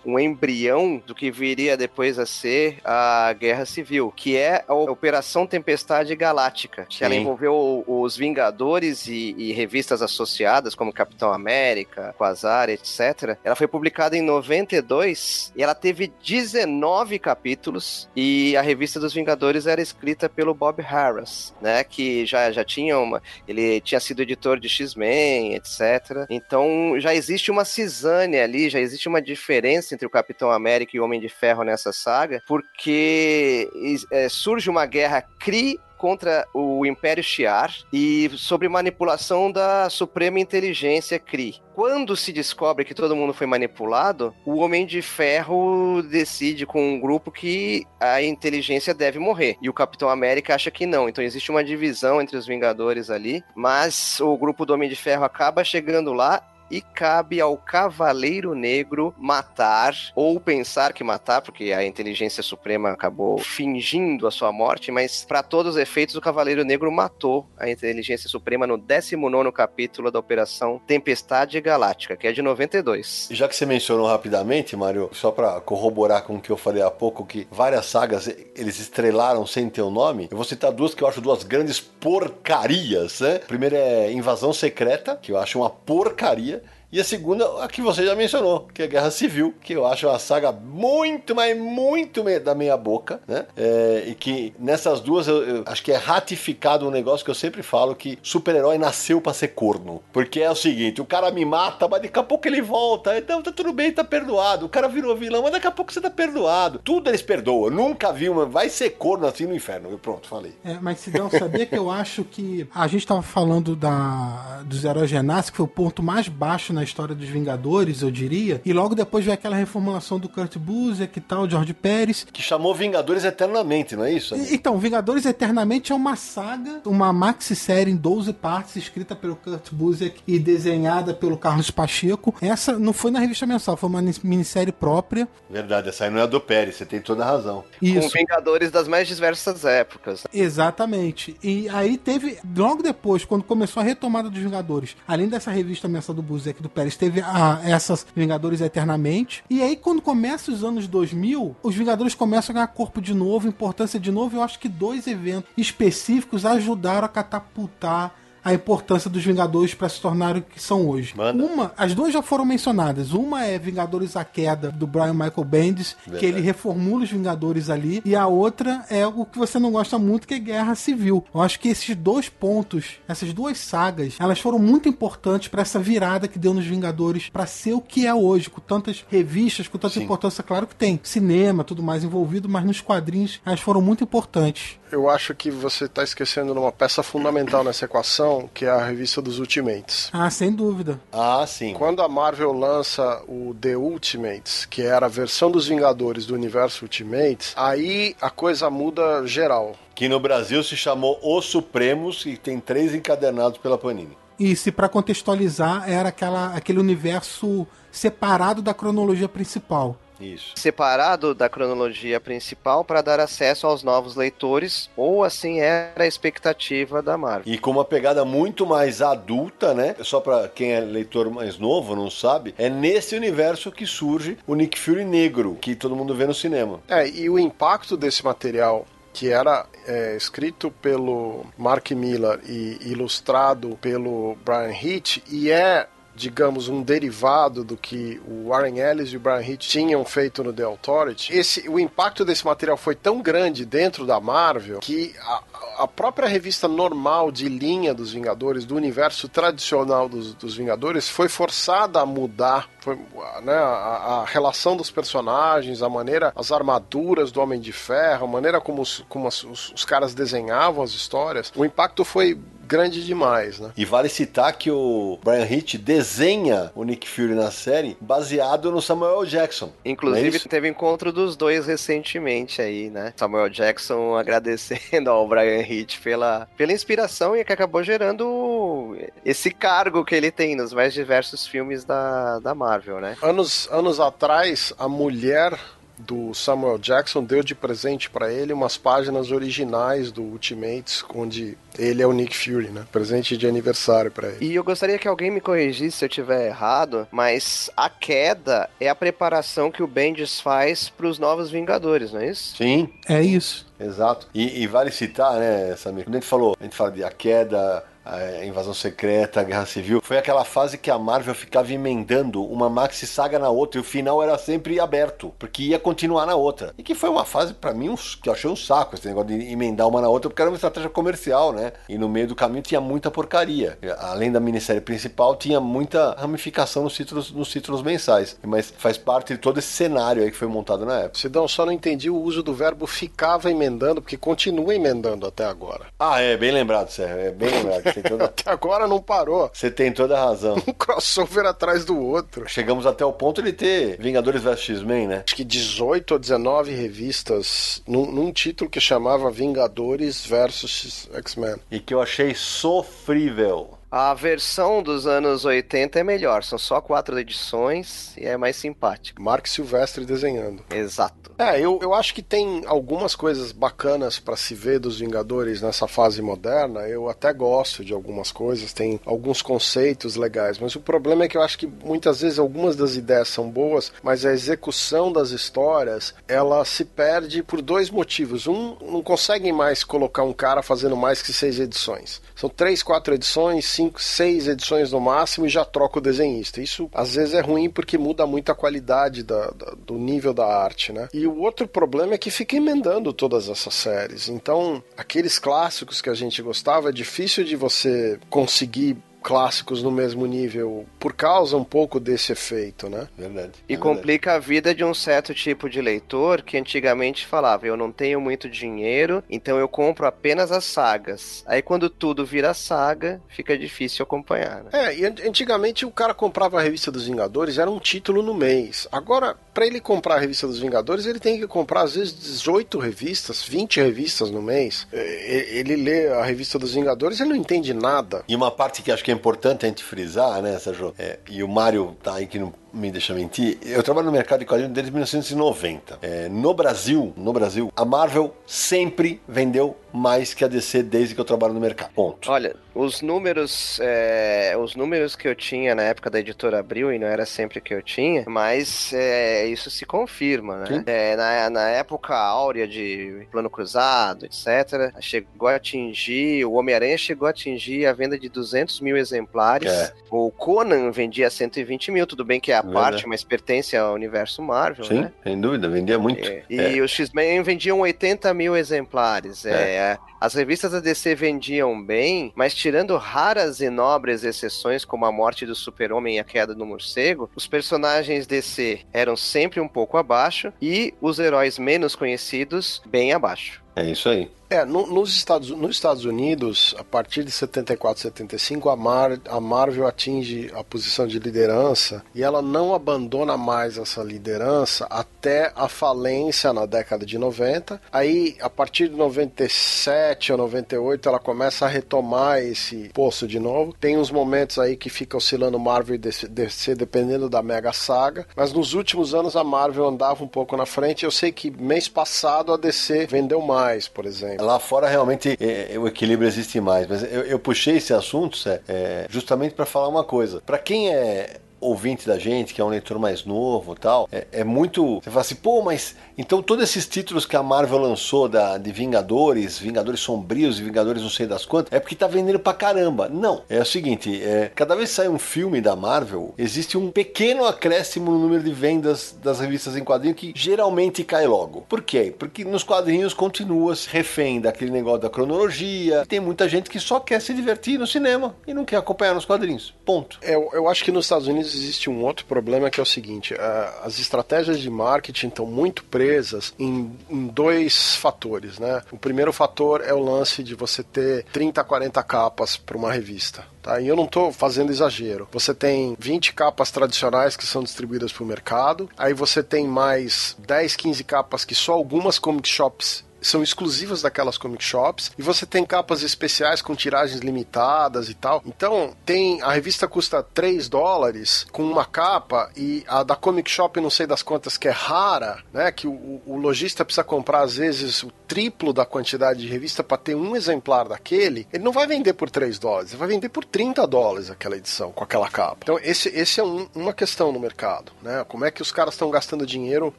um 0.04 0.18
embrião 0.18 1.02
do 1.04 1.14
que 1.14 1.30
viria 1.30 1.76
depois 1.76 2.18
a 2.18 2.26
ser 2.26 2.78
a 2.84 3.32
Guerra 3.32 3.64
Civil, 3.64 4.12
que 4.14 4.36
é 4.36 4.64
a 4.66 4.74
Operação 4.74 5.46
Tempestade 5.46 6.14
Galáctica. 6.14 6.86
Que 6.88 7.04
ela 7.04 7.14
envolveu 7.14 7.84
os 7.86 8.16
Vingadores 8.16 9.06
e, 9.06 9.34
e, 9.36 9.52
revistas 9.52 10.02
associadas, 10.02 10.74
como 10.74 10.92
Capitão 10.92 11.32
América, 11.32 12.14
Quasar, 12.16 12.68
etc. 12.68 13.36
Ela 13.44 13.56
foi 13.56 13.66
publicada 13.66 14.16
em 14.16 14.22
92 14.22 15.52
e 15.56 15.62
ela 15.62 15.74
teve 15.74 16.12
19 16.22 17.18
capítulos 17.18 18.08
e 18.14 18.56
a 18.56 18.62
revista 18.62 18.98
dos 19.00 19.12
Vingadores 19.12 19.66
era 19.66 19.80
escrita 19.80 20.28
pelo 20.28 20.54
Bob 20.54 20.82
Harris, 20.82 21.54
né? 21.60 21.84
Que 21.84 22.24
já, 22.26 22.50
já 22.50 22.64
tinha 22.64 22.98
uma. 22.98 23.22
Ele 23.46 23.80
tinha 23.80 24.00
sido 24.00 24.22
editor 24.22 24.58
de 24.58 24.68
X-Men, 24.68 25.54
etc. 25.54 26.26
Então 26.30 26.94
já 26.98 27.14
existe 27.14 27.50
uma 27.50 27.64
cisânia 27.64 28.44
ali, 28.44 28.68
já 28.68 28.80
existe 28.80 29.08
uma 29.08 29.20
diferença 29.36 29.94
entre 29.94 30.06
o 30.06 30.10
Capitão 30.10 30.50
América 30.50 30.96
e 30.96 31.00
o 31.00 31.04
Homem 31.04 31.20
de 31.20 31.28
Ferro 31.28 31.62
nessa 31.62 31.92
saga, 31.92 32.42
porque 32.46 33.70
é, 34.10 34.28
surge 34.28 34.68
uma 34.68 34.86
guerra 34.86 35.22
Kree 35.38 35.78
contra 35.96 36.46
o 36.52 36.84
Império 36.84 37.24
Shi'ar 37.24 37.74
e 37.92 38.30
sobre 38.36 38.68
manipulação 38.68 39.50
da 39.50 39.88
Suprema 39.88 40.38
Inteligência 40.38 41.18
Kree. 41.18 41.60
Quando 41.74 42.16
se 42.16 42.32
descobre 42.32 42.84
que 42.84 42.94
todo 42.94 43.16
mundo 43.16 43.34
foi 43.34 43.46
manipulado, 43.46 44.34
o 44.44 44.56
Homem 44.56 44.86
de 44.86 45.02
Ferro 45.02 46.02
decide 46.02 46.64
com 46.64 46.82
um 46.82 47.00
grupo 47.00 47.30
que 47.30 47.84
a 48.00 48.22
inteligência 48.22 48.94
deve 48.94 49.18
morrer. 49.18 49.56
E 49.60 49.68
o 49.68 49.74
Capitão 49.74 50.08
América 50.08 50.54
acha 50.54 50.70
que 50.70 50.86
não. 50.86 51.08
Então 51.08 51.24
existe 51.24 51.50
uma 51.50 51.64
divisão 51.64 52.20
entre 52.20 52.36
os 52.36 52.46
Vingadores 52.46 53.10
ali, 53.10 53.42
mas 53.54 54.20
o 54.20 54.36
grupo 54.36 54.64
do 54.64 54.74
Homem 54.74 54.88
de 54.88 54.96
Ferro 54.96 55.24
acaba 55.24 55.64
chegando 55.64 56.12
lá 56.12 56.42
e 56.70 56.80
cabe 56.80 57.40
ao 57.40 57.56
Cavaleiro 57.56 58.54
Negro 58.54 59.14
matar 59.18 59.94
ou 60.14 60.38
pensar 60.40 60.92
que 60.92 61.04
matar, 61.04 61.42
porque 61.42 61.72
a 61.72 61.84
inteligência 61.84 62.42
suprema 62.42 62.90
acabou 62.90 63.38
fingindo 63.38 64.26
a 64.26 64.30
sua 64.30 64.52
morte, 64.52 64.90
mas 64.90 65.24
para 65.24 65.42
todos 65.42 65.76
os 65.76 65.80
efeitos 65.80 66.14
o 66.14 66.20
Cavaleiro 66.20 66.64
Negro 66.64 66.90
matou 66.90 67.46
a 67.58 67.68
inteligência 67.68 68.28
suprema 68.28 68.66
no 68.66 68.76
19 68.76 69.52
capítulo 69.52 70.10
da 70.10 70.18
Operação 70.18 70.80
Tempestade 70.86 71.60
Galáctica, 71.60 72.16
que 72.16 72.26
é 72.26 72.32
de 72.32 72.42
92. 72.42 73.28
Já 73.30 73.48
que 73.48 73.56
você 73.56 73.66
mencionou 73.66 74.06
rapidamente, 74.06 74.76
Mário, 74.76 75.10
só 75.12 75.30
para 75.30 75.60
corroborar 75.60 76.22
com 76.22 76.36
o 76.36 76.40
que 76.40 76.50
eu 76.50 76.56
falei 76.56 76.82
há 76.82 76.90
pouco, 76.90 77.24
que 77.24 77.46
várias 77.50 77.86
sagas 77.86 78.28
eles 78.54 78.78
estrelaram 78.78 79.46
sem 79.46 79.68
ter 79.68 79.82
o 79.82 79.90
nome, 79.90 80.28
eu 80.30 80.36
vou 80.36 80.44
citar 80.44 80.72
duas 80.72 80.94
que 80.94 81.02
eu 81.02 81.08
acho 81.08 81.20
duas 81.20 81.42
grandes 81.42 81.80
porcarias, 81.80 83.20
né? 83.20 83.38
Primeiro 83.40 83.76
é 83.76 84.12
Invasão 84.12 84.52
Secreta, 84.52 85.18
que 85.20 85.32
eu 85.32 85.38
acho 85.38 85.58
uma 85.58 85.70
porcaria. 85.70 86.55
E 86.96 87.00
a 87.00 87.04
segunda, 87.04 87.62
a 87.62 87.68
que 87.68 87.82
você 87.82 88.06
já 88.06 88.16
mencionou, 88.16 88.68
que 88.72 88.80
é 88.80 88.86
a 88.86 88.88
Guerra 88.88 89.10
Civil, 89.10 89.54
que 89.60 89.74
eu 89.74 89.86
acho 89.86 90.08
uma 90.08 90.18
saga 90.18 90.50
muito, 90.50 91.34
mas 91.34 91.54
muito 91.54 92.24
da 92.42 92.54
meia 92.54 92.74
boca, 92.74 93.20
né? 93.28 93.44
É, 93.54 94.04
e 94.06 94.14
que 94.14 94.54
nessas 94.58 94.98
duas 94.98 95.28
eu, 95.28 95.42
eu, 95.42 95.62
acho 95.66 95.82
que 95.82 95.92
é 95.92 95.96
ratificado 95.98 96.88
um 96.88 96.90
negócio 96.90 97.22
que 97.22 97.30
eu 97.30 97.34
sempre 97.34 97.62
falo 97.62 97.94
que 97.94 98.18
super-herói 98.22 98.78
nasceu 98.78 99.20
para 99.20 99.34
ser 99.34 99.48
corno. 99.48 100.02
Porque 100.10 100.40
é 100.40 100.50
o 100.50 100.54
seguinte, 100.54 101.02
o 101.02 101.04
cara 101.04 101.30
me 101.30 101.44
mata, 101.44 101.86
mas 101.86 102.00
daqui 102.00 102.18
a 102.18 102.22
pouco 102.22 102.48
ele 102.48 102.62
volta, 102.62 103.18
então 103.18 103.42
tá 103.42 103.52
tudo 103.52 103.74
bem, 103.74 103.92
tá 103.92 104.02
perdoado. 104.02 104.64
O 104.64 104.70
cara 104.70 104.88
virou 104.88 105.14
vilão, 105.14 105.42
mas 105.42 105.52
daqui 105.52 105.66
a 105.66 105.70
pouco 105.70 105.92
você 105.92 106.00
tá 106.00 106.08
perdoado. 106.08 106.80
Tudo 106.82 107.10
eles 107.10 107.20
perdoam. 107.20 107.66
Eu 107.66 107.72
nunca 107.72 108.10
vi 108.10 108.30
uma, 108.30 108.46
vai 108.46 108.70
ser 108.70 108.88
corno 108.92 109.26
assim 109.26 109.44
no 109.44 109.54
inferno. 109.54 109.90
Eu 109.90 109.98
pronto, 109.98 110.26
falei. 110.26 110.54
É, 110.64 110.78
mas 110.80 111.00
Sidão, 111.00 111.28
sabia 111.28 111.66
que 111.66 111.76
eu 111.76 111.90
acho 111.90 112.24
que 112.24 112.66
a 112.74 112.86
gente 112.86 113.06
tava 113.06 113.20
falando 113.20 113.76
da 113.76 114.62
dos 114.64 114.82
heróis 114.82 115.10
renascem, 115.10 115.50
que 115.50 115.58
foi 115.58 115.66
o 115.66 115.68
ponto 115.68 116.02
mais 116.02 116.26
baixo 116.26 116.72
na 116.72 116.85
história 116.86 117.14
dos 117.14 117.28
Vingadores, 117.28 118.02
eu 118.02 118.10
diria. 118.10 118.60
E 118.64 118.72
logo 118.72 118.94
depois 118.94 119.24
veio 119.24 119.34
aquela 119.34 119.56
reformulação 119.56 120.18
do 120.18 120.28
Kurt 120.28 120.56
Busiek 120.56 121.18
e 121.18 121.20
tal, 121.20 121.48
George 121.48 121.74
Pérez. 121.74 122.26
Que 122.32 122.42
chamou 122.42 122.74
Vingadores 122.74 123.24
Eternamente, 123.24 123.94
não 123.94 124.04
é 124.04 124.12
isso? 124.12 124.34
Amigo? 124.34 124.52
Então, 124.52 124.78
Vingadores 124.78 125.26
Eternamente 125.26 125.92
é 125.92 125.94
uma 125.94 126.16
saga, 126.16 126.80
uma 126.86 127.12
maxi-série 127.12 127.90
em 127.90 127.96
12 127.96 128.32
partes, 128.32 128.76
escrita 128.76 129.14
pelo 129.14 129.36
Kurt 129.36 129.72
Busiek 129.72 130.20
e 130.26 130.38
desenhada 130.38 131.12
pelo 131.12 131.36
Carlos 131.36 131.70
Pacheco. 131.70 132.34
Essa 132.40 132.78
não 132.78 132.92
foi 132.92 133.10
na 133.10 133.18
revista 133.18 133.46
mensal, 133.46 133.76
foi 133.76 133.88
uma 133.88 134.02
minissérie 134.22 134.72
própria. 134.72 135.28
Verdade, 135.50 135.88
essa 135.88 136.04
aí 136.04 136.10
não 136.10 136.20
é 136.20 136.26
do 136.26 136.40
Pérez, 136.40 136.76
você 136.76 136.86
tem 136.86 137.00
toda 137.00 137.24
a 137.24 137.26
razão. 137.26 137.64
Isso. 137.82 138.00
Com 138.00 138.08
Vingadores 138.08 138.70
das 138.70 138.88
mais 138.88 139.08
diversas 139.08 139.64
épocas. 139.64 140.24
Exatamente. 140.32 141.36
E 141.42 141.68
aí 141.68 141.96
teve, 141.96 142.38
logo 142.56 142.82
depois, 142.82 143.24
quando 143.24 143.42
começou 143.42 143.80
a 143.80 143.84
retomada 143.84 144.30
dos 144.30 144.40
Vingadores, 144.40 144.96
além 145.06 145.28
dessa 145.28 145.50
revista 145.50 145.88
mensal 145.88 146.14
do 146.14 146.22
Busiek 146.22 146.62
do 146.66 146.72
Pérez, 146.72 146.96
teve 146.96 147.20
a, 147.20 147.60
essas 147.64 148.06
Vingadores 148.14 148.60
Eternamente. 148.60 149.44
E 149.48 149.62
aí, 149.62 149.76
quando 149.76 150.02
começa 150.02 150.50
os 150.50 150.64
anos 150.64 150.86
2000, 150.86 151.56
os 151.62 151.74
Vingadores 151.74 152.14
começam 152.14 152.52
a 152.52 152.54
ganhar 152.54 152.66
corpo 152.68 153.00
de 153.00 153.14
novo, 153.14 153.48
importância 153.48 153.98
de 153.98 154.10
novo. 154.10 154.36
Eu 154.36 154.42
acho 154.42 154.58
que 154.58 154.68
dois 154.68 155.06
eventos 155.06 155.50
específicos 155.56 156.44
ajudaram 156.44 157.06
a 157.06 157.08
catapultar 157.08 158.14
a 158.46 158.54
importância 158.54 159.10
dos 159.10 159.24
Vingadores 159.24 159.74
para 159.74 159.88
se 159.88 160.00
tornarem 160.00 160.40
o 160.40 160.44
que 160.44 160.62
são 160.62 160.88
hoje. 160.88 161.12
Manda. 161.16 161.44
Uma, 161.44 161.72
as 161.76 161.96
duas 161.96 162.12
já 162.12 162.22
foram 162.22 162.44
mencionadas. 162.44 163.12
Uma 163.12 163.44
é 163.44 163.58
Vingadores 163.58 164.14
a 164.14 164.24
Queda, 164.24 164.70
do 164.70 164.86
Brian 164.86 165.14
Michael 165.14 165.44
Bendis, 165.44 165.96
Verdade. 166.06 166.20
que 166.20 166.26
ele 166.26 166.40
reformula 166.40 167.02
os 167.02 167.10
Vingadores 167.10 167.68
ali. 167.68 168.00
E 168.04 168.14
a 168.14 168.28
outra 168.28 168.84
é 168.88 169.04
o 169.04 169.24
que 169.24 169.36
você 169.36 169.58
não 169.58 169.72
gosta 169.72 169.98
muito, 169.98 170.28
que 170.28 170.34
é 170.34 170.38
Guerra 170.38 170.76
Civil. 170.76 171.24
Eu 171.34 171.42
acho 171.42 171.58
que 171.58 171.68
esses 171.68 171.96
dois 171.96 172.28
pontos, 172.28 173.00
essas 173.08 173.32
duas 173.32 173.58
sagas, 173.58 174.14
elas 174.20 174.38
foram 174.38 174.60
muito 174.60 174.88
importantes 174.88 175.48
para 175.48 175.62
essa 175.62 175.80
virada 175.80 176.28
que 176.28 176.38
deu 176.38 176.54
nos 176.54 176.64
Vingadores 176.64 177.28
para 177.28 177.46
ser 177.46 177.72
o 177.72 177.80
que 177.80 178.06
é 178.06 178.14
hoje, 178.14 178.48
com 178.48 178.60
tantas 178.60 179.04
revistas, 179.08 179.66
com 179.66 179.76
tanta 179.76 179.94
Sim. 179.94 180.04
importância. 180.04 180.44
Claro 180.44 180.68
que 180.68 180.76
tem 180.76 181.00
cinema, 181.02 181.64
tudo 181.64 181.82
mais 181.82 182.04
envolvido, 182.04 182.48
mas 182.48 182.64
nos 182.64 182.80
quadrinhos 182.80 183.40
elas 183.44 183.58
foram 183.58 183.82
muito 183.82 184.04
importantes. 184.04 184.78
Eu 184.90 185.10
acho 185.10 185.34
que 185.34 185.50
você 185.50 185.84
está 185.84 186.02
esquecendo 186.02 186.52
de 186.52 186.58
uma 186.58 186.70
peça 186.70 187.02
fundamental 187.02 187.64
nessa 187.64 187.84
equação 187.84 188.48
que 188.54 188.64
é 188.64 188.70
a 188.70 188.84
revista 188.84 189.20
dos 189.20 189.38
Ultimates. 189.38 190.10
Ah, 190.12 190.30
sem 190.30 190.52
dúvida. 190.52 191.00
Ah, 191.12 191.44
sim. 191.46 191.74
Quando 191.74 192.02
a 192.02 192.08
Marvel 192.08 192.52
lança 192.52 193.22
o 193.26 193.54
The 193.60 193.76
Ultimates, 193.76 194.64
que 194.64 194.82
era 194.82 195.06
a 195.06 195.08
versão 195.08 195.50
dos 195.50 195.66
Vingadores 195.66 196.26
do 196.26 196.34
universo 196.34 196.84
Ultimates, 196.84 197.52
aí 197.56 198.14
a 198.20 198.30
coisa 198.30 198.70
muda 198.70 199.26
geral. 199.26 199.74
Que 199.94 200.08
no 200.08 200.20
Brasil 200.20 200.62
se 200.62 200.76
chamou 200.76 201.18
Os 201.22 201.46
Supremos 201.46 202.24
e 202.26 202.36
tem 202.36 202.60
três 202.60 202.94
encadernados 202.94 203.58
pela 203.58 203.78
Panini. 203.78 204.16
E 204.38 204.54
se 204.54 204.70
para 204.70 204.88
contextualizar 204.88 205.90
era 205.90 206.10
aquela, 206.10 206.54
aquele 206.54 206.78
universo 206.78 207.66
separado 207.90 208.60
da 208.60 208.74
cronologia 208.74 209.28
principal. 209.28 209.96
Isso. 210.20 210.52
Separado 210.56 211.34
da 211.34 211.48
cronologia 211.48 212.20
principal 212.20 212.84
para 212.84 213.02
dar 213.02 213.20
acesso 213.20 213.66
aos 213.66 213.82
novos 213.82 214.16
leitores, 214.16 214.90
ou 214.96 215.24
assim 215.24 215.60
era 215.60 216.04
a 216.04 216.06
expectativa 216.06 217.02
da 217.02 217.16
Marvel. 217.16 217.52
E 217.52 217.58
com 217.58 217.70
uma 217.70 217.84
pegada 217.84 218.24
muito 218.24 218.66
mais 218.66 219.02
adulta, 219.02 219.74
né? 219.74 219.94
Só 220.00 220.20
para 220.20 220.48
quem 220.48 220.72
é 220.72 220.80
leitor 220.80 221.30
mais 221.30 221.58
novo, 221.58 221.94
não 221.94 222.10
sabe, 222.10 222.54
é 222.58 222.68
nesse 222.68 223.14
universo 223.14 223.70
que 223.70 223.86
surge 223.86 224.38
o 224.46 224.54
Nick 224.54 224.78
Fury 224.78 225.04
negro, 225.04 225.56
que 225.60 225.74
todo 225.74 225.96
mundo 225.96 226.14
vê 226.14 226.26
no 226.26 226.34
cinema. 226.34 226.80
É, 226.88 227.08
e 227.08 227.28
o 227.28 227.38
impacto 227.38 227.96
desse 227.96 228.24
material 228.24 228.86
que 229.12 229.30
era 229.30 229.64
é, 229.86 230.14
escrito 230.14 230.70
pelo 230.70 231.46
Mark 231.56 231.90
Miller 231.92 232.38
e 232.46 232.76
ilustrado 232.82 233.78
pelo 233.80 234.36
Brian 234.44 234.70
Hitch 234.70 235.22
e 235.30 235.50
é 235.50 235.88
digamos, 236.16 236.66
um 236.68 236.82
derivado 236.82 237.62
do 237.62 237.76
que 237.76 238.20
o 238.26 238.48
Warren 238.48 238.78
Ellis 238.78 239.10
e 239.10 239.16
o 239.18 239.20
Brian 239.20 239.42
Hitch 239.42 239.68
tinham 239.68 240.02
feito 240.04 240.42
no 240.42 240.50
The 240.52 240.62
Authority, 240.62 241.36
esse, 241.36 241.68
o 241.68 241.78
impacto 241.78 242.24
desse 242.24 242.44
material 242.44 242.78
foi 242.78 242.94
tão 242.94 243.20
grande 243.20 243.66
dentro 243.66 244.06
da 244.06 244.18
Marvel 244.18 244.80
que 244.80 245.14
a, 245.20 245.42
a 245.80 245.86
própria 245.86 246.26
revista 246.26 246.66
normal 246.66 247.30
de 247.30 247.48
linha 247.50 247.92
dos 247.92 248.12
Vingadores, 248.12 248.64
do 248.64 248.74
universo 248.74 249.28
tradicional 249.28 250.08
dos, 250.08 250.32
dos 250.32 250.56
Vingadores, 250.56 251.06
foi 251.06 251.28
forçada 251.28 252.00
a 252.00 252.06
mudar 252.06 252.66
foi, 252.86 252.96
né, 253.42 253.52
a, 253.52 254.22
a, 254.22 254.24
relação 254.24 254.76
dos 254.76 254.92
personagens, 254.92 255.82
a 255.82 255.88
maneira, 255.88 256.32
as 256.36 256.52
armaduras 256.52 257.32
do 257.32 257.40
Homem 257.40 257.58
de 257.58 257.72
Ferro, 257.72 258.26
a 258.26 258.28
maneira 258.28 258.60
como 258.60 258.80
os, 258.80 259.04
como 259.08 259.26
os, 259.26 259.72
os 259.74 259.84
caras 259.84 260.14
desenhavam 260.14 260.84
as 260.84 260.92
histórias. 260.92 261.52
O 261.56 261.64
impacto 261.64 262.04
foi 262.04 262.38
grande 262.66 263.04
demais, 263.04 263.60
né? 263.60 263.70
E 263.76 263.84
vale 263.84 264.08
citar 264.08 264.52
que 264.52 264.70
o 264.70 265.18
Brian 265.24 265.46
Hitch 265.46 265.76
desenha 265.76 266.72
o 266.74 266.84
Nick 266.84 267.08
Fury 267.08 267.34
na 267.34 267.50
série 267.50 267.96
baseado 268.00 268.70
no 268.70 268.82
Samuel 268.82 269.24
Jackson. 269.24 269.72
Inclusive, 269.84 270.36
é 270.36 270.48
teve 270.48 270.68
encontro 270.68 271.12
dos 271.12 271.36
dois 271.36 271.66
recentemente 271.66 272.60
aí, 272.60 272.90
né? 272.90 273.14
Samuel 273.16 273.48
Jackson 273.48 274.16
agradecendo 274.18 275.10
ao 275.10 275.26
Brian 275.28 275.60
Hitch 275.60 276.00
pela, 276.00 276.48
pela 276.56 276.72
inspiração 276.72 277.36
e 277.36 277.44
que 277.44 277.52
acabou 277.52 277.82
gerando 277.82 278.96
esse 279.24 279.50
cargo 279.50 280.04
que 280.04 280.14
ele 280.14 280.30
tem 280.30 280.56
nos 280.56 280.72
mais 280.72 280.92
diversos 280.92 281.46
filmes 281.46 281.84
da, 281.84 282.40
da 282.40 282.54
Marvel, 282.54 282.75
né? 283.00 283.16
Anos, 283.22 283.68
anos 283.70 284.00
atrás, 284.00 284.72
a 284.78 284.88
mulher 284.88 285.58
do 285.98 286.34
Samuel 286.34 286.78
Jackson 286.78 287.22
deu 287.24 287.42
de 287.42 287.54
presente 287.54 288.10
para 288.10 288.32
ele 288.32 288.52
umas 288.52 288.76
páginas 288.76 289.30
originais 289.30 290.12
do 290.12 290.22
Ultimates, 290.22 291.04
onde 291.14 291.56
ele 291.78 292.02
é 292.02 292.06
o 292.06 292.12
Nick 292.12 292.36
Fury, 292.36 292.68
né? 292.68 292.84
Presente 292.92 293.36
de 293.36 293.46
aniversário 293.46 294.10
para 294.10 294.28
ele. 294.28 294.46
E 294.46 294.54
eu 294.54 294.64
gostaria 294.64 294.98
que 294.98 295.08
alguém 295.08 295.30
me 295.30 295.40
corrigisse 295.40 295.98
se 295.98 296.04
eu 296.04 296.08
tiver 296.08 296.46
errado, 296.46 297.06
mas 297.10 297.70
a 297.76 297.88
queda 297.88 298.68
é 298.80 298.88
a 298.88 298.94
preparação 298.94 299.70
que 299.70 299.82
o 299.82 299.86
Bendis 299.86 300.40
faz 300.40 300.88
para 300.88 301.06
os 301.06 301.18
novos 301.18 301.50
Vingadores, 301.50 302.12
não 302.12 302.20
é 302.20 302.30
isso? 302.30 302.56
Sim. 302.56 302.92
É 303.08 303.22
isso. 303.22 303.66
Exato. 303.78 304.26
E, 304.34 304.62
e 304.62 304.66
vale 304.66 304.90
citar, 304.90 305.34
né, 305.38 305.74
Samir? 305.76 306.04
Quando 306.04 306.16
a 306.16 306.18
gente 306.18 306.28
falou, 306.28 306.56
a 306.58 306.64
gente 306.64 306.76
fala 306.76 306.90
de 306.90 307.04
a 307.04 307.10
queda, 307.10 307.84
a 308.06 308.44
invasão 308.44 308.72
secreta, 308.72 309.40
a 309.40 309.44
guerra 309.44 309.66
civil, 309.66 310.00
foi 310.02 310.16
aquela 310.16 310.44
fase 310.44 310.78
que 310.78 310.90
a 310.90 310.98
Marvel 310.98 311.34
ficava 311.34 311.72
emendando 311.72 312.44
uma 312.44 312.70
maxi 312.70 313.06
saga 313.06 313.38
na 313.38 313.50
outra 313.50 313.78
e 313.78 313.80
o 313.80 313.84
final 313.84 314.22
era 314.22 314.38
sempre 314.38 314.78
aberto, 314.78 315.34
porque 315.38 315.64
ia 315.64 315.78
continuar 315.78 316.24
na 316.24 316.36
outra. 316.36 316.72
E 316.78 316.82
que 316.82 316.94
foi 316.94 317.10
uma 317.10 317.24
fase, 317.24 317.52
para 317.52 317.74
mim, 317.74 317.88
uns, 317.88 318.14
que 318.14 318.28
eu 318.28 318.32
achei 318.32 318.48
um 318.48 318.56
saco 318.56 318.94
esse 318.94 319.08
negócio 319.08 319.28
de 319.28 319.52
emendar 319.52 319.88
uma 319.88 320.00
na 320.00 320.08
outra, 320.08 320.30
porque 320.30 320.40
era 320.40 320.50
uma 320.50 320.56
estratégia 320.56 320.88
comercial, 320.88 321.52
né? 321.52 321.72
E 321.88 321.98
no 321.98 322.08
meio 322.08 322.28
do 322.28 322.34
caminho 322.34 322.62
tinha 322.62 322.80
muita 322.80 323.10
porcaria. 323.10 323.78
Além 323.98 324.30
da 324.30 324.38
minissérie 324.38 324.80
principal, 324.80 325.34
tinha 325.34 325.60
muita 325.60 326.14
ramificação 326.18 326.84
nos 326.84 326.94
títulos, 326.94 327.32
nos 327.32 327.48
títulos 327.48 327.82
mensais. 327.82 328.38
Mas 328.44 328.72
faz 328.78 328.96
parte 328.96 329.34
de 329.34 329.40
todo 329.40 329.58
esse 329.58 329.68
cenário 329.68 330.22
aí 330.22 330.30
que 330.30 330.36
foi 330.36 330.48
montado 330.48 330.86
na 330.86 331.00
época. 331.00 331.18
Sidão, 331.18 331.48
só 331.48 331.66
não 331.66 331.72
entendi 331.72 332.08
o 332.08 332.16
uso 332.16 332.42
do 332.42 332.54
verbo 332.54 332.86
ficava 332.86 333.50
emendando, 333.50 334.00
porque 334.00 334.16
continua 334.16 334.74
emendando 334.74 335.26
até 335.26 335.44
agora. 335.44 335.86
Ah, 335.98 336.20
é, 336.20 336.36
bem 336.36 336.52
lembrado, 336.52 336.90
Sérgio. 336.90 337.18
É 337.18 337.30
bem 337.30 337.50
lembrado. 337.50 337.95
Toda... 338.02 338.24
Até 338.36 338.50
agora 338.50 338.86
não 338.86 339.00
parou. 339.00 339.50
Você 339.52 339.70
tem 339.70 339.92
toda 339.92 340.16
a 340.18 340.24
razão. 340.24 340.56
Um 340.66 340.72
crossover 340.72 341.46
atrás 341.46 341.84
do 341.84 341.98
outro. 341.98 342.48
Chegamos 342.48 342.86
até 342.86 343.04
o 343.04 343.12
ponto 343.12 343.42
de 343.42 343.52
ter 343.52 343.98
Vingadores 343.98 344.42
vs 344.42 344.60
X-Men, 344.60 345.06
né? 345.06 345.22
Acho 345.24 345.36
que 345.36 345.44
18 345.44 346.12
ou 346.12 346.18
19 346.18 346.72
revistas 346.74 347.82
num, 347.86 348.10
num 348.10 348.32
título 348.32 348.70
que 348.70 348.80
chamava 348.80 349.30
Vingadores 349.30 350.26
vs 350.26 351.08
X-Men. 351.14 351.56
E 351.70 351.80
que 351.80 351.94
eu 351.94 352.00
achei 352.00 352.34
sofrível. 352.34 353.75
A 353.98 354.12
versão 354.12 354.82
dos 354.82 355.06
anos 355.06 355.46
80 355.46 355.98
é 355.98 356.04
melhor, 356.04 356.44
são 356.44 356.58
só 356.58 356.82
quatro 356.82 357.18
edições 357.18 358.14
e 358.18 358.26
é 358.26 358.36
mais 358.36 358.54
simpático. 358.56 359.22
Mark 359.22 359.46
Silvestre 359.46 360.04
desenhando. 360.04 360.62
Exato. 360.70 361.26
É, 361.38 361.58
eu, 361.60 361.78
eu 361.82 361.92
acho 361.92 362.14
que 362.14 362.22
tem 362.22 362.62
algumas 362.66 363.14
coisas 363.14 363.52
bacanas 363.52 364.18
para 364.18 364.36
se 364.36 364.54
ver 364.54 364.78
dos 364.78 364.98
Vingadores 364.98 365.60
nessa 365.60 365.86
fase 365.86 366.22
moderna. 366.22 366.80
Eu 366.88 367.10
até 367.10 367.32
gosto 367.32 367.84
de 367.84 367.92
algumas 367.92 368.32
coisas, 368.32 368.72
tem 368.72 368.98
alguns 369.04 369.42
conceitos 369.42 370.16
legais, 370.16 370.58
mas 370.58 370.74
o 370.74 370.80
problema 370.80 371.24
é 371.24 371.28
que 371.28 371.36
eu 371.36 371.42
acho 371.42 371.58
que 371.58 371.66
muitas 371.66 372.22
vezes 372.22 372.38
algumas 372.38 372.74
das 372.74 372.96
ideias 372.96 373.28
são 373.28 373.50
boas, 373.50 373.92
mas 374.02 374.24
a 374.24 374.32
execução 374.32 375.12
das 375.12 375.30
histórias 375.30 376.14
ela 376.26 376.64
se 376.64 376.84
perde 376.84 377.42
por 377.42 377.60
dois 377.60 377.90
motivos. 377.90 378.46
Um, 378.46 378.76
não 378.80 379.02
conseguem 379.02 379.52
mais 379.52 379.84
colocar 379.84 380.22
um 380.22 380.32
cara 380.32 380.62
fazendo 380.62 380.96
mais 380.96 381.20
que 381.20 381.32
seis 381.32 381.60
edições. 381.60 382.22
São 382.34 382.48
três, 382.48 382.82
quatro 382.82 383.14
edições, 383.14 383.66
cinco, 383.66 383.85
seis 383.96 384.48
edições 384.48 384.92
no 384.92 385.00
máximo 385.00 385.46
e 385.46 385.48
já 385.48 385.64
troca 385.64 385.98
o 385.98 386.02
desenhista. 386.02 386.60
Isso 386.60 386.88
às 386.94 387.14
vezes 387.14 387.34
é 387.34 387.40
ruim 387.40 387.70
porque 387.70 387.98
muda 387.98 388.26
muito 388.26 388.50
a 388.50 388.54
qualidade 388.54 389.22
da, 389.22 389.46
da, 389.50 389.74
do 389.86 389.94
nível 389.94 390.32
da 390.32 390.46
arte, 390.46 390.92
né? 390.92 391.08
E 391.12 391.26
o 391.26 391.38
outro 391.40 391.66
problema 391.66 392.14
é 392.14 392.18
que 392.18 392.30
fica 392.30 392.56
emendando 392.56 393.12
todas 393.12 393.48
essas 393.48 393.74
séries. 393.74 394.28
Então, 394.28 394.82
aqueles 394.96 395.38
clássicos 395.38 396.00
que 396.00 396.10
a 396.10 396.14
gente 396.14 396.40
gostava, 396.42 396.88
é 396.88 396.92
difícil 396.92 397.44
de 397.44 397.56
você 397.56 398.18
conseguir 398.28 398.96
clássicos 399.26 399.82
no 399.82 399.90
mesmo 399.90 400.24
nível 400.24 400.86
por 401.00 401.12
causa 401.12 401.56
um 401.56 401.64
pouco 401.64 401.98
desse 401.98 402.30
efeito, 402.30 402.88
né? 402.88 403.08
Verdade. 403.18 403.54
E 403.68 403.74
é 403.74 403.76
complica 403.76 404.30
verdade. 404.30 404.44
a 404.44 404.48
vida 404.48 404.72
de 404.72 404.84
um 404.84 404.94
certo 404.94 405.34
tipo 405.34 405.68
de 405.68 405.80
leitor 405.80 406.42
que 406.42 406.56
antigamente 406.56 407.26
falava: 407.26 407.66
eu 407.66 407.76
não 407.76 407.90
tenho 407.90 408.20
muito 408.20 408.48
dinheiro, 408.48 409.24
então 409.28 409.58
eu 409.58 409.66
compro 409.66 410.06
apenas 410.06 410.52
as 410.52 410.64
sagas. 410.64 411.42
Aí 411.44 411.60
quando 411.60 411.90
tudo 411.90 412.24
vira 412.24 412.54
saga, 412.54 413.20
fica 413.28 413.58
difícil 413.58 414.04
acompanhar. 414.04 414.62
Né? 414.62 414.70
É, 414.72 414.96
e 414.96 415.04
antigamente 415.04 415.84
o 415.84 415.90
cara 415.90 416.14
comprava 416.14 416.60
a 416.60 416.62
revista 416.62 416.92
dos 416.92 417.08
Vingadores, 417.08 417.58
era 417.58 417.68
um 417.68 417.80
título 417.80 418.22
no 418.22 418.32
mês. 418.32 418.86
Agora, 418.92 419.36
para 419.52 419.66
ele 419.66 419.80
comprar 419.80 420.16
a 420.16 420.18
revista 420.20 420.46
dos 420.46 420.60
Vingadores, 420.60 421.04
ele 421.04 421.18
tem 421.18 421.40
que 421.40 421.48
comprar 421.48 421.82
às 421.82 421.96
vezes 421.96 422.16
18 422.16 422.78
revistas, 422.78 423.42
20 423.42 423.80
revistas 423.80 424.30
no 424.30 424.40
mês. 424.40 424.86
É, 424.92 425.58
ele 425.58 425.74
lê 425.74 426.10
a 426.10 426.22
revista 426.22 426.60
dos 426.60 426.74
Vingadores, 426.74 427.18
ele 427.18 427.30
não 427.30 427.36
entende 427.36 427.74
nada. 427.74 428.22
E 428.28 428.36
uma 428.36 428.52
parte 428.52 428.82
que 428.82 428.92
acho 428.92 429.02
que 429.02 429.10
é 429.10 429.15
importante 429.16 429.66
a 429.66 429.68
gente 429.68 429.82
frisar, 429.82 430.40
né, 430.40 430.58
Sérgio? 430.58 430.94
É, 430.98 431.18
e 431.28 431.42
o 431.42 431.48
Mário 431.48 431.96
tá 432.02 432.14
aí 432.14 432.26
que 432.26 432.38
não 432.38 432.52
me 432.76 432.90
deixa 432.90 433.14
mentir, 433.14 433.58
eu 433.62 433.82
trabalho 433.82 434.06
no 434.06 434.12
mercado 434.12 434.40
de 434.40 434.46
quadrinhos 434.46 434.72
desde 434.72 434.92
1990. 434.92 435.98
É, 436.02 436.28
no 436.28 436.52
Brasil, 436.52 437.12
no 437.16 437.32
Brasil, 437.32 437.72
a 437.74 437.84
Marvel 437.84 438.34
sempre 438.46 439.20
vendeu 439.26 439.76
mais 439.92 440.34
que 440.34 440.44
a 440.44 440.48
DC 440.48 440.82
desde 440.82 441.14
que 441.14 441.20
eu 441.20 441.24
trabalho 441.24 441.54
no 441.54 441.60
mercado. 441.60 441.90
Ponto. 441.94 442.30
Olha, 442.30 442.54
os 442.74 443.00
números, 443.00 443.80
é, 443.82 444.54
os 444.58 444.76
números 444.76 445.16
que 445.16 445.26
eu 445.26 445.34
tinha 445.34 445.74
na 445.74 445.82
época 445.82 446.10
da 446.10 446.20
editora 446.20 446.60
Abril, 446.60 446.92
e 446.92 446.98
não 446.98 447.06
era 447.06 447.24
sempre 447.24 447.60
que 447.60 447.72
eu 447.72 447.82
tinha, 447.82 448.24
mas 448.26 448.92
é, 448.92 449.46
isso 449.46 449.70
se 449.70 449.86
confirma, 449.86 450.58
né? 450.58 450.84
É, 450.86 451.16
na, 451.16 451.48
na 451.48 451.68
época 451.70 452.14
áurea 452.14 452.68
de 452.68 453.26
Plano 453.32 453.48
Cruzado, 453.48 454.26
etc., 454.26 454.92
chegou 455.00 455.48
a 455.48 455.54
atingir, 455.54 456.44
o 456.44 456.52
Homem-Aranha 456.52 456.98
chegou 456.98 457.26
a 457.26 457.30
atingir 457.30 457.86
a 457.86 457.94
venda 457.94 458.18
de 458.18 458.28
200 458.28 458.80
mil 458.80 458.96
exemplares. 458.96 459.72
É. 459.72 459.92
O 460.10 460.30
Conan 460.30 460.90
vendia 460.90 461.30
120 461.30 461.90
mil, 461.90 462.06
tudo 462.06 462.24
bem 462.24 462.38
que 462.38 462.52
é 462.52 462.56
a 462.56 462.62
parte, 462.72 463.06
mas 463.06 463.24
pertence 463.24 463.76
ao 463.76 463.94
universo 463.94 464.42
Marvel, 464.42 464.84
Sim, 464.84 465.00
né? 465.00 465.12
sem 465.22 465.40
dúvida, 465.40 465.68
vendia 465.68 465.98
muito. 465.98 466.26
É. 466.26 466.44
E 466.48 466.80
os 466.80 466.90
X-Men 466.90 467.42
vendiam 467.42 467.80
80 467.80 468.32
mil 468.34 468.56
exemplares. 468.56 469.44
É. 469.44 469.50
É, 469.50 469.98
as 470.20 470.34
revistas 470.34 470.72
da 470.72 470.80
DC 470.80 471.14
vendiam 471.14 471.82
bem, 471.82 472.32
mas 472.34 472.54
tirando 472.54 472.96
raras 472.96 473.60
e 473.60 473.68
nobres 473.68 474.24
exceções, 474.24 474.84
como 474.84 475.04
a 475.04 475.12
morte 475.12 475.44
do 475.44 475.54
Super-Homem 475.54 476.16
e 476.16 476.18
a 476.18 476.24
queda 476.24 476.54
do 476.54 476.64
morcego, 476.64 477.30
os 477.34 477.46
personagens 477.46 478.26
DC 478.26 478.80
eram 478.92 479.16
sempre 479.16 479.60
um 479.60 479.68
pouco 479.68 479.96
abaixo 479.96 480.52
e 480.60 480.94
os 481.00 481.18
heróis 481.18 481.58
menos 481.58 481.94
conhecidos 481.94 482.82
bem 482.86 483.12
abaixo. 483.12 483.62
É 483.74 483.84
isso 483.84 484.08
aí. 484.08 484.30
É, 484.48 484.64
no, 484.64 484.86
nos, 484.86 485.10
Estados, 485.10 485.50
nos 485.50 485.72
Estados 485.72 486.04
Unidos, 486.04 486.74
a 486.78 486.84
partir 486.84 487.24
de 487.24 487.32
74, 487.32 488.00
75, 488.02 488.68
a, 488.68 488.76
Mar, 488.76 489.18
a 489.28 489.40
Marvel 489.40 489.86
atinge 489.86 490.50
a 490.54 490.62
posição 490.62 491.06
de 491.06 491.18
liderança 491.18 492.04
e 492.14 492.22
ela 492.22 492.40
não 492.40 492.72
abandona 492.72 493.36
mais 493.36 493.76
essa 493.76 494.02
liderança 494.04 494.86
até 494.88 495.52
a 495.56 495.68
falência 495.68 496.52
na 496.52 496.64
década 496.64 497.04
de 497.04 497.18
90. 497.18 497.80
Aí, 497.92 498.36
a 498.40 498.48
partir 498.48 498.88
de 498.88 498.94
97 498.94 500.30
ou 500.30 500.38
98, 500.38 501.08
ela 501.08 501.18
começa 501.18 501.64
a 501.64 501.68
retomar 501.68 502.38
esse 502.38 502.90
posto 502.94 503.26
de 503.26 503.40
novo. 503.40 503.74
Tem 503.80 503.98
uns 503.98 504.12
momentos 504.12 504.60
aí 504.60 504.76
que 504.76 504.88
fica 504.88 505.16
oscilando 505.16 505.58
Marvel 505.58 505.96
e 505.96 505.98
DC 505.98 506.74
dependendo 506.76 507.28
da 507.28 507.42
Mega 507.42 507.72
Saga, 507.72 508.26
mas 508.36 508.52
nos 508.52 508.74
últimos 508.74 509.12
anos 509.12 509.34
a 509.34 509.42
Marvel 509.42 509.88
andava 509.88 510.22
um 510.22 510.28
pouco 510.28 510.56
na 510.56 510.66
frente. 510.66 511.04
Eu 511.04 511.10
sei 511.10 511.32
que 511.32 511.50
mês 511.50 511.88
passado 511.88 512.52
a 512.52 512.56
DC 512.56 513.06
vendeu 513.06 513.40
mais, 513.40 513.88
por 513.88 514.06
exemplo. 514.06 514.35
Lá 514.38 514.58
fora 514.58 514.88
realmente 514.88 515.36
é, 515.40 515.78
o 515.78 515.86
equilíbrio 515.86 516.26
existe 516.28 516.60
mais, 516.60 516.86
mas 516.86 517.02
eu, 517.02 517.22
eu 517.22 517.38
puxei 517.38 517.76
esse 517.76 517.92
assunto 517.92 518.38
é, 518.68 519.06
justamente 519.08 519.54
para 519.54 519.66
falar 519.66 519.88
uma 519.88 520.04
coisa. 520.04 520.40
Para 520.44 520.58
quem 520.58 520.92
é 520.92 521.36
ouvinte 521.60 522.06
da 522.06 522.18
gente, 522.18 522.54
que 522.54 522.60
é 522.60 522.64
um 522.64 522.68
leitor 522.68 522.98
mais 522.98 523.24
novo 523.24 523.74
tal, 523.74 524.08
é, 524.10 524.26
é, 524.32 524.44
muito. 524.44 525.00
Você 525.00 525.10
fala 525.10 525.20
assim, 525.20 525.34
pô, 525.34 525.62
mas 525.62 525.96
então 526.16 526.42
todos 526.42 526.64
esses 526.64 526.86
títulos 526.86 527.26
que 527.26 527.36
a 527.36 527.42
Marvel 527.42 527.78
lançou 527.78 528.28
da, 528.28 528.58
de 528.58 528.72
Vingadores, 528.72 529.58
Vingadores 529.58 530.00
Sombrios 530.00 530.58
e 530.58 530.62
Vingadores 530.62 531.02
não 531.02 531.10
sei 531.10 531.26
das 531.26 531.44
quantas, 531.44 531.72
é 531.72 531.80
porque 531.80 531.94
tá 531.94 532.06
vendendo 532.06 532.38
pra 532.38 532.54
caramba. 532.54 533.08
Não. 533.08 533.42
É 533.48 533.60
o 533.60 533.64
seguinte, 533.64 534.22
é, 534.22 534.50
cada 534.54 534.74
vez 534.74 534.90
que 534.90 534.96
sai 534.96 535.08
um 535.08 535.18
filme 535.18 535.60
da 535.60 535.74
Marvel, 535.76 536.34
existe 536.38 536.78
um 536.78 536.90
pequeno 536.90 537.44
acréscimo 537.44 538.10
no 538.10 538.18
número 538.18 538.42
de 538.42 538.52
vendas 538.52 539.16
das 539.22 539.40
revistas 539.40 539.76
em 539.76 539.84
quadrinho 539.84 540.14
que 540.14 540.32
geralmente 540.34 541.04
cai 541.04 541.26
logo. 541.26 541.62
Por 541.62 541.82
quê? 541.82 542.14
Porque 542.16 542.44
nos 542.44 542.62
quadrinhos 542.62 543.14
continua 543.14 543.74
se 543.74 543.88
refém 543.88 544.40
daquele 544.40 544.70
negócio 544.70 545.00
da 545.00 545.10
cronologia. 545.10 546.04
Tem 546.06 546.20
muita 546.20 546.48
gente 546.48 546.70
que 546.70 546.80
só 546.80 547.00
quer 547.00 547.20
se 547.20 547.34
divertir 547.34 547.78
no 547.78 547.86
cinema 547.86 548.34
e 548.46 548.54
não 548.54 548.64
quer 548.64 548.76
acompanhar 548.76 549.14
nos 549.14 549.24
quadrinhos. 549.24 549.74
Ponto. 549.84 550.18
Eu, 550.22 550.50
eu 550.52 550.68
acho 550.68 550.84
que 550.84 550.92
nos 550.92 551.04
Estados 551.06 551.26
Unidos 551.26 551.45
existe 551.54 551.90
um 551.90 552.02
outro 552.02 552.26
problema 552.26 552.70
que 552.70 552.80
é 552.80 552.82
o 552.82 552.86
seguinte: 552.86 553.34
as 553.82 553.98
estratégias 553.98 554.58
de 554.58 554.70
marketing 554.70 555.28
estão 555.28 555.46
muito 555.46 555.84
presas 555.84 556.54
em, 556.58 556.92
em, 557.08 557.26
dois 557.26 557.94
fatores, 557.96 558.58
né? 558.58 558.82
O 558.90 558.98
primeiro 558.98 559.32
fator 559.32 559.82
é 559.84 559.92
o 559.92 560.02
lance 560.02 560.42
de 560.42 560.54
você 560.54 560.82
ter 560.82 561.24
30, 561.32 561.62
40 561.62 562.02
capas 562.02 562.56
para 562.56 562.76
uma 562.76 562.92
revista. 562.92 563.44
Tá? 563.62 563.80
E 563.80 563.88
eu 563.88 563.96
não 563.96 564.04
estou 564.04 564.32
fazendo 564.32 564.70
exagero. 564.70 565.28
Você 565.32 565.54
tem 565.54 565.96
20 565.98 566.34
capas 566.34 566.70
tradicionais 566.70 567.36
que 567.36 567.44
são 567.44 567.62
distribuídas 567.62 568.12
para 568.12 568.22
o 568.22 568.26
mercado, 568.26 568.88
aí 568.96 569.12
você 569.12 569.42
tem 569.42 569.66
mais 569.66 570.36
10, 570.38 570.76
15 570.76 571.04
capas 571.04 571.44
que 571.44 571.54
só 571.54 571.72
algumas 571.72 572.18
comic 572.18 572.48
shops 572.48 573.05
são 573.26 573.42
exclusivas 573.42 574.02
daquelas 574.02 574.38
comic 574.38 574.62
shops 574.62 575.10
e 575.18 575.22
você 575.22 575.44
tem 575.44 575.64
capas 575.64 576.02
especiais 576.02 576.62
com 576.62 576.74
tiragens 576.74 577.20
limitadas 577.20 578.08
e 578.08 578.14
tal. 578.14 578.42
Então, 578.46 578.94
tem 579.04 579.42
a 579.42 579.52
revista 579.52 579.88
custa 579.88 580.22
3 580.22 580.68
dólares 580.68 581.46
com 581.52 581.64
uma 581.64 581.84
capa 581.84 582.50
e 582.56 582.84
a 582.86 583.02
da 583.02 583.16
comic 583.16 583.50
shop 583.50 583.80
não 583.80 583.90
sei 583.90 584.06
das 584.06 584.22
quantas 584.22 584.56
que 584.56 584.68
é 584.68 584.72
rara, 584.72 585.42
né, 585.52 585.70
que 585.72 585.86
o, 585.86 586.22
o 586.26 586.36
lojista 586.36 586.84
precisa 586.84 587.04
comprar 587.04 587.40
às 587.40 587.56
vezes 587.56 588.02
o 588.02 588.10
triplo 588.26 588.72
da 588.72 588.84
quantidade 588.84 589.40
de 589.40 589.48
revista 589.48 589.82
para 589.82 589.96
ter 589.96 590.14
um 590.14 590.34
exemplar 590.36 590.88
daquele, 590.88 591.46
ele 591.52 591.64
não 591.64 591.72
vai 591.72 591.86
vender 591.86 592.12
por 592.12 592.28
3 592.28 592.58
dólares, 592.58 592.90
ele 592.90 592.98
vai 592.98 593.08
vender 593.08 593.28
por 593.28 593.44
30 593.44 593.86
dólares 593.86 594.30
aquela 594.30 594.56
edição 594.56 594.92
com 594.92 595.04
aquela 595.04 595.28
capa. 595.28 595.58
Então, 595.62 595.78
esse, 595.82 596.08
esse 596.08 596.40
é 596.40 596.44
um, 596.44 596.68
uma 596.74 596.92
questão 596.92 597.32
no 597.32 597.40
mercado, 597.40 597.92
né? 598.02 598.24
Como 598.28 598.44
é 598.44 598.50
que 598.50 598.62
os 598.62 598.72
caras 598.72 598.94
estão 598.94 599.10
gastando 599.10 599.46
dinheiro 599.46 599.94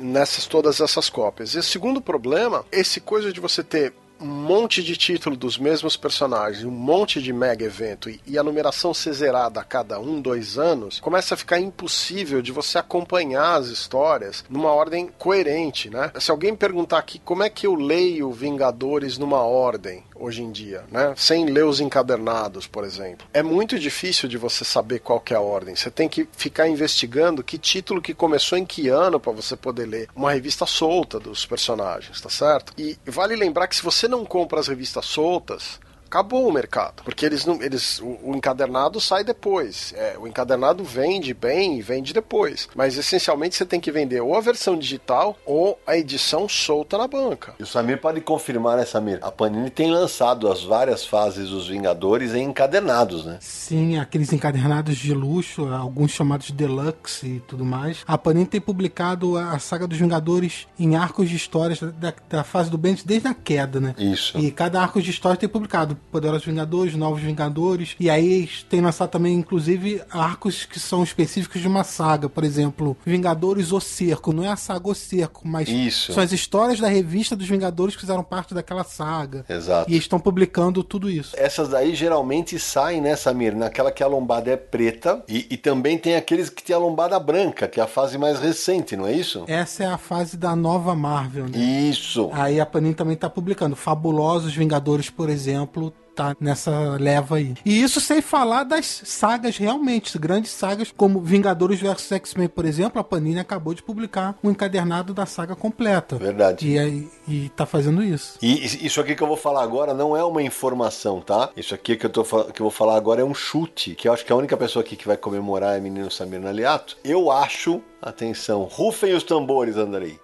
nessas 0.00 0.46
todas 0.46 0.80
essas 0.80 1.10
cópias? 1.10 1.54
E 1.54 1.58
o 1.58 1.62
segundo 1.62 2.00
problema, 2.00 2.64
esse 2.70 3.00
coisa 3.12 3.30
de 3.30 3.40
você 3.40 3.62
ter 3.62 3.92
um 4.18 4.26
monte 4.26 4.82
de 4.82 4.96
título 4.96 5.36
dos 5.36 5.58
mesmos 5.58 5.98
personagens, 5.98 6.64
um 6.64 6.70
monte 6.70 7.20
de 7.20 7.30
mega 7.30 7.62
evento 7.62 8.08
e, 8.08 8.18
e, 8.26 8.38
a 8.38 8.42
numeração 8.42 8.94
ser 8.94 9.12
zerada 9.12 9.60
a 9.60 9.64
cada 9.64 10.00
um, 10.00 10.18
dois 10.18 10.56
anos, 10.56 10.98
começa 10.98 11.34
a 11.34 11.36
ficar 11.36 11.60
impossível 11.60 12.40
de 12.40 12.50
você 12.50 12.78
acompanhar 12.78 13.56
as 13.56 13.66
histórias 13.66 14.42
numa 14.48 14.72
ordem 14.72 15.10
coerente, 15.18 15.90
né? 15.90 16.10
Se 16.18 16.30
alguém 16.30 16.56
perguntar 16.56 16.96
aqui 16.96 17.18
como 17.18 17.42
é 17.42 17.50
que 17.50 17.66
eu 17.66 17.74
leio 17.74 18.32
Vingadores 18.32 19.18
numa 19.18 19.42
ordem, 19.42 20.04
hoje 20.22 20.42
em 20.42 20.52
dia, 20.52 20.84
né? 20.90 21.14
Sem 21.16 21.46
ler 21.46 21.64
os 21.64 21.80
encadernados, 21.80 22.66
por 22.66 22.84
exemplo. 22.84 23.26
É 23.34 23.42
muito 23.42 23.78
difícil 23.78 24.28
de 24.28 24.38
você 24.38 24.64
saber 24.64 25.00
qual 25.00 25.22
é 25.30 25.34
a 25.34 25.40
ordem. 25.40 25.74
Você 25.74 25.90
tem 25.90 26.08
que 26.08 26.28
ficar 26.36 26.68
investigando 26.68 27.42
que 27.42 27.58
título 27.58 28.00
que 28.00 28.14
começou 28.14 28.56
em 28.56 28.64
que 28.64 28.88
ano 28.88 29.18
para 29.18 29.32
você 29.32 29.56
poder 29.56 29.86
ler 29.86 30.08
uma 30.14 30.32
revista 30.32 30.64
solta 30.64 31.18
dos 31.18 31.44
personagens, 31.44 32.20
tá 32.20 32.28
certo? 32.28 32.72
E 32.78 32.96
vale 33.06 33.34
lembrar 33.34 33.66
que 33.66 33.76
se 33.76 33.82
você 33.82 34.06
não 34.06 34.24
compra 34.24 34.60
as 34.60 34.68
revistas 34.68 35.06
soltas, 35.06 35.80
acabou 36.12 36.46
o 36.46 36.52
mercado. 36.52 37.02
Porque 37.02 37.24
eles 37.24 37.46
não. 37.46 37.62
Eles, 37.62 37.98
o, 38.00 38.18
o 38.22 38.36
encadernado 38.36 39.00
sai 39.00 39.24
depois. 39.24 39.94
É, 39.96 40.16
o 40.18 40.26
encadernado 40.26 40.84
vende 40.84 41.32
bem 41.32 41.78
e 41.78 41.82
vende 41.82 42.12
depois. 42.12 42.68
Mas 42.74 42.98
essencialmente 42.98 43.56
você 43.56 43.64
tem 43.64 43.80
que 43.80 43.90
vender 43.90 44.20
ou 44.20 44.36
a 44.36 44.40
versão 44.40 44.78
digital 44.78 45.36
ou 45.46 45.78
a 45.86 45.96
edição 45.96 46.46
solta 46.48 46.98
na 46.98 47.08
banca. 47.08 47.54
E 47.58 47.62
o 47.62 47.66
Samir 47.66 47.98
pode 47.98 48.20
confirmar, 48.20 48.76
né, 48.76 48.84
Samir? 48.84 49.18
A 49.22 49.32
Panini 49.32 49.70
tem 49.70 49.90
lançado 49.90 50.50
as 50.50 50.62
várias 50.62 51.06
fases 51.06 51.48
dos 51.48 51.68
Vingadores 51.68 52.34
em 52.34 52.42
encadernados, 52.42 53.24
né? 53.24 53.38
Sim, 53.40 53.98
aqueles 53.98 54.32
encadernados 54.32 54.96
de 54.96 55.14
luxo, 55.14 55.66
alguns 55.68 56.10
chamados 56.10 56.50
Deluxe 56.50 57.26
e 57.26 57.40
tudo 57.40 57.64
mais. 57.64 58.04
A 58.06 58.18
Panini 58.18 58.46
tem 58.46 58.60
publicado 58.60 59.38
a 59.38 59.58
saga 59.58 59.86
dos 59.86 59.96
Vingadores 59.96 60.66
em 60.78 60.94
arcos 60.96 61.30
de 61.30 61.36
histórias 61.36 61.80
da, 61.80 62.12
da 62.28 62.44
fase 62.44 62.70
do 62.70 62.76
Bendis 62.76 63.04
desde 63.04 63.28
a 63.28 63.34
queda, 63.34 63.80
né? 63.80 63.94
Isso. 63.96 64.36
E 64.38 64.50
cada 64.50 64.82
arco 64.82 65.00
de 65.00 65.10
história 65.10 65.38
tem 65.38 65.48
publicado 65.48 65.96
Poderosos 66.10 66.44
Vingadores, 66.44 66.94
Novos 66.94 67.22
Vingadores. 67.22 67.96
E 67.98 68.10
aí 68.10 68.48
tem 68.68 68.80
lançado 68.80 69.10
também, 69.10 69.34
inclusive, 69.34 70.02
arcos 70.10 70.64
que 70.64 70.78
são 70.78 71.02
específicos 71.02 71.60
de 71.60 71.68
uma 71.68 71.84
saga. 71.84 72.28
Por 72.28 72.44
exemplo, 72.44 72.96
Vingadores 73.04 73.72
O 73.72 73.80
Cerco. 73.80 74.32
Não 74.32 74.44
é 74.44 74.48
a 74.48 74.56
saga 74.56 74.88
O 74.88 74.94
Cerco, 74.94 75.46
mas 75.46 75.68
Isso. 75.68 76.12
são 76.12 76.22
as 76.22 76.32
histórias 76.32 76.80
da 76.80 76.88
revista 76.88 77.34
dos 77.34 77.48
Vingadores 77.48 77.94
que 77.94 78.00
fizeram 78.00 78.22
parte 78.22 78.54
daquela 78.54 78.84
saga. 78.84 79.44
Exato. 79.48 79.90
E 79.90 79.96
estão 79.96 80.18
publicando 80.18 80.82
tudo 80.82 81.08
isso. 81.08 81.34
Essas 81.36 81.68
daí 81.68 81.94
geralmente 81.94 82.58
saem, 82.58 83.00
né, 83.00 83.16
Samir? 83.16 83.56
Naquela 83.56 83.90
que 83.90 84.02
a 84.02 84.06
lombada 84.06 84.50
é 84.50 84.56
preta. 84.56 85.22
E, 85.28 85.46
e 85.50 85.56
também 85.56 85.98
tem 85.98 86.16
aqueles 86.16 86.48
que 86.48 86.62
tem 86.62 86.74
a 86.74 86.78
lombada 86.78 87.18
branca, 87.18 87.68
que 87.68 87.80
é 87.80 87.82
a 87.82 87.86
fase 87.86 88.18
mais 88.18 88.38
recente, 88.40 88.96
não 88.96 89.06
é 89.06 89.12
isso? 89.12 89.44
Essa 89.46 89.84
é 89.84 89.86
a 89.86 89.98
fase 89.98 90.36
da 90.36 90.54
nova 90.54 90.94
Marvel, 90.94 91.46
né? 91.48 91.58
Isso. 91.58 92.30
Aí 92.32 92.60
a 92.60 92.66
Panini 92.66 92.94
também 92.94 93.16
tá 93.16 93.28
publicando. 93.28 93.76
Fabulosos 93.76 94.54
Vingadores, 94.54 95.10
por 95.10 95.28
exemplo, 95.28 95.91
tá 96.14 96.36
nessa 96.40 96.96
leva 96.98 97.36
aí. 97.36 97.54
E 97.64 97.82
isso 97.82 98.00
sem 98.00 98.20
falar 98.20 98.64
das 98.64 99.02
sagas 99.04 99.56
realmente, 99.56 100.18
grandes 100.18 100.50
sagas 100.50 100.92
como 100.96 101.20
Vingadores 101.20 101.80
vs 101.80 102.12
X-Men, 102.12 102.48
por 102.48 102.64
exemplo, 102.64 103.00
a 103.00 103.04
Panini 103.04 103.40
acabou 103.40 103.74
de 103.74 103.82
publicar 103.82 104.38
um 104.42 104.50
encadernado 104.50 105.14
da 105.14 105.26
saga 105.26 105.54
completa. 105.54 106.16
Verdade. 106.16 106.68
E, 106.68 106.78
aí, 106.78 107.08
e 107.26 107.48
tá 107.50 107.66
fazendo 107.66 108.02
isso. 108.02 108.38
E 108.42 108.86
isso 108.86 109.00
aqui 109.00 109.14
que 109.14 109.22
eu 109.22 109.28
vou 109.28 109.36
falar 109.36 109.62
agora 109.62 109.94
não 109.94 110.16
é 110.16 110.24
uma 110.24 110.42
informação, 110.42 111.20
tá? 111.20 111.50
Isso 111.56 111.74
aqui 111.74 111.96
que 111.96 112.06
eu, 112.06 112.10
tô, 112.10 112.22
que 112.24 112.60
eu 112.60 112.64
vou 112.64 112.70
falar 112.70 112.96
agora 112.96 113.20
é 113.20 113.24
um 113.24 113.34
chute, 113.34 113.94
que 113.94 114.08
eu 114.08 114.12
acho 114.12 114.24
que 114.24 114.32
a 114.32 114.36
única 114.36 114.56
pessoa 114.56 114.82
aqui 114.82 114.96
que 114.96 115.06
vai 115.06 115.16
comemorar 115.16 115.76
é 115.76 115.80
o 115.80 115.82
menino 115.82 116.10
Samir 116.10 116.40
Naliato. 116.40 116.96
Eu 117.04 117.30
acho, 117.30 117.80
atenção, 118.00 118.64
rufem 118.64 119.14
os 119.14 119.22
tambores, 119.22 119.76
Andrei. 119.76 120.18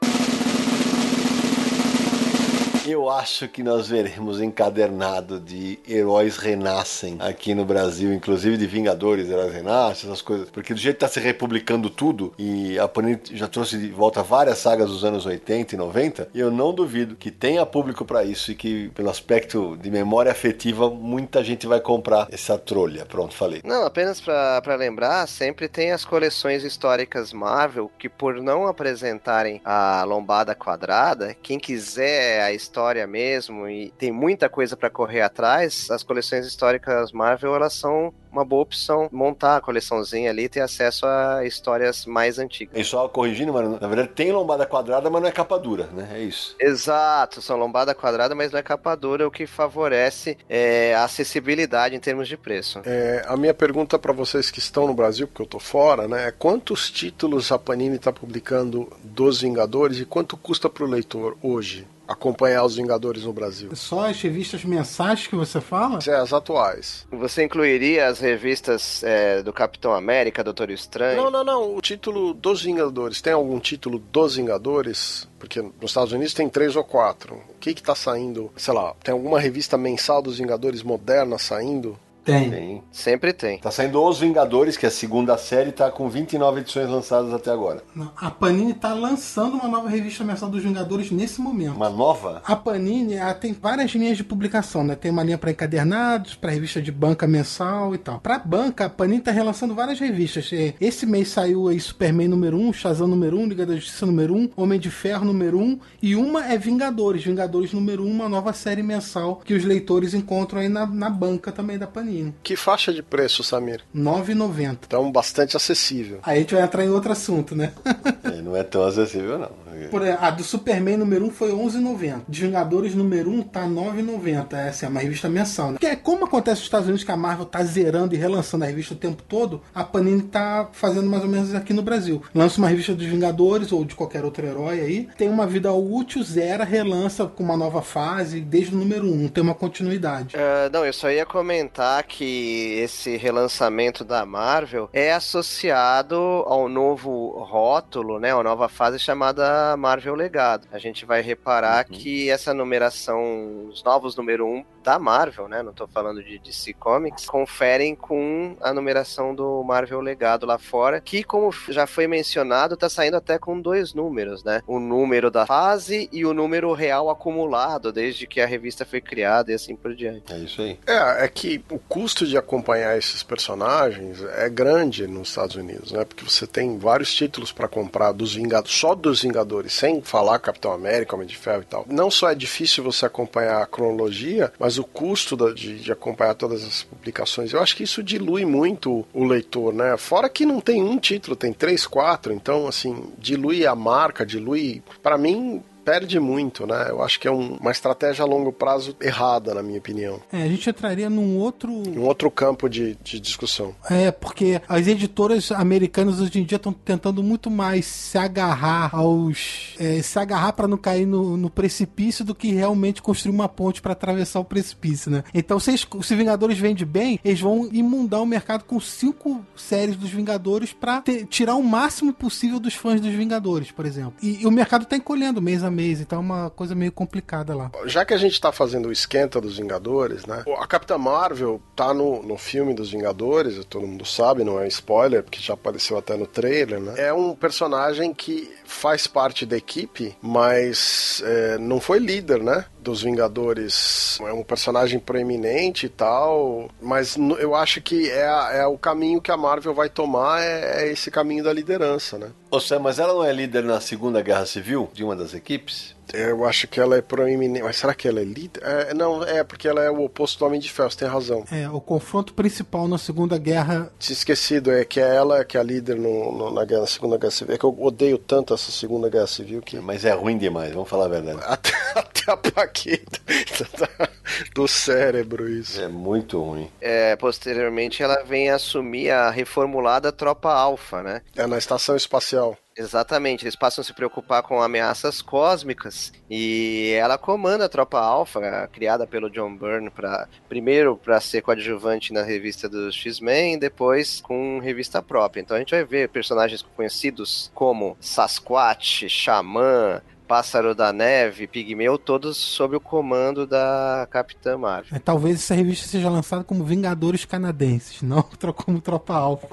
Eu 2.88 3.10
acho 3.10 3.46
que 3.48 3.62
nós 3.62 3.88
veremos 3.88 4.40
encadernado 4.40 5.38
de 5.38 5.78
heróis 5.86 6.38
renascem 6.38 7.18
aqui 7.20 7.54
no 7.54 7.62
Brasil, 7.62 8.14
inclusive 8.14 8.56
de 8.56 8.66
Vingadores, 8.66 9.28
heróis 9.28 9.52
renascem, 9.52 10.08
essas 10.08 10.22
coisas. 10.22 10.48
Porque 10.48 10.72
do 10.72 10.80
jeito 10.80 10.94
que 10.96 11.00
tá 11.00 11.08
se 11.08 11.20
republicando 11.20 11.90
tudo, 11.90 12.32
e 12.38 12.78
a 12.78 12.88
Panini 12.88 13.20
já 13.32 13.46
trouxe 13.46 13.76
de 13.76 13.90
volta 13.90 14.22
várias 14.22 14.56
sagas 14.56 14.88
dos 14.88 15.04
anos 15.04 15.26
80 15.26 15.74
e 15.74 15.78
90, 15.78 16.28
eu 16.34 16.50
não 16.50 16.72
duvido 16.72 17.14
que 17.14 17.30
tenha 17.30 17.66
público 17.66 18.06
para 18.06 18.24
isso 18.24 18.52
e 18.52 18.54
que, 18.54 18.88
pelo 18.94 19.10
aspecto 19.10 19.76
de 19.76 19.90
memória 19.90 20.32
afetiva, 20.32 20.88
muita 20.88 21.44
gente 21.44 21.66
vai 21.66 21.80
comprar 21.80 22.26
essa 22.32 22.56
trolha. 22.56 23.04
Pronto, 23.04 23.34
falei. 23.34 23.60
Não, 23.64 23.84
apenas 23.84 24.18
para 24.18 24.76
lembrar, 24.76 25.28
sempre 25.28 25.68
tem 25.68 25.92
as 25.92 26.06
coleções 26.06 26.64
históricas 26.64 27.34
Marvel 27.34 27.90
que, 27.98 28.08
por 28.08 28.40
não 28.40 28.66
apresentarem 28.66 29.60
a 29.62 30.04
lombada 30.04 30.54
quadrada, 30.54 31.36
quem 31.42 31.58
quiser 31.58 32.40
a 32.40 32.50
história 32.50 32.77
história 32.78 33.06
mesmo 33.08 33.68
e 33.68 33.90
tem 33.98 34.12
muita 34.12 34.48
coisa 34.48 34.76
para 34.76 34.88
correr 34.88 35.20
atrás, 35.20 35.90
as 35.90 36.04
coleções 36.04 36.46
históricas 36.46 37.10
Marvel 37.10 37.56
elas 37.56 37.72
são 37.72 38.14
uma 38.30 38.44
boa 38.44 38.62
opção 38.62 39.08
montar 39.10 39.56
a 39.56 39.60
coleçãozinha 39.60 40.30
ali 40.30 40.44
e 40.44 40.48
ter 40.48 40.60
acesso 40.60 41.04
a 41.04 41.44
histórias 41.44 42.06
mais 42.06 42.38
antigas. 42.38 42.78
E 42.78 42.84
só 42.84 43.08
corrigindo, 43.08 43.52
mano, 43.52 43.78
na 43.80 43.88
verdade 43.88 44.10
tem 44.10 44.30
lombada 44.30 44.64
quadrada, 44.64 45.10
mas 45.10 45.20
não 45.20 45.28
é 45.28 45.32
capa 45.32 45.58
dura, 45.58 45.88
né? 45.92 46.08
É 46.14 46.20
isso. 46.20 46.54
Exato, 46.60 47.42
são 47.42 47.56
lombada 47.56 47.94
quadrada, 47.96 48.32
mas 48.32 48.52
não 48.52 48.60
é 48.60 48.62
capa 48.62 48.94
dura, 48.94 49.26
o 49.26 49.30
que 49.30 49.44
favorece 49.44 50.38
é, 50.48 50.94
a 50.94 51.02
acessibilidade 51.02 51.96
em 51.96 52.00
termos 52.00 52.28
de 52.28 52.36
preço. 52.36 52.80
É, 52.84 53.24
a 53.26 53.36
minha 53.36 53.54
pergunta 53.54 53.98
para 53.98 54.12
vocês 54.12 54.52
que 54.52 54.60
estão 54.60 54.86
no 54.86 54.94
Brasil, 54.94 55.26
porque 55.26 55.42
eu 55.42 55.46
tô 55.46 55.58
fora, 55.58 56.06
né? 56.06 56.28
É 56.28 56.30
quantos 56.30 56.92
títulos 56.92 57.50
a 57.50 57.58
Panini 57.58 57.96
está 57.96 58.12
publicando 58.12 58.88
dos 59.02 59.40
Vingadores 59.40 59.98
e 59.98 60.04
quanto 60.04 60.36
custa 60.36 60.68
pro 60.68 60.86
leitor 60.86 61.36
hoje? 61.42 61.86
Acompanhar 62.08 62.64
os 62.64 62.76
Vingadores 62.76 63.24
no 63.24 63.32
Brasil. 63.32 63.68
Só 63.76 64.08
as 64.08 64.20
revistas 64.20 64.64
mensais 64.64 65.26
que 65.26 65.36
você 65.36 65.60
fala? 65.60 65.98
É, 66.06 66.14
as 66.16 66.32
atuais. 66.32 67.06
Você 67.12 67.44
incluiria 67.44 68.06
as 68.06 68.18
revistas 68.18 69.04
é, 69.04 69.42
do 69.42 69.52
Capitão 69.52 69.92
América, 69.92 70.42
Doutor 70.42 70.70
Estranho? 70.70 71.22
Não, 71.24 71.30
não, 71.30 71.44
não. 71.44 71.76
O 71.76 71.80
título 71.82 72.32
dos 72.32 72.62
Vingadores. 72.62 73.20
Tem 73.20 73.34
algum 73.34 73.60
título 73.60 73.98
dos 73.98 74.36
Vingadores? 74.36 75.28
Porque 75.38 75.60
nos 75.60 75.90
Estados 75.90 76.12
Unidos 76.12 76.32
tem 76.32 76.48
três 76.48 76.74
ou 76.74 76.82
quatro. 76.82 77.36
O 77.50 77.58
que 77.60 77.74
que 77.74 77.82
tá 77.82 77.94
saindo? 77.94 78.50
Sei 78.56 78.72
lá, 78.72 78.94
tem 79.04 79.12
alguma 79.12 79.38
revista 79.38 79.76
mensal 79.76 80.22
dos 80.22 80.38
Vingadores 80.38 80.82
moderna 80.82 81.38
saindo? 81.38 81.98
Tem. 82.32 82.50
Tem. 82.50 82.82
Sempre 82.92 83.32
tem. 83.32 83.58
Tá 83.58 83.70
saindo 83.70 84.02
Os 84.02 84.20
Vingadores, 84.20 84.76
que 84.76 84.84
é 84.84 84.88
a 84.88 84.92
segunda 84.92 85.36
série, 85.38 85.72
tá 85.72 85.90
com 85.90 86.08
29 86.08 86.60
edições 86.60 86.88
lançadas 86.88 87.32
até 87.32 87.50
agora. 87.50 87.82
Não, 87.94 88.10
A 88.16 88.30
Panini 88.30 88.74
tá 88.74 88.92
lançando 88.92 89.54
uma 89.54 89.68
nova 89.68 89.88
revista 89.88 90.24
mensal 90.24 90.50
dos 90.50 90.62
Vingadores 90.62 91.10
nesse 91.10 91.40
momento. 91.40 91.74
Uma 91.76 91.88
nova? 91.88 92.42
A 92.44 92.54
Panini 92.54 93.14
ela 93.14 93.34
tem 93.34 93.52
várias 93.52 93.90
linhas 93.92 94.16
de 94.16 94.24
publicação, 94.24 94.84
né? 94.84 94.94
Tem 94.94 95.10
uma 95.10 95.22
linha 95.22 95.38
para 95.38 95.50
encadernados, 95.50 96.34
para 96.34 96.50
revista 96.50 96.82
de 96.82 96.92
banca 96.92 97.26
mensal 97.26 97.94
e 97.94 97.98
tal. 97.98 98.20
Para 98.20 98.38
banca, 98.38 98.84
a 98.86 98.90
Panini 98.90 99.20
tá 99.20 99.30
relançando 99.30 99.74
várias 99.74 99.98
revistas. 99.98 100.50
É, 100.52 100.74
Esse 100.80 101.06
mês 101.06 101.28
saiu 101.28 101.68
aí 101.68 101.80
Superman 101.80 102.28
número 102.28 102.58
1, 102.58 102.72
Shazam 102.74 103.08
número 103.08 103.38
1, 103.38 103.46
Liga 103.46 103.64
da 103.66 103.74
Justiça 103.74 104.04
número 104.04 104.34
1, 104.34 104.50
Homem 104.56 104.78
de 104.78 104.90
Ferro 104.90 105.24
número 105.24 105.58
1 105.58 105.78
e 106.02 106.14
uma 106.14 106.46
é 106.46 106.58
Vingadores, 106.58 107.24
Vingadores 107.24 107.72
número 107.72 108.04
1, 108.04 108.10
uma 108.10 108.28
nova 108.28 108.52
série 108.52 108.82
mensal 108.82 109.36
que 109.44 109.54
os 109.54 109.64
leitores 109.64 110.14
encontram 110.14 110.60
aí 110.60 110.68
na, 110.68 110.86
na 110.86 111.08
banca 111.08 111.50
também 111.50 111.78
da 111.78 111.86
Panini. 111.86 112.17
Que 112.42 112.56
faixa 112.56 112.92
de 112.92 113.02
preço, 113.02 113.42
Samir? 113.42 113.80
R$ 113.94 114.00
9,90. 114.00 114.78
Então, 114.86 115.10
bastante 115.10 115.56
acessível. 115.56 116.20
Aí 116.22 116.38
a 116.38 116.40
gente 116.40 116.54
vai 116.54 116.62
entrar 116.62 116.84
em 116.84 116.90
outro 116.90 117.12
assunto, 117.12 117.54
né? 117.54 117.72
É, 118.28 118.42
não 118.42 118.54
é 118.54 118.62
tão 118.62 118.82
acessível, 118.84 119.38
não. 119.38 119.50
Por 119.90 120.02
exemplo, 120.02 120.24
a 120.24 120.30
do 120.30 120.42
Superman 120.42 120.96
número 120.96 121.24
1 121.26 121.30
foi 121.30 121.52
11,90. 121.52 122.22
De 122.28 122.42
Vingadores 122.42 122.94
número 122.94 123.30
1 123.30 123.42
tá 123.42 123.62
9,90. 123.62 124.52
Essa 124.54 124.86
é 124.86 124.88
uma 124.88 125.00
revista 125.00 125.28
mensal, 125.28 125.70
né? 125.72 125.78
Porque 125.80 125.96
como 125.96 126.24
acontece 126.24 126.60
nos 126.60 126.66
Estados 126.66 126.86
Unidos 126.86 127.04
que 127.04 127.12
a 127.12 127.16
Marvel 127.16 127.46
tá 127.46 127.62
zerando 127.62 128.14
e 128.14 128.18
relançando 128.18 128.64
a 128.64 128.66
revista 128.66 128.94
o 128.94 128.96
tempo 128.96 129.22
todo, 129.22 129.62
a 129.74 129.84
Panini 129.84 130.22
tá 130.22 130.68
fazendo 130.72 131.08
mais 131.08 131.22
ou 131.22 131.28
menos 131.28 131.54
aqui 131.54 131.72
no 131.72 131.82
Brasil. 131.82 132.22
Lança 132.34 132.58
uma 132.58 132.68
revista 132.68 132.94
dos 132.94 133.06
Vingadores 133.06 133.72
ou 133.72 133.84
de 133.84 133.94
qualquer 133.94 134.24
outro 134.24 134.46
herói 134.46 134.80
aí, 134.80 135.08
tem 135.16 135.28
uma 135.28 135.46
vida 135.46 135.72
útil, 135.72 136.22
zera, 136.22 136.64
relança 136.64 137.26
com 137.26 137.42
uma 137.42 137.56
nova 137.56 137.80
fase 137.80 138.40
desde 138.40 138.74
o 138.74 138.78
número 138.78 139.06
1, 139.06 139.28
tem 139.28 139.42
uma 139.42 139.54
continuidade. 139.54 140.36
Ah, 140.36 140.68
não, 140.72 140.84
eu 140.84 140.92
só 140.92 141.10
ia 141.10 141.24
comentar 141.24 142.02
que 142.08 142.80
esse 142.80 143.16
relançamento 143.16 144.02
da 144.04 144.24
Marvel 144.24 144.88
é 144.92 145.12
associado 145.12 146.16
ao 146.16 146.68
novo 146.68 147.38
rótulo, 147.44 148.18
né? 148.18 148.32
A 148.32 148.42
nova 148.42 148.68
fase 148.68 148.98
chamada 148.98 149.76
Marvel 149.76 150.14
Legado. 150.14 150.66
A 150.72 150.78
gente 150.78 151.04
vai 151.04 151.20
reparar 151.20 151.84
que 151.84 152.30
essa 152.30 152.54
numeração, 152.54 153.66
os 153.68 153.84
novos 153.84 154.16
número 154.16 154.46
1 154.46 154.64
da 154.82 154.98
Marvel, 154.98 155.48
né? 155.48 155.62
Não 155.62 155.72
tô 155.72 155.86
falando 155.86 156.24
de 156.24 156.38
DC 156.38 156.72
Comics, 156.72 157.26
conferem 157.26 157.94
com 157.94 158.56
a 158.60 158.72
numeração 158.72 159.34
do 159.34 159.62
Marvel 159.62 160.00
Legado 160.00 160.46
lá 160.46 160.58
fora, 160.58 161.00
que, 161.00 161.22
como 161.22 161.52
já 161.68 161.86
foi 161.86 162.06
mencionado, 162.06 162.76
tá 162.76 162.88
saindo 162.88 163.18
até 163.18 163.38
com 163.38 163.60
dois 163.60 163.92
números, 163.92 164.42
né? 164.42 164.62
O 164.66 164.80
número 164.80 165.30
da 165.30 165.44
fase 165.44 166.08
e 166.10 166.24
o 166.24 166.32
número 166.32 166.72
real 166.72 167.10
acumulado 167.10 167.92
desde 167.92 168.26
que 168.26 168.40
a 168.40 168.46
revista 168.46 168.86
foi 168.86 169.00
criada 169.00 169.52
e 169.52 169.54
assim 169.54 169.76
por 169.76 169.94
diante. 169.94 170.32
É 170.32 170.38
isso 170.38 170.62
aí. 170.62 170.78
É, 170.86 171.24
é 171.24 171.28
que 171.28 171.62
o 171.70 171.78
custo 171.88 172.26
de 172.26 172.36
acompanhar 172.36 172.96
esses 172.98 173.22
personagens 173.22 174.22
é 174.36 174.48
grande 174.48 175.06
nos 175.06 175.28
Estados 175.30 175.56
Unidos, 175.56 175.92
né? 175.92 176.04
Porque 176.04 176.24
você 176.24 176.46
tem 176.46 176.78
vários 176.78 177.12
títulos 177.14 177.50
para 177.50 177.66
comprar 177.68 178.12
dos 178.12 178.34
Vingadores, 178.34 178.76
só 178.76 178.94
dos 178.94 179.22
Vingadores, 179.22 179.72
sem 179.72 180.02
falar 180.02 180.38
Capitão 180.38 180.72
América, 180.72 181.14
Homem 181.16 181.26
de 181.26 181.36
Ferro 181.36 181.62
e 181.62 181.66
tal. 181.66 181.86
Não 181.88 182.10
só 182.10 182.30
é 182.30 182.34
difícil 182.34 182.84
você 182.84 183.06
acompanhar 183.06 183.62
a 183.62 183.66
cronologia, 183.66 184.52
mas 184.58 184.78
o 184.78 184.84
custo 184.84 185.36
da- 185.36 185.52
de, 185.52 185.78
de 185.78 185.90
acompanhar 185.92 186.34
todas 186.34 186.62
as 186.64 186.82
publicações, 186.82 187.52
eu 187.52 187.60
acho 187.60 187.76
que 187.76 187.84
isso 187.84 188.02
dilui 188.02 188.44
muito 188.44 189.06
o 189.12 189.24
leitor, 189.24 189.72
né? 189.72 189.96
Fora 189.96 190.28
que 190.28 190.44
não 190.44 190.60
tem 190.60 190.82
um 190.82 190.98
título, 190.98 191.34
tem 191.36 191.52
três, 191.52 191.86
quatro, 191.86 192.32
então 192.32 192.66
assim, 192.68 193.10
dilui 193.18 193.66
a 193.66 193.74
marca, 193.74 194.26
dilui. 194.26 194.82
Para 195.02 195.16
mim, 195.16 195.62
perde 195.88 196.20
muito, 196.20 196.66
né? 196.66 196.86
Eu 196.90 197.02
acho 197.02 197.18
que 197.18 197.26
é 197.26 197.30
um- 197.32 197.56
uma 197.56 197.70
estratégia 197.70 198.22
a 198.22 198.26
longo 198.26 198.52
prazo 198.52 198.94
errada, 199.00 199.54
na 199.54 199.62
minha 199.62 199.78
opinião. 199.78 200.20
É, 200.30 200.42
a 200.42 200.48
gente 200.48 200.68
entraria 200.68 201.08
num 201.08 201.38
outro. 201.38 201.70
Um 201.72 202.02
outro 202.02 202.30
campo 202.30 202.68
de, 202.68 202.94
de 203.02 203.18
discussão. 203.18 203.74
É, 203.88 204.10
porque 204.10 204.60
as 204.68 204.86
editoras 204.86 205.50
americanas 205.50 206.20
hoje 206.20 206.40
em 206.40 206.44
dia 206.44 206.56
estão 206.56 206.72
tentando 206.74 207.22
muito 207.22 207.50
mais 207.50 207.86
se 207.86 208.18
agarrar 208.18 208.90
aos. 208.94 209.74
é, 209.78 210.02
se 210.02 210.18
agarrar 210.18 210.52
para 210.52 210.68
não 210.68 210.76
cair 210.76 211.06
no, 211.06 211.36
no 211.38 211.48
precipício 211.48 212.22
do 212.24 212.34
que 212.34 212.52
realmente 212.52 213.00
construir 213.00 213.34
uma 213.34 213.48
ponte 213.48 213.80
para 213.80 213.92
atravessar 213.92 214.40
o 214.40 214.44
precipício, 214.44 215.10
né? 215.10 215.24
Então, 215.32 215.58
se, 215.58 215.74
se 215.78 216.14
Vingadores 216.16 216.58
vende 216.58 216.84
bem, 216.84 217.18
eles 217.24 217.40
vão 217.40 217.66
imundar 217.72 218.20
o 218.20 218.26
mercado 218.26 218.64
com 218.64 218.78
cinco 218.78 219.42
séries 219.56 219.96
dos 219.96 220.10
Vingadores 220.10 220.72
para 220.74 221.02
tirar 221.30 221.54
o 221.54 221.62
máximo 221.62 222.12
possível 222.12 222.60
dos 222.60 222.74
fãs 222.74 223.00
dos 223.00 223.12
Vingadores, 223.14 223.70
por 223.70 223.86
exemplo. 223.86 224.14
E, 224.22 224.42
e 224.42 224.46
o 224.46 224.50
mercado 224.50 224.84
tá 224.84 224.96
encolhendo 224.96 225.40
mês 225.40 225.62
a 225.64 225.70
então 225.82 226.18
é 226.18 226.20
uma 226.20 226.50
coisa 226.50 226.74
meio 226.74 226.92
complicada 226.92 227.54
lá. 227.54 227.70
Já 227.86 228.04
que 228.04 228.14
a 228.14 228.18
gente 228.18 228.40
tá 228.40 228.52
fazendo 228.52 228.88
o 228.88 228.92
esquenta 228.92 229.40
dos 229.40 229.58
Vingadores, 229.58 230.26
né? 230.26 230.44
A 230.58 230.66
Capitã 230.66 230.98
Marvel 230.98 231.60
tá 231.74 231.92
no, 231.94 232.22
no 232.22 232.36
filme 232.36 232.74
dos 232.74 232.90
Vingadores, 232.90 233.64
todo 233.64 233.86
mundo 233.86 234.04
sabe, 234.04 234.44
não 234.44 234.60
é 234.60 234.66
spoiler, 234.68 235.22
porque 235.22 235.40
já 235.40 235.54
apareceu 235.54 235.96
até 235.96 236.16
no 236.16 236.26
trailer, 236.26 236.80
né? 236.80 236.94
É 236.96 237.12
um 237.12 237.34
personagem 237.34 238.12
que 238.12 238.52
faz 238.64 239.06
parte 239.06 239.46
da 239.46 239.56
equipe, 239.56 240.16
mas 240.20 241.22
é, 241.24 241.58
não 241.58 241.80
foi 241.80 241.98
líder, 241.98 242.42
né? 242.42 242.64
Dos 242.80 243.02
Vingadores. 243.02 244.18
É 244.20 244.32
um 244.32 244.42
personagem 244.42 244.98
proeminente 244.98 245.86
e 245.86 245.88
tal, 245.88 246.70
mas 246.80 247.16
eu 247.38 247.54
acho 247.54 247.80
que 247.80 248.10
é, 248.10 248.60
é 248.60 248.66
o 248.66 248.78
caminho 248.78 249.20
que 249.20 249.30
a 249.30 249.36
Marvel 249.36 249.74
vai 249.74 249.88
tomar, 249.88 250.42
é, 250.42 250.84
é 250.84 250.92
esse 250.92 251.10
caminho 251.10 251.44
da 251.44 251.52
liderança, 251.52 252.18
né? 252.18 252.30
Ô 252.50 252.60
Sam, 252.60 252.80
mas 252.80 252.98
ela 252.98 253.12
não 253.12 253.24
é 253.24 253.32
líder 253.32 253.64
na 253.64 253.80
Segunda 253.80 254.22
Guerra 254.22 254.46
Civil 254.46 254.88
de 254.92 255.04
uma 255.04 255.16
das 255.16 255.34
equipes? 255.34 255.97
Eu 256.12 256.44
acho 256.44 256.66
que 256.68 256.80
ela 256.80 256.96
é 256.96 257.02
proeminente. 257.02 257.62
Mas 257.62 257.76
será 257.76 257.94
que 257.94 258.08
ela 258.08 258.20
é 258.20 258.24
líder? 258.24 258.60
É, 258.64 258.94
não, 258.94 259.22
é 259.24 259.42
porque 259.44 259.68
ela 259.68 259.82
é 259.82 259.90
o 259.90 260.02
oposto 260.04 260.38
do 260.38 260.46
Homem 260.46 260.60
de 260.60 260.70
Ferro, 260.70 260.90
você 260.90 260.98
tem 260.98 261.08
razão. 261.08 261.44
É, 261.52 261.68
o 261.68 261.80
confronto 261.80 262.32
principal 262.34 262.88
na 262.88 262.98
Segunda 262.98 263.36
Guerra 263.38 263.90
Tinha 263.98 264.14
esquecido, 264.14 264.70
é 264.72 264.84
que 264.84 265.00
é 265.00 265.14
ela 265.14 265.44
que 265.44 265.56
é 265.56 265.60
a 265.60 265.62
líder 265.62 265.96
no, 265.96 266.32
no- 266.32 266.50
na, 266.52 266.64
guerra, 266.64 266.82
na 266.82 266.86
Segunda 266.86 267.16
Guerra 267.18 267.30
Civil. 267.30 267.54
É 267.54 267.58
que 267.58 267.64
eu 267.64 267.76
odeio 267.80 268.18
tanto 268.18 268.54
essa 268.54 268.70
Segunda 268.72 269.08
Guerra 269.08 269.26
Civil 269.26 269.60
que. 269.62 269.78
Mas 269.80 270.04
é 270.04 270.12
ruim 270.12 270.38
demais, 270.38 270.72
vamos 270.72 270.88
falar 270.88 271.06
a 271.06 271.08
verdade. 271.08 271.38
Até, 271.44 271.70
até 271.94 272.32
apaguei 272.32 272.98
do, 272.98 274.08
do 274.62 274.68
cérebro 274.68 275.48
isso. 275.48 275.80
É 275.80 275.88
muito 275.88 276.40
ruim. 276.42 276.70
É, 276.80 277.16
posteriormente 277.16 278.02
ela 278.02 278.22
vem 278.24 278.50
assumir 278.50 279.10
a 279.10 279.30
reformulada 279.30 280.12
Tropa 280.12 280.52
Alpha, 280.52 281.02
né? 281.02 281.22
É 281.36 281.46
na 281.46 281.58
estação 281.58 281.96
espacial. 281.96 282.56
Exatamente, 282.78 283.42
eles 283.44 283.56
passam 283.56 283.82
a 283.82 283.84
se 283.84 283.92
preocupar 283.92 284.40
com 284.44 284.62
ameaças 284.62 285.20
cósmicas 285.20 286.12
e 286.30 286.92
ela 286.96 287.18
comanda 287.18 287.64
a 287.64 287.68
Tropa 287.68 287.98
Alpha, 287.98 288.70
criada 288.72 289.04
pelo 289.04 289.28
John 289.28 289.56
Byrne, 289.56 289.90
pra, 289.90 290.28
primeiro 290.48 290.96
para 290.96 291.20
ser 291.20 291.42
coadjuvante 291.42 292.12
na 292.12 292.22
revista 292.22 292.68
dos 292.68 292.94
X-Men, 292.94 293.58
depois 293.58 294.20
com 294.20 294.60
revista 294.60 295.02
própria. 295.02 295.40
Então 295.40 295.56
a 295.56 295.58
gente 295.58 295.72
vai 295.72 295.84
ver 295.84 296.08
personagens 296.08 296.62
conhecidos 296.62 297.50
como 297.52 297.96
Sasquatch, 298.00 299.08
Xamã, 299.08 300.00
Pássaro 300.28 300.74
da 300.74 300.92
Neve, 300.92 301.46
Pigmeu, 301.46 301.96
todos 301.98 302.36
sob 302.36 302.76
o 302.76 302.80
comando 302.80 303.46
da 303.46 304.06
Capitã 304.10 304.58
Marvel. 304.58 304.94
É, 304.94 304.98
talvez 304.98 305.36
essa 305.36 305.54
revista 305.54 305.88
seja 305.88 306.10
lançada 306.10 306.44
como 306.44 306.62
Vingadores 306.64 307.24
Canadenses, 307.24 308.02
não 308.02 308.22
como 308.54 308.78
Tropa 308.80 309.14
Alfa. 309.14 309.48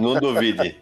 Não 0.00 0.14
duvide. 0.18 0.76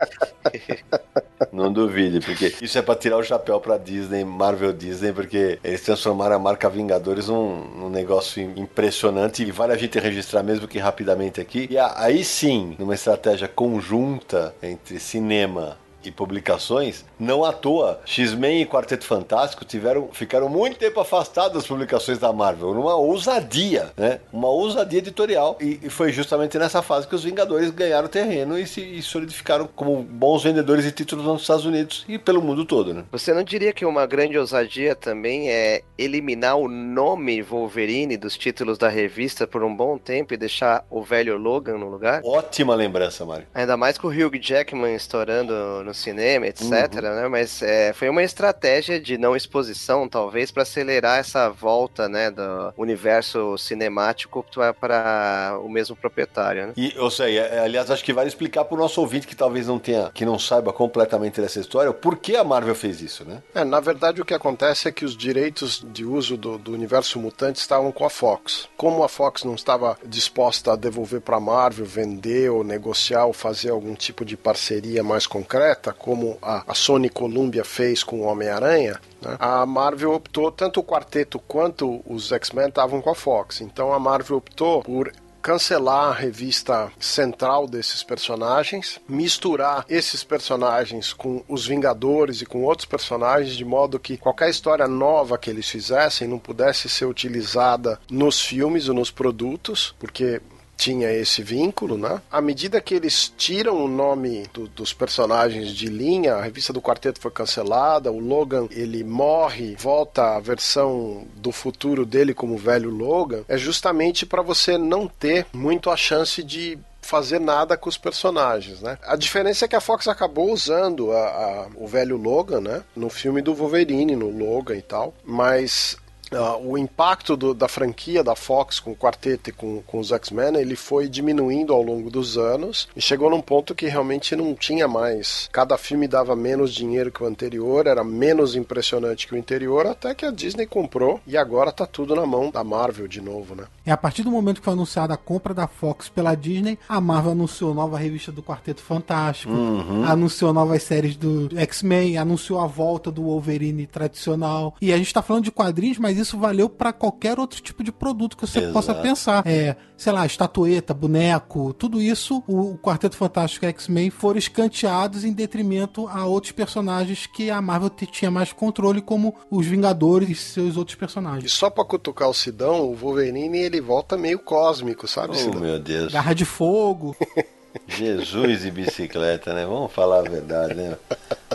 Não 1.52 1.72
duvide, 1.72 2.20
porque 2.20 2.54
isso 2.62 2.78
é 2.78 2.82
pra 2.82 2.94
tirar 2.96 3.18
o 3.18 3.22
chapéu 3.22 3.60
pra 3.60 3.76
Disney, 3.76 4.24
Marvel 4.24 4.72
Disney, 4.72 5.12
porque 5.12 5.58
eles 5.62 5.82
transformaram 5.82 6.36
a 6.36 6.38
marca 6.38 6.68
Vingadores 6.70 7.28
num, 7.28 7.64
num 7.76 7.90
negócio 7.90 8.42
impressionante 8.56 9.42
e 9.44 9.50
vale 9.50 9.72
a 9.72 9.76
gente 9.76 9.98
registrar 9.98 10.42
mesmo 10.42 10.66
que 10.66 10.78
rapidamente 10.78 11.40
aqui. 11.40 11.68
E 11.70 11.76
a- 11.78 11.92
aí 11.96 12.24
sim, 12.24 12.74
numa 12.78 12.94
estratégia 12.94 13.46
conjunta 13.48 14.54
entre 14.62 14.98
cinema 14.98 15.76
e 16.08 16.12
publicações, 16.12 17.04
não 17.18 17.44
à 17.44 17.52
toa, 17.52 18.00
X-Men 18.04 18.62
e 18.62 18.66
Quarteto 18.66 19.04
Fantástico 19.04 19.64
tiveram, 19.64 20.08
ficaram 20.12 20.48
muito 20.48 20.78
tempo 20.78 21.00
afastados 21.00 21.54
das 21.54 21.66
publicações 21.66 22.18
da 22.18 22.32
Marvel, 22.32 22.74
numa 22.74 22.94
ousadia, 22.94 23.92
né? 23.96 24.20
Uma 24.32 24.48
ousadia 24.48 24.98
editorial. 24.98 25.58
E, 25.60 25.80
e 25.82 25.90
foi 25.90 26.12
justamente 26.12 26.58
nessa 26.58 26.82
fase 26.82 27.06
que 27.06 27.14
os 27.14 27.24
Vingadores 27.24 27.70
ganharam 27.70 28.08
terreno 28.08 28.58
e 28.58 28.66
se 28.66 28.84
e 28.84 29.02
solidificaram 29.02 29.68
como 29.74 30.02
bons 30.02 30.42
vendedores 30.42 30.84
de 30.84 30.92
títulos 30.92 31.24
nos 31.24 31.42
Estados 31.42 31.64
Unidos 31.64 32.04
e 32.08 32.18
pelo 32.18 32.42
mundo 32.42 32.64
todo, 32.64 32.92
né? 32.92 33.04
Você 33.10 33.32
não 33.32 33.42
diria 33.42 33.72
que 33.72 33.84
uma 33.84 34.06
grande 34.06 34.38
ousadia 34.38 34.94
também 34.94 35.50
é 35.50 35.82
eliminar 35.96 36.56
o 36.56 36.68
nome 36.68 37.42
Wolverine 37.42 38.16
dos 38.16 38.36
títulos 38.36 38.76
da 38.78 38.88
revista 38.88 39.46
por 39.46 39.62
um 39.62 39.74
bom 39.74 39.96
tempo 39.96 40.34
e 40.34 40.36
deixar 40.36 40.84
o 40.90 41.02
velho 41.02 41.36
Logan 41.36 41.78
no 41.78 41.88
lugar? 41.88 42.20
Ótima 42.24 42.74
lembrança, 42.74 43.24
Mário. 43.24 43.46
Ainda 43.54 43.76
mais 43.76 43.96
com 43.96 44.08
o 44.08 44.10
Hugh 44.10 44.38
Jackman 44.40 44.94
estourando 44.94 45.82
no 45.84 45.93
no 45.94 46.00
cinema, 46.00 46.46
etc, 46.46 46.64
Uhum. 46.94 47.00
né? 47.02 47.28
Mas 47.28 47.62
é, 47.62 47.92
foi 47.92 48.08
uma 48.08 48.22
estratégia 48.22 49.00
de 49.00 49.16
não 49.16 49.36
exposição, 49.36 50.08
talvez, 50.08 50.50
para 50.50 50.64
acelerar 50.64 51.18
essa 51.18 51.48
volta, 51.48 52.08
né, 52.08 52.30
do 52.30 52.72
universo 52.76 53.56
cinemático 53.56 54.44
para 54.80 55.58
o 55.62 55.68
mesmo 55.68 55.94
proprietário, 55.96 56.66
né? 56.68 56.72
E, 56.76 56.94
ou 56.98 57.10
seja, 57.10 57.40
é, 57.40 57.60
aliás, 57.60 57.90
acho 57.90 58.04
que 58.04 58.12
vale 58.12 58.28
explicar 58.28 58.64
pro 58.64 58.76
nosso 58.76 59.00
ouvinte 59.00 59.26
que 59.26 59.36
talvez 59.36 59.66
não 59.68 59.78
tenha, 59.78 60.10
que 60.12 60.24
não 60.24 60.38
saiba 60.38 60.72
completamente 60.72 61.40
dessa 61.40 61.60
história, 61.60 61.90
o 61.90 61.94
porquê 61.94 62.36
a 62.36 62.44
Marvel 62.44 62.74
fez 62.74 63.00
isso, 63.00 63.24
né? 63.24 63.42
É, 63.54 63.62
na 63.64 63.80
verdade, 63.80 64.20
o 64.20 64.24
que 64.24 64.34
acontece 64.34 64.88
é 64.88 64.92
que 64.92 65.04
os 65.04 65.16
direitos 65.16 65.84
de 65.92 66.04
uso 66.04 66.36
do, 66.36 66.58
do 66.58 66.72
universo 66.72 67.18
mutante 67.18 67.60
estavam 67.60 67.92
com 67.92 68.04
a 68.04 68.10
Fox. 68.10 68.68
Como 68.76 69.04
a 69.04 69.08
Fox 69.08 69.44
não 69.44 69.54
estava 69.54 69.96
disposta 70.04 70.72
a 70.72 70.76
devolver 70.76 71.20
para 71.20 71.36
a 71.36 71.40
Marvel, 71.40 71.84
vender 71.86 72.50
ou 72.50 72.64
negociar 72.64 73.26
ou 73.26 73.32
fazer 73.32 73.70
algum 73.70 73.94
tipo 73.94 74.24
de 74.24 74.36
parceria 74.36 75.02
mais 75.02 75.26
concreta, 75.26 75.83
como 75.92 76.38
a, 76.40 76.64
a 76.66 76.74
Sony 76.74 77.08
Columbia 77.08 77.64
fez 77.64 78.02
com 78.02 78.20
o 78.20 78.24
Homem-Aranha, 78.24 79.00
né, 79.20 79.36
a 79.38 79.66
Marvel 79.66 80.12
optou, 80.14 80.50
tanto 80.50 80.80
o 80.80 80.84
quarteto 80.84 81.38
quanto 81.38 82.02
os 82.06 82.32
X-Men 82.32 82.68
estavam 82.68 83.00
com 83.00 83.10
a 83.10 83.14
Fox. 83.14 83.60
Então 83.60 83.92
a 83.92 83.98
Marvel 83.98 84.38
optou 84.38 84.82
por 84.82 85.12
cancelar 85.44 86.08
a 86.08 86.14
revista 86.14 86.90
central 86.98 87.66
desses 87.68 88.02
personagens, 88.02 88.98
misturar 89.06 89.84
esses 89.90 90.24
personagens 90.24 91.12
com 91.12 91.44
os 91.46 91.66
Vingadores 91.66 92.40
e 92.40 92.46
com 92.46 92.64
outros 92.64 92.86
personagens, 92.86 93.54
de 93.54 93.62
modo 93.62 93.98
que 93.98 94.16
qualquer 94.16 94.48
história 94.48 94.88
nova 94.88 95.36
que 95.36 95.50
eles 95.50 95.68
fizessem 95.68 96.26
não 96.26 96.38
pudesse 96.38 96.88
ser 96.88 97.04
utilizada 97.04 98.00
nos 98.10 98.40
filmes 98.40 98.88
ou 98.88 98.94
nos 98.94 99.10
produtos, 99.10 99.94
porque 99.98 100.40
tinha 100.76 101.10
esse 101.10 101.42
vínculo, 101.42 101.96
né? 101.96 102.20
À 102.30 102.40
medida 102.40 102.80
que 102.80 102.94
eles 102.94 103.32
tiram 103.36 103.84
o 103.84 103.88
nome 103.88 104.44
do, 104.52 104.68
dos 104.68 104.92
personagens 104.92 105.70
de 105.70 105.86
linha, 105.86 106.34
a 106.34 106.42
revista 106.42 106.72
do 106.72 106.82
quarteto 106.82 107.20
foi 107.20 107.30
cancelada, 107.30 108.10
o 108.10 108.18
Logan 108.18 108.68
ele 108.70 109.04
morre, 109.04 109.76
volta 109.78 110.36
a 110.36 110.40
versão 110.40 111.26
do 111.36 111.52
futuro 111.52 112.04
dele 112.04 112.34
como 112.34 112.56
velho 112.56 112.90
Logan, 112.90 113.44
é 113.48 113.56
justamente 113.56 114.26
para 114.26 114.42
você 114.42 114.76
não 114.78 115.06
ter 115.06 115.46
muito 115.52 115.90
a 115.90 115.96
chance 115.96 116.42
de 116.42 116.78
fazer 117.04 117.38
nada 117.38 117.76
com 117.76 117.88
os 117.88 117.98
personagens, 117.98 118.80
né? 118.80 118.98
A 119.02 119.14
diferença 119.14 119.64
é 119.64 119.68
que 119.68 119.76
a 119.76 119.80
Fox 119.80 120.08
acabou 120.08 120.50
usando 120.50 121.12
a, 121.12 121.26
a, 121.26 121.66
o 121.76 121.86
velho 121.86 122.16
Logan, 122.16 122.60
né? 122.60 122.82
No 122.96 123.10
filme 123.10 123.42
do 123.42 123.54
Wolverine, 123.54 124.16
no 124.16 124.30
Logan 124.30 124.76
e 124.76 124.82
tal, 124.82 125.14
mas 125.24 125.96
o 126.40 126.76
impacto 126.78 127.36
do, 127.36 127.54
da 127.54 127.68
franquia 127.68 128.22
da 128.22 128.34
Fox 128.34 128.80
com 128.80 128.92
o 128.92 128.96
quarteto 128.96 129.50
e 129.50 129.52
com, 129.52 129.82
com 129.86 129.98
os 129.98 130.12
X-Men 130.12 130.56
ele 130.56 130.76
foi 130.76 131.08
diminuindo 131.08 131.72
ao 131.72 131.82
longo 131.82 132.10
dos 132.10 132.36
anos 132.38 132.88
e 132.96 133.00
chegou 133.00 133.30
num 133.30 133.40
ponto 133.40 133.74
que 133.74 133.86
realmente 133.86 134.34
não 134.36 134.54
tinha 134.54 134.86
mais. 134.88 135.48
Cada 135.52 135.76
filme 135.76 136.06
dava 136.08 136.34
menos 136.36 136.72
dinheiro 136.72 137.10
que 137.12 137.22
o 137.22 137.26
anterior, 137.26 137.86
era 137.86 138.02
menos 138.04 138.54
impressionante 138.56 139.26
que 139.26 139.34
o 139.34 139.38
anterior, 139.38 139.86
até 139.86 140.14
que 140.14 140.24
a 140.24 140.30
Disney 140.30 140.66
comprou 140.66 141.20
e 141.26 141.36
agora 141.36 141.72
tá 141.72 141.86
tudo 141.86 142.14
na 142.14 142.26
mão 142.26 142.50
da 142.50 142.62
Marvel 142.64 143.06
de 143.08 143.20
novo, 143.20 143.54
né? 143.54 143.64
É 143.84 143.90
a 143.92 143.96
partir 143.96 144.22
do 144.22 144.30
momento 144.30 144.58
que 144.58 144.64
foi 144.64 144.72
anunciada 144.72 145.14
a 145.14 145.18
compra 145.18 145.52
da 145.52 145.66
Fox 145.66 146.08
pela 146.08 146.34
Disney, 146.34 146.78
a 146.88 147.00
Marvel 147.00 147.32
anunciou 147.32 147.74
nova 147.74 147.98
revista 147.98 148.32
do 148.32 148.42
Quarteto 148.42 148.80
Fantástico, 148.82 149.52
Uhum. 149.52 150.04
anunciou 150.04 150.52
novas 150.52 150.82
séries 150.82 151.16
do 151.16 151.48
X-Men, 151.58 152.16
anunciou 152.16 152.60
a 152.60 152.66
volta 152.66 153.10
do 153.10 153.22
Wolverine 153.24 153.86
tradicional. 153.86 154.74
E 154.80 154.92
a 154.92 154.96
gente 154.96 155.12
tá 155.12 155.20
falando 155.22 155.44
de 155.44 155.50
quadrinhos, 155.50 155.98
mas 155.98 156.16
isso 156.16 156.23
valeu 156.32 156.68
pra 156.68 156.92
qualquer 156.92 157.38
outro 157.38 157.60
tipo 157.62 157.82
de 157.82 157.92
produto 157.92 158.36
que 158.36 158.46
você 158.46 158.58
Exato. 158.58 158.72
possa 158.72 158.94
pensar. 158.94 159.42
É, 159.46 159.76
sei 159.96 160.12
lá, 160.12 160.24
estatueta, 160.26 160.92
boneco, 160.94 161.72
tudo 161.74 162.00
isso, 162.00 162.42
o, 162.46 162.72
o 162.72 162.78
Quarteto 162.78 163.16
Fantástico 163.16 163.64
e 163.64 163.68
X-Men 163.68 164.10
foram 164.10 164.38
escanteados 164.38 165.24
em 165.24 165.32
detrimento 165.32 166.08
a 166.08 166.24
outros 166.26 166.52
personagens 166.52 167.26
que 167.26 167.50
a 167.50 167.60
Marvel 167.60 167.90
tinha 167.90 168.30
mais 168.30 168.52
controle, 168.52 169.00
como 169.02 169.34
os 169.50 169.66
Vingadores 169.66 170.28
e 170.30 170.34
seus 170.34 170.76
outros 170.76 170.94
E 170.96 170.98
personagens. 170.98 171.52
só 171.52 171.70
pra 171.70 171.84
cutucar 171.84 172.28
o 172.28 172.34
Sidão, 172.34 172.88
o 172.90 172.94
Wolverine 172.94 173.58
ele 173.58 173.80
volta 173.80 174.16
meio 174.16 174.38
cósmico, 174.38 175.06
sabe, 175.08 175.32
Oh, 175.32 175.36
Sidão? 175.36 175.60
meu 175.60 175.78
Deus. 175.78 176.12
Garra 176.12 176.34
de 176.34 176.44
fogo. 176.44 177.16
Jesus 177.86 178.64
e 178.64 178.70
bicicleta, 178.70 179.52
né? 179.52 179.64
Vamos 179.66 179.92
falar 179.92 180.20
a 180.20 180.30
verdade, 180.30 180.74
né? 180.74 180.96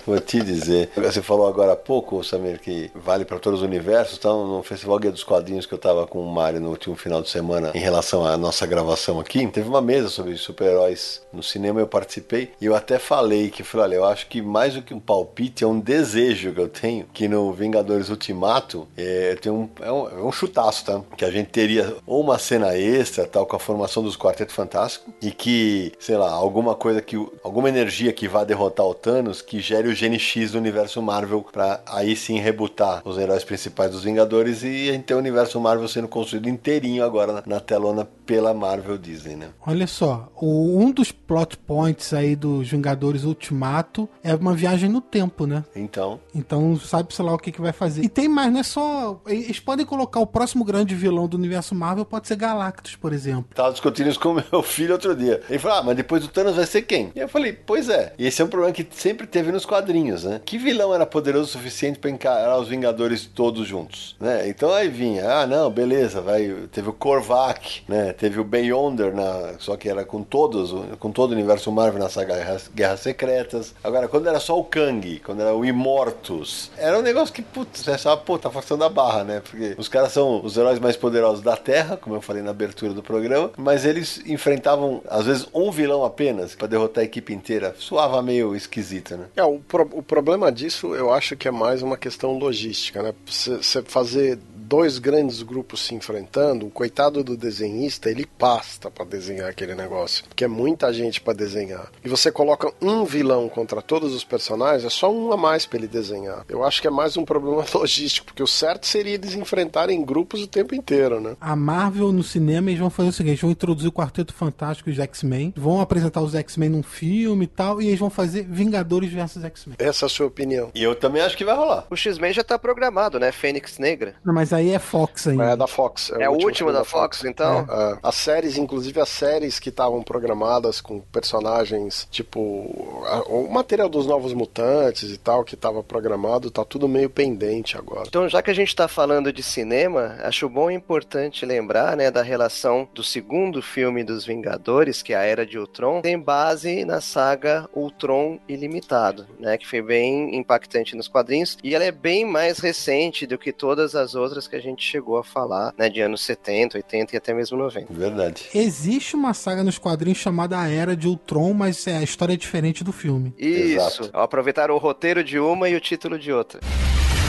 Vou 0.05 0.19
te 0.19 0.41
dizer. 0.41 0.89
Você 0.95 1.21
falou 1.21 1.47
agora 1.47 1.73
há 1.73 1.75
pouco, 1.75 2.23
Samir, 2.23 2.59
que 2.59 2.89
vale 2.95 3.25
para 3.25 3.39
todos 3.39 3.61
os 3.61 3.65
universos. 3.65 4.17
Então, 4.17 4.47
no 4.47 4.63
Festival 4.63 4.99
Guia 4.99 5.11
dos 5.11 5.23
Quadrinhos 5.23 5.65
que 5.65 5.73
eu 5.73 5.77
tava 5.77 6.07
com 6.07 6.19
o 6.19 6.31
Mário 6.31 6.59
no 6.59 6.69
último 6.69 6.95
final 6.95 7.21
de 7.21 7.29
semana, 7.29 7.71
em 7.73 7.79
relação 7.79 8.25
à 8.25 8.37
nossa 8.37 8.65
gravação 8.65 9.19
aqui, 9.19 9.45
teve 9.47 9.67
uma 9.67 9.81
mesa 9.81 10.09
sobre 10.09 10.35
super-heróis 10.37 11.21
no 11.31 11.43
cinema. 11.43 11.79
Eu 11.79 11.87
participei 11.87 12.51
e 12.59 12.65
eu 12.65 12.75
até 12.75 12.97
falei 12.97 13.49
que, 13.49 13.63
falei, 13.63 13.85
olha, 13.85 13.95
eu 13.95 14.05
acho 14.05 14.27
que 14.27 14.41
mais 14.41 14.73
do 14.73 14.81
que 14.81 14.93
um 14.93 14.99
palpite, 14.99 15.63
é 15.63 15.67
um 15.67 15.79
desejo 15.79 16.53
que 16.53 16.59
eu 16.59 16.69
tenho 16.69 17.05
que 17.13 17.27
no 17.27 17.51
Vingadores 17.53 18.09
Ultimato 18.09 18.87
é, 18.97 19.35
tem 19.35 19.51
um, 19.51 19.69
é, 19.81 19.91
um, 19.91 20.09
é 20.09 20.23
um 20.23 20.31
chutaço, 20.31 20.85
tá? 20.85 21.01
Que 21.17 21.25
a 21.25 21.31
gente 21.31 21.47
teria 21.47 21.95
ou 22.05 22.21
uma 22.21 22.39
cena 22.39 22.77
extra, 22.77 23.25
tal, 23.25 23.45
com 23.45 23.55
a 23.55 23.59
formação 23.59 24.01
dos 24.03 24.17
Quarteto 24.17 24.53
Fantástico 24.53 25.11
e 25.21 25.31
que, 25.31 25.91
sei 26.09 26.17
lá, 26.17 26.31
alguma 26.31 26.73
coisa 26.73 27.03
que. 27.03 27.15
alguma 27.43 27.69
energia 27.69 28.11
que 28.11 28.27
vá 28.27 28.43
derrotar 28.43 28.83
o 28.83 28.95
Thanos 28.95 29.43
que 29.43 29.59
gere 29.59 29.87
o 29.87 29.93
Gene 29.93 30.17
X 30.17 30.53
do 30.53 30.57
universo 30.57 30.99
Marvel 31.03 31.45
pra 31.51 31.81
aí 31.85 32.15
sim 32.15 32.39
rebutar 32.39 33.03
os 33.05 33.15
heróis 33.19 33.43
principais 33.43 33.91
dos 33.91 34.03
Vingadores 34.05 34.63
e 34.63 34.89
a 34.89 34.93
gente 34.93 35.03
ter 35.03 35.13
o 35.13 35.19
universo 35.19 35.59
Marvel 35.59 35.87
sendo 35.87 36.07
construído 36.07 36.49
inteirinho 36.49 37.03
agora 37.05 37.31
na, 37.31 37.43
na 37.45 37.59
telona 37.59 38.07
pela 38.25 38.55
Marvel 38.55 38.97
Disney, 38.97 39.35
né? 39.35 39.49
Olha 39.67 39.85
só, 39.85 40.31
o- 40.35 40.79
um 40.83 40.89
dos 40.91 41.11
plot 41.11 41.55
points 41.57 42.11
aí 42.11 42.35
dos 42.35 42.67
Vingadores 42.69 43.23
Ultimato 43.23 44.09
é 44.23 44.33
uma 44.33 44.55
viagem 44.55 44.89
no 44.89 45.01
tempo, 45.01 45.45
né? 45.45 45.63
Então, 45.75 46.19
Então 46.33 46.75
sabe, 46.79 47.13
sei 47.13 47.23
lá, 47.23 47.33
o 47.35 47.37
que, 47.37 47.51
que 47.51 47.61
vai 47.61 47.71
fazer. 47.71 48.03
E 48.03 48.09
tem 48.09 48.27
mais, 48.27 48.51
não 48.51 48.61
é 48.61 48.63
só. 48.63 49.21
Eles 49.27 49.59
podem 49.59 49.85
colocar 49.85 50.19
o 50.19 50.25
próximo 50.27 50.63
grande 50.65 50.95
vilão 50.95 51.27
do 51.27 51.37
universo 51.37 51.75
Marvel, 51.75 52.03
pode 52.05 52.27
ser 52.27 52.35
Galactus, 52.35 52.95
por 52.95 53.13
exemplo. 53.13 53.45
tava 53.53 53.71
discutindo 53.71 54.09
isso 54.09 54.19
com 54.19 54.33
meu 54.33 54.63
filho 54.63 54.93
outro 54.93 55.15
dia. 55.15 55.41
Ele 55.49 55.59
falou: 55.59 55.77
Ah, 55.77 55.83
mas 55.83 55.98
depois 55.99 56.21
do 56.21 56.29
Thanos 56.29 56.55
vai 56.55 56.65
ser 56.65 56.83
quem? 56.83 57.11
E 57.13 57.19
eu 57.19 57.27
falei: 57.27 57.51
Pois 57.51 57.89
é. 57.89 58.13
E 58.17 58.25
esse 58.25 58.41
é 58.41 58.45
um 58.45 58.47
problema 58.47 58.73
que 58.73 58.87
sempre 58.91 59.27
teve 59.27 59.51
nos 59.51 59.65
quadrinhos, 59.65 60.23
né? 60.23 60.39
Que 60.45 60.57
vilão 60.57 60.95
era 60.95 61.05
poderoso 61.05 61.49
o 61.49 61.51
suficiente 61.51 61.99
pra 61.99 62.09
encarar 62.09 62.57
os 62.57 62.69
Vingadores 62.69 63.25
todos 63.25 63.67
juntos, 63.67 64.15
né? 64.19 64.47
Então 64.47 64.73
aí 64.73 64.87
vinha: 64.87 65.29
Ah, 65.29 65.45
não, 65.45 65.69
beleza, 65.69 66.21
vai. 66.21 66.55
Teve 66.71 66.89
o 66.89 66.93
Korvac, 66.93 67.81
né? 67.87 68.13
Teve 68.13 68.39
o 68.39 68.43
Beyonder, 68.45 69.13
na, 69.13 69.55
só 69.59 69.75
que 69.75 69.89
era 69.89 70.05
com 70.05 70.23
todos, 70.23 70.73
com 70.99 71.11
todo 71.11 71.31
o 71.31 71.33
universo 71.33 71.71
Marvel 71.71 71.99
na 71.99 72.09
saga 72.09 72.29
Guerras, 72.73 72.99
Secretas. 73.01 73.75
Agora, 73.83 74.07
quando 74.07 74.27
era 74.27 74.39
só 74.39 74.57
o 74.57 74.63
Kang, 74.63 75.19
quando 75.19 75.41
era 75.41 75.53
o 75.53 75.65
Immortus, 75.65 76.71
era 76.77 76.97
um 76.97 77.01
negócio 77.01 77.33
que, 77.33 77.41
putz, 77.41 77.81
você 77.81 77.91
achava, 77.91 78.17
pô, 78.17 78.37
tá 78.37 78.49
forçando 78.49 78.83
a 78.83 78.89
barra, 78.89 79.23
né? 79.23 79.41
Porque 79.41 79.75
os 79.77 79.87
caras 79.87 80.11
são 80.11 80.41
os 80.43 80.55
heróis 80.55 80.79
mais 80.79 80.95
poderosos 80.95 81.41
da 81.41 81.57
Terra, 81.57 81.97
como 81.97 82.15
eu 82.15 82.21
falei 82.21 82.41
na 82.41 82.51
abertura 82.51 82.93
do 82.93 83.03
programa, 83.03 83.51
mas 83.57 83.83
eles 83.83 84.23
enfrentavam, 84.25 85.01
às 85.09 85.25
vezes, 85.25 85.47
um 85.53 85.71
vilão 85.71 85.88
apenas 86.03 86.55
pra 86.55 86.67
derrotar 86.67 87.01
a 87.01 87.05
equipe 87.05 87.33
inteira. 87.33 87.75
Soava 87.77 88.21
meio 88.21 88.55
esquisito, 88.55 89.15
né? 89.17 89.25
É, 89.35 89.43
o, 89.43 89.59
pro- 89.59 89.89
o 89.93 90.03
problema 90.03 90.51
disso 90.51 90.93
eu 90.95 91.11
acho 91.13 91.35
que 91.35 91.47
é 91.47 91.51
mais 91.51 91.81
uma 91.81 91.97
questão 91.97 92.37
logística, 92.37 93.01
né? 93.03 93.13
Você 93.25 93.81
fazer 93.83 94.37
dois 94.69 94.99
grandes 94.99 95.41
grupos 95.41 95.81
se 95.81 95.95
enfrentando, 95.95 96.67
o 96.67 96.69
coitado 96.69 97.23
do 97.23 97.35
desenhista, 97.35 98.07
ele 98.07 98.27
pasta 98.37 98.91
pra 98.91 99.03
desenhar 99.03 99.49
aquele 99.49 99.73
negócio, 99.73 100.23
porque 100.25 100.43
é 100.43 100.47
muita 100.47 100.93
gente 100.93 101.19
pra 101.19 101.33
desenhar. 101.33 101.91
E 102.05 102.07
você 102.07 102.31
coloca 102.31 102.71
um 102.79 103.03
vilão 103.03 103.49
contra 103.49 103.81
todos 103.81 104.13
os 104.13 104.23
personagens, 104.23 104.85
é 104.85 104.89
só 104.89 105.11
um 105.11 105.33
a 105.33 105.37
mais 105.37 105.65
pra 105.65 105.79
ele 105.79 105.87
desenhar. 105.87 106.45
Eu 106.47 106.63
acho 106.63 106.81
que 106.81 106.87
é 106.87 106.91
mais 106.91 107.17
um 107.17 107.25
problema 107.25 107.65
logístico, 107.73 108.27
porque 108.27 108.43
o 108.43 108.47
certo 108.47 108.85
seria 108.85 109.15
eles 109.15 109.33
enfrentarem 109.33 110.05
grupos 110.05 110.43
o 110.43 110.47
tempo 110.47 110.75
inteiro, 110.75 111.19
né? 111.19 111.35
A 111.41 111.55
Marvel 111.55 112.11
no 112.11 112.21
cinema, 112.21 112.69
eles 112.69 112.79
vão 112.79 112.91
fazer 112.91 113.09
o 113.09 113.13
seguinte: 113.13 113.41
vão 113.41 113.49
introduzir 113.49 113.89
o 113.89 113.93
Quarteto 113.93 114.33
Fantástico 114.33 114.89
e 114.89 114.93
os 114.93 114.99
X-Men, 114.99 115.51
vão 115.57 115.81
apresentar 115.81 116.21
os 116.21 116.35
X-Men 116.35 116.69
num 116.69 116.83
filme 116.83 117.45
e 117.45 117.47
tal, 117.47 117.81
e 117.81 117.87
eles 117.87 117.99
vão 117.99 118.11
fazer 118.11 118.43
Vingadores 118.43 119.11
versus 119.11 119.43
X-Men. 119.43 119.77
Essa 119.79 120.05
é 120.05 120.07
a 120.07 120.09
sua 120.09 120.27
opinião. 120.27 120.69
E 120.75 120.83
eu 120.83 120.93
também 120.93 121.23
acho 121.23 121.35
que 121.35 121.43
vai 121.43 121.55
rolar. 121.55 121.87
O 121.89 121.95
X-Men 121.95 122.33
já 122.33 122.43
tá 122.43 122.59
programado, 122.59 123.19
né? 123.19 123.31
Fênix 123.31 123.79
Negra. 123.79 124.13
Não, 124.23 124.33
Mas 124.33 124.53
aí 124.53 124.58
é 124.71 124.79
Fox 124.79 125.27
ainda. 125.27 125.43
É 125.51 125.55
da 125.55 125.65
Fox. 125.67 126.11
É 126.19 126.29
o 126.29 126.33
último 126.33 126.73
da 126.73 126.83
Fox, 126.83 127.23
então? 127.23 127.65
É, 127.69 127.97
as 128.03 128.15
séries, 128.15 128.57
inclusive 128.57 128.99
as 128.99 129.07
séries 129.09 129.59
que 129.59 129.69
estavam 129.69 130.03
programadas 130.03 130.81
com 130.81 130.99
personagens, 130.99 132.07
tipo, 132.11 133.03
a- 133.07 133.21
o 133.29 133.49
material 133.49 133.87
dos 133.87 134.05
Novos 134.05 134.33
Mutantes 134.33 135.11
e 135.11 135.17
tal, 135.17 135.43
que 135.43 135.55
estava 135.55 135.81
programado, 135.81 136.51
tá 136.51 136.65
tudo 136.65 136.87
meio 136.87 137.09
pendente 137.09 137.77
agora. 137.77 138.03
Então, 138.07 138.27
já 138.27 138.41
que 138.41 138.51
a 138.51 138.53
gente 138.53 138.75
tá 138.75 138.87
falando 138.87 139.31
de 139.31 139.41
cinema, 139.41 140.17
acho 140.23 140.49
bom 140.49 140.69
e 140.69 140.73
importante 140.75 141.45
lembrar, 141.45 141.95
né, 141.95 142.11
da 142.11 142.21
relação 142.21 142.87
do 142.93 143.03
segundo 143.03 143.61
filme 143.61 144.03
dos 144.03 144.25
Vingadores, 144.25 145.01
que 145.01 145.13
é 145.13 145.17
a 145.17 145.23
Era 145.23 145.45
de 145.45 145.57
Ultron, 145.57 146.01
tem 146.01 146.19
base 146.19 146.83
na 146.83 146.99
saga 147.01 147.69
Ultron 147.73 148.39
Ilimitado, 148.47 149.25
né, 149.39 149.57
que 149.57 149.67
foi 149.67 149.81
bem 149.81 150.35
impactante 150.35 150.95
nos 150.95 151.07
quadrinhos, 151.07 151.57
e 151.63 151.75
ela 151.75 151.83
é 151.85 151.91
bem 151.91 152.25
mais 152.25 152.59
recente 152.59 153.25
do 153.27 153.37
que 153.37 153.51
todas 153.53 153.95
as 153.95 154.15
outras 154.15 154.47
que 154.49 154.55
a 154.55 154.61
gente 154.61 154.83
chegou 154.83 155.17
a 155.17 155.23
falar, 155.23 155.73
né, 155.77 155.89
de 155.89 156.01
anos 156.01 156.21
70, 156.21 156.77
80 156.77 157.15
e 157.15 157.17
até 157.17 157.33
mesmo 157.33 157.57
90. 157.57 157.93
Verdade. 157.93 158.45
Existe 158.53 159.15
uma 159.15 159.33
saga 159.33 159.63
nos 159.63 159.77
quadrinhos 159.77 160.17
chamada 160.17 160.59
A 160.59 160.69
Era 160.69 160.95
de 160.95 161.07
Ultron, 161.07 161.53
mas 161.53 161.85
é, 161.87 161.97
a 161.97 162.03
história 162.03 162.33
é 162.33 162.37
diferente 162.37 162.83
do 162.83 162.91
filme. 162.91 163.33
Isso, 163.37 164.03
Exato. 164.03 164.09
aproveitar 164.17 164.71
o 164.71 164.77
roteiro 164.77 165.23
de 165.23 165.39
uma 165.39 165.69
e 165.69 165.75
o 165.75 165.79
título 165.79 166.17
de 166.17 166.31
outra. 166.31 166.59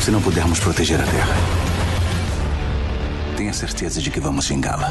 Se 0.03 0.11
não 0.11 0.23
pudermos 0.23 0.59
proteger 0.59 0.99
a 1.01 1.05
Terra, 1.05 1.35
tenha 3.37 3.53
certeza 3.53 4.01
de 4.01 4.11
que 4.11 4.19
vamos 4.19 4.49
vingá-la. 4.49 4.91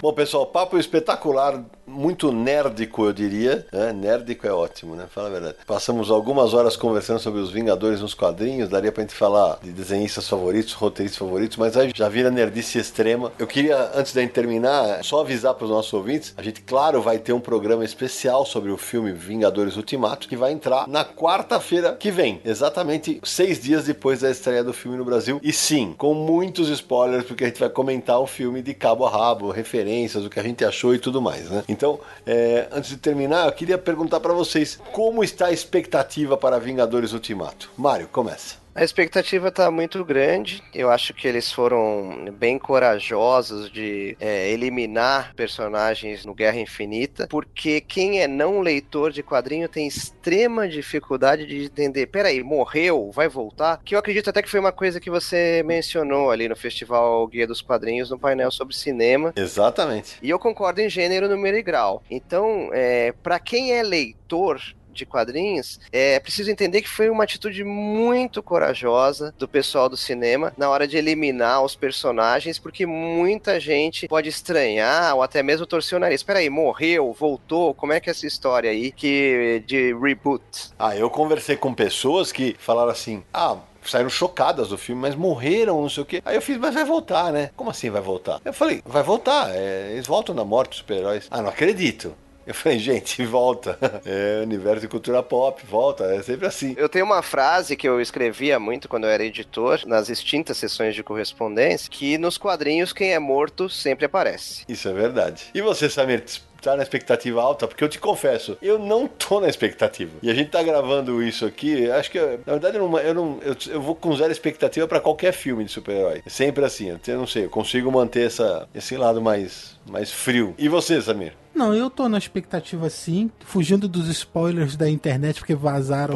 Bom, 0.00 0.12
pessoal, 0.12 0.46
papo 0.46 0.78
espetacular, 0.78 1.64
muito 1.86 2.32
nerdico, 2.32 3.04
eu 3.04 3.12
diria. 3.12 3.66
Nerdico 3.94 4.46
é 4.46 4.52
ótimo, 4.52 4.94
né? 4.94 5.06
Fala 5.08 5.28
a 5.28 5.30
verdade. 5.30 5.56
Passamos 5.66 6.10
algumas 6.10 6.54
horas 6.54 6.76
conversando 6.76 7.18
sobre 7.18 7.40
os 7.40 7.50
Vingadores 7.50 8.00
nos 8.00 8.14
quadrinhos. 8.14 8.68
Daria 8.68 8.92
pra 8.92 9.02
gente 9.02 9.14
falar 9.14 9.58
de 9.62 9.70
desenhistas 9.70 10.28
favoritos, 10.28 10.72
roteiristas 10.72 11.18
favoritos, 11.18 11.56
mas 11.56 11.76
aí 11.76 11.90
já 11.94 12.08
vira 12.08 12.30
nerdice 12.30 12.78
extrema. 12.78 13.32
Eu 13.38 13.46
queria, 13.46 13.90
antes 13.94 14.12
da 14.12 14.20
gente 14.20 14.32
terminar, 14.32 15.02
só 15.04 15.20
avisar 15.20 15.54
para 15.54 15.64
os 15.64 15.70
nossos 15.70 15.92
ouvintes: 15.92 16.34
a 16.36 16.42
gente, 16.42 16.60
claro, 16.62 17.00
vai 17.00 17.18
ter 17.18 17.32
um 17.32 17.40
programa 17.40 17.84
especial 17.84 18.44
sobre 18.44 18.70
o 18.70 18.76
filme 18.76 19.12
Vingadores 19.12 19.76
Ultimato, 19.76 20.28
que 20.28 20.36
vai 20.36 20.52
entrar 20.52 20.88
na 20.88 21.04
quarta-feira 21.04 21.94
que 21.94 22.10
vem, 22.10 22.40
exatamente 22.44 23.20
seis 23.24 23.60
dias 23.60 23.84
depois 23.84 24.20
da 24.20 24.30
estreia 24.30 24.64
do 24.64 24.72
filme 24.72 24.96
no 24.96 25.04
Brasil. 25.04 25.40
E 25.42 25.52
sim, 25.52 25.94
com 25.96 26.14
muitos 26.14 26.68
spoilers, 26.68 27.24
porque 27.24 27.44
a 27.44 27.46
gente 27.46 27.60
vai 27.60 27.68
comentar 27.68 28.20
o 28.20 28.26
filme 28.26 28.62
de 28.62 28.74
cabo 28.74 29.06
a 29.06 29.10
rabo, 29.10 29.50
referências, 29.50 30.24
o 30.24 30.30
que 30.30 30.40
a 30.40 30.42
gente 30.42 30.64
achou 30.64 30.94
e 30.94 30.98
tudo 30.98 31.20
mais, 31.22 31.48
né? 31.50 31.64
Então, 31.76 32.00
é, 32.26 32.68
antes 32.72 32.88
de 32.88 32.96
terminar, 32.96 33.46
eu 33.46 33.52
queria 33.52 33.76
perguntar 33.76 34.18
para 34.18 34.32
vocês 34.32 34.80
como 34.92 35.22
está 35.22 35.46
a 35.46 35.52
expectativa 35.52 36.34
para 36.36 36.58
Vingadores 36.58 37.12
Ultimato. 37.12 37.70
Mário, 37.76 38.08
começa. 38.08 38.65
A 38.76 38.84
expectativa 38.84 39.50
tá 39.50 39.70
muito 39.70 40.04
grande. 40.04 40.62
Eu 40.74 40.90
acho 40.90 41.14
que 41.14 41.26
eles 41.26 41.50
foram 41.50 42.26
bem 42.38 42.58
corajosos 42.58 43.72
de 43.72 44.14
é, 44.20 44.50
eliminar 44.50 45.32
personagens 45.34 46.26
no 46.26 46.34
Guerra 46.34 46.60
Infinita, 46.60 47.26
porque 47.26 47.80
quem 47.80 48.20
é 48.20 48.28
não 48.28 48.60
leitor 48.60 49.12
de 49.12 49.22
quadrinho 49.22 49.66
tem 49.66 49.86
extrema 49.86 50.68
dificuldade 50.68 51.46
de 51.46 51.64
entender. 51.64 52.08
Peraí, 52.08 52.42
morreu, 52.42 53.10
vai 53.10 53.30
voltar? 53.30 53.80
Que 53.82 53.94
eu 53.94 53.98
acredito 53.98 54.28
até 54.28 54.42
que 54.42 54.50
foi 54.50 54.60
uma 54.60 54.72
coisa 54.72 55.00
que 55.00 55.08
você 55.08 55.62
mencionou 55.64 56.30
ali 56.30 56.46
no 56.46 56.54
Festival 56.54 57.26
Guia 57.28 57.46
dos 57.46 57.62
Quadrinhos, 57.62 58.10
no 58.10 58.18
painel 58.18 58.50
sobre 58.50 58.76
cinema. 58.76 59.32
Exatamente. 59.34 60.18
E 60.22 60.28
eu 60.28 60.38
concordo 60.38 60.82
em 60.82 60.90
gênero, 60.90 61.30
número 61.30 61.56
e 61.56 61.62
grau. 61.62 62.02
Então, 62.10 62.68
é, 62.74 63.14
para 63.22 63.38
quem 63.38 63.72
é 63.72 63.82
leitor, 63.82 64.60
de 64.96 65.06
quadrinhos, 65.06 65.80
é 65.92 66.18
preciso 66.18 66.50
entender 66.50 66.82
que 66.82 66.88
foi 66.88 67.08
uma 67.08 67.24
atitude 67.24 67.62
muito 67.64 68.42
corajosa 68.42 69.34
do 69.38 69.46
pessoal 69.46 69.88
do 69.88 69.96
cinema 69.96 70.52
na 70.56 70.68
hora 70.68 70.86
de 70.86 70.96
eliminar 70.96 71.62
os 71.62 71.76
personagens, 71.76 72.58
porque 72.58 72.86
muita 72.86 73.60
gente 73.60 74.08
pode 74.08 74.28
estranhar 74.28 75.14
ou 75.14 75.22
até 75.22 75.42
mesmo 75.42 75.66
torcer 75.66 75.96
o 75.96 76.00
nariz. 76.00 76.22
Peraí, 76.22 76.48
morreu, 76.50 77.12
voltou, 77.12 77.74
como 77.74 77.92
é 77.92 78.00
que 78.00 78.10
é 78.10 78.12
essa 78.12 78.26
história 78.26 78.70
aí 78.70 78.92
que 78.92 79.62
de 79.66 79.94
reboot? 79.94 80.42
Ah, 80.78 80.96
eu 80.96 81.10
conversei 81.10 81.56
com 81.56 81.72
pessoas 81.74 82.32
que 82.32 82.56
falaram 82.58 82.90
assim: 82.90 83.22
ah, 83.32 83.58
saíram 83.90 84.10
chocadas 84.10 84.68
do 84.68 84.78
filme, 84.78 85.00
mas 85.00 85.14
morreram, 85.14 85.80
não 85.80 85.88
sei 85.88 86.02
o 86.02 86.06
quê. 86.06 86.22
Aí 86.24 86.36
eu 86.36 86.42
fiz, 86.42 86.56
mas 86.58 86.74
vai 86.74 86.84
voltar, 86.84 87.32
né? 87.32 87.50
Como 87.56 87.70
assim 87.70 87.90
vai 87.90 88.02
voltar? 88.02 88.40
Eu 88.44 88.52
falei, 88.52 88.82
vai 88.84 89.02
voltar, 89.02 89.50
é, 89.54 89.92
eles 89.92 90.06
voltam 90.06 90.34
na 90.34 90.44
morte 90.44 90.70
dos 90.70 90.78
super-heróis. 90.78 91.26
Ah, 91.30 91.42
não 91.42 91.48
acredito. 91.48 92.14
Eu 92.46 92.54
falei, 92.54 92.78
gente, 92.78 93.24
volta. 93.26 93.78
É 94.06 94.40
universo 94.42 94.82
de 94.82 94.88
cultura 94.88 95.22
pop, 95.22 95.64
volta. 95.66 96.04
É 96.04 96.22
sempre 96.22 96.46
assim. 96.46 96.74
Eu 96.76 96.88
tenho 96.88 97.04
uma 97.04 97.22
frase 97.22 97.76
que 97.76 97.88
eu 97.88 98.00
escrevia 98.00 98.58
muito 98.58 98.88
quando 98.88 99.04
eu 99.04 99.10
era 99.10 99.24
editor, 99.24 99.80
nas 99.86 100.08
extintas 100.08 100.56
sessões 100.58 100.94
de 100.94 101.02
correspondência, 101.02 101.90
que 101.90 102.16
nos 102.18 102.38
quadrinhos 102.38 102.92
quem 102.92 103.12
é 103.12 103.18
morto 103.18 103.68
sempre 103.68 104.06
aparece. 104.06 104.64
Isso 104.68 104.88
é 104.88 104.92
verdade. 104.92 105.46
E 105.54 105.60
você, 105.60 105.88
Samir, 105.90 106.24
tá 106.60 106.76
na 106.76 106.82
expectativa 106.82 107.40
alta? 107.40 107.66
Porque 107.66 107.82
eu 107.82 107.88
te 107.88 107.98
confesso, 107.98 108.56
eu 108.60 108.78
não 108.78 109.06
tô 109.06 109.40
na 109.40 109.48
expectativa. 109.48 110.12
E 110.22 110.30
a 110.30 110.34
gente 110.34 110.50
tá 110.50 110.62
gravando 110.62 111.22
isso 111.22 111.46
aqui, 111.46 111.90
acho 111.90 112.10
que, 112.10 112.18
na 112.18 112.52
verdade, 112.52 112.76
eu 112.76 112.88
não, 112.88 112.98
eu, 112.98 113.14
não, 113.14 113.38
eu, 113.42 113.56
eu 113.68 113.80
vou 113.80 113.94
com 113.94 114.14
zero 114.16 114.32
expectativa 114.32 114.86
para 114.86 115.00
qualquer 115.00 115.32
filme 115.32 115.64
de 115.64 115.72
super-herói. 115.72 116.22
É 116.24 116.30
sempre 116.30 116.64
assim, 116.64 116.96
eu 117.06 117.18
não 117.18 117.26
sei, 117.26 117.44
eu 117.44 117.50
consigo 117.50 117.90
manter 117.90 118.26
essa, 118.26 118.68
esse 118.74 118.96
lado 118.96 119.20
mais, 119.20 119.76
mais 119.88 120.12
frio. 120.12 120.54
E 120.58 120.68
você, 120.68 121.00
Samir? 121.00 121.32
Não, 121.56 121.74
eu 121.74 121.88
tô 121.88 122.06
na 122.06 122.18
expectativa 122.18 122.88
sim, 122.90 123.30
fugindo 123.40 123.88
dos 123.88 124.08
spoilers 124.08 124.76
da 124.76 124.88
internet, 124.90 125.38
porque 125.40 125.54
vazaram 125.54 126.14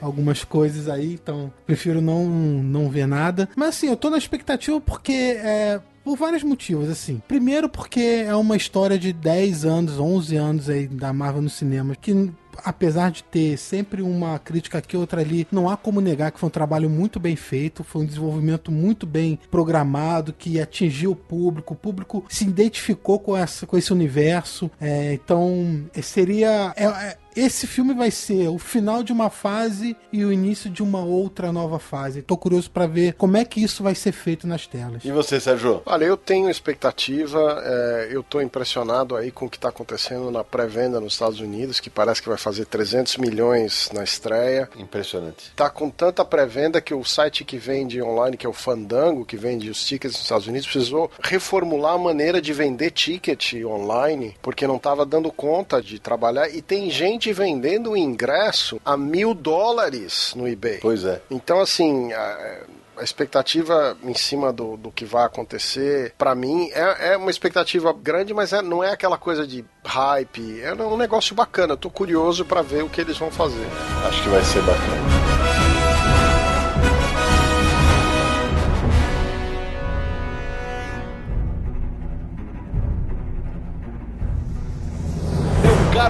algumas 0.00 0.42
coisas 0.42 0.88
aí, 0.88 1.14
então 1.14 1.52
prefiro 1.64 2.00
não, 2.00 2.26
não 2.28 2.90
ver 2.90 3.06
nada. 3.06 3.48
Mas 3.54 3.68
assim, 3.70 3.88
eu 3.88 3.96
tô 3.96 4.10
na 4.10 4.18
expectativa 4.18 4.80
porque 4.80 5.12
é. 5.12 5.80
Por 6.02 6.16
vários 6.16 6.42
motivos, 6.42 6.88
assim. 6.88 7.22
Primeiro 7.28 7.68
porque 7.68 8.24
é 8.26 8.34
uma 8.34 8.56
história 8.56 8.98
de 8.98 9.12
10 9.12 9.66
anos, 9.66 10.00
11 10.00 10.36
anos 10.36 10.70
aí 10.70 10.88
da 10.88 11.12
Marvel 11.12 11.42
no 11.42 11.50
cinema, 11.50 11.94
que 11.94 12.32
apesar 12.64 13.10
de 13.10 13.22
ter 13.22 13.56
sempre 13.56 14.02
uma 14.02 14.38
crítica 14.38 14.78
aqui 14.78 14.96
outra 14.96 15.20
ali, 15.20 15.46
não 15.50 15.68
há 15.68 15.76
como 15.76 16.00
negar 16.00 16.30
que 16.30 16.40
foi 16.40 16.48
um 16.48 16.50
trabalho 16.50 16.88
muito 16.88 17.18
bem 17.18 17.36
feito, 17.36 17.84
foi 17.84 18.02
um 18.02 18.06
desenvolvimento 18.06 18.70
muito 18.70 19.06
bem 19.06 19.38
programado, 19.50 20.32
que 20.32 20.60
atingiu 20.60 21.12
o 21.12 21.16
público, 21.16 21.74
o 21.74 21.76
público 21.76 22.24
se 22.28 22.44
identificou 22.44 23.18
com, 23.18 23.36
essa, 23.36 23.66
com 23.66 23.76
esse 23.76 23.92
universo. 23.92 24.70
É, 24.80 25.14
então, 25.14 25.84
seria. 26.02 26.72
É, 26.76 26.84
é, 26.84 27.16
esse 27.34 27.66
filme 27.66 27.94
vai 27.94 28.10
ser 28.10 28.48
o 28.48 28.58
final 28.58 29.02
de 29.02 29.12
uma 29.12 29.30
fase 29.30 29.96
e 30.12 30.24
o 30.24 30.32
início 30.32 30.68
de 30.68 30.82
uma 30.82 31.04
outra 31.04 31.52
nova 31.52 31.78
fase. 31.78 32.22
Tô 32.22 32.36
curioso 32.36 32.70
para 32.70 32.86
ver 32.86 33.14
como 33.14 33.36
é 33.36 33.44
que 33.44 33.62
isso 33.62 33.82
vai 33.82 33.94
ser 33.94 34.12
feito 34.12 34.46
nas 34.46 34.66
telas. 34.66 35.04
E 35.04 35.10
você, 35.10 35.40
Sérgio? 35.40 35.82
Olha, 35.86 36.04
eu 36.04 36.16
tenho 36.16 36.50
expectativa, 36.50 37.62
é, 37.64 38.08
eu 38.10 38.22
tô 38.22 38.40
impressionado 38.40 39.16
aí 39.16 39.30
com 39.30 39.46
o 39.46 39.50
que 39.50 39.56
está 39.56 39.68
acontecendo 39.68 40.30
na 40.30 40.42
pré-venda 40.42 41.00
nos 41.00 41.14
Estados 41.14 41.40
Unidos, 41.40 41.80
que 41.80 41.90
parece 41.90 42.22
que 42.22 42.28
vai 42.28 42.38
fazer 42.38 42.64
300 42.66 43.16
milhões 43.18 43.90
na 43.92 44.02
estreia. 44.02 44.68
Impressionante. 44.76 45.52
Tá 45.54 45.70
com 45.70 45.90
tanta 45.90 46.24
pré-venda 46.24 46.80
que 46.80 46.94
o 46.94 47.04
site 47.04 47.44
que 47.44 47.58
vende 47.58 48.02
online, 48.02 48.36
que 48.36 48.46
é 48.46 48.48
o 48.48 48.52
Fandango, 48.52 49.24
que 49.24 49.36
vende 49.36 49.70
os 49.70 49.84
tickets 49.84 50.14
nos 50.14 50.22
Estados 50.22 50.46
Unidos, 50.46 50.66
precisou 50.66 51.10
reformular 51.22 51.94
a 51.94 51.98
maneira 51.98 52.40
de 52.40 52.52
vender 52.52 52.90
ticket 52.90 53.54
online, 53.64 54.34
porque 54.42 54.66
não 54.66 54.76
estava 54.76 55.06
dando 55.06 55.30
conta 55.30 55.80
de 55.82 55.98
trabalhar. 55.98 56.48
E 56.48 56.60
tem 56.62 56.90
gente 56.90 57.19
vendendo 57.32 57.90
o 57.90 57.96
ingresso 57.96 58.80
a 58.84 58.96
mil 58.96 59.34
dólares 59.34 60.32
no 60.34 60.48
eBay. 60.48 60.78
Pois 60.78 61.04
é. 61.04 61.20
Então, 61.30 61.60
assim, 61.60 62.12
a, 62.12 62.62
a 63.00 63.02
expectativa 63.02 63.96
em 64.02 64.14
cima 64.14 64.52
do, 64.52 64.76
do 64.76 64.90
que 64.90 65.04
vai 65.04 65.24
acontecer, 65.24 66.14
para 66.18 66.34
mim, 66.34 66.70
é, 66.72 67.12
é 67.12 67.16
uma 67.16 67.30
expectativa 67.30 67.92
grande, 67.92 68.34
mas 68.34 68.52
é, 68.52 68.62
não 68.62 68.84
é 68.84 68.92
aquela 68.92 69.16
coisa 69.16 69.46
de 69.46 69.64
hype. 69.84 70.60
É 70.62 70.74
um 70.74 70.96
negócio 70.96 71.34
bacana. 71.34 71.72
Eu 71.72 71.78
tô 71.78 71.90
curioso 71.90 72.44
para 72.44 72.62
ver 72.62 72.84
o 72.84 72.88
que 72.88 73.00
eles 73.00 73.16
vão 73.16 73.30
fazer. 73.30 73.66
Acho 74.06 74.22
que 74.22 74.28
vai 74.28 74.42
ser 74.42 74.62
bacana. 74.62 75.19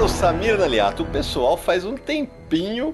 Caro 0.01 0.09
Samir 0.09 0.59
Naliato, 0.59 1.03
o 1.03 1.07
pessoal 1.07 1.59
faz 1.59 1.85
um 1.85 1.95
tempinho 1.95 2.40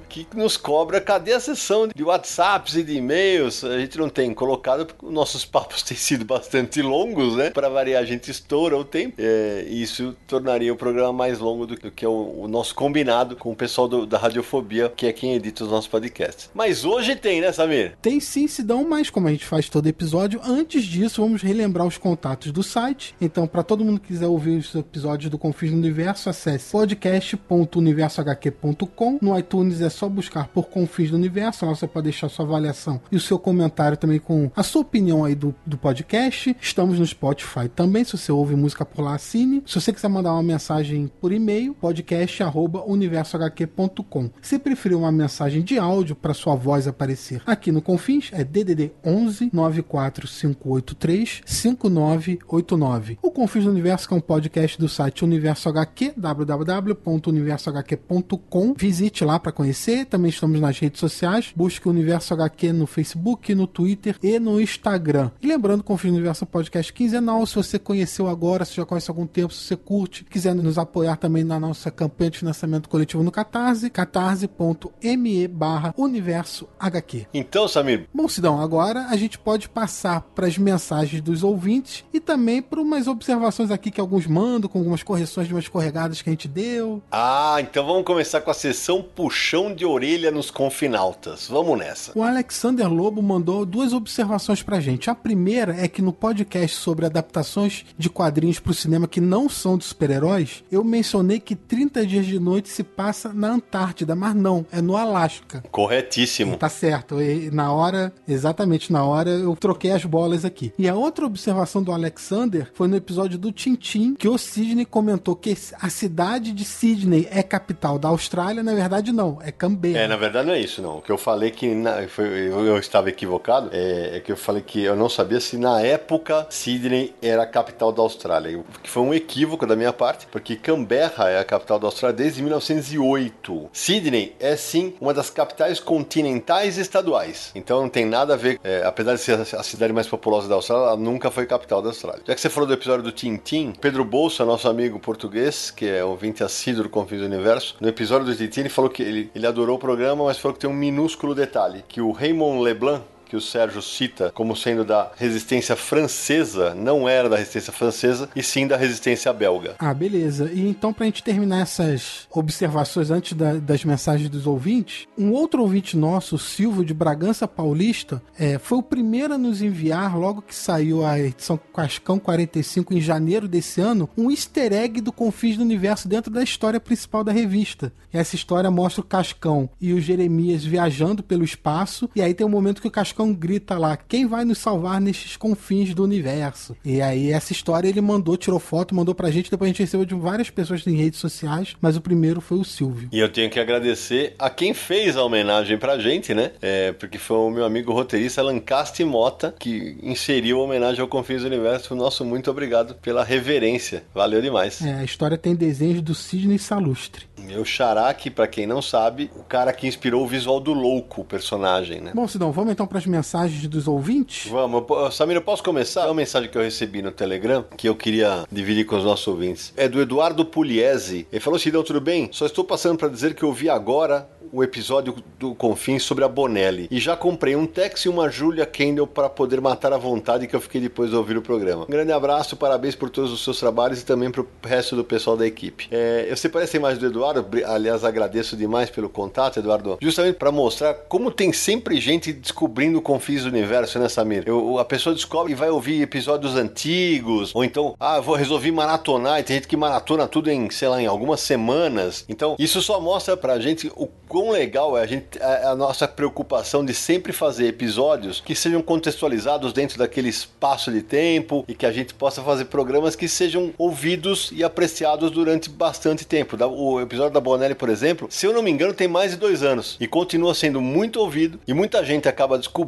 que 0.08 0.26
nos 0.34 0.56
cobra 0.56 1.00
cadê 1.00 1.32
a 1.32 1.40
sessão 1.40 1.88
de 1.88 2.02
WhatsApps 2.04 2.74
e 2.76 2.82
de 2.82 2.96
e-mails. 2.96 3.64
A 3.64 3.78
gente 3.78 3.96
não 3.98 4.08
tem 4.08 4.32
colocado 4.34 4.86
porque 4.86 5.06
nossos 5.06 5.44
papos 5.56 5.82
têm 5.82 5.96
sido 5.96 6.24
bastante 6.24 6.80
longos, 6.82 7.36
né? 7.36 7.50
Para 7.50 7.68
variar, 7.68 8.02
a 8.02 8.06
gente 8.06 8.30
estoura 8.30 8.76
o 8.76 8.84
tempo. 8.84 9.14
É, 9.18 9.64
isso 9.68 10.14
tornaria 10.26 10.72
o 10.72 10.76
programa 10.76 11.12
mais 11.12 11.38
longo 11.38 11.66
do 11.66 11.76
que 11.90 12.06
o, 12.06 12.40
o 12.42 12.48
nosso 12.48 12.74
combinado 12.74 13.36
com 13.36 13.52
o 13.52 13.56
pessoal 13.56 13.88
do- 13.88 14.06
da 14.06 14.18
Radiofobia, 14.18 14.92
que 14.94 15.06
é 15.06 15.12
quem 15.12 15.34
edita 15.34 15.64
os 15.64 15.70
nossos 15.70 15.88
podcasts. 15.88 16.50
Mas 16.54 16.84
hoje 16.84 17.16
tem, 17.16 17.40
né, 17.40 17.50
Samir? 17.52 17.94
Tem 18.02 18.20
sim, 18.20 18.46
se 18.46 18.62
dão 18.62 18.86
mais, 18.88 19.08
como 19.10 19.28
a 19.28 19.30
gente 19.30 19.44
faz 19.46 19.68
todo 19.68 19.86
episódio. 19.88 20.40
Antes 20.44 20.84
disso, 20.84 21.22
vamos 21.22 21.42
relembrar 21.42 21.86
os 21.86 21.96
contatos 21.98 22.52
do 22.52 22.62
site. 22.62 23.14
Então, 23.20 23.46
para 23.46 23.62
todo 23.62 23.84
mundo 23.84 24.00
que 24.00 24.08
quiser 24.08 24.26
ouvir 24.26 24.58
os 24.58 24.74
episódios 24.74 25.30
do 25.30 25.38
Confins 25.38 25.70
do 25.70 25.76
Universo, 25.76 26.28
acesse 26.28 26.70
podcast.universohq.com. 26.72 29.18
No 29.22 29.38
iTunes 29.38 29.45
é 29.80 29.88
só 29.88 30.08
buscar 30.08 30.48
por 30.48 30.68
Confins 30.68 31.10
do 31.10 31.16
Universo. 31.16 31.64
Lá 31.64 31.74
você 31.74 31.86
pode 31.86 32.04
deixar 32.04 32.28
sua 32.28 32.44
avaliação 32.44 33.00
e 33.10 33.16
o 33.16 33.20
seu 33.20 33.38
comentário 33.38 33.96
também 33.96 34.18
com 34.18 34.50
a 34.54 34.62
sua 34.62 34.82
opinião 34.82 35.24
aí 35.24 35.34
do, 35.34 35.54
do 35.64 35.78
podcast. 35.78 36.54
Estamos 36.60 36.98
no 36.98 37.06
Spotify 37.06 37.66
também. 37.68 38.04
Se 38.04 38.14
você 38.16 38.32
ouve 38.32 38.56
música 38.56 38.84
por 38.84 39.02
lá, 39.02 39.14
assine. 39.14 39.62
Se 39.66 39.80
você 39.80 39.92
quiser 39.92 40.08
mandar 40.08 40.32
uma 40.32 40.42
mensagem 40.42 41.08
por 41.20 41.30
e-mail, 41.32 41.74
podcast.universohq.com. 41.74 44.30
Se 44.42 44.58
preferir 44.58 44.98
uma 44.98 45.12
mensagem 45.12 45.62
de 45.62 45.78
áudio 45.78 46.16
para 46.16 46.34
sua 46.34 46.54
voz 46.54 46.88
aparecer 46.88 47.42
aqui 47.46 47.70
no 47.70 47.82
Confins, 47.82 48.30
é 48.32 48.42
DDD 48.42 48.92
11 49.04 49.50
94583 49.52 51.42
5989. 51.44 53.18
O 53.22 53.30
Confins 53.30 53.64
do 53.64 53.70
Universo 53.70 54.08
que 54.08 54.14
é 54.14 54.16
um 54.16 54.20
podcast 54.20 54.78
do 54.78 54.88
site 54.88 55.24
Universo 55.24 55.68
HQ, 55.68 56.14
www.universohq.com. 56.16 58.74
Visite 58.76 59.24
lá 59.24 59.35
lá 59.36 59.40
para 59.40 59.52
conhecer. 59.52 60.06
Também 60.06 60.30
estamos 60.30 60.58
nas 60.60 60.78
redes 60.78 60.98
sociais. 60.98 61.52
Busque 61.54 61.86
o 61.86 61.90
Universo 61.90 62.32
HQ 62.34 62.72
no 62.72 62.86
Facebook, 62.86 63.54
no 63.54 63.66
Twitter 63.66 64.16
e 64.22 64.38
no 64.38 64.60
Instagram. 64.60 65.30
E 65.40 65.46
lembrando, 65.46 65.84
Confia 65.84 66.10
no 66.10 66.16
Universo 66.16 66.46
Podcast 66.46 66.92
quinzenal. 66.92 67.44
Se 67.46 67.54
você 67.54 67.78
conheceu 67.78 68.28
agora, 68.28 68.64
se 68.64 68.76
já 68.76 68.84
conhece 68.84 69.10
há 69.10 69.12
algum 69.12 69.26
tempo, 69.26 69.52
se 69.52 69.64
você 69.64 69.76
curte, 69.76 70.24
quiser 70.24 70.54
nos 70.54 70.78
apoiar 70.78 71.16
também 71.16 71.44
na 71.44 71.60
nossa 71.60 71.90
campanha 71.90 72.30
de 72.30 72.38
financiamento 72.38 72.88
coletivo 72.88 73.22
no 73.22 73.30
Catarse, 73.30 73.90
catarse.me 73.90 75.48
barra 75.48 75.94
Universo 75.96 76.66
HQ. 76.78 77.26
Então, 77.34 77.68
Samir. 77.68 78.08
Bom, 78.12 78.28
Sidão, 78.28 78.60
agora 78.60 79.06
a 79.10 79.16
gente 79.16 79.38
pode 79.38 79.68
passar 79.68 80.22
para 80.34 80.46
as 80.46 80.56
mensagens 80.56 81.20
dos 81.20 81.42
ouvintes 81.42 82.04
e 82.12 82.20
também 82.20 82.62
para 82.62 82.80
umas 82.80 83.06
observações 83.06 83.70
aqui 83.70 83.90
que 83.90 84.00
alguns 84.00 84.26
mandam, 84.26 84.68
com 84.68 84.78
algumas 84.78 85.02
correções 85.02 85.46
de 85.46 85.54
umas 85.54 85.64
escorregadas 85.64 86.22
que 86.22 86.30
a 86.30 86.32
gente 86.32 86.48
deu. 86.48 87.02
Ah, 87.10 87.56
então 87.60 87.86
vamos 87.86 88.04
começar 88.04 88.40
com 88.40 88.50
a 88.50 88.54
sessão 88.54 89.02
puxão 89.26 89.74
de 89.74 89.84
orelha 89.84 90.30
nos 90.30 90.52
confinautas. 90.52 91.48
Vamos 91.50 91.76
nessa. 91.76 92.12
O 92.14 92.22
Alexander 92.22 92.88
Lobo 92.88 93.20
mandou 93.20 93.66
duas 93.66 93.92
observações 93.92 94.62
pra 94.62 94.78
gente. 94.78 95.10
A 95.10 95.16
primeira 95.16 95.74
é 95.76 95.88
que 95.88 96.00
no 96.00 96.12
podcast 96.12 96.76
sobre 96.76 97.06
adaptações 97.06 97.84
de 97.98 98.08
quadrinhos 98.08 98.60
pro 98.60 98.72
cinema 98.72 99.08
que 99.08 99.20
não 99.20 99.48
são 99.48 99.76
de 99.76 99.82
super-heróis, 99.82 100.62
eu 100.70 100.84
mencionei 100.84 101.40
que 101.40 101.56
30 101.56 102.06
Dias 102.06 102.24
de 102.24 102.38
Noite 102.38 102.68
se 102.68 102.84
passa 102.84 103.32
na 103.32 103.48
Antártida, 103.48 104.14
mas 104.14 104.32
não, 104.32 104.64
é 104.70 104.80
no 104.80 104.96
Alasca. 104.96 105.64
Corretíssimo. 105.72 106.56
Tá 106.56 106.68
certo. 106.68 107.20
E 107.20 107.50
na 107.50 107.72
hora, 107.72 108.12
exatamente 108.28 108.92
na 108.92 109.04
hora, 109.04 109.30
eu 109.30 109.56
troquei 109.56 109.90
as 109.90 110.04
bolas 110.04 110.44
aqui. 110.44 110.72
E 110.78 110.88
a 110.88 110.94
outra 110.94 111.26
observação 111.26 111.82
do 111.82 111.90
Alexander 111.90 112.70
foi 112.74 112.86
no 112.86 112.94
episódio 112.94 113.36
do 113.36 113.50
Tintim, 113.50 114.14
que 114.14 114.28
o 114.28 114.38
Sidney 114.38 114.84
comentou 114.84 115.34
que 115.34 115.56
a 115.80 115.90
cidade 115.90 116.52
de 116.52 116.64
Sydney 116.64 117.26
é 117.28 117.42
capital 117.42 117.98
da 117.98 118.08
Austrália, 118.08 118.62
na 118.62 118.72
verdade 118.72 119.05
não, 119.12 119.38
é 119.42 119.50
Canberra. 119.50 119.98
É, 119.98 120.08
na 120.08 120.16
verdade 120.16 120.46
não 120.46 120.54
é 120.54 120.60
isso, 120.60 120.82
não. 120.82 120.98
O 120.98 121.02
que 121.02 121.10
eu 121.10 121.18
falei 121.18 121.50
que 121.50 121.74
na, 121.74 122.06
foi, 122.08 122.26
eu, 122.26 122.64
eu, 122.64 122.78
estava 122.78 123.08
equivocado 123.08 123.70
é, 123.72 124.16
é, 124.16 124.20
que 124.20 124.32
eu 124.32 124.36
falei 124.36 124.62
que 124.62 124.82
eu 124.82 124.96
não 124.96 125.08
sabia 125.08 125.40
se 125.40 125.56
na 125.56 125.80
época 125.80 126.46
Sydney 126.50 127.14
era 127.22 127.42
a 127.42 127.46
capital 127.46 127.92
da 127.92 128.02
Austrália. 128.02 128.62
Que 128.82 128.90
foi 128.90 129.02
um 129.02 129.14
equívoco 129.14 129.66
da 129.66 129.76
minha 129.76 129.92
parte, 129.92 130.26
porque 130.26 130.56
Canberra 130.56 131.30
é 131.30 131.38
a 131.38 131.44
capital 131.44 131.78
da 131.78 131.86
Austrália 131.86 132.16
desde 132.16 132.42
1908. 132.42 133.70
Sydney 133.72 134.34
é 134.38 134.56
sim 134.56 134.94
uma 135.00 135.12
das 135.12 135.30
capitais 135.30 135.80
continentais 135.80 136.78
estaduais. 136.78 137.52
Então 137.54 137.82
não 137.82 137.88
tem 137.88 138.04
nada 138.04 138.34
a 138.34 138.36
ver, 138.36 138.58
é, 138.62 138.82
apesar 138.84 139.14
de 139.14 139.20
ser 139.20 139.34
a 139.34 139.62
cidade 139.62 139.92
mais 139.92 140.06
populosa 140.06 140.48
da 140.48 140.54
Austrália, 140.54 140.86
ela 140.86 140.96
nunca 140.96 141.30
foi 141.30 141.46
capital 141.46 141.82
da 141.82 141.88
Austrália. 141.88 142.22
Já 142.26 142.34
que 142.34 142.40
você 142.40 142.50
falou 142.50 142.66
do 142.66 142.74
episódio 142.74 143.02
do 143.02 143.12
Tintim, 143.12 143.72
Pedro 143.80 144.04
Bolsa, 144.04 144.44
nosso 144.44 144.68
amigo 144.68 144.98
português, 144.98 145.70
que 145.70 145.86
é 145.86 146.04
ouvinte 146.04 146.42
assíduo 146.42 146.84
do 146.84 146.88
Confins 146.88 147.20
do 147.20 147.26
Universo, 147.26 147.76
no 147.80 147.88
episódio 147.88 148.26
do 148.26 148.34
Tintim 148.34 148.60
ele 148.60 148.68
falou 148.68 148.90
que 148.90 148.95
ele, 149.02 149.30
ele 149.34 149.46
adorou 149.46 149.76
o 149.76 149.78
programa, 149.78 150.24
mas 150.24 150.38
falou 150.38 150.54
que 150.54 150.60
tem 150.60 150.70
um 150.70 150.74
minúsculo 150.74 151.34
detalhe, 151.34 151.84
que 151.88 152.00
o 152.00 152.10
Raymond 152.10 152.62
Leblanc, 152.62 153.02
que 153.26 153.36
o 153.36 153.40
Sérgio 153.40 153.82
cita 153.82 154.30
como 154.34 154.56
sendo 154.56 154.84
da 154.84 155.10
resistência 155.16 155.76
francesa, 155.76 156.74
não 156.74 157.08
era 157.08 157.28
da 157.28 157.36
resistência 157.36 157.72
francesa, 157.72 158.28
e 158.34 158.42
sim 158.42 158.66
da 158.66 158.76
resistência 158.76 159.32
belga. 159.32 159.74
Ah, 159.78 159.92
beleza. 159.92 160.50
E 160.52 160.66
então, 160.66 160.92
pra 160.92 161.06
gente 161.06 161.22
terminar 161.22 161.60
essas 161.60 162.26
observações 162.30 163.10
antes 163.10 163.32
da, 163.32 163.54
das 163.54 163.84
mensagens 163.84 164.28
dos 164.28 164.46
ouvintes, 164.46 165.06
um 165.18 165.32
outro 165.32 165.62
ouvinte 165.62 165.96
nosso, 165.96 166.38
Silvio 166.38 166.84
de 166.84 166.94
Bragança 166.94 167.48
Paulista, 167.48 168.22
é, 168.38 168.58
foi 168.58 168.78
o 168.78 168.82
primeiro 168.82 169.34
a 169.34 169.38
nos 169.38 169.62
enviar, 169.62 170.16
logo 170.16 170.42
que 170.42 170.54
saiu 170.54 171.04
a 171.04 171.18
edição 171.18 171.58
Cascão 171.74 172.18
45 172.18 172.94
em 172.94 173.00
janeiro 173.00 173.48
desse 173.48 173.80
ano, 173.80 174.08
um 174.16 174.30
easter 174.30 174.72
egg 174.72 175.00
do 175.00 175.12
Confins 175.12 175.56
do 175.56 175.62
Universo 175.62 176.08
dentro 176.08 176.32
da 176.32 176.42
história 176.42 176.80
principal 176.80 177.24
da 177.24 177.32
revista. 177.32 177.92
E 178.12 178.18
essa 178.18 178.36
história 178.36 178.70
mostra 178.70 179.00
o 179.00 179.04
Cascão 179.04 179.68
e 179.80 179.92
o 179.92 180.00
Jeremias 180.00 180.64
viajando 180.64 181.22
pelo 181.22 181.44
espaço, 181.44 182.08
e 182.14 182.22
aí 182.22 182.34
tem 182.34 182.46
um 182.46 182.50
momento 182.50 182.80
que 182.80 182.88
o 182.88 182.90
Cascão 182.90 183.15
Cascão 183.16 183.32
grita 183.32 183.78
lá: 183.78 183.96
quem 183.96 184.26
vai 184.26 184.44
nos 184.44 184.58
salvar 184.58 185.00
nestes 185.00 185.36
confins 185.36 185.94
do 185.94 186.04
universo? 186.04 186.76
E 186.84 187.00
aí, 187.00 187.32
essa 187.32 187.52
história 187.52 187.88
ele 187.88 188.00
mandou, 188.02 188.36
tirou 188.36 188.60
foto, 188.60 188.94
mandou 188.94 189.14
pra 189.14 189.30
gente. 189.30 189.50
Depois 189.50 189.68
a 189.68 189.72
gente 189.72 189.82
recebeu 189.82 190.04
de 190.04 190.14
várias 190.14 190.50
pessoas 190.50 190.86
em 190.86 190.94
redes 190.94 191.18
sociais, 191.18 191.74
mas 191.80 191.96
o 191.96 192.00
primeiro 192.00 192.40
foi 192.42 192.58
o 192.58 192.64
Silvio. 192.64 193.08
E 193.10 193.18
eu 193.18 193.32
tenho 193.32 193.48
que 193.50 193.58
agradecer 193.58 194.34
a 194.38 194.50
quem 194.50 194.74
fez 194.74 195.16
a 195.16 195.24
homenagem 195.24 195.78
pra 195.78 195.98
gente, 195.98 196.34
né? 196.34 196.52
É, 196.60 196.92
porque 196.92 197.16
foi 197.16 197.38
o 197.38 197.50
meu 197.50 197.64
amigo 197.64 197.92
roteirista 197.92 198.42
Lancaster 198.42 199.06
Mota 199.06 199.54
que 199.58 199.96
inseriu 200.02 200.60
a 200.60 200.64
homenagem 200.64 201.00
ao 201.00 201.08
Confins 201.08 201.40
do 201.40 201.46
Universo. 201.46 201.94
Nosso 201.94 202.24
muito 202.24 202.50
obrigado 202.50 202.94
pela 202.96 203.24
reverência. 203.24 204.04
Valeu 204.14 204.42
demais. 204.42 204.82
É, 204.82 204.94
a 204.96 205.04
história 205.04 205.38
tem 205.38 205.54
desenhos 205.54 206.02
do 206.02 206.14
Sidney 206.14 206.58
Salustre. 206.58 207.24
Meu 207.40 207.64
xará, 207.64 208.12
que 208.12 208.30
pra 208.30 208.46
quem 208.46 208.66
não 208.66 208.82
sabe, 208.82 209.30
o 209.36 209.44
cara 209.44 209.72
que 209.72 209.86
inspirou 209.86 210.24
o 210.24 210.26
visual 210.26 210.58
do 210.58 210.72
louco, 210.72 211.20
o 211.20 211.24
personagem, 211.24 212.00
né? 212.00 212.10
Bom, 212.14 212.26
Sidão, 212.26 212.50
vamos 212.50 212.72
então 212.72 212.86
para 212.86 212.98
mensagens 213.06 213.66
dos 213.68 213.88
ouvintes? 213.88 214.50
Vamos. 214.50 214.84
Samir, 215.14 215.36
eu 215.36 215.42
posso 215.42 215.62
começar? 215.62 216.02
É 216.02 216.06
uma 216.06 216.14
mensagem 216.14 216.50
que 216.50 216.56
eu 216.56 216.62
recebi 216.62 217.02
no 217.02 217.10
Telegram 217.10 217.64
que 217.76 217.88
eu 217.88 217.94
queria 217.94 218.44
dividir 218.50 218.84
com 218.84 218.96
os 218.96 219.04
nossos 219.04 219.26
ouvintes. 219.26 219.72
É 219.76 219.88
do 219.88 220.00
Eduardo 220.00 220.44
Pugliese. 220.44 221.26
Ele 221.30 221.40
falou, 221.40 221.58
Sidão, 221.58 221.82
tudo 221.82 222.00
bem? 222.00 222.28
Só 222.32 222.46
estou 222.46 222.64
passando 222.64 222.98
para 222.98 223.08
dizer 223.08 223.34
que 223.34 223.42
eu 223.42 223.52
vi 223.52 223.68
agora 223.68 224.28
o 224.52 224.62
episódio 224.62 225.16
do 225.38 225.54
Confins 225.54 226.02
sobre 226.02 226.24
a 226.24 226.28
Bonelli. 226.28 226.88
E 226.90 226.98
já 226.98 227.16
comprei 227.16 227.56
um 227.56 227.66
Tex 227.66 228.02
e 228.02 228.08
uma 228.08 228.28
Julia 228.28 228.66
Kendall 228.66 229.06
para 229.06 229.28
poder 229.28 229.60
matar 229.60 229.92
a 229.92 229.96
vontade 229.98 230.46
que 230.46 230.54
eu 230.54 230.60
fiquei 230.60 230.80
depois 230.80 231.10
de 231.10 231.16
ouvir 231.16 231.36
o 231.36 231.42
programa. 231.42 231.84
Um 231.84 231.90
grande 231.90 232.12
abraço, 232.12 232.56
parabéns 232.56 232.94
por 232.94 233.10
todos 233.10 233.32
os 233.32 233.42
seus 233.42 233.58
trabalhos 233.58 234.00
e 234.00 234.04
também 234.04 234.30
para 234.30 234.42
o 234.42 234.46
resto 234.64 234.96
do 234.96 235.04
pessoal 235.04 235.36
da 235.36 235.46
equipe. 235.46 235.88
É, 235.90 236.26
eu 236.28 236.36
separei 236.36 236.64
essa 236.64 236.76
imagem 236.76 236.98
do 236.98 237.06
Eduardo, 237.06 237.46
aliás, 237.66 238.04
agradeço 238.04 238.56
demais 238.56 238.90
pelo 238.90 239.08
contato, 239.08 239.58
Eduardo, 239.58 239.98
justamente 240.00 240.36
para 240.36 240.52
mostrar 240.52 240.94
como 241.08 241.30
tem 241.30 241.52
sempre 241.52 242.00
gente 242.00 242.32
descobrindo 242.32 242.95
o 242.96 243.02
Confins 243.02 243.42
do 243.42 243.48
Universo, 243.48 243.98
né, 243.98 244.08
Samir? 244.08 244.44
Eu, 244.46 244.78
a 244.78 244.84
pessoa 244.84 245.14
descobre 245.14 245.52
e 245.52 245.56
vai 245.56 245.70
ouvir 245.70 246.02
episódios 246.02 246.56
antigos, 246.56 247.54
ou 247.54 247.64
então, 247.64 247.94
ah, 247.98 248.20
vou 248.20 248.34
resolver 248.34 248.70
maratonar, 248.70 249.40
e 249.40 249.42
tem 249.42 249.56
gente 249.56 249.68
que 249.68 249.76
maratona 249.76 250.26
tudo 250.26 250.50
em, 250.50 250.70
sei 250.70 250.88
lá, 250.88 251.00
em 251.00 251.06
algumas 251.06 251.40
semanas. 251.40 252.24
Então, 252.28 252.56
isso 252.58 252.80
só 252.82 253.00
mostra 253.00 253.36
pra 253.36 253.58
gente 253.60 253.90
o 253.94 254.08
quão 254.28 254.50
legal 254.50 254.98
é 254.98 255.02
a, 255.02 255.06
gente, 255.06 255.40
a, 255.40 255.70
a, 255.70 255.76
nossa 255.76 256.08
preocupação 256.08 256.84
de 256.84 256.92
sempre 256.92 257.32
fazer 257.32 257.66
episódios 257.66 258.40
que 258.40 258.54
sejam 258.54 258.82
contextualizados 258.82 259.72
dentro 259.72 259.98
daquele 259.98 260.28
espaço 260.28 260.90
de 260.90 261.02
tempo 261.02 261.64
e 261.68 261.74
que 261.74 261.86
a 261.86 261.92
gente 261.92 262.14
possa 262.14 262.42
fazer 262.42 262.66
programas 262.66 263.14
que 263.14 263.28
sejam 263.28 263.72
ouvidos 263.78 264.50
e 264.52 264.64
apreciados 264.64 265.30
durante 265.30 265.70
bastante 265.70 266.26
tempo. 266.26 266.56
O 266.66 267.00
episódio 267.00 267.32
da 267.32 267.40
Bonelli, 267.40 267.74
por 267.74 267.88
exemplo, 267.88 268.26
se 268.30 268.46
eu 268.46 268.52
não 268.52 268.62
me 268.62 268.70
engano, 268.70 268.92
tem 268.92 269.08
mais 269.08 269.32
de 269.32 269.36
dois 269.36 269.62
anos 269.62 269.96
e 270.00 270.06
continua 270.06 270.54
sendo 270.54 270.80
muito 270.80 271.20
ouvido 271.20 271.60
e 271.66 271.72
muita 271.72 272.04
gente 272.04 272.28
acaba 272.28 272.58
descobrindo 272.58 272.85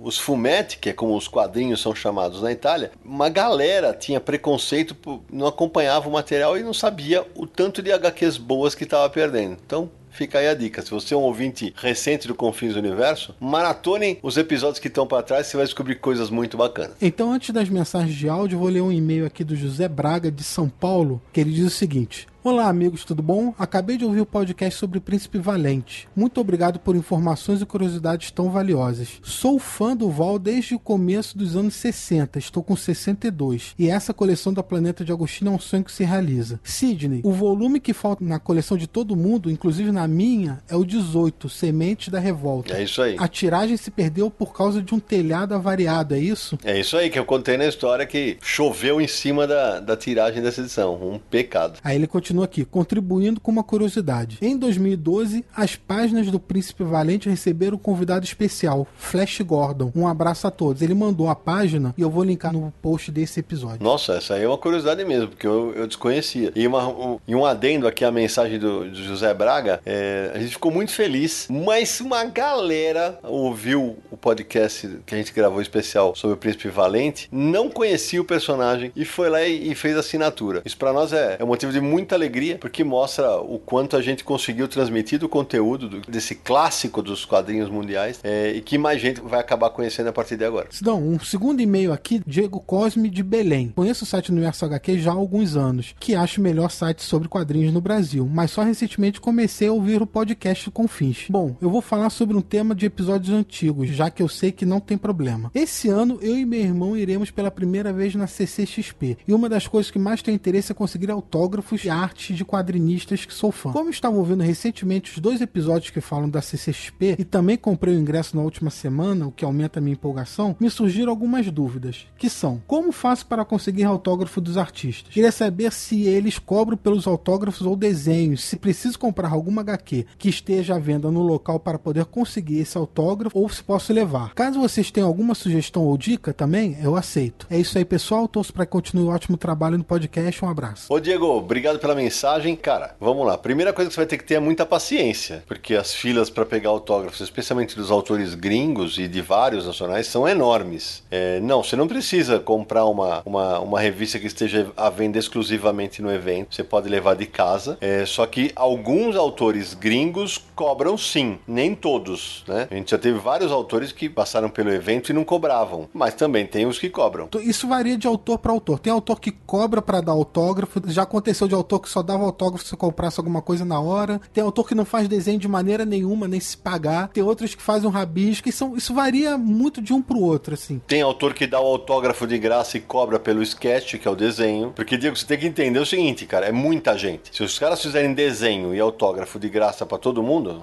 os 0.00 0.18
fumetti, 0.18 0.78
que 0.78 0.90
é 0.90 0.92
como 0.92 1.16
os 1.16 1.28
quadrinhos 1.28 1.80
são 1.80 1.94
chamados 1.94 2.42
na 2.42 2.52
Itália. 2.52 2.92
Uma 3.04 3.28
galera 3.28 3.94
tinha 3.94 4.20
preconceito, 4.20 4.96
não 5.30 5.46
acompanhava 5.46 6.08
o 6.08 6.12
material 6.12 6.58
e 6.58 6.62
não 6.62 6.74
sabia 6.74 7.26
o 7.34 7.46
tanto 7.46 7.82
de 7.82 7.92
HQs 7.92 8.36
boas 8.36 8.74
que 8.74 8.84
estava 8.84 9.08
perdendo. 9.08 9.56
Então, 9.64 9.90
Fica 10.10 10.40
aí 10.40 10.48
a 10.48 10.54
dica. 10.54 10.82
Se 10.82 10.90
você 10.90 11.14
é 11.14 11.16
um 11.16 11.20
ouvinte 11.20 11.72
recente 11.76 12.26
do 12.26 12.34
Confins 12.34 12.72
do 12.74 12.80
Universo, 12.80 13.36
maratonem 13.38 14.18
os 14.20 14.36
episódios 14.36 14.80
que 14.80 14.88
estão 14.88 15.06
para 15.06 15.22
trás, 15.22 15.46
você 15.46 15.56
vai 15.56 15.64
descobrir 15.64 15.94
coisas 15.94 16.28
muito 16.28 16.56
bacanas. 16.56 16.96
Então, 17.00 17.32
antes 17.32 17.50
das 17.50 17.68
mensagens 17.68 18.16
de 18.16 18.28
áudio, 18.28 18.58
vou 18.58 18.68
ler 18.68 18.80
um 18.80 18.90
e-mail 18.90 19.24
aqui 19.24 19.44
do 19.44 19.54
José 19.54 19.86
Braga, 19.86 20.28
de 20.28 20.42
São 20.42 20.68
Paulo, 20.68 21.22
que 21.32 21.40
ele 21.40 21.52
diz 21.52 21.66
o 21.66 21.70
seguinte: 21.70 22.26
Olá, 22.44 22.68
amigos, 22.68 23.04
tudo 23.04 23.20
bom? 23.20 23.52
Acabei 23.58 23.96
de 23.96 24.04
ouvir 24.04 24.20
o 24.20 24.26
podcast 24.26 24.78
sobre 24.78 24.98
o 24.98 25.00
Príncipe 25.00 25.40
Valente. 25.40 26.08
Muito 26.14 26.40
obrigado 26.40 26.78
por 26.78 26.94
informações 26.94 27.60
e 27.60 27.66
curiosidades 27.66 28.30
tão 28.30 28.48
valiosas. 28.48 29.18
Sou 29.24 29.58
fã 29.58 29.96
do 29.96 30.08
Val 30.08 30.38
desde 30.38 30.76
o 30.76 30.78
começo 30.78 31.36
dos 31.36 31.56
anos 31.56 31.74
60, 31.74 32.38
estou 32.38 32.62
com 32.62 32.76
62, 32.76 33.74
e 33.76 33.90
essa 33.90 34.14
coleção 34.14 34.54
da 34.54 34.62
Planeta 34.62 35.04
de 35.04 35.10
Agostinho 35.10 35.50
é 35.50 35.54
um 35.56 35.58
sonho 35.58 35.82
que 35.82 35.90
se 35.90 36.04
realiza. 36.04 36.60
Sidney, 36.62 37.22
o 37.24 37.32
volume 37.32 37.80
que 37.80 37.92
falta 37.92 38.24
na 38.24 38.38
coleção 38.38 38.76
de 38.76 38.86
todo 38.86 39.16
mundo, 39.16 39.50
inclusive 39.50 39.90
na 39.90 40.06
minha, 40.06 40.62
é 40.68 40.76
o 40.76 40.84
18, 40.84 41.48
Sementes 41.48 42.08
da 42.08 42.20
Revolta. 42.20 42.76
É 42.76 42.84
isso 42.84 43.02
aí. 43.02 43.16
A 43.18 43.26
tiragem 43.26 43.76
se 43.76 43.90
perdeu 43.90 44.30
por 44.30 44.52
causa 44.52 44.80
de 44.80 44.94
um 44.94 45.00
telhado 45.00 45.56
avariado, 45.56 46.14
é 46.14 46.20
isso? 46.20 46.56
É 46.64 46.78
isso 46.78 46.96
aí 46.96 47.10
que 47.10 47.18
eu 47.18 47.24
contei 47.24 47.56
na 47.56 47.66
história 47.66 48.06
que 48.06 48.38
choveu 48.40 49.00
em 49.00 49.08
cima 49.08 49.44
da, 49.44 49.80
da 49.80 49.96
tiragem 49.96 50.40
dessa 50.40 50.60
edição. 50.60 50.94
Um 50.94 51.18
pecado. 51.18 51.80
Aí 51.82 51.96
ele 51.96 52.06
continua 52.06 52.27
continua 52.28 52.44
aqui, 52.44 52.64
contribuindo 52.64 53.40
com 53.40 53.50
uma 53.50 53.64
curiosidade. 53.64 54.36
Em 54.42 54.54
2012, 54.54 55.46
as 55.56 55.76
páginas 55.76 56.30
do 56.30 56.38
Príncipe 56.38 56.84
Valente 56.84 57.26
receberam 57.26 57.76
um 57.76 57.80
convidado 57.80 58.22
especial, 58.22 58.86
Flash 58.98 59.40
Gordon. 59.40 59.90
Um 59.96 60.06
abraço 60.06 60.46
a 60.46 60.50
todos. 60.50 60.82
Ele 60.82 60.92
mandou 60.92 61.30
a 61.30 61.34
página 61.34 61.94
e 61.96 62.02
eu 62.02 62.10
vou 62.10 62.22
linkar 62.22 62.52
no 62.52 62.70
post 62.82 63.10
desse 63.10 63.40
episódio. 63.40 63.82
Nossa, 63.82 64.14
essa 64.14 64.34
aí 64.34 64.42
é 64.42 64.48
uma 64.48 64.58
curiosidade 64.58 65.02
mesmo, 65.06 65.28
porque 65.28 65.46
eu, 65.46 65.72
eu 65.74 65.86
desconhecia. 65.86 66.52
E, 66.54 66.66
uma, 66.66 66.86
um, 66.86 67.18
e 67.26 67.34
um 67.34 67.46
adendo 67.46 67.88
aqui 67.88 68.04
à 68.04 68.12
mensagem 68.12 68.58
do, 68.58 68.90
do 68.90 69.02
José 69.02 69.32
Braga, 69.32 69.80
é, 69.86 70.30
a 70.34 70.38
gente 70.38 70.52
ficou 70.52 70.70
muito 70.70 70.92
feliz, 70.92 71.48
mas 71.48 71.98
uma 71.98 72.24
galera 72.24 73.18
ouviu 73.22 73.96
o 74.10 74.18
podcast 74.18 75.00
que 75.06 75.14
a 75.14 75.18
gente 75.18 75.32
gravou 75.32 75.62
especial 75.62 76.14
sobre 76.14 76.34
o 76.34 76.36
Príncipe 76.36 76.68
Valente, 76.68 77.26
não 77.32 77.70
conhecia 77.70 78.20
o 78.20 78.24
personagem 78.24 78.92
e 78.94 79.06
foi 79.06 79.30
lá 79.30 79.42
e, 79.42 79.70
e 79.70 79.74
fez 79.74 79.96
assinatura. 79.96 80.60
Isso 80.66 80.76
para 80.76 80.92
nós 80.92 81.14
é, 81.14 81.36
é 81.38 81.44
motivo 81.44 81.72
de 81.72 81.80
muita 81.80 82.17
alegria, 82.18 82.58
porque 82.58 82.84
mostra 82.84 83.36
o 83.40 83.58
quanto 83.58 83.96
a 83.96 84.02
gente 84.02 84.24
conseguiu 84.24 84.68
transmitir 84.68 85.18
do 85.18 85.28
conteúdo 85.28 85.88
do, 85.88 86.00
desse 86.00 86.34
clássico 86.34 87.00
dos 87.00 87.24
quadrinhos 87.24 87.70
mundiais 87.70 88.20
é, 88.22 88.50
e 88.50 88.60
que 88.60 88.76
mais 88.76 89.00
gente 89.00 89.20
vai 89.20 89.40
acabar 89.40 89.70
conhecendo 89.70 90.08
a 90.08 90.12
partir 90.12 90.36
de 90.36 90.44
agora. 90.44 90.68
Sidão, 90.70 91.02
um 91.02 91.18
segundo 91.20 91.60
e-mail 91.60 91.92
aqui, 91.92 92.20
Diego 92.26 92.60
Cosme 92.60 93.08
de 93.08 93.22
Belém. 93.22 93.72
Conheço 93.74 94.04
o 94.04 94.06
site 94.06 94.30
Universo 94.30 94.64
HQ 94.64 94.98
já 94.98 95.12
há 95.12 95.14
alguns 95.14 95.56
anos, 95.56 95.94
que 95.98 96.14
acho 96.14 96.40
o 96.40 96.44
melhor 96.44 96.70
site 96.70 97.02
sobre 97.02 97.28
quadrinhos 97.28 97.72
no 97.72 97.80
Brasil, 97.80 98.28
mas 98.30 98.50
só 98.50 98.62
recentemente 98.62 99.20
comecei 99.20 99.68
a 99.68 99.72
ouvir 99.72 100.02
o 100.02 100.06
podcast 100.06 100.70
com 100.70 100.88
fins. 100.88 101.26
Bom, 101.30 101.56
eu 101.60 101.70
vou 101.70 101.80
falar 101.80 102.10
sobre 102.10 102.36
um 102.36 102.40
tema 102.40 102.74
de 102.74 102.86
episódios 102.86 103.34
antigos, 103.34 103.88
já 103.90 104.10
que 104.10 104.22
eu 104.22 104.28
sei 104.28 104.52
que 104.52 104.66
não 104.66 104.80
tem 104.80 104.98
problema. 104.98 105.50
Esse 105.54 105.88
ano, 105.88 106.18
eu 106.20 106.36
e 106.36 106.44
meu 106.44 106.60
irmão 106.60 106.96
iremos 106.96 107.30
pela 107.30 107.50
primeira 107.50 107.92
vez 107.92 108.14
na 108.14 108.26
CCXP, 108.26 109.18
e 109.26 109.32
uma 109.32 109.48
das 109.48 109.66
coisas 109.66 109.90
que 109.90 109.98
mais 109.98 110.22
tenho 110.22 110.34
interesse 110.34 110.72
é 110.72 110.74
conseguir 110.74 111.10
autógrafos 111.10 111.84
e 111.84 111.90
artes 112.08 112.34
de 112.36 112.44
quadrinistas 112.44 113.26
que 113.26 113.34
sou 113.34 113.52
fã. 113.52 113.70
Como 113.70 113.90
estava 113.90 114.16
ouvindo 114.16 114.42
recentemente 114.42 115.12
os 115.12 115.18
dois 115.18 115.42
episódios 115.42 115.90
que 115.90 116.00
falam 116.00 116.28
da 116.28 116.40
CCXP 116.40 117.16
e 117.18 117.24
também 117.24 117.56
comprei 117.56 117.94
o 117.94 117.98
ingresso 117.98 118.34
na 118.34 118.42
última 118.42 118.70
semana, 118.70 119.26
o 119.26 119.32
que 119.32 119.44
aumenta 119.44 119.78
a 119.78 119.82
minha 119.82 119.92
empolgação, 119.92 120.56
me 120.58 120.70
surgiram 120.70 121.10
algumas 121.10 121.50
dúvidas, 121.50 122.06
que 122.16 122.30
são: 122.30 122.62
como 122.66 122.92
faço 122.92 123.26
para 123.26 123.44
conseguir 123.44 123.84
autógrafo 123.84 124.40
dos 124.40 124.56
artistas? 124.56 125.12
Queria 125.12 125.30
saber 125.30 125.70
se 125.72 126.02
eles 126.02 126.38
cobram 126.38 126.76
pelos 126.76 127.06
autógrafos 127.06 127.66
ou 127.66 127.76
desenhos, 127.76 128.42
se 128.42 128.56
preciso 128.56 128.98
comprar 128.98 129.30
alguma 129.30 129.60
HQ 129.60 130.06
que 130.16 130.30
esteja 130.30 130.76
à 130.76 130.78
venda 130.78 131.10
no 131.10 131.22
local 131.22 131.60
para 131.60 131.78
poder 131.78 132.06
conseguir 132.06 132.60
esse 132.60 132.78
autógrafo 132.78 133.38
ou 133.38 133.48
se 133.48 133.62
posso 133.62 133.92
levar. 133.92 134.34
Caso 134.34 134.60
vocês 134.60 134.90
tenham 134.90 135.08
alguma 135.08 135.34
sugestão 135.34 135.84
ou 135.84 135.98
dica 135.98 136.32
também, 136.32 136.78
eu 136.82 136.96
aceito. 136.96 137.46
É 137.50 137.58
isso 137.58 137.76
aí, 137.76 137.84
pessoal. 137.84 138.26
Torço 138.26 138.52
para 138.52 138.64
que 138.64 138.72
continue 138.72 139.04
o 139.04 139.08
ótimo 139.08 139.36
trabalho 139.36 139.76
no 139.76 139.84
podcast. 139.84 140.44
Um 140.44 140.48
abraço. 140.48 140.92
Ô 140.92 140.98
Diego, 140.98 141.26
obrigado 141.26 141.78
pela 141.78 141.94
mensagem. 141.98 142.54
Cara, 142.54 142.94
vamos 143.00 143.26
lá. 143.26 143.36
Primeira 143.36 143.72
coisa 143.72 143.88
que 143.88 143.94
você 143.94 144.00
vai 144.00 144.06
ter 144.06 144.18
que 144.18 144.24
ter 144.24 144.34
é 144.34 144.40
muita 144.40 144.64
paciência, 144.64 145.42
porque 145.46 145.74
as 145.74 145.92
filas 145.92 146.30
para 146.30 146.46
pegar 146.46 146.70
autógrafos, 146.70 147.20
especialmente 147.20 147.74
dos 147.76 147.90
autores 147.90 148.34
gringos 148.34 148.98
e 148.98 149.08
de 149.08 149.20
vários 149.20 149.66
nacionais, 149.66 150.06
são 150.06 150.28
enormes. 150.28 151.02
É, 151.10 151.40
não, 151.40 151.62
você 151.62 151.74
não 151.74 151.88
precisa 151.88 152.38
comprar 152.38 152.84
uma, 152.84 153.22
uma, 153.26 153.58
uma 153.58 153.80
revista 153.80 154.18
que 154.18 154.26
esteja 154.26 154.70
à 154.76 154.88
venda 154.88 155.18
exclusivamente 155.18 156.00
no 156.00 156.12
evento. 156.12 156.54
Você 156.54 156.62
pode 156.62 156.88
levar 156.88 157.16
de 157.16 157.26
casa. 157.26 157.76
É, 157.80 158.06
só 158.06 158.24
que 158.26 158.52
alguns 158.54 159.16
autores 159.16 159.74
gringos 159.74 160.38
cobram 160.54 160.96
sim, 160.96 161.38
nem 161.46 161.74
todos, 161.74 162.44
né? 162.46 162.68
A 162.70 162.74
gente 162.74 162.90
já 162.90 162.98
teve 162.98 163.18
vários 163.18 163.50
autores 163.50 163.92
que 163.92 164.08
passaram 164.08 164.48
pelo 164.48 164.70
evento 164.70 165.10
e 165.10 165.12
não 165.12 165.24
cobravam, 165.24 165.88
mas 165.92 166.14
também 166.14 166.46
tem 166.46 166.66
os 166.66 166.78
que 166.78 166.88
cobram. 166.88 167.28
Isso 167.40 167.66
varia 167.66 167.96
de 167.96 168.06
autor 168.06 168.38
para 168.38 168.52
autor. 168.52 168.78
Tem 168.78 168.92
autor 168.92 169.20
que 169.20 169.32
cobra 169.32 169.82
para 169.82 170.00
dar 170.00 170.12
autógrafo, 170.12 170.80
já 170.86 171.02
aconteceu 171.02 171.48
de 171.48 171.54
autor 171.54 171.80
que 171.80 171.87
só 171.88 172.02
dava 172.02 172.24
autógrafo 172.24 172.64
se 172.64 172.76
comprasse 172.76 173.18
alguma 173.18 173.42
coisa 173.42 173.64
na 173.64 173.80
hora. 173.80 174.20
Tem 174.32 174.42
autor 174.42 174.66
que 174.66 174.74
não 174.74 174.84
faz 174.84 175.08
desenho 175.08 175.38
de 175.38 175.48
maneira 175.48 175.84
nenhuma, 175.84 176.28
nem 176.28 176.40
se 176.40 176.56
pagar. 176.56 177.08
Tem 177.08 177.22
outros 177.22 177.54
que 177.54 177.62
fazem 177.62 177.88
um 177.88 177.92
rabisco. 177.92 178.48
Isso, 178.48 178.76
isso 178.76 178.94
varia 178.94 179.36
muito 179.38 179.80
de 179.80 179.92
um 179.92 180.02
pro 180.02 180.20
outro, 180.20 180.54
assim. 180.54 180.80
Tem 180.86 181.02
autor 181.02 181.34
que 181.34 181.46
dá 181.46 181.60
o 181.60 181.66
autógrafo 181.66 182.26
de 182.26 182.38
graça 182.38 182.76
e 182.76 182.80
cobra 182.80 183.18
pelo 183.18 183.42
sketch, 183.42 183.96
que 183.96 184.06
é 184.06 184.10
o 184.10 184.16
desenho. 184.16 184.72
Porque, 184.74 184.96
Diego, 184.96 185.16
você 185.16 185.26
tem 185.26 185.38
que 185.38 185.46
entender 185.46 185.78
o 185.78 185.86
seguinte, 185.86 186.26
cara, 186.26 186.46
é 186.46 186.52
muita 186.52 186.96
gente. 186.96 187.34
Se 187.34 187.42
os 187.42 187.58
caras 187.58 187.82
fizerem 187.82 188.14
desenho 188.14 188.74
e 188.74 188.80
autógrafo 188.80 189.38
de 189.38 189.48
graça 189.48 189.84
para 189.86 189.98
todo 189.98 190.22
mundo, 190.22 190.62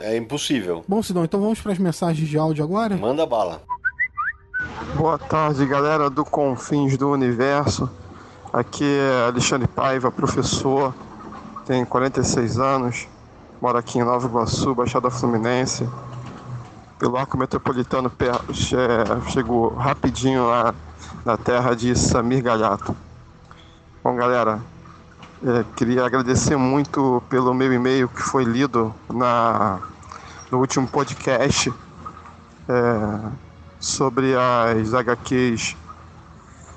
é 0.00 0.16
impossível. 0.16 0.84
Bom, 0.86 1.02
Sidão, 1.02 1.24
então 1.24 1.40
vamos 1.40 1.60
para 1.60 1.72
as 1.72 1.78
mensagens 1.78 2.28
de 2.28 2.38
áudio 2.38 2.64
agora? 2.64 2.96
Manda 2.96 3.26
bala. 3.26 3.62
Boa 4.96 5.18
tarde, 5.18 5.66
galera 5.66 6.08
do 6.08 6.24
Confins 6.24 6.96
do 6.96 7.10
Universo. 7.10 7.90
Aqui 8.56 8.86
é 8.86 9.26
Alexandre 9.26 9.68
Paiva, 9.68 10.10
professor, 10.10 10.94
tem 11.66 11.84
46 11.84 12.58
anos, 12.58 13.06
mora 13.60 13.80
aqui 13.80 13.98
em 13.98 14.02
Nova 14.02 14.26
Iguaçu, 14.26 14.74
Baixada 14.74 15.10
Fluminense. 15.10 15.86
Pelo 16.98 17.18
arco 17.18 17.36
metropolitano, 17.36 18.10
chegou 19.28 19.74
rapidinho 19.74 20.48
lá 20.48 20.74
na 21.22 21.36
terra 21.36 21.76
de 21.76 21.94
Samir 21.94 22.42
Galhato. 22.42 22.96
Bom, 24.02 24.16
galera, 24.16 24.58
é, 25.44 25.62
queria 25.76 26.06
agradecer 26.06 26.56
muito 26.56 27.22
pelo 27.28 27.52
meu 27.52 27.70
e-mail 27.70 28.08
que 28.08 28.22
foi 28.22 28.44
lido 28.44 28.90
na, 29.12 29.80
no 30.50 30.60
último 30.60 30.88
podcast 30.88 31.70
é, 32.70 33.20
sobre 33.78 34.32
as 34.34 34.94
HQs 34.94 35.76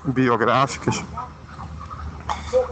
biográficas. 0.04 1.02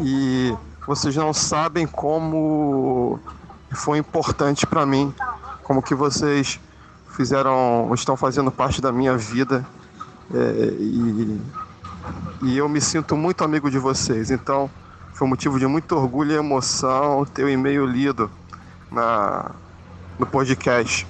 E 0.00 0.56
vocês 0.86 1.14
não 1.16 1.32
sabem 1.32 1.86
como 1.86 3.18
foi 3.72 3.98
importante 3.98 4.66
para 4.66 4.86
mim, 4.86 5.14
como 5.62 5.82
que 5.82 5.94
vocês 5.94 6.58
fizeram, 7.10 7.90
estão 7.94 8.16
fazendo 8.16 8.50
parte 8.50 8.80
da 8.80 8.92
minha 8.92 9.16
vida 9.16 9.66
é, 10.32 10.74
e, 10.78 11.40
e 12.42 12.56
eu 12.56 12.68
me 12.68 12.80
sinto 12.80 13.16
muito 13.16 13.42
amigo 13.42 13.70
de 13.70 13.78
vocês. 13.78 14.30
Então 14.30 14.70
foi 15.14 15.26
motivo 15.26 15.58
de 15.58 15.66
muito 15.66 15.96
orgulho 15.96 16.32
e 16.32 16.36
emoção 16.36 17.24
ter 17.24 17.44
o 17.44 17.48
e-mail 17.48 17.84
lido 17.84 18.30
na, 18.90 19.50
no 20.18 20.26
podcast. 20.26 21.06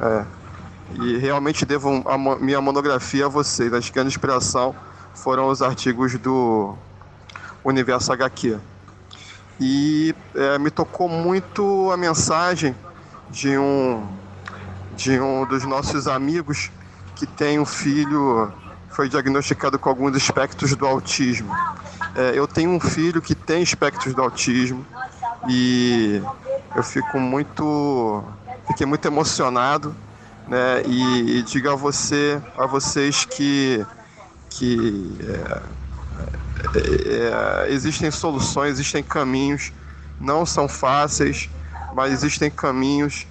É, 0.00 0.24
e 1.02 1.18
realmente 1.18 1.66
devo 1.66 2.02
a 2.08 2.16
minha 2.16 2.60
monografia 2.60 3.26
a 3.26 3.28
vocês. 3.28 3.72
A 3.72 3.80
grande 3.92 4.08
inspiração 4.08 4.74
foram 5.14 5.48
os 5.48 5.60
artigos 5.60 6.16
do 6.18 6.74
Universo 7.64 8.12
HQ. 8.12 8.58
E 9.60 10.14
é, 10.34 10.58
me 10.58 10.70
tocou 10.70 11.08
muito 11.08 11.90
a 11.90 11.96
mensagem 11.96 12.74
de 13.30 13.58
um, 13.58 14.06
de 14.96 15.20
um 15.20 15.44
dos 15.46 15.64
nossos 15.64 16.06
amigos 16.06 16.70
que 17.16 17.26
tem 17.26 17.58
um 17.58 17.64
filho, 17.64 18.52
foi 18.90 19.08
diagnosticado 19.08 19.78
com 19.78 19.88
alguns 19.88 20.16
espectros 20.16 20.74
do 20.76 20.86
autismo. 20.86 21.52
É, 22.14 22.32
eu 22.34 22.46
tenho 22.46 22.70
um 22.70 22.80
filho 22.80 23.20
que 23.20 23.34
tem 23.34 23.62
espectros 23.62 24.14
do 24.14 24.22
autismo 24.22 24.86
e 25.48 26.22
eu 26.74 26.82
fico 26.82 27.18
muito, 27.18 28.22
fiquei 28.68 28.86
muito 28.86 29.04
emocionado, 29.06 29.94
né? 30.46 30.82
E, 30.86 31.38
e 31.38 31.42
digo 31.42 31.68
a 31.70 31.74
você, 31.74 32.40
a 32.56 32.66
vocês 32.66 33.24
que 33.24 33.84
que 34.50 35.16
é, 35.20 35.62
é, 36.74 37.66
existem 37.70 38.10
soluções, 38.10 38.72
existem 38.72 39.02
caminhos, 39.02 39.72
não 40.20 40.44
são 40.44 40.68
fáceis, 40.68 41.48
mas 41.94 42.12
existem 42.12 42.50
caminhos 42.50 43.26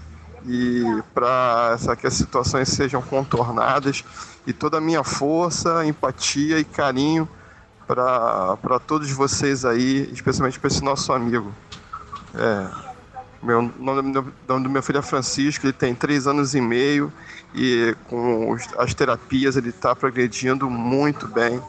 e 0.45 0.83
para 1.13 1.77
que 1.99 2.07
as 2.07 2.13
situações 2.13 2.69
sejam 2.69 3.01
contornadas 3.01 4.03
e 4.45 4.53
toda 4.53 4.77
a 4.77 4.81
minha 4.81 5.03
força, 5.03 5.85
empatia 5.85 6.57
e 6.59 6.63
carinho 6.63 7.27
para 7.85 8.79
todos 8.85 9.09
vocês 9.11 9.65
aí, 9.65 10.09
especialmente 10.11 10.59
para 10.59 10.67
esse 10.67 10.83
nosso 10.83 11.11
amigo. 11.13 11.53
É, 12.33 12.67
meu, 13.41 13.59
o 13.59 13.83
nome 13.83 14.11
do 14.11 14.69
meu 14.69 14.81
filho 14.81 14.99
é 14.99 15.01
Francisco, 15.01 15.65
ele 15.65 15.73
tem 15.73 15.93
três 15.93 16.27
anos 16.27 16.55
e 16.55 16.61
meio 16.61 17.11
e 17.53 17.95
com 18.09 18.55
as 18.77 18.93
terapias 18.93 19.55
ele 19.55 19.69
está 19.69 19.95
progredindo 19.95 20.69
muito 20.69 21.27
bem. 21.27 21.61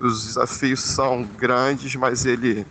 Os 0.00 0.26
desafios 0.26 0.80
são 0.80 1.22
grandes, 1.22 1.94
mas 1.94 2.24
ele 2.24 2.66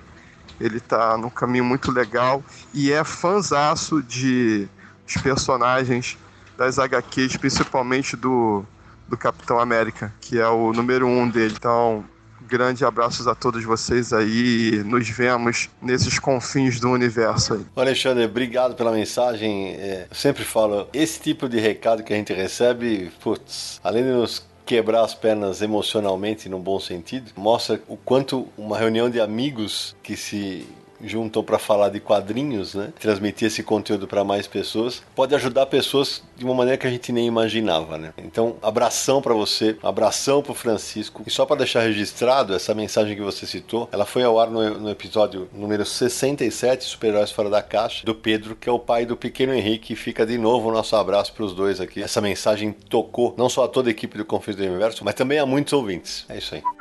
ele 0.60 0.78
está 0.78 1.18
num 1.18 1.30
caminho 1.30 1.64
muito 1.64 1.90
legal 1.90 2.44
e 2.74 2.92
é 2.92 3.02
fanzaço 3.04 4.04
de 4.04 4.68
os 5.08 5.22
personagens 5.22 6.18
das 6.58 6.78
HQs, 6.78 7.38
principalmente 7.38 8.16
do, 8.16 8.66
do 9.08 9.18
Capitão 9.18 9.60
América, 9.60 10.14
que 10.20 10.38
é 10.38 10.48
o 10.48 10.74
número 10.74 11.08
um 11.08 11.28
dele. 11.28 11.56
Então, 11.58 12.04
grande 12.42 12.84
abraços 12.84 13.28
a 13.28 13.34
todos 13.34 13.64
vocês 13.64 14.12
aí. 14.12 14.84
Nos 14.86 15.08
vemos 15.10 15.70
nesses 15.82 16.20
confins 16.20 16.80
do 16.80 16.90
universo 16.90 17.54
aí. 17.54 17.66
Alexandre, 17.76 18.26
obrigado 18.26 18.76
pela 18.76 18.92
mensagem. 18.92 19.76
É, 19.76 20.08
eu 20.10 20.16
sempre 20.16 20.44
falo, 20.44 20.88
esse 20.94 21.20
tipo 21.20 21.48
de 21.48 21.60
recado 21.60 22.04
que 22.04 22.14
a 22.14 22.16
gente 22.16 22.34
recebe, 22.34 23.12
putz, 23.22 23.80
além 23.84 24.04
de 24.04 24.12
nos 24.12 24.49
quebrar 24.70 25.04
as 25.04 25.16
pernas 25.16 25.64
emocionalmente 25.64 26.48
no 26.48 26.60
bom 26.60 26.80
sentido, 26.80 27.32
mostra 27.36 27.82
o 27.88 27.98
quanto 27.98 28.48
uma 28.56 28.78
reunião 28.78 29.10
de 29.10 29.20
amigos 29.20 29.96
que 30.04 30.16
se 30.16 30.64
juntam 31.04 31.44
para 31.44 31.58
falar 31.58 31.90
de 31.90 32.00
quadrinhos, 32.00 32.76
né? 32.76 32.92
Transmitir 33.00 33.48
esse 33.48 33.64
conteúdo 33.64 34.08
para 34.08 34.24
mais 34.24 34.48
pessoas 34.48 35.02
pode 35.16 35.34
ajudar 35.36 35.66
pessoas 35.66 36.24
de 36.36 36.46
uma 36.46 36.54
maneira 36.54 36.78
que 36.78 36.88
a 36.88 36.90
gente 36.90 37.12
nem 37.12 37.26
imaginava, 37.26 37.98
né? 37.98 38.14
Então, 38.18 38.56
abração 38.62 39.22
para 39.22 39.34
você, 39.34 39.78
abração 39.84 40.42
para 40.42 40.54
Francisco. 40.54 41.24
E 41.26 41.30
só 41.30 41.46
para 41.46 41.58
deixar 41.58 41.82
registrado 41.82 42.54
essa 42.54 42.74
mensagem 42.74 43.16
que 43.16 43.22
você 43.22 43.46
citou, 43.46 43.90
ela 43.92 44.06
foi 44.06 44.24
ao 44.24 44.40
ar 44.40 44.50
no, 44.50 44.80
no 44.80 44.90
episódio 44.90 45.50
número 45.54 45.86
67, 45.86 46.84
Super-Heróis 46.84 47.32
Fora 47.32 47.50
da 47.50 47.62
Caixa, 47.62 48.06
do 48.06 48.14
Pedro, 48.14 48.56
que 48.56 48.70
é 48.70 48.72
o 48.72 48.80
pai 48.80 49.06
do 49.06 49.18
pequeno 49.18 49.54
Henrique. 49.54 49.96
Fica 49.96 50.26
de 50.26 50.38
novo 50.38 50.70
o 50.70 50.72
nosso 50.72 50.96
abraço 50.96 51.34
para 51.34 51.44
os 51.44 51.54
dois 51.54 51.82
aqui. 51.82 52.02
Essa 52.02 52.22
mensagem 52.22 52.72
tocou 52.72 53.34
não 53.38 53.50
só 53.50 53.66
a 53.66 53.68
toda 53.68 53.90
a 53.90 53.92
equipe 53.92 54.18
do 54.18 54.26
Confins 54.26 54.56
do 54.56 54.64
Universo, 54.64 55.04
mas 55.04 55.16
também 55.16 55.40
a 55.40 55.46
muitos 55.46 55.74
ouvintes. 55.74 56.26
É 56.30 56.38
isso 56.38 56.56
aí. 56.56 56.79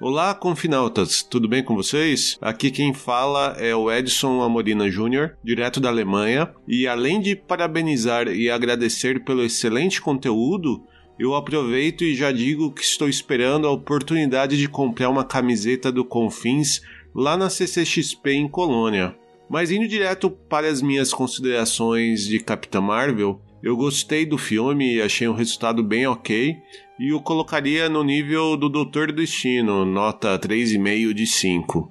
Olá, 0.00 0.34
confinautas, 0.34 1.22
tudo 1.22 1.48
bem 1.48 1.62
com 1.62 1.76
vocês? 1.76 2.36
Aqui 2.40 2.70
quem 2.70 2.92
fala 2.92 3.54
é 3.58 3.74
o 3.76 3.90
Edson 3.90 4.42
Amorina 4.42 4.90
Júnior, 4.90 5.36
direto 5.42 5.80
da 5.80 5.88
Alemanha, 5.88 6.52
e 6.66 6.86
além 6.86 7.20
de 7.20 7.36
parabenizar 7.36 8.26
e 8.26 8.50
agradecer 8.50 9.24
pelo 9.24 9.44
excelente 9.44 10.02
conteúdo, 10.02 10.82
eu 11.16 11.36
aproveito 11.36 12.02
e 12.02 12.14
já 12.14 12.32
digo 12.32 12.72
que 12.72 12.82
estou 12.82 13.08
esperando 13.08 13.68
a 13.68 13.70
oportunidade 13.70 14.58
de 14.58 14.68
comprar 14.68 15.08
uma 15.08 15.24
camiseta 15.24 15.92
do 15.92 16.04
Confins 16.04 16.80
lá 17.14 17.36
na 17.36 17.48
CCXP 17.48 18.32
em 18.32 18.48
Colônia. 18.48 19.14
Mas 19.48 19.70
indo 19.70 19.86
direto 19.86 20.28
para 20.28 20.66
as 20.66 20.82
minhas 20.82 21.14
considerações 21.14 22.26
de 22.26 22.40
Capitã 22.40 22.80
Marvel, 22.80 23.40
eu 23.62 23.76
gostei 23.76 24.26
do 24.26 24.36
filme 24.36 24.96
e 24.96 25.00
achei 25.00 25.28
um 25.28 25.32
resultado 25.32 25.82
bem 25.82 26.06
ok, 26.06 26.56
e 26.98 27.12
o 27.12 27.20
colocaria 27.20 27.88
no 27.88 28.04
nível 28.04 28.56
do 28.56 28.68
Doutor 28.68 29.12
Destino, 29.12 29.84
nota 29.84 30.38
3,5 30.38 31.12
de 31.12 31.26
5. 31.26 31.90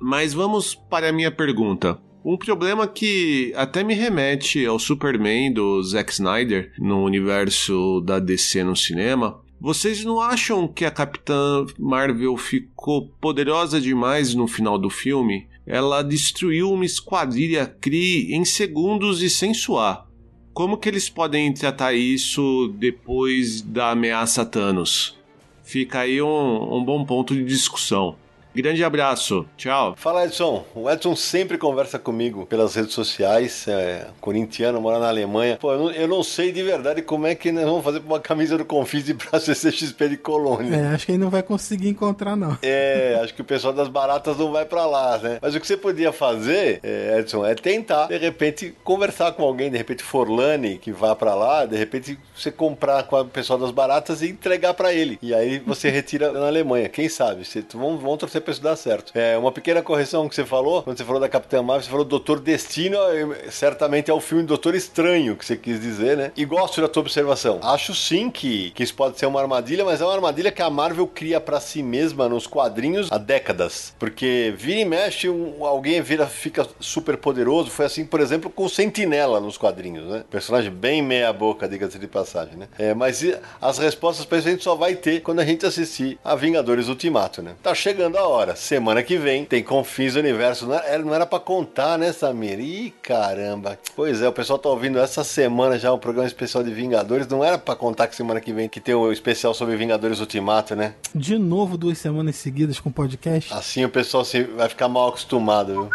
Mas 0.00 0.32
vamos 0.32 0.74
para 0.74 1.08
a 1.08 1.12
minha 1.12 1.30
pergunta. 1.30 2.00
Um 2.24 2.36
problema 2.36 2.86
que 2.86 3.52
até 3.56 3.82
me 3.82 3.94
remete 3.94 4.66
ao 4.66 4.78
Superman 4.78 5.52
do 5.52 5.82
Zack 5.82 6.12
Snyder 6.12 6.72
no 6.78 7.02
universo 7.02 8.00
da 8.02 8.18
DC 8.18 8.62
no 8.62 8.76
cinema. 8.76 9.40
Vocês 9.60 10.04
não 10.04 10.20
acham 10.20 10.66
que 10.66 10.84
a 10.84 10.90
Capitã 10.90 11.64
Marvel 11.78 12.36
ficou 12.36 13.08
poderosa 13.20 13.80
demais 13.80 14.34
no 14.34 14.46
final 14.46 14.78
do 14.78 14.90
filme? 14.90 15.48
Ela 15.66 16.02
destruiu 16.02 16.72
uma 16.72 16.84
esquadrilha 16.84 17.66
Kree 17.66 18.34
em 18.34 18.44
segundos 18.44 19.22
e 19.22 19.30
sem 19.30 19.54
suar. 19.54 20.09
Como 20.52 20.76
que 20.76 20.88
eles 20.88 21.08
podem 21.08 21.52
tratar 21.52 21.94
isso 21.94 22.74
depois 22.76 23.62
da 23.62 23.90
ameaça 23.90 24.44
Thanos? 24.44 25.16
Fica 25.62 26.00
aí 26.00 26.20
um, 26.20 26.74
um 26.74 26.84
bom 26.84 27.04
ponto 27.04 27.34
de 27.34 27.44
discussão. 27.44 28.16
Grande 28.54 28.82
abraço, 28.82 29.46
tchau. 29.56 29.94
Fala 29.96 30.24
Edson, 30.24 30.64
o 30.74 30.90
Edson 30.90 31.14
sempre 31.14 31.56
conversa 31.56 32.00
comigo 32.00 32.46
pelas 32.46 32.74
redes 32.74 32.92
sociais, 32.92 33.66
é 33.68 34.08
corintiano, 34.20 34.80
mora 34.80 34.98
na 34.98 35.08
Alemanha. 35.08 35.56
Pô, 35.56 35.72
eu 35.72 35.78
não, 35.78 35.90
eu 35.92 36.08
não, 36.08 36.22
sei 36.24 36.50
de 36.50 36.60
verdade 36.62 37.00
como 37.00 37.28
é 37.28 37.34
que 37.36 37.52
nós 37.52 37.64
vamos 37.64 37.84
fazer 37.84 38.00
uma 38.00 38.18
camisa 38.18 38.58
do 38.58 38.64
Confis 38.64 39.08
e 39.08 39.14
pra 39.14 39.38
CCXP 39.40 40.08
de 40.08 40.16
Colônia. 40.16 40.76
É, 40.76 40.86
acho 40.88 41.06
que 41.06 41.12
ele 41.12 41.18
não 41.18 41.30
vai 41.30 41.44
conseguir 41.44 41.88
encontrar 41.88 42.34
não. 42.34 42.58
É, 42.60 43.20
acho 43.22 43.32
que 43.34 43.40
o 43.40 43.44
pessoal 43.44 43.72
das 43.72 43.88
baratas 43.88 44.36
não 44.36 44.50
vai 44.50 44.64
pra 44.64 44.84
lá, 44.84 45.16
né? 45.18 45.38
Mas 45.40 45.54
o 45.54 45.60
que 45.60 45.66
você 45.66 45.76
podia 45.76 46.12
fazer, 46.12 46.80
é, 46.82 47.20
Edson, 47.20 47.46
é 47.46 47.54
tentar, 47.54 48.08
de 48.08 48.18
repente, 48.18 48.74
conversar 48.82 49.30
com 49.32 49.44
alguém, 49.44 49.70
de 49.70 49.78
repente 49.78 50.02
Forlani, 50.02 50.76
que 50.76 50.90
vá 50.90 51.14
pra 51.14 51.36
lá, 51.36 51.66
de 51.66 51.76
repente 51.76 52.18
você 52.34 52.50
comprar 52.50 53.04
com 53.04 53.20
o 53.20 53.24
pessoal 53.24 53.58
das 53.58 53.70
baratas 53.70 54.22
e 54.22 54.28
entregar 54.28 54.74
pra 54.74 54.92
ele. 54.92 55.18
E 55.22 55.32
aí 55.32 55.60
você 55.60 55.88
retira 55.88 56.32
na 56.32 56.48
Alemanha, 56.48 56.88
quem 56.88 57.08
sabe? 57.08 57.44
Você, 57.44 57.64
vamos, 57.72 58.02
vamos 58.02 58.18
torcer 58.18 58.39
pra 58.40 58.52
isso 58.52 58.62
dar 58.62 58.76
certo. 58.76 59.12
É, 59.16 59.36
uma 59.36 59.52
pequena 59.52 59.82
correção 59.82 60.28
que 60.28 60.34
você 60.34 60.44
falou, 60.44 60.82
quando 60.82 60.96
você 60.96 61.04
falou 61.04 61.20
da 61.20 61.28
Capitã 61.28 61.62
Marvel, 61.62 61.84
você 61.84 61.90
falou 61.90 62.04
Doutor 62.04 62.40
Destino, 62.40 62.96
certamente 63.50 64.10
é 64.10 64.14
o 64.14 64.20
filme 64.20 64.44
Doutor 64.44 64.74
Estranho 64.74 65.36
que 65.36 65.44
você 65.44 65.56
quis 65.56 65.80
dizer, 65.80 66.16
né? 66.16 66.32
E 66.36 66.44
gosto 66.44 66.80
da 66.80 66.88
tua 66.88 67.02
observação. 67.02 67.60
Acho 67.62 67.94
sim 67.94 68.30
que, 68.30 68.70
que 68.70 68.82
isso 68.82 68.94
pode 68.94 69.18
ser 69.18 69.26
uma 69.26 69.40
armadilha, 69.40 69.84
mas 69.84 70.00
é 70.00 70.04
uma 70.04 70.14
armadilha 70.14 70.52
que 70.52 70.62
a 70.62 70.70
Marvel 70.70 71.06
cria 71.06 71.40
para 71.40 71.60
si 71.60 71.82
mesma 71.82 72.28
nos 72.28 72.46
quadrinhos 72.46 73.10
há 73.10 73.18
décadas. 73.18 73.94
Porque 73.98 74.54
vira 74.56 74.80
e 74.80 74.84
mexe, 74.84 75.28
um, 75.28 75.64
alguém 75.64 76.00
vira, 76.02 76.26
fica 76.26 76.66
super 76.78 77.16
poderoso. 77.16 77.70
Foi 77.70 77.86
assim, 77.86 78.04
por 78.04 78.20
exemplo, 78.20 78.50
com 78.50 78.64
o 78.64 78.68
Sentinela 78.68 79.40
nos 79.40 79.56
quadrinhos, 79.56 80.06
né? 80.06 80.24
Personagem 80.30 80.70
bem 80.70 81.02
meia 81.02 81.32
boca, 81.32 81.68
diga-se 81.68 81.98
de 81.98 82.06
passagem, 82.06 82.56
né? 82.56 82.68
É, 82.78 82.94
mas 82.94 83.24
as 83.60 83.78
respostas 83.78 84.24
para 84.24 84.38
isso 84.38 84.48
a 84.48 84.50
gente 84.50 84.64
só 84.64 84.74
vai 84.74 84.94
ter 84.94 85.20
quando 85.20 85.40
a 85.40 85.44
gente 85.44 85.64
assistir 85.66 86.18
a 86.24 86.34
Vingadores 86.34 86.88
Ultimato, 86.88 87.42
né? 87.42 87.54
Tá 87.62 87.74
chegando 87.74 88.16
a 88.16 88.26
hora. 88.30 88.56
Semana 88.56 89.02
que 89.02 89.18
vem 89.18 89.44
tem 89.44 89.62
Confins 89.62 90.14
do 90.14 90.20
Universo. 90.20 90.66
Não 90.66 90.74
era, 90.74 90.98
não 90.98 91.14
era 91.14 91.26
pra 91.26 91.38
contar, 91.38 91.98
né, 91.98 92.12
Samir? 92.12 92.60
Ih, 92.60 92.94
caramba. 93.02 93.78
Pois 93.94 94.22
é, 94.22 94.28
o 94.28 94.32
pessoal 94.32 94.58
tá 94.58 94.68
ouvindo 94.68 94.98
essa 94.98 95.24
semana 95.24 95.78
já 95.78 95.92
um 95.92 95.98
programa 95.98 96.26
especial 96.26 96.62
de 96.62 96.72
Vingadores. 96.72 97.26
Não 97.26 97.44
era 97.44 97.58
pra 97.58 97.74
contar 97.74 98.06
que 98.06 98.16
semana 98.16 98.40
que 98.40 98.52
vem 98.52 98.68
que 98.68 98.80
tem 98.80 98.94
o 98.94 99.08
um 99.08 99.12
especial 99.12 99.52
sobre 99.52 99.76
Vingadores 99.76 100.20
Ultimato, 100.20 100.74
né? 100.74 100.94
De 101.14 101.36
novo, 101.38 101.76
duas 101.76 101.98
semanas 101.98 102.36
seguidas 102.36 102.78
com 102.78 102.90
podcast. 102.90 103.52
Assim 103.52 103.84
o 103.84 103.90
pessoal 103.90 104.24
se, 104.24 104.44
vai 104.44 104.68
ficar 104.68 104.88
mal 104.88 105.08
acostumado, 105.08 105.72
viu? 105.72 105.90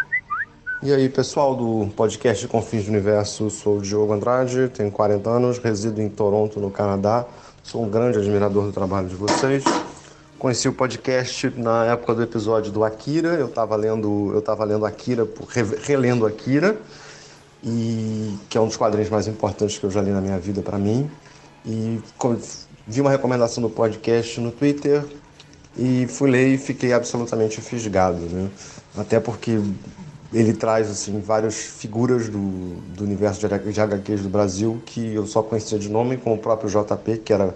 E 0.82 0.92
aí, 0.92 1.08
pessoal 1.08 1.56
do 1.56 1.88
podcast 1.96 2.46
Confins 2.48 2.84
do 2.84 2.90
Universo, 2.90 3.48
sou 3.48 3.78
o 3.78 3.80
Diogo 3.80 4.12
Andrade, 4.12 4.68
tenho 4.68 4.90
40 4.90 5.30
anos, 5.30 5.58
resido 5.58 6.02
em 6.02 6.08
Toronto, 6.08 6.60
no 6.60 6.70
Canadá. 6.70 7.24
Sou 7.62 7.82
um 7.82 7.88
grande 7.88 8.18
admirador 8.18 8.66
do 8.66 8.72
trabalho 8.72 9.08
de 9.08 9.14
vocês. 9.14 9.64
Conheci 10.46 10.68
o 10.68 10.72
podcast 10.72 11.52
na 11.56 11.86
época 11.86 12.14
do 12.14 12.22
episódio 12.22 12.70
do 12.70 12.84
Akira. 12.84 13.30
Eu 13.30 13.46
estava 13.46 13.74
lendo, 13.74 14.30
eu 14.32 14.40
tava 14.40 14.62
lendo 14.62 14.86
Akira, 14.86 15.26
relendo 15.82 16.24
Akira, 16.24 16.78
e 17.64 18.32
que 18.48 18.56
é 18.56 18.60
um 18.60 18.68
dos 18.68 18.76
quadrinhos 18.76 19.10
mais 19.10 19.26
importantes 19.26 19.76
que 19.76 19.82
eu 19.82 19.90
já 19.90 20.00
li 20.00 20.12
na 20.12 20.20
minha 20.20 20.38
vida 20.38 20.62
para 20.62 20.78
mim. 20.78 21.10
E 21.64 22.00
vi 22.86 23.00
uma 23.00 23.10
recomendação 23.10 23.60
do 23.60 23.68
podcast 23.68 24.40
no 24.40 24.52
Twitter 24.52 25.04
e 25.76 26.06
fui 26.06 26.30
ler 26.30 26.54
e 26.54 26.58
fiquei 26.58 26.92
absolutamente 26.92 27.60
fisgado, 27.60 28.20
né? 28.20 28.48
Até 28.96 29.18
porque 29.18 29.60
ele 30.32 30.52
traz 30.52 30.88
assim 30.88 31.18
várias 31.18 31.56
figuras 31.56 32.28
do, 32.28 32.76
do 32.94 33.02
universo 33.02 33.40
de 33.40 33.46
HQs 33.80 34.20
do 34.22 34.28
Brasil 34.28 34.80
que 34.86 35.12
eu 35.12 35.26
só 35.26 35.42
conhecia 35.42 35.76
de 35.76 35.88
nome, 35.88 36.16
como 36.16 36.36
o 36.36 36.38
próprio 36.38 36.70
JP, 36.70 37.18
que 37.24 37.32
era 37.32 37.52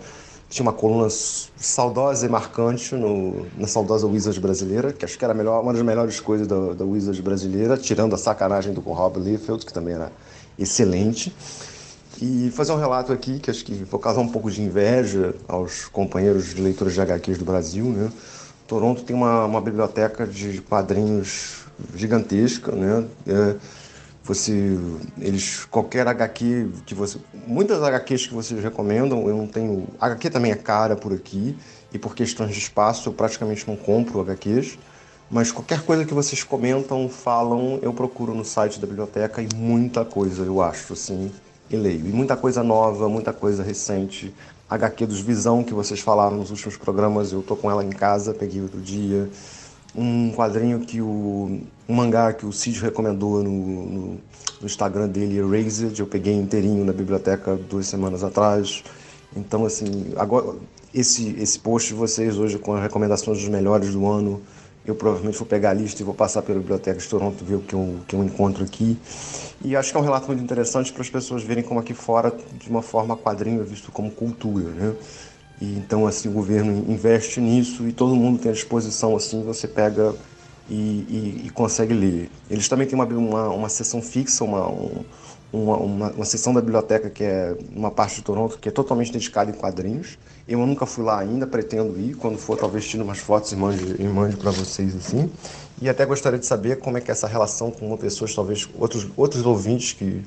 tinha 0.51 0.64
uma 0.66 0.72
coluna 0.72 1.09
saudosa 1.09 2.27
e 2.27 2.28
marcante 2.28 2.97
no, 2.97 3.47
na 3.56 3.68
saudosa 3.68 4.05
Wizards 4.09 4.39
brasileira, 4.39 4.93
que 4.93 5.05
acho 5.05 5.16
que 5.16 5.24
era 5.24 5.32
melhor, 5.32 5.62
uma 5.62 5.72
das 5.72 5.81
melhores 5.81 6.18
coisas 6.18 6.48
da, 6.48 6.74
da 6.74 6.85
Wizards 6.85 7.20
brasileira, 7.20 7.77
tirando 7.77 8.14
a 8.14 8.18
sacanagem 8.18 8.74
do 8.74 8.81
Rob 8.81 9.20
Liefeld, 9.20 9.64
que 9.64 9.72
também 9.72 9.94
era 9.94 10.10
excelente. 10.59 11.32
E 12.20 12.51
fazer 12.51 12.72
um 12.72 12.77
relato 12.77 13.12
aqui, 13.12 13.39
que 13.39 13.48
acho 13.48 13.64
que 13.64 13.72
vou 13.85 14.01
causar 14.01 14.20
um 14.20 14.28
pouco 14.28 14.51
de 14.51 14.60
inveja 14.60 15.35
aos 15.47 15.85
companheiros 15.86 16.52
de 16.52 16.60
leitores 16.60 16.94
de 16.94 17.01
HQs 17.01 17.39
do 17.39 17.44
Brasil. 17.44 17.85
Né? 17.85 18.10
Toronto 18.66 19.05
tem 19.05 19.14
uma, 19.14 19.44
uma 19.44 19.60
biblioteca 19.60 20.27
de 20.27 20.60
quadrinhos 20.62 21.64
gigantesca, 21.94 22.72
né? 22.72 23.06
É, 23.27 23.56
você, 24.22 24.78
eles, 25.18 25.64
qualquer 25.64 26.06
HQ 26.06 26.68
que 26.86 26.94
você. 26.94 27.18
Muitas 27.47 27.82
HQs 27.82 28.26
que 28.26 28.34
vocês 28.34 28.62
recomendam, 28.62 29.26
eu 29.28 29.36
não 29.36 29.47
tenho. 29.47 29.88
HQ 30.01 30.30
também 30.30 30.52
é 30.52 30.56
cara 30.56 30.94
por 30.94 31.12
aqui, 31.12 31.56
e 31.92 31.98
por 31.98 32.14
questões 32.14 32.52
de 32.52 32.59
espaço 32.59 33.09
eu 33.09 33.12
praticamente 33.12 33.66
não 33.66 33.76
compro 33.76 34.20
HQs. 34.20 34.78
Mas 35.30 35.52
qualquer 35.52 35.82
coisa 35.82 36.05
que 36.05 36.12
vocês 36.12 36.42
comentam, 36.42 37.09
falam, 37.09 37.78
eu 37.82 37.92
procuro 37.92 38.34
no 38.34 38.44
site 38.44 38.80
da 38.80 38.86
biblioteca 38.86 39.40
e 39.40 39.48
muita 39.55 40.05
coisa 40.05 40.42
eu 40.42 40.60
acho, 40.60 40.92
assim, 40.92 41.30
e 41.70 41.76
leio. 41.76 42.06
E 42.06 42.12
muita 42.12 42.36
coisa 42.36 42.64
nova, 42.64 43.09
muita 43.09 43.32
coisa 43.32 43.62
recente. 43.62 44.34
HQ 44.68 45.06
dos 45.06 45.20
Visão 45.20 45.62
que 45.62 45.72
vocês 45.72 46.01
falaram 46.01 46.36
nos 46.36 46.51
últimos 46.51 46.76
programas, 46.76 47.32
eu 47.32 47.42
tô 47.42 47.56
com 47.56 47.70
ela 47.70 47.84
em 47.84 47.90
casa, 47.90 48.34
peguei 48.34 48.60
outro 48.60 48.80
dia 48.80 49.28
um 49.95 50.33
quadrinho 50.33 50.81
que 50.81 51.01
o 51.01 51.61
um 51.89 51.95
mangá 51.95 52.33
que 52.33 52.47
o 52.47 52.53
Cid 52.53 52.81
recomendou 52.81 53.43
no, 53.43 53.51
no, 53.51 54.21
no, 54.61 54.67
Instagram 54.67 55.09
dele, 55.09 55.39
Erased, 55.39 55.99
eu 55.99 56.07
peguei 56.07 56.35
inteirinho 56.35 56.85
na 56.85 56.93
biblioteca 56.93 57.57
duas 57.57 57.87
semanas 57.87 58.23
atrás. 58.23 58.85
Então, 59.37 59.65
assim, 59.65 60.12
agora 60.17 60.55
esse, 60.95 61.35
esse 61.39 61.59
post 61.59 61.89
de 61.89 61.95
vocês 61.95 62.37
hoje 62.39 62.59
com 62.59 62.75
as 62.75 62.83
recomendações 62.83 63.39
dos 63.39 63.49
melhores 63.49 63.93
do 63.93 64.07
ano, 64.07 64.41
eu 64.85 64.95
provavelmente 64.95 65.39
vou 65.39 65.47
pegar 65.47 65.71
a 65.71 65.75
lista 65.75 66.03
e 66.03 66.05
vou 66.05 66.15
passar 66.15 66.43
pela 66.43 66.59
Biblioteca 66.59 66.99
de 66.99 67.07
Toronto 67.07 67.45
ver 67.45 67.57
o 67.57 67.61
que 67.61 67.75
eu, 67.75 67.97
que 68.09 68.15
eu 68.15 68.25
encontro 68.25 68.65
aqui. 68.65 68.99
E 69.62 69.77
acho 69.77 69.91
que 69.91 69.97
é 69.97 70.01
um 70.01 70.03
relato 70.03 70.27
muito 70.27 70.43
interessante 70.43 70.93
para 70.93 71.03
as 71.03 71.11
pessoas 71.11 71.43
verem 71.43 71.62
como 71.62 71.79
aqui 71.79 71.93
fora, 71.93 72.33
de 72.55 72.69
uma 72.69 72.83
forma, 72.83 73.17
quadrinho 73.17 73.61
é 73.61 73.65
visto 73.65 73.93
como 73.93 74.11
cultura, 74.11 74.71
né? 74.71 74.95
E 75.61 75.77
então 75.77 76.07
assim 76.07 76.28
o 76.28 76.32
governo 76.32 76.85
investe 76.91 77.41
nisso 77.41 77.87
e 77.87 77.93
todo 77.93 78.16
mundo 78.16 78.39
tem 78.39 78.51
à 78.51 78.55
disposição 78.55 79.15
assim, 79.15 79.43
você 79.43 79.69
pega 79.69 80.15
e, 80.69 80.74
e, 80.74 81.43
e 81.47 81.51
consegue 81.51 81.93
ler. 81.93 82.31
Eles 82.49 82.69
também 82.69 82.87
têm 82.87 82.95
uma, 82.95 83.05
uma, 83.05 83.49
uma 83.49 83.69
sessão 83.69 84.01
fixa, 84.01 84.45
uma, 84.45 84.69
um, 84.70 85.05
uma, 85.53 85.77
uma, 85.77 86.11
uma 86.12 86.24
seção 86.24 86.55
da 86.55 86.61
biblioteca 86.61 87.11
que 87.11 87.24
é 87.24 87.57
uma 87.74 87.91
parte 87.91 88.16
de 88.16 88.23
Toronto 88.23 88.59
que 88.59 88.69
é 88.69 88.73
totalmente 88.73 89.12
dedicada 89.12 89.51
em 89.51 89.55
quadrinhos. 89.55 90.16
Eu 90.49 90.65
nunca 90.66 90.87
fui 90.87 91.05
lá 91.05 91.19
ainda, 91.19 91.47
pretendo 91.47 91.99
ir. 91.99 92.15
Quando 92.15 92.39
for, 92.39 92.57
talvez 92.57 92.87
tire 92.87 93.03
umas 93.03 93.19
fotos 93.19 93.53
e 93.53 93.57
mande, 93.57 93.97
e 93.99 94.05
mande 94.05 94.37
para 94.37 94.51
vocês 94.51 94.95
assim. 94.97 95.31
E 95.82 95.89
até 95.89 96.07
gostaria 96.07 96.39
de 96.39 96.47
saber 96.47 96.78
como 96.78 96.99
é 96.99 97.01
que 97.01 97.11
é 97.11 97.12
essa 97.12 97.27
relação 97.27 97.70
com 97.70 97.97
pessoas, 97.97 98.35
talvez 98.35 98.69
outros, 98.78 99.07
outros 99.16 99.45
ouvintes 99.45 99.93
que 99.93 100.23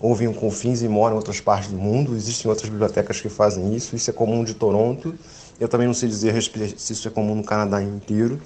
ouvem 0.00 0.32
Confins 0.32 0.82
e 0.82 0.88
moram 0.88 1.14
em 1.14 1.18
outras 1.18 1.40
partes 1.40 1.70
do 1.70 1.76
mundo. 1.76 2.14
Existem 2.14 2.50
outras 2.50 2.68
bibliotecas 2.68 3.20
que 3.20 3.28
fazem 3.28 3.74
isso. 3.74 3.96
Isso 3.96 4.10
é 4.10 4.12
comum 4.12 4.44
de 4.44 4.54
Toronto. 4.54 5.14
Eu 5.58 5.68
também 5.68 5.86
não 5.86 5.94
sei 5.94 6.08
dizer 6.08 6.40
se 6.42 6.92
isso 6.92 7.08
é 7.08 7.10
comum 7.10 7.34
no 7.34 7.42
Canadá 7.42 7.82
inteiro, 7.82 8.40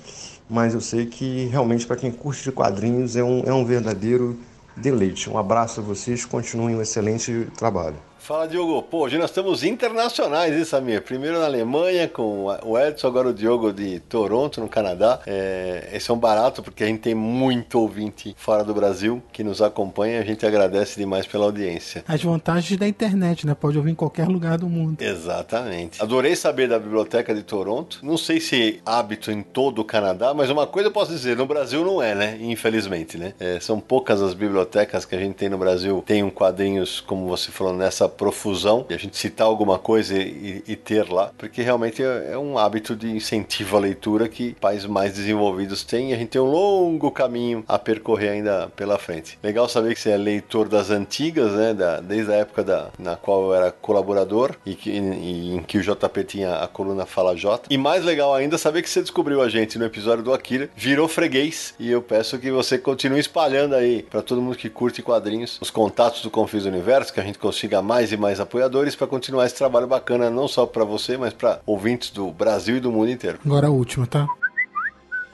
mas 0.48 0.74
eu 0.74 0.80
sei 0.80 1.06
que 1.06 1.46
realmente 1.46 1.86
para 1.86 1.96
quem 1.96 2.10
curte 2.10 2.44
de 2.44 2.52
quadrinhos 2.52 3.16
é 3.16 3.24
um, 3.24 3.42
é 3.44 3.52
um 3.52 3.64
verdadeiro 3.64 4.38
deleite. 4.76 5.28
Um 5.28 5.36
abraço 5.36 5.80
a 5.80 5.82
vocês, 5.82 6.24
continuem 6.24 6.76
um 6.76 6.82
excelente 6.82 7.48
trabalho. 7.56 8.09
Fala, 8.30 8.46
Diogo. 8.46 8.80
Pô, 8.80 8.98
hoje 8.98 9.18
nós 9.18 9.30
estamos 9.30 9.64
internacionais, 9.64 10.56
hein, 10.56 10.64
Samir? 10.64 11.02
Primeiro 11.02 11.40
na 11.40 11.46
Alemanha, 11.46 12.06
com 12.06 12.44
o 12.44 12.78
Edson, 12.78 13.08
agora 13.08 13.30
o 13.30 13.34
Diogo 13.34 13.72
de 13.72 13.98
Toronto, 13.98 14.60
no 14.60 14.68
Canadá. 14.68 15.18
É, 15.26 15.90
esse 15.92 16.12
é 16.12 16.14
um 16.14 16.16
barato, 16.16 16.62
porque 16.62 16.84
a 16.84 16.86
gente 16.86 17.00
tem 17.00 17.12
muito 17.12 17.80
ouvinte 17.80 18.32
fora 18.38 18.62
do 18.62 18.72
Brasil 18.72 19.20
que 19.32 19.42
nos 19.42 19.60
acompanha. 19.60 20.20
A 20.20 20.24
gente 20.24 20.46
agradece 20.46 20.96
demais 20.96 21.26
pela 21.26 21.44
audiência. 21.44 22.04
As 22.06 22.22
vantagens 22.22 22.78
da 22.78 22.86
internet, 22.86 23.44
né? 23.44 23.52
Pode 23.52 23.76
ouvir 23.76 23.90
em 23.90 23.96
qualquer 23.96 24.28
lugar 24.28 24.58
do 24.58 24.68
mundo. 24.68 25.02
Exatamente. 25.02 26.00
Adorei 26.00 26.36
saber 26.36 26.68
da 26.68 26.78
biblioteca 26.78 27.34
de 27.34 27.42
Toronto. 27.42 27.98
Não 28.00 28.16
sei 28.16 28.38
se 28.38 28.80
hábito 28.86 29.32
em 29.32 29.42
todo 29.42 29.80
o 29.80 29.84
Canadá, 29.84 30.32
mas 30.32 30.48
uma 30.50 30.68
coisa 30.68 30.86
eu 30.86 30.92
posso 30.92 31.10
dizer, 31.10 31.36
no 31.36 31.46
Brasil 31.46 31.84
não 31.84 32.00
é, 32.00 32.14
né? 32.14 32.38
Infelizmente, 32.40 33.18
né? 33.18 33.34
É, 33.40 33.58
são 33.58 33.80
poucas 33.80 34.22
as 34.22 34.34
bibliotecas 34.34 35.04
que 35.04 35.16
a 35.16 35.18
gente 35.18 35.34
tem 35.34 35.48
no 35.48 35.58
Brasil. 35.58 36.00
Tem 36.06 36.22
um 36.22 36.30
quadrinhos, 36.30 37.00
como 37.00 37.26
você 37.26 37.50
falou, 37.50 37.74
nessa 37.74 38.08
profusão. 38.20 38.84
E 38.90 38.92
a 38.92 38.98
gente 38.98 39.16
citar 39.16 39.46
alguma 39.46 39.78
coisa 39.78 40.14
e, 40.14 40.62
e 40.68 40.76
ter 40.76 41.10
lá, 41.10 41.32
porque 41.38 41.62
realmente 41.62 42.02
é, 42.02 42.32
é 42.32 42.38
um 42.38 42.58
hábito 42.58 42.94
de 42.94 43.10
incentivo 43.10 43.78
à 43.78 43.80
leitura 43.80 44.28
que 44.28 44.52
países 44.60 44.84
mais 44.84 45.14
desenvolvidos 45.14 45.82
têm. 45.82 46.10
E 46.10 46.12
a 46.12 46.18
gente 46.18 46.28
tem 46.28 46.42
um 46.42 46.50
longo 46.50 47.10
caminho 47.10 47.64
a 47.66 47.78
percorrer 47.78 48.32
ainda 48.32 48.70
pela 48.76 48.98
frente. 48.98 49.38
Legal 49.42 49.66
saber 49.70 49.94
que 49.94 50.00
você 50.00 50.10
é 50.10 50.18
leitor 50.18 50.68
das 50.68 50.90
antigas, 50.90 51.52
né? 51.52 51.72
Da, 51.72 52.00
desde 52.00 52.30
a 52.30 52.36
época 52.36 52.62
da, 52.62 52.88
na 52.98 53.16
qual 53.16 53.44
eu 53.44 53.54
era 53.54 53.72
colaborador 53.72 54.54
e, 54.66 54.74
que, 54.74 54.90
e 54.90 55.54
em 55.54 55.62
que 55.62 55.78
o 55.78 55.82
JP 55.82 56.24
tinha 56.24 56.56
a 56.56 56.68
coluna 56.68 57.06
Fala 57.06 57.34
J. 57.34 57.68
E 57.70 57.78
mais 57.78 58.04
legal 58.04 58.34
ainda 58.34 58.58
saber 58.58 58.82
que 58.82 58.90
você 58.90 59.00
descobriu 59.00 59.40
a 59.40 59.48
gente 59.48 59.78
no 59.78 59.86
episódio 59.86 60.22
do 60.22 60.34
Akira, 60.34 60.68
virou 60.76 61.08
freguês 61.08 61.74
e 61.78 61.90
eu 61.90 62.02
peço 62.02 62.38
que 62.38 62.50
você 62.50 62.76
continue 62.76 63.20
espalhando 63.20 63.74
aí 63.74 64.02
para 64.02 64.20
todo 64.20 64.42
mundo 64.42 64.58
que 64.58 64.68
curte 64.68 65.00
quadrinhos 65.00 65.58
os 65.60 65.70
contatos 65.70 66.20
do 66.20 66.30
Confis 66.30 66.66
Universo, 66.66 67.12
que 67.14 67.20
a 67.20 67.22
gente 67.22 67.38
consiga 67.38 67.80
mais 67.80 67.99
e 68.08 68.16
mais 68.16 68.40
apoiadores 68.40 68.96
para 68.96 69.06
continuar 69.06 69.46
esse 69.46 69.54
trabalho 69.54 69.86
bacana 69.86 70.30
não 70.30 70.48
só 70.48 70.64
para 70.64 70.84
você, 70.84 71.16
mas 71.16 71.32
para 71.32 71.60
ouvintes 71.66 72.10
do 72.10 72.30
Brasil 72.30 72.76
e 72.76 72.80
do 72.80 72.90
mundo 72.90 73.10
inteiro. 73.10 73.38
Agora 73.44 73.66
a 73.66 73.70
última, 73.70 74.06
tá? 74.06 74.26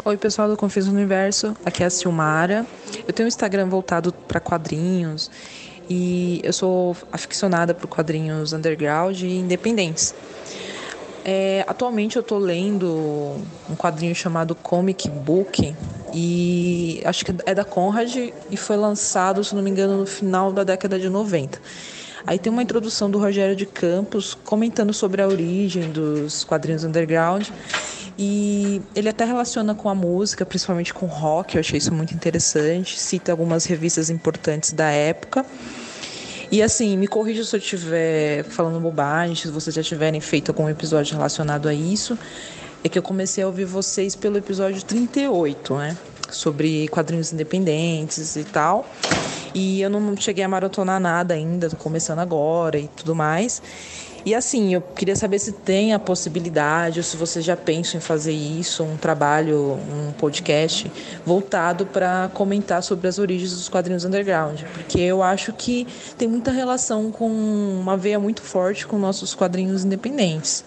Oi, 0.05 0.17
pessoal 0.17 0.49
do 0.49 0.57
Confis 0.57 0.87
Universo, 0.87 1.57
aqui 1.65 1.83
é 1.83 1.87
a 1.87 1.91
Silmara. 1.91 2.67
Eu 3.07 3.13
tenho 3.13 3.27
um 3.27 3.29
Instagram 3.29 3.69
voltado 3.69 4.13
para 4.13 4.41
quadrinhos 4.41 5.31
e 5.89 6.41
eu 6.43 6.53
sou 6.53 6.97
aficionada 7.13 7.73
por 7.73 7.87
quadrinhos 7.87 8.53
underground 8.53 9.21
e 9.23 9.39
independentes. 9.39 10.15
É, 11.25 11.65
atualmente 11.67 12.15
eu 12.15 12.21
estou 12.21 12.39
lendo 12.39 13.37
um 13.69 13.75
quadrinho 13.75 14.15
chamado 14.15 14.55
Comic 14.55 15.09
Book 15.11 15.75
e 16.15 17.03
acho 17.05 17.25
que 17.25 17.35
é 17.45 17.53
da 17.53 17.65
Conrad 17.65 18.15
e 18.49 18.57
foi 18.57 18.77
lançado, 18.77 19.43
se 19.43 19.53
não 19.55 19.63
me 19.63 19.71
engano, 19.71 19.99
no 19.99 20.07
final 20.07 20.53
da 20.53 20.63
década 20.63 21.01
de 21.01 21.09
90. 21.09 21.61
Aí 22.27 22.39
tem 22.39 22.53
uma 22.53 22.63
introdução 22.63 23.09
do 23.09 23.19
Rogério 23.19 23.55
de 23.55 23.65
Campos 23.65 24.35
comentando 24.35 24.93
sobre 24.93 25.23
a 25.23 25.29
origem 25.29 25.91
dos 25.93 26.43
quadrinhos 26.43 26.83
underground 26.83 27.49
e 28.19 28.83
ele 28.95 29.09
até 29.09 29.25
relaciona 29.25 29.75
com 29.75 29.89
a 29.89 29.95
música, 29.95 30.45
principalmente 30.45 30.93
com 30.93 31.07
rock, 31.07 31.55
eu 31.55 31.61
achei 31.61 31.79
isso 31.79 31.93
muito 31.93 32.15
interessante, 32.15 32.99
cita 32.99 33.31
algumas 33.31 33.65
revistas 33.65 34.11
importantes 34.11 34.73
da 34.73 34.91
época. 34.91 35.45
E 36.51 36.63
assim, 36.63 36.97
me 36.97 37.07
corrija 37.07 37.45
se 37.45 37.55
eu 37.55 37.59
estiver 37.59 38.45
falando 38.45 38.81
bobagem, 38.81 39.35
se 39.37 39.49
vocês 39.49 39.75
já 39.75 39.83
tiverem 39.83 40.21
feito 40.21 40.51
algum 40.51 40.69
episódio 40.69 41.15
relacionado 41.15 41.69
a 41.69 41.75
isso. 41.75 42.19
É 42.83 42.89
que 42.89 42.99
eu 42.99 43.03
comecei 43.03 43.43
a 43.43 43.47
ouvir 43.47 43.65
vocês 43.65 44.15
pelo 44.15 44.39
episódio 44.39 44.83
38, 44.83 45.77
né? 45.77 45.97
Sobre 46.31 46.87
quadrinhos 46.89 47.33
independentes 47.33 48.37
e 48.37 48.45
tal. 48.45 48.89
E 49.59 49.81
eu 49.81 49.89
não 49.89 50.15
cheguei 50.19 50.45
a 50.45 50.49
maratonar 50.49 51.01
nada 51.01 51.33
ainda, 51.33 51.71
tô 51.71 51.77
começando 51.77 52.19
agora 52.19 52.79
e 52.79 52.89
tudo 52.89 53.15
mais. 53.15 53.63
E 54.23 54.35
assim, 54.35 54.75
eu 54.75 54.83
queria 54.83 55.17
saber 55.17 55.39
se 55.39 55.53
tem 55.53 55.95
a 55.95 55.99
possibilidade, 55.99 56.99
ou 56.99 57.05
se 57.05 57.17
você 57.17 57.41
já 57.41 57.57
pensa 57.57 57.97
em 57.97 58.01
fazer 58.01 58.33
isso, 58.33 58.83
um 58.83 58.97
trabalho, 58.97 59.79
um 59.91 60.13
podcast 60.19 60.91
voltado 61.25 61.87
para 61.87 62.29
comentar 62.35 62.83
sobre 62.83 63.07
as 63.07 63.21
origens 63.21 63.53
dos 63.53 63.69
quadrinhos 63.69 64.05
underground, 64.05 64.61
porque 64.75 65.01
eu 65.01 65.23
acho 65.23 65.53
que 65.53 65.87
tem 66.19 66.27
muita 66.27 66.51
relação 66.51 67.13
com 67.13 67.31
uma 67.31 67.97
veia 67.97 68.19
muito 68.19 68.43
forte 68.43 68.85
com 68.85 68.99
nossos 68.99 69.33
quadrinhos 69.33 69.85
independentes. 69.85 70.65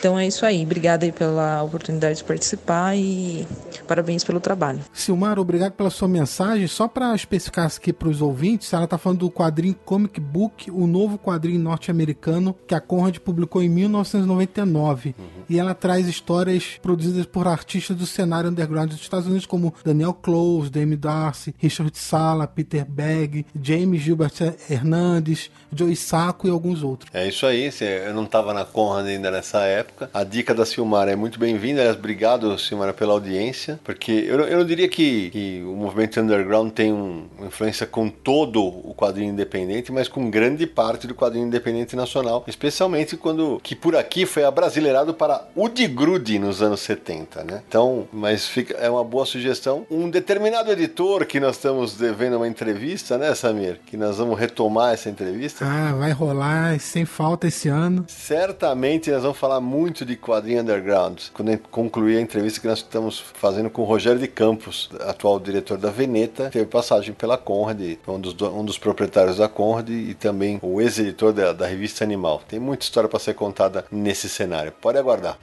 Então 0.00 0.18
é 0.18 0.26
isso 0.26 0.46
aí. 0.46 0.62
Obrigada 0.62 1.04
aí 1.04 1.12
pela 1.12 1.62
oportunidade 1.62 2.16
de 2.16 2.24
participar 2.24 2.96
e 2.96 3.46
parabéns 3.86 4.24
pelo 4.24 4.40
trabalho. 4.40 4.80
Silmar, 4.94 5.38
obrigado 5.38 5.72
pela 5.72 5.90
sua 5.90 6.08
mensagem. 6.08 6.66
Só 6.66 6.88
para 6.88 7.14
especificar 7.14 7.66
aqui 7.66 7.92
para 7.92 8.08
os 8.08 8.22
ouvintes, 8.22 8.72
ela 8.72 8.84
está 8.84 8.96
falando 8.96 9.18
do 9.18 9.30
quadrinho 9.30 9.74
Comic 9.84 10.18
Book, 10.18 10.70
o 10.70 10.86
novo 10.86 11.18
quadrinho 11.18 11.60
norte-americano 11.60 12.56
que 12.66 12.74
a 12.74 12.80
Conrad 12.80 13.18
publicou 13.18 13.62
em 13.62 13.68
1999. 13.68 15.14
Uhum. 15.18 15.24
E 15.50 15.58
ela 15.58 15.74
traz 15.74 16.08
histórias 16.08 16.78
produzidas 16.80 17.26
por 17.26 17.46
artistas 17.46 17.94
do 17.94 18.06
cenário 18.06 18.48
underground 18.48 18.88
dos 18.88 19.02
Estados 19.02 19.26
Unidos, 19.26 19.44
como 19.44 19.74
Daniel 19.84 20.14
Close, 20.14 20.70
Dame 20.70 20.96
Darcy, 20.96 21.54
Richard 21.58 21.92
Sala, 21.98 22.46
Peter 22.46 22.86
Begg, 22.86 23.44
James 23.60 24.00
Gilbert 24.00 24.32
Hernandes, 24.70 25.50
Joey 25.70 25.94
Sacco 25.94 26.48
e 26.48 26.50
alguns 26.50 26.82
outros. 26.82 27.10
É 27.12 27.28
isso 27.28 27.44
aí. 27.44 27.70
Eu 28.06 28.14
não 28.14 28.24
estava 28.24 28.54
na 28.54 28.64
Conrad 28.64 29.06
ainda 29.06 29.30
nessa 29.30 29.60
época 29.60 29.89
época. 29.90 30.10
A 30.14 30.24
dica 30.24 30.54
da 30.54 30.64
Silmara 30.64 31.10
é 31.10 31.16
muito 31.16 31.38
bem-vinda. 31.38 31.80
Aliás, 31.80 31.96
obrigado, 31.96 32.56
Silmara, 32.58 32.92
pela 32.94 33.12
audiência. 33.12 33.78
Porque 33.84 34.12
eu, 34.12 34.40
eu 34.40 34.58
não 34.58 34.64
diria 34.64 34.88
que, 34.88 35.30
que 35.30 35.62
o 35.64 35.74
movimento 35.74 36.20
underground 36.20 36.70
tem 36.72 36.92
um, 36.92 37.26
uma 37.36 37.48
influência 37.48 37.86
com 37.86 38.08
todo 38.08 38.62
o 38.62 38.94
quadrinho 38.94 39.32
independente, 39.32 39.92
mas 39.92 40.08
com 40.08 40.30
grande 40.30 40.66
parte 40.66 41.06
do 41.06 41.14
quadrinho 41.14 41.46
independente 41.46 41.94
nacional. 41.94 42.44
Especialmente 42.46 43.16
quando, 43.16 43.60
que 43.62 43.74
por 43.74 43.96
aqui 43.96 44.24
foi 44.24 44.44
abrasileirado 44.44 45.12
para 45.12 45.48
o 45.54 45.68
de 45.68 45.86
Grude 45.86 46.38
nos 46.38 46.62
anos 46.62 46.80
70, 46.80 47.44
né? 47.44 47.62
Então, 47.68 48.08
mas 48.12 48.46
fica, 48.46 48.74
é 48.74 48.88
uma 48.88 49.04
boa 49.04 49.26
sugestão. 49.26 49.86
Um 49.90 50.08
determinado 50.08 50.70
editor 50.70 51.26
que 51.26 51.40
nós 51.40 51.56
estamos 51.56 51.94
devendo 51.96 52.36
uma 52.36 52.48
entrevista, 52.48 53.18
né, 53.18 53.34
Samir? 53.34 53.80
Que 53.86 53.96
nós 53.96 54.18
vamos 54.18 54.38
retomar 54.38 54.94
essa 54.94 55.10
entrevista. 55.10 55.64
Ah, 55.64 55.92
vai 55.94 56.12
rolar 56.12 56.78
sem 56.78 57.04
falta 57.04 57.48
esse 57.48 57.68
ano. 57.68 58.04
Certamente 58.08 59.10
nós 59.10 59.22
vamos 59.22 59.38
falar 59.38 59.60
muito 59.60 59.79
muito 59.80 60.04
de 60.04 60.14
quadrinho 60.14 60.60
underground. 60.60 61.18
Quando 61.32 61.48
a 61.48 61.52
gente 61.52 61.62
concluir 61.70 62.18
a 62.18 62.20
entrevista 62.20 62.60
que 62.60 62.66
nós 62.66 62.80
estamos 62.80 63.18
fazendo 63.18 63.70
com 63.70 63.80
o 63.80 63.84
Rogério 63.86 64.20
de 64.20 64.28
Campos, 64.28 64.90
atual 65.00 65.40
diretor 65.40 65.78
da 65.78 65.90
Veneta, 65.90 66.50
teve 66.50 66.66
passagem 66.66 67.14
pela 67.14 67.38
Conrad, 67.38 67.96
um 68.06 68.20
dos, 68.20 68.36
um 68.42 68.62
dos 68.62 68.76
proprietários 68.76 69.38
da 69.38 69.48
Conrad 69.48 69.88
e 69.88 70.12
também 70.12 70.58
o 70.60 70.82
ex-editor 70.82 71.32
da, 71.32 71.54
da 71.54 71.66
revista 71.66 72.04
Animal. 72.04 72.42
Tem 72.46 72.60
muita 72.60 72.84
história 72.84 73.08
para 73.08 73.18
ser 73.18 73.32
contada 73.32 73.86
nesse 73.90 74.28
cenário. 74.28 74.70
Pode 74.70 74.98
aguardar. 74.98 75.38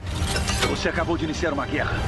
Você 0.70 0.88
acabou 0.88 1.16
de 1.16 1.24
iniciar 1.24 1.52
uma 1.52 1.66
guerra. 1.66 1.98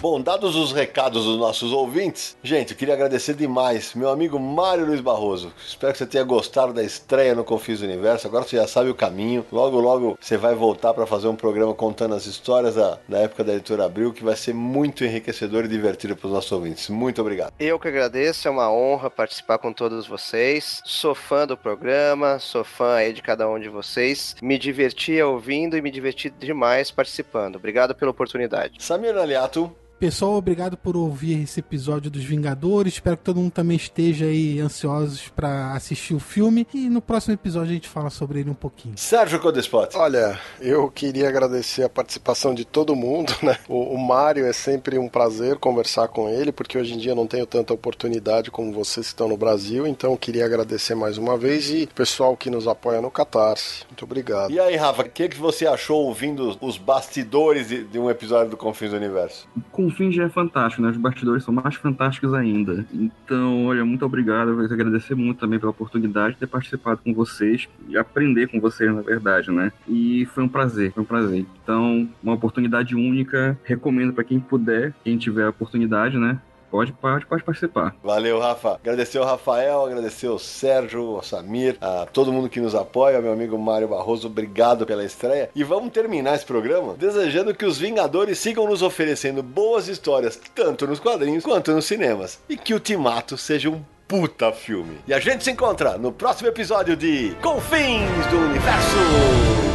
Bom, 0.00 0.20
dados 0.20 0.54
os 0.54 0.70
recados 0.70 1.24
dos 1.24 1.36
nossos 1.36 1.72
ouvintes, 1.72 2.36
gente, 2.40 2.70
eu 2.70 2.76
queria 2.76 2.94
agradecer 2.94 3.34
demais 3.34 3.94
meu 3.96 4.08
amigo 4.10 4.38
Mário 4.38 4.86
Luiz 4.86 5.00
Barroso. 5.00 5.52
Espero 5.66 5.92
que 5.92 5.98
você 5.98 6.06
tenha 6.06 6.22
gostado 6.22 6.72
da 6.72 6.84
estreia 6.84 7.34
no 7.34 7.42
Confis 7.42 7.82
Universo. 7.82 8.28
Agora 8.28 8.44
você 8.44 8.56
já 8.56 8.68
sabe 8.68 8.90
o 8.90 8.94
caminho. 8.94 9.44
Logo, 9.50 9.80
logo 9.80 10.16
você 10.20 10.36
vai 10.36 10.54
voltar 10.54 10.94
para 10.94 11.04
fazer 11.04 11.26
um 11.26 11.34
programa 11.34 11.74
contando 11.74 12.14
as 12.14 12.26
histórias 12.26 12.76
da, 12.76 12.96
da 13.08 13.18
época 13.18 13.42
da 13.42 13.54
editora 13.54 13.86
Abril, 13.86 14.12
que 14.12 14.22
vai 14.22 14.36
ser 14.36 14.54
muito 14.54 15.04
enriquecedor 15.04 15.64
e 15.64 15.68
divertido 15.68 16.14
para 16.14 16.28
os 16.28 16.32
nossos 16.32 16.52
ouvintes. 16.52 16.88
Muito 16.88 17.20
obrigado. 17.20 17.52
Eu 17.58 17.76
que 17.76 17.88
agradeço, 17.88 18.46
é 18.46 18.50
uma 18.52 18.70
honra 18.70 19.10
participar 19.10 19.58
com 19.58 19.72
todos 19.72 20.06
vocês. 20.06 20.80
Sou 20.84 21.12
fã 21.12 21.44
do 21.44 21.56
programa, 21.56 22.38
sou 22.38 22.62
fã 22.62 22.94
aí 22.94 23.12
de 23.12 23.20
cada 23.20 23.48
um 23.48 23.58
de 23.58 23.68
vocês. 23.68 24.36
Me 24.40 24.60
diverti 24.60 25.20
ouvindo 25.20 25.76
e 25.76 25.82
me 25.82 25.90
diverti 25.90 26.30
demais 26.30 26.92
participando. 26.92 27.56
Obrigado 27.56 27.96
pela 27.96 28.12
oportunidade. 28.12 28.74
Samir 28.78 29.18
Aliato. 29.18 29.74
Pessoal, 29.98 30.34
obrigado 30.34 30.76
por 30.76 30.96
ouvir 30.96 31.42
esse 31.42 31.58
episódio 31.58 32.08
dos 32.08 32.22
Vingadores. 32.22 32.94
Espero 32.94 33.16
que 33.16 33.24
todo 33.24 33.40
mundo 33.40 33.50
também 33.50 33.76
esteja 33.76 34.26
aí 34.26 34.60
ansiosos 34.60 35.28
para 35.34 35.72
assistir 35.72 36.14
o 36.14 36.20
filme. 36.20 36.68
E 36.72 36.88
no 36.88 37.02
próximo 37.02 37.34
episódio 37.34 37.72
a 37.72 37.74
gente 37.74 37.88
fala 37.88 38.08
sobre 38.08 38.38
ele 38.38 38.48
um 38.48 38.54
pouquinho. 38.54 38.96
Sérgio 38.96 39.40
Codespot. 39.40 39.96
Olha, 39.96 40.38
eu 40.60 40.88
queria 40.88 41.28
agradecer 41.28 41.82
a 41.82 41.88
participação 41.88 42.54
de 42.54 42.64
todo 42.64 42.94
mundo, 42.94 43.34
né? 43.42 43.58
O, 43.68 43.94
o 43.94 43.98
Mário 43.98 44.46
é 44.46 44.52
sempre 44.52 44.96
um 44.98 45.08
prazer 45.08 45.56
conversar 45.56 46.06
com 46.06 46.28
ele, 46.28 46.52
porque 46.52 46.78
hoje 46.78 46.94
em 46.94 46.98
dia 46.98 47.12
não 47.12 47.26
tenho 47.26 47.44
tanta 47.44 47.74
oportunidade 47.74 48.52
como 48.52 48.72
vocês 48.72 49.06
que 49.06 49.12
estão 49.14 49.26
no 49.26 49.36
Brasil. 49.36 49.84
Então 49.84 50.16
queria 50.16 50.44
agradecer 50.44 50.94
mais 50.94 51.18
uma 51.18 51.36
vez 51.36 51.70
e 51.70 51.88
o 51.90 51.94
pessoal 51.94 52.36
que 52.36 52.48
nos 52.50 52.68
apoia 52.68 53.00
no 53.00 53.10
Catarse. 53.10 53.84
Muito 53.88 54.04
obrigado. 54.04 54.52
E 54.52 54.60
aí, 54.60 54.76
Rafa, 54.76 55.02
o 55.02 55.10
que, 55.10 55.28
que 55.28 55.36
você 55.38 55.66
achou 55.66 56.04
ouvindo 56.04 56.56
os 56.60 56.78
bastidores 56.78 57.66
de, 57.66 57.82
de 57.82 57.98
um 57.98 58.08
episódio 58.08 58.50
do 58.50 58.56
Confins 58.56 58.90
do 58.90 58.96
Universo? 58.96 59.48
Com 59.72 59.87
fim 59.90 60.10
já 60.10 60.24
é 60.24 60.28
fantástico, 60.28 60.82
né? 60.82 60.90
Os 60.90 60.96
bastidores 60.96 61.44
são 61.44 61.54
mais 61.54 61.74
fantásticos 61.74 62.34
ainda. 62.34 62.84
Então, 62.92 63.66
olha, 63.66 63.84
muito 63.84 64.04
obrigado. 64.04 64.48
Eu 64.48 64.56
vou 64.56 64.64
agradecer 64.64 65.14
muito 65.14 65.38
também 65.38 65.58
pela 65.58 65.70
oportunidade 65.70 66.34
de 66.34 66.40
ter 66.40 66.46
participado 66.46 67.00
com 67.04 67.14
vocês 67.14 67.68
e 67.88 67.96
aprender 67.96 68.48
com 68.48 68.60
vocês, 68.60 68.94
na 68.94 69.02
verdade, 69.02 69.50
né? 69.50 69.72
E 69.86 70.26
foi 70.34 70.44
um 70.44 70.48
prazer, 70.48 70.92
foi 70.92 71.02
um 71.02 71.06
prazer. 71.06 71.46
Então, 71.62 72.08
uma 72.22 72.34
oportunidade 72.34 72.94
única. 72.94 73.58
Recomendo 73.64 74.12
para 74.12 74.24
quem 74.24 74.40
puder, 74.40 74.94
quem 75.04 75.16
tiver 75.16 75.44
a 75.44 75.50
oportunidade, 75.50 76.18
né? 76.18 76.38
Pode, 76.70 76.92
pode, 76.92 77.26
pode 77.26 77.42
participar. 77.42 77.94
Valeu, 78.02 78.38
Rafa. 78.38 78.74
Agradecer 78.74 79.18
ao 79.18 79.24
Rafael, 79.24 79.86
agradecer 79.86 80.26
ao 80.26 80.38
Sérgio, 80.38 81.16
ao 81.16 81.22
Samir, 81.22 81.76
a 81.80 82.06
todo 82.06 82.32
mundo 82.32 82.48
que 82.48 82.60
nos 82.60 82.74
apoia, 82.74 83.20
meu 83.20 83.32
amigo 83.32 83.58
Mário 83.58 83.88
Barroso, 83.88 84.26
obrigado 84.26 84.86
pela 84.86 85.04
estreia. 85.04 85.50
E 85.54 85.64
vamos 85.64 85.92
terminar 85.92 86.34
esse 86.34 86.44
programa 86.44 86.94
desejando 86.94 87.54
que 87.54 87.64
os 87.64 87.78
Vingadores 87.78 88.38
sigam 88.38 88.66
nos 88.66 88.82
oferecendo 88.82 89.42
boas 89.42 89.88
histórias, 89.88 90.40
tanto 90.54 90.86
nos 90.86 91.00
quadrinhos 91.00 91.44
quanto 91.44 91.72
nos 91.72 91.86
cinemas. 91.86 92.40
E 92.48 92.56
que 92.56 92.72
o 92.72 92.76
Ultimato 92.76 93.36
seja 93.36 93.70
um 93.70 93.82
puta 94.06 94.52
filme. 94.52 94.98
E 95.06 95.12
a 95.12 95.20
gente 95.20 95.44
se 95.44 95.50
encontra 95.50 95.98
no 95.98 96.10
próximo 96.10 96.48
episódio 96.48 96.96
de 96.96 97.36
Confins 97.42 98.26
do 98.30 98.38
Universo. 98.38 99.67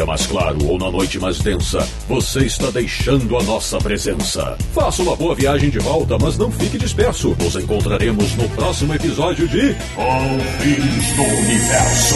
Dia 0.00 0.06
mais 0.06 0.26
claro 0.26 0.66
ou 0.66 0.78
na 0.78 0.90
noite 0.90 1.18
mais 1.18 1.38
densa, 1.40 1.86
você 2.08 2.46
está 2.46 2.70
deixando 2.70 3.36
a 3.36 3.42
nossa 3.42 3.76
presença. 3.78 4.56
Faça 4.72 5.02
uma 5.02 5.14
boa 5.14 5.34
viagem 5.34 5.68
de 5.68 5.78
volta, 5.78 6.16
mas 6.18 6.38
não 6.38 6.50
fique 6.50 6.78
disperso. 6.78 7.36
Nos 7.38 7.54
encontraremos 7.56 8.34
no 8.34 8.48
próximo 8.50 8.94
episódio 8.94 9.46
de 9.46 9.74
Confins 9.94 11.16
do 11.16 11.22
Universo. 11.22 12.14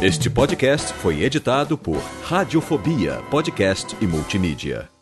Este 0.00 0.30
podcast 0.30 0.92
foi 0.94 1.24
editado 1.24 1.76
por 1.76 2.00
Radiofobia, 2.22 3.20
podcast 3.28 3.96
e 4.00 4.06
multimídia. 4.06 4.97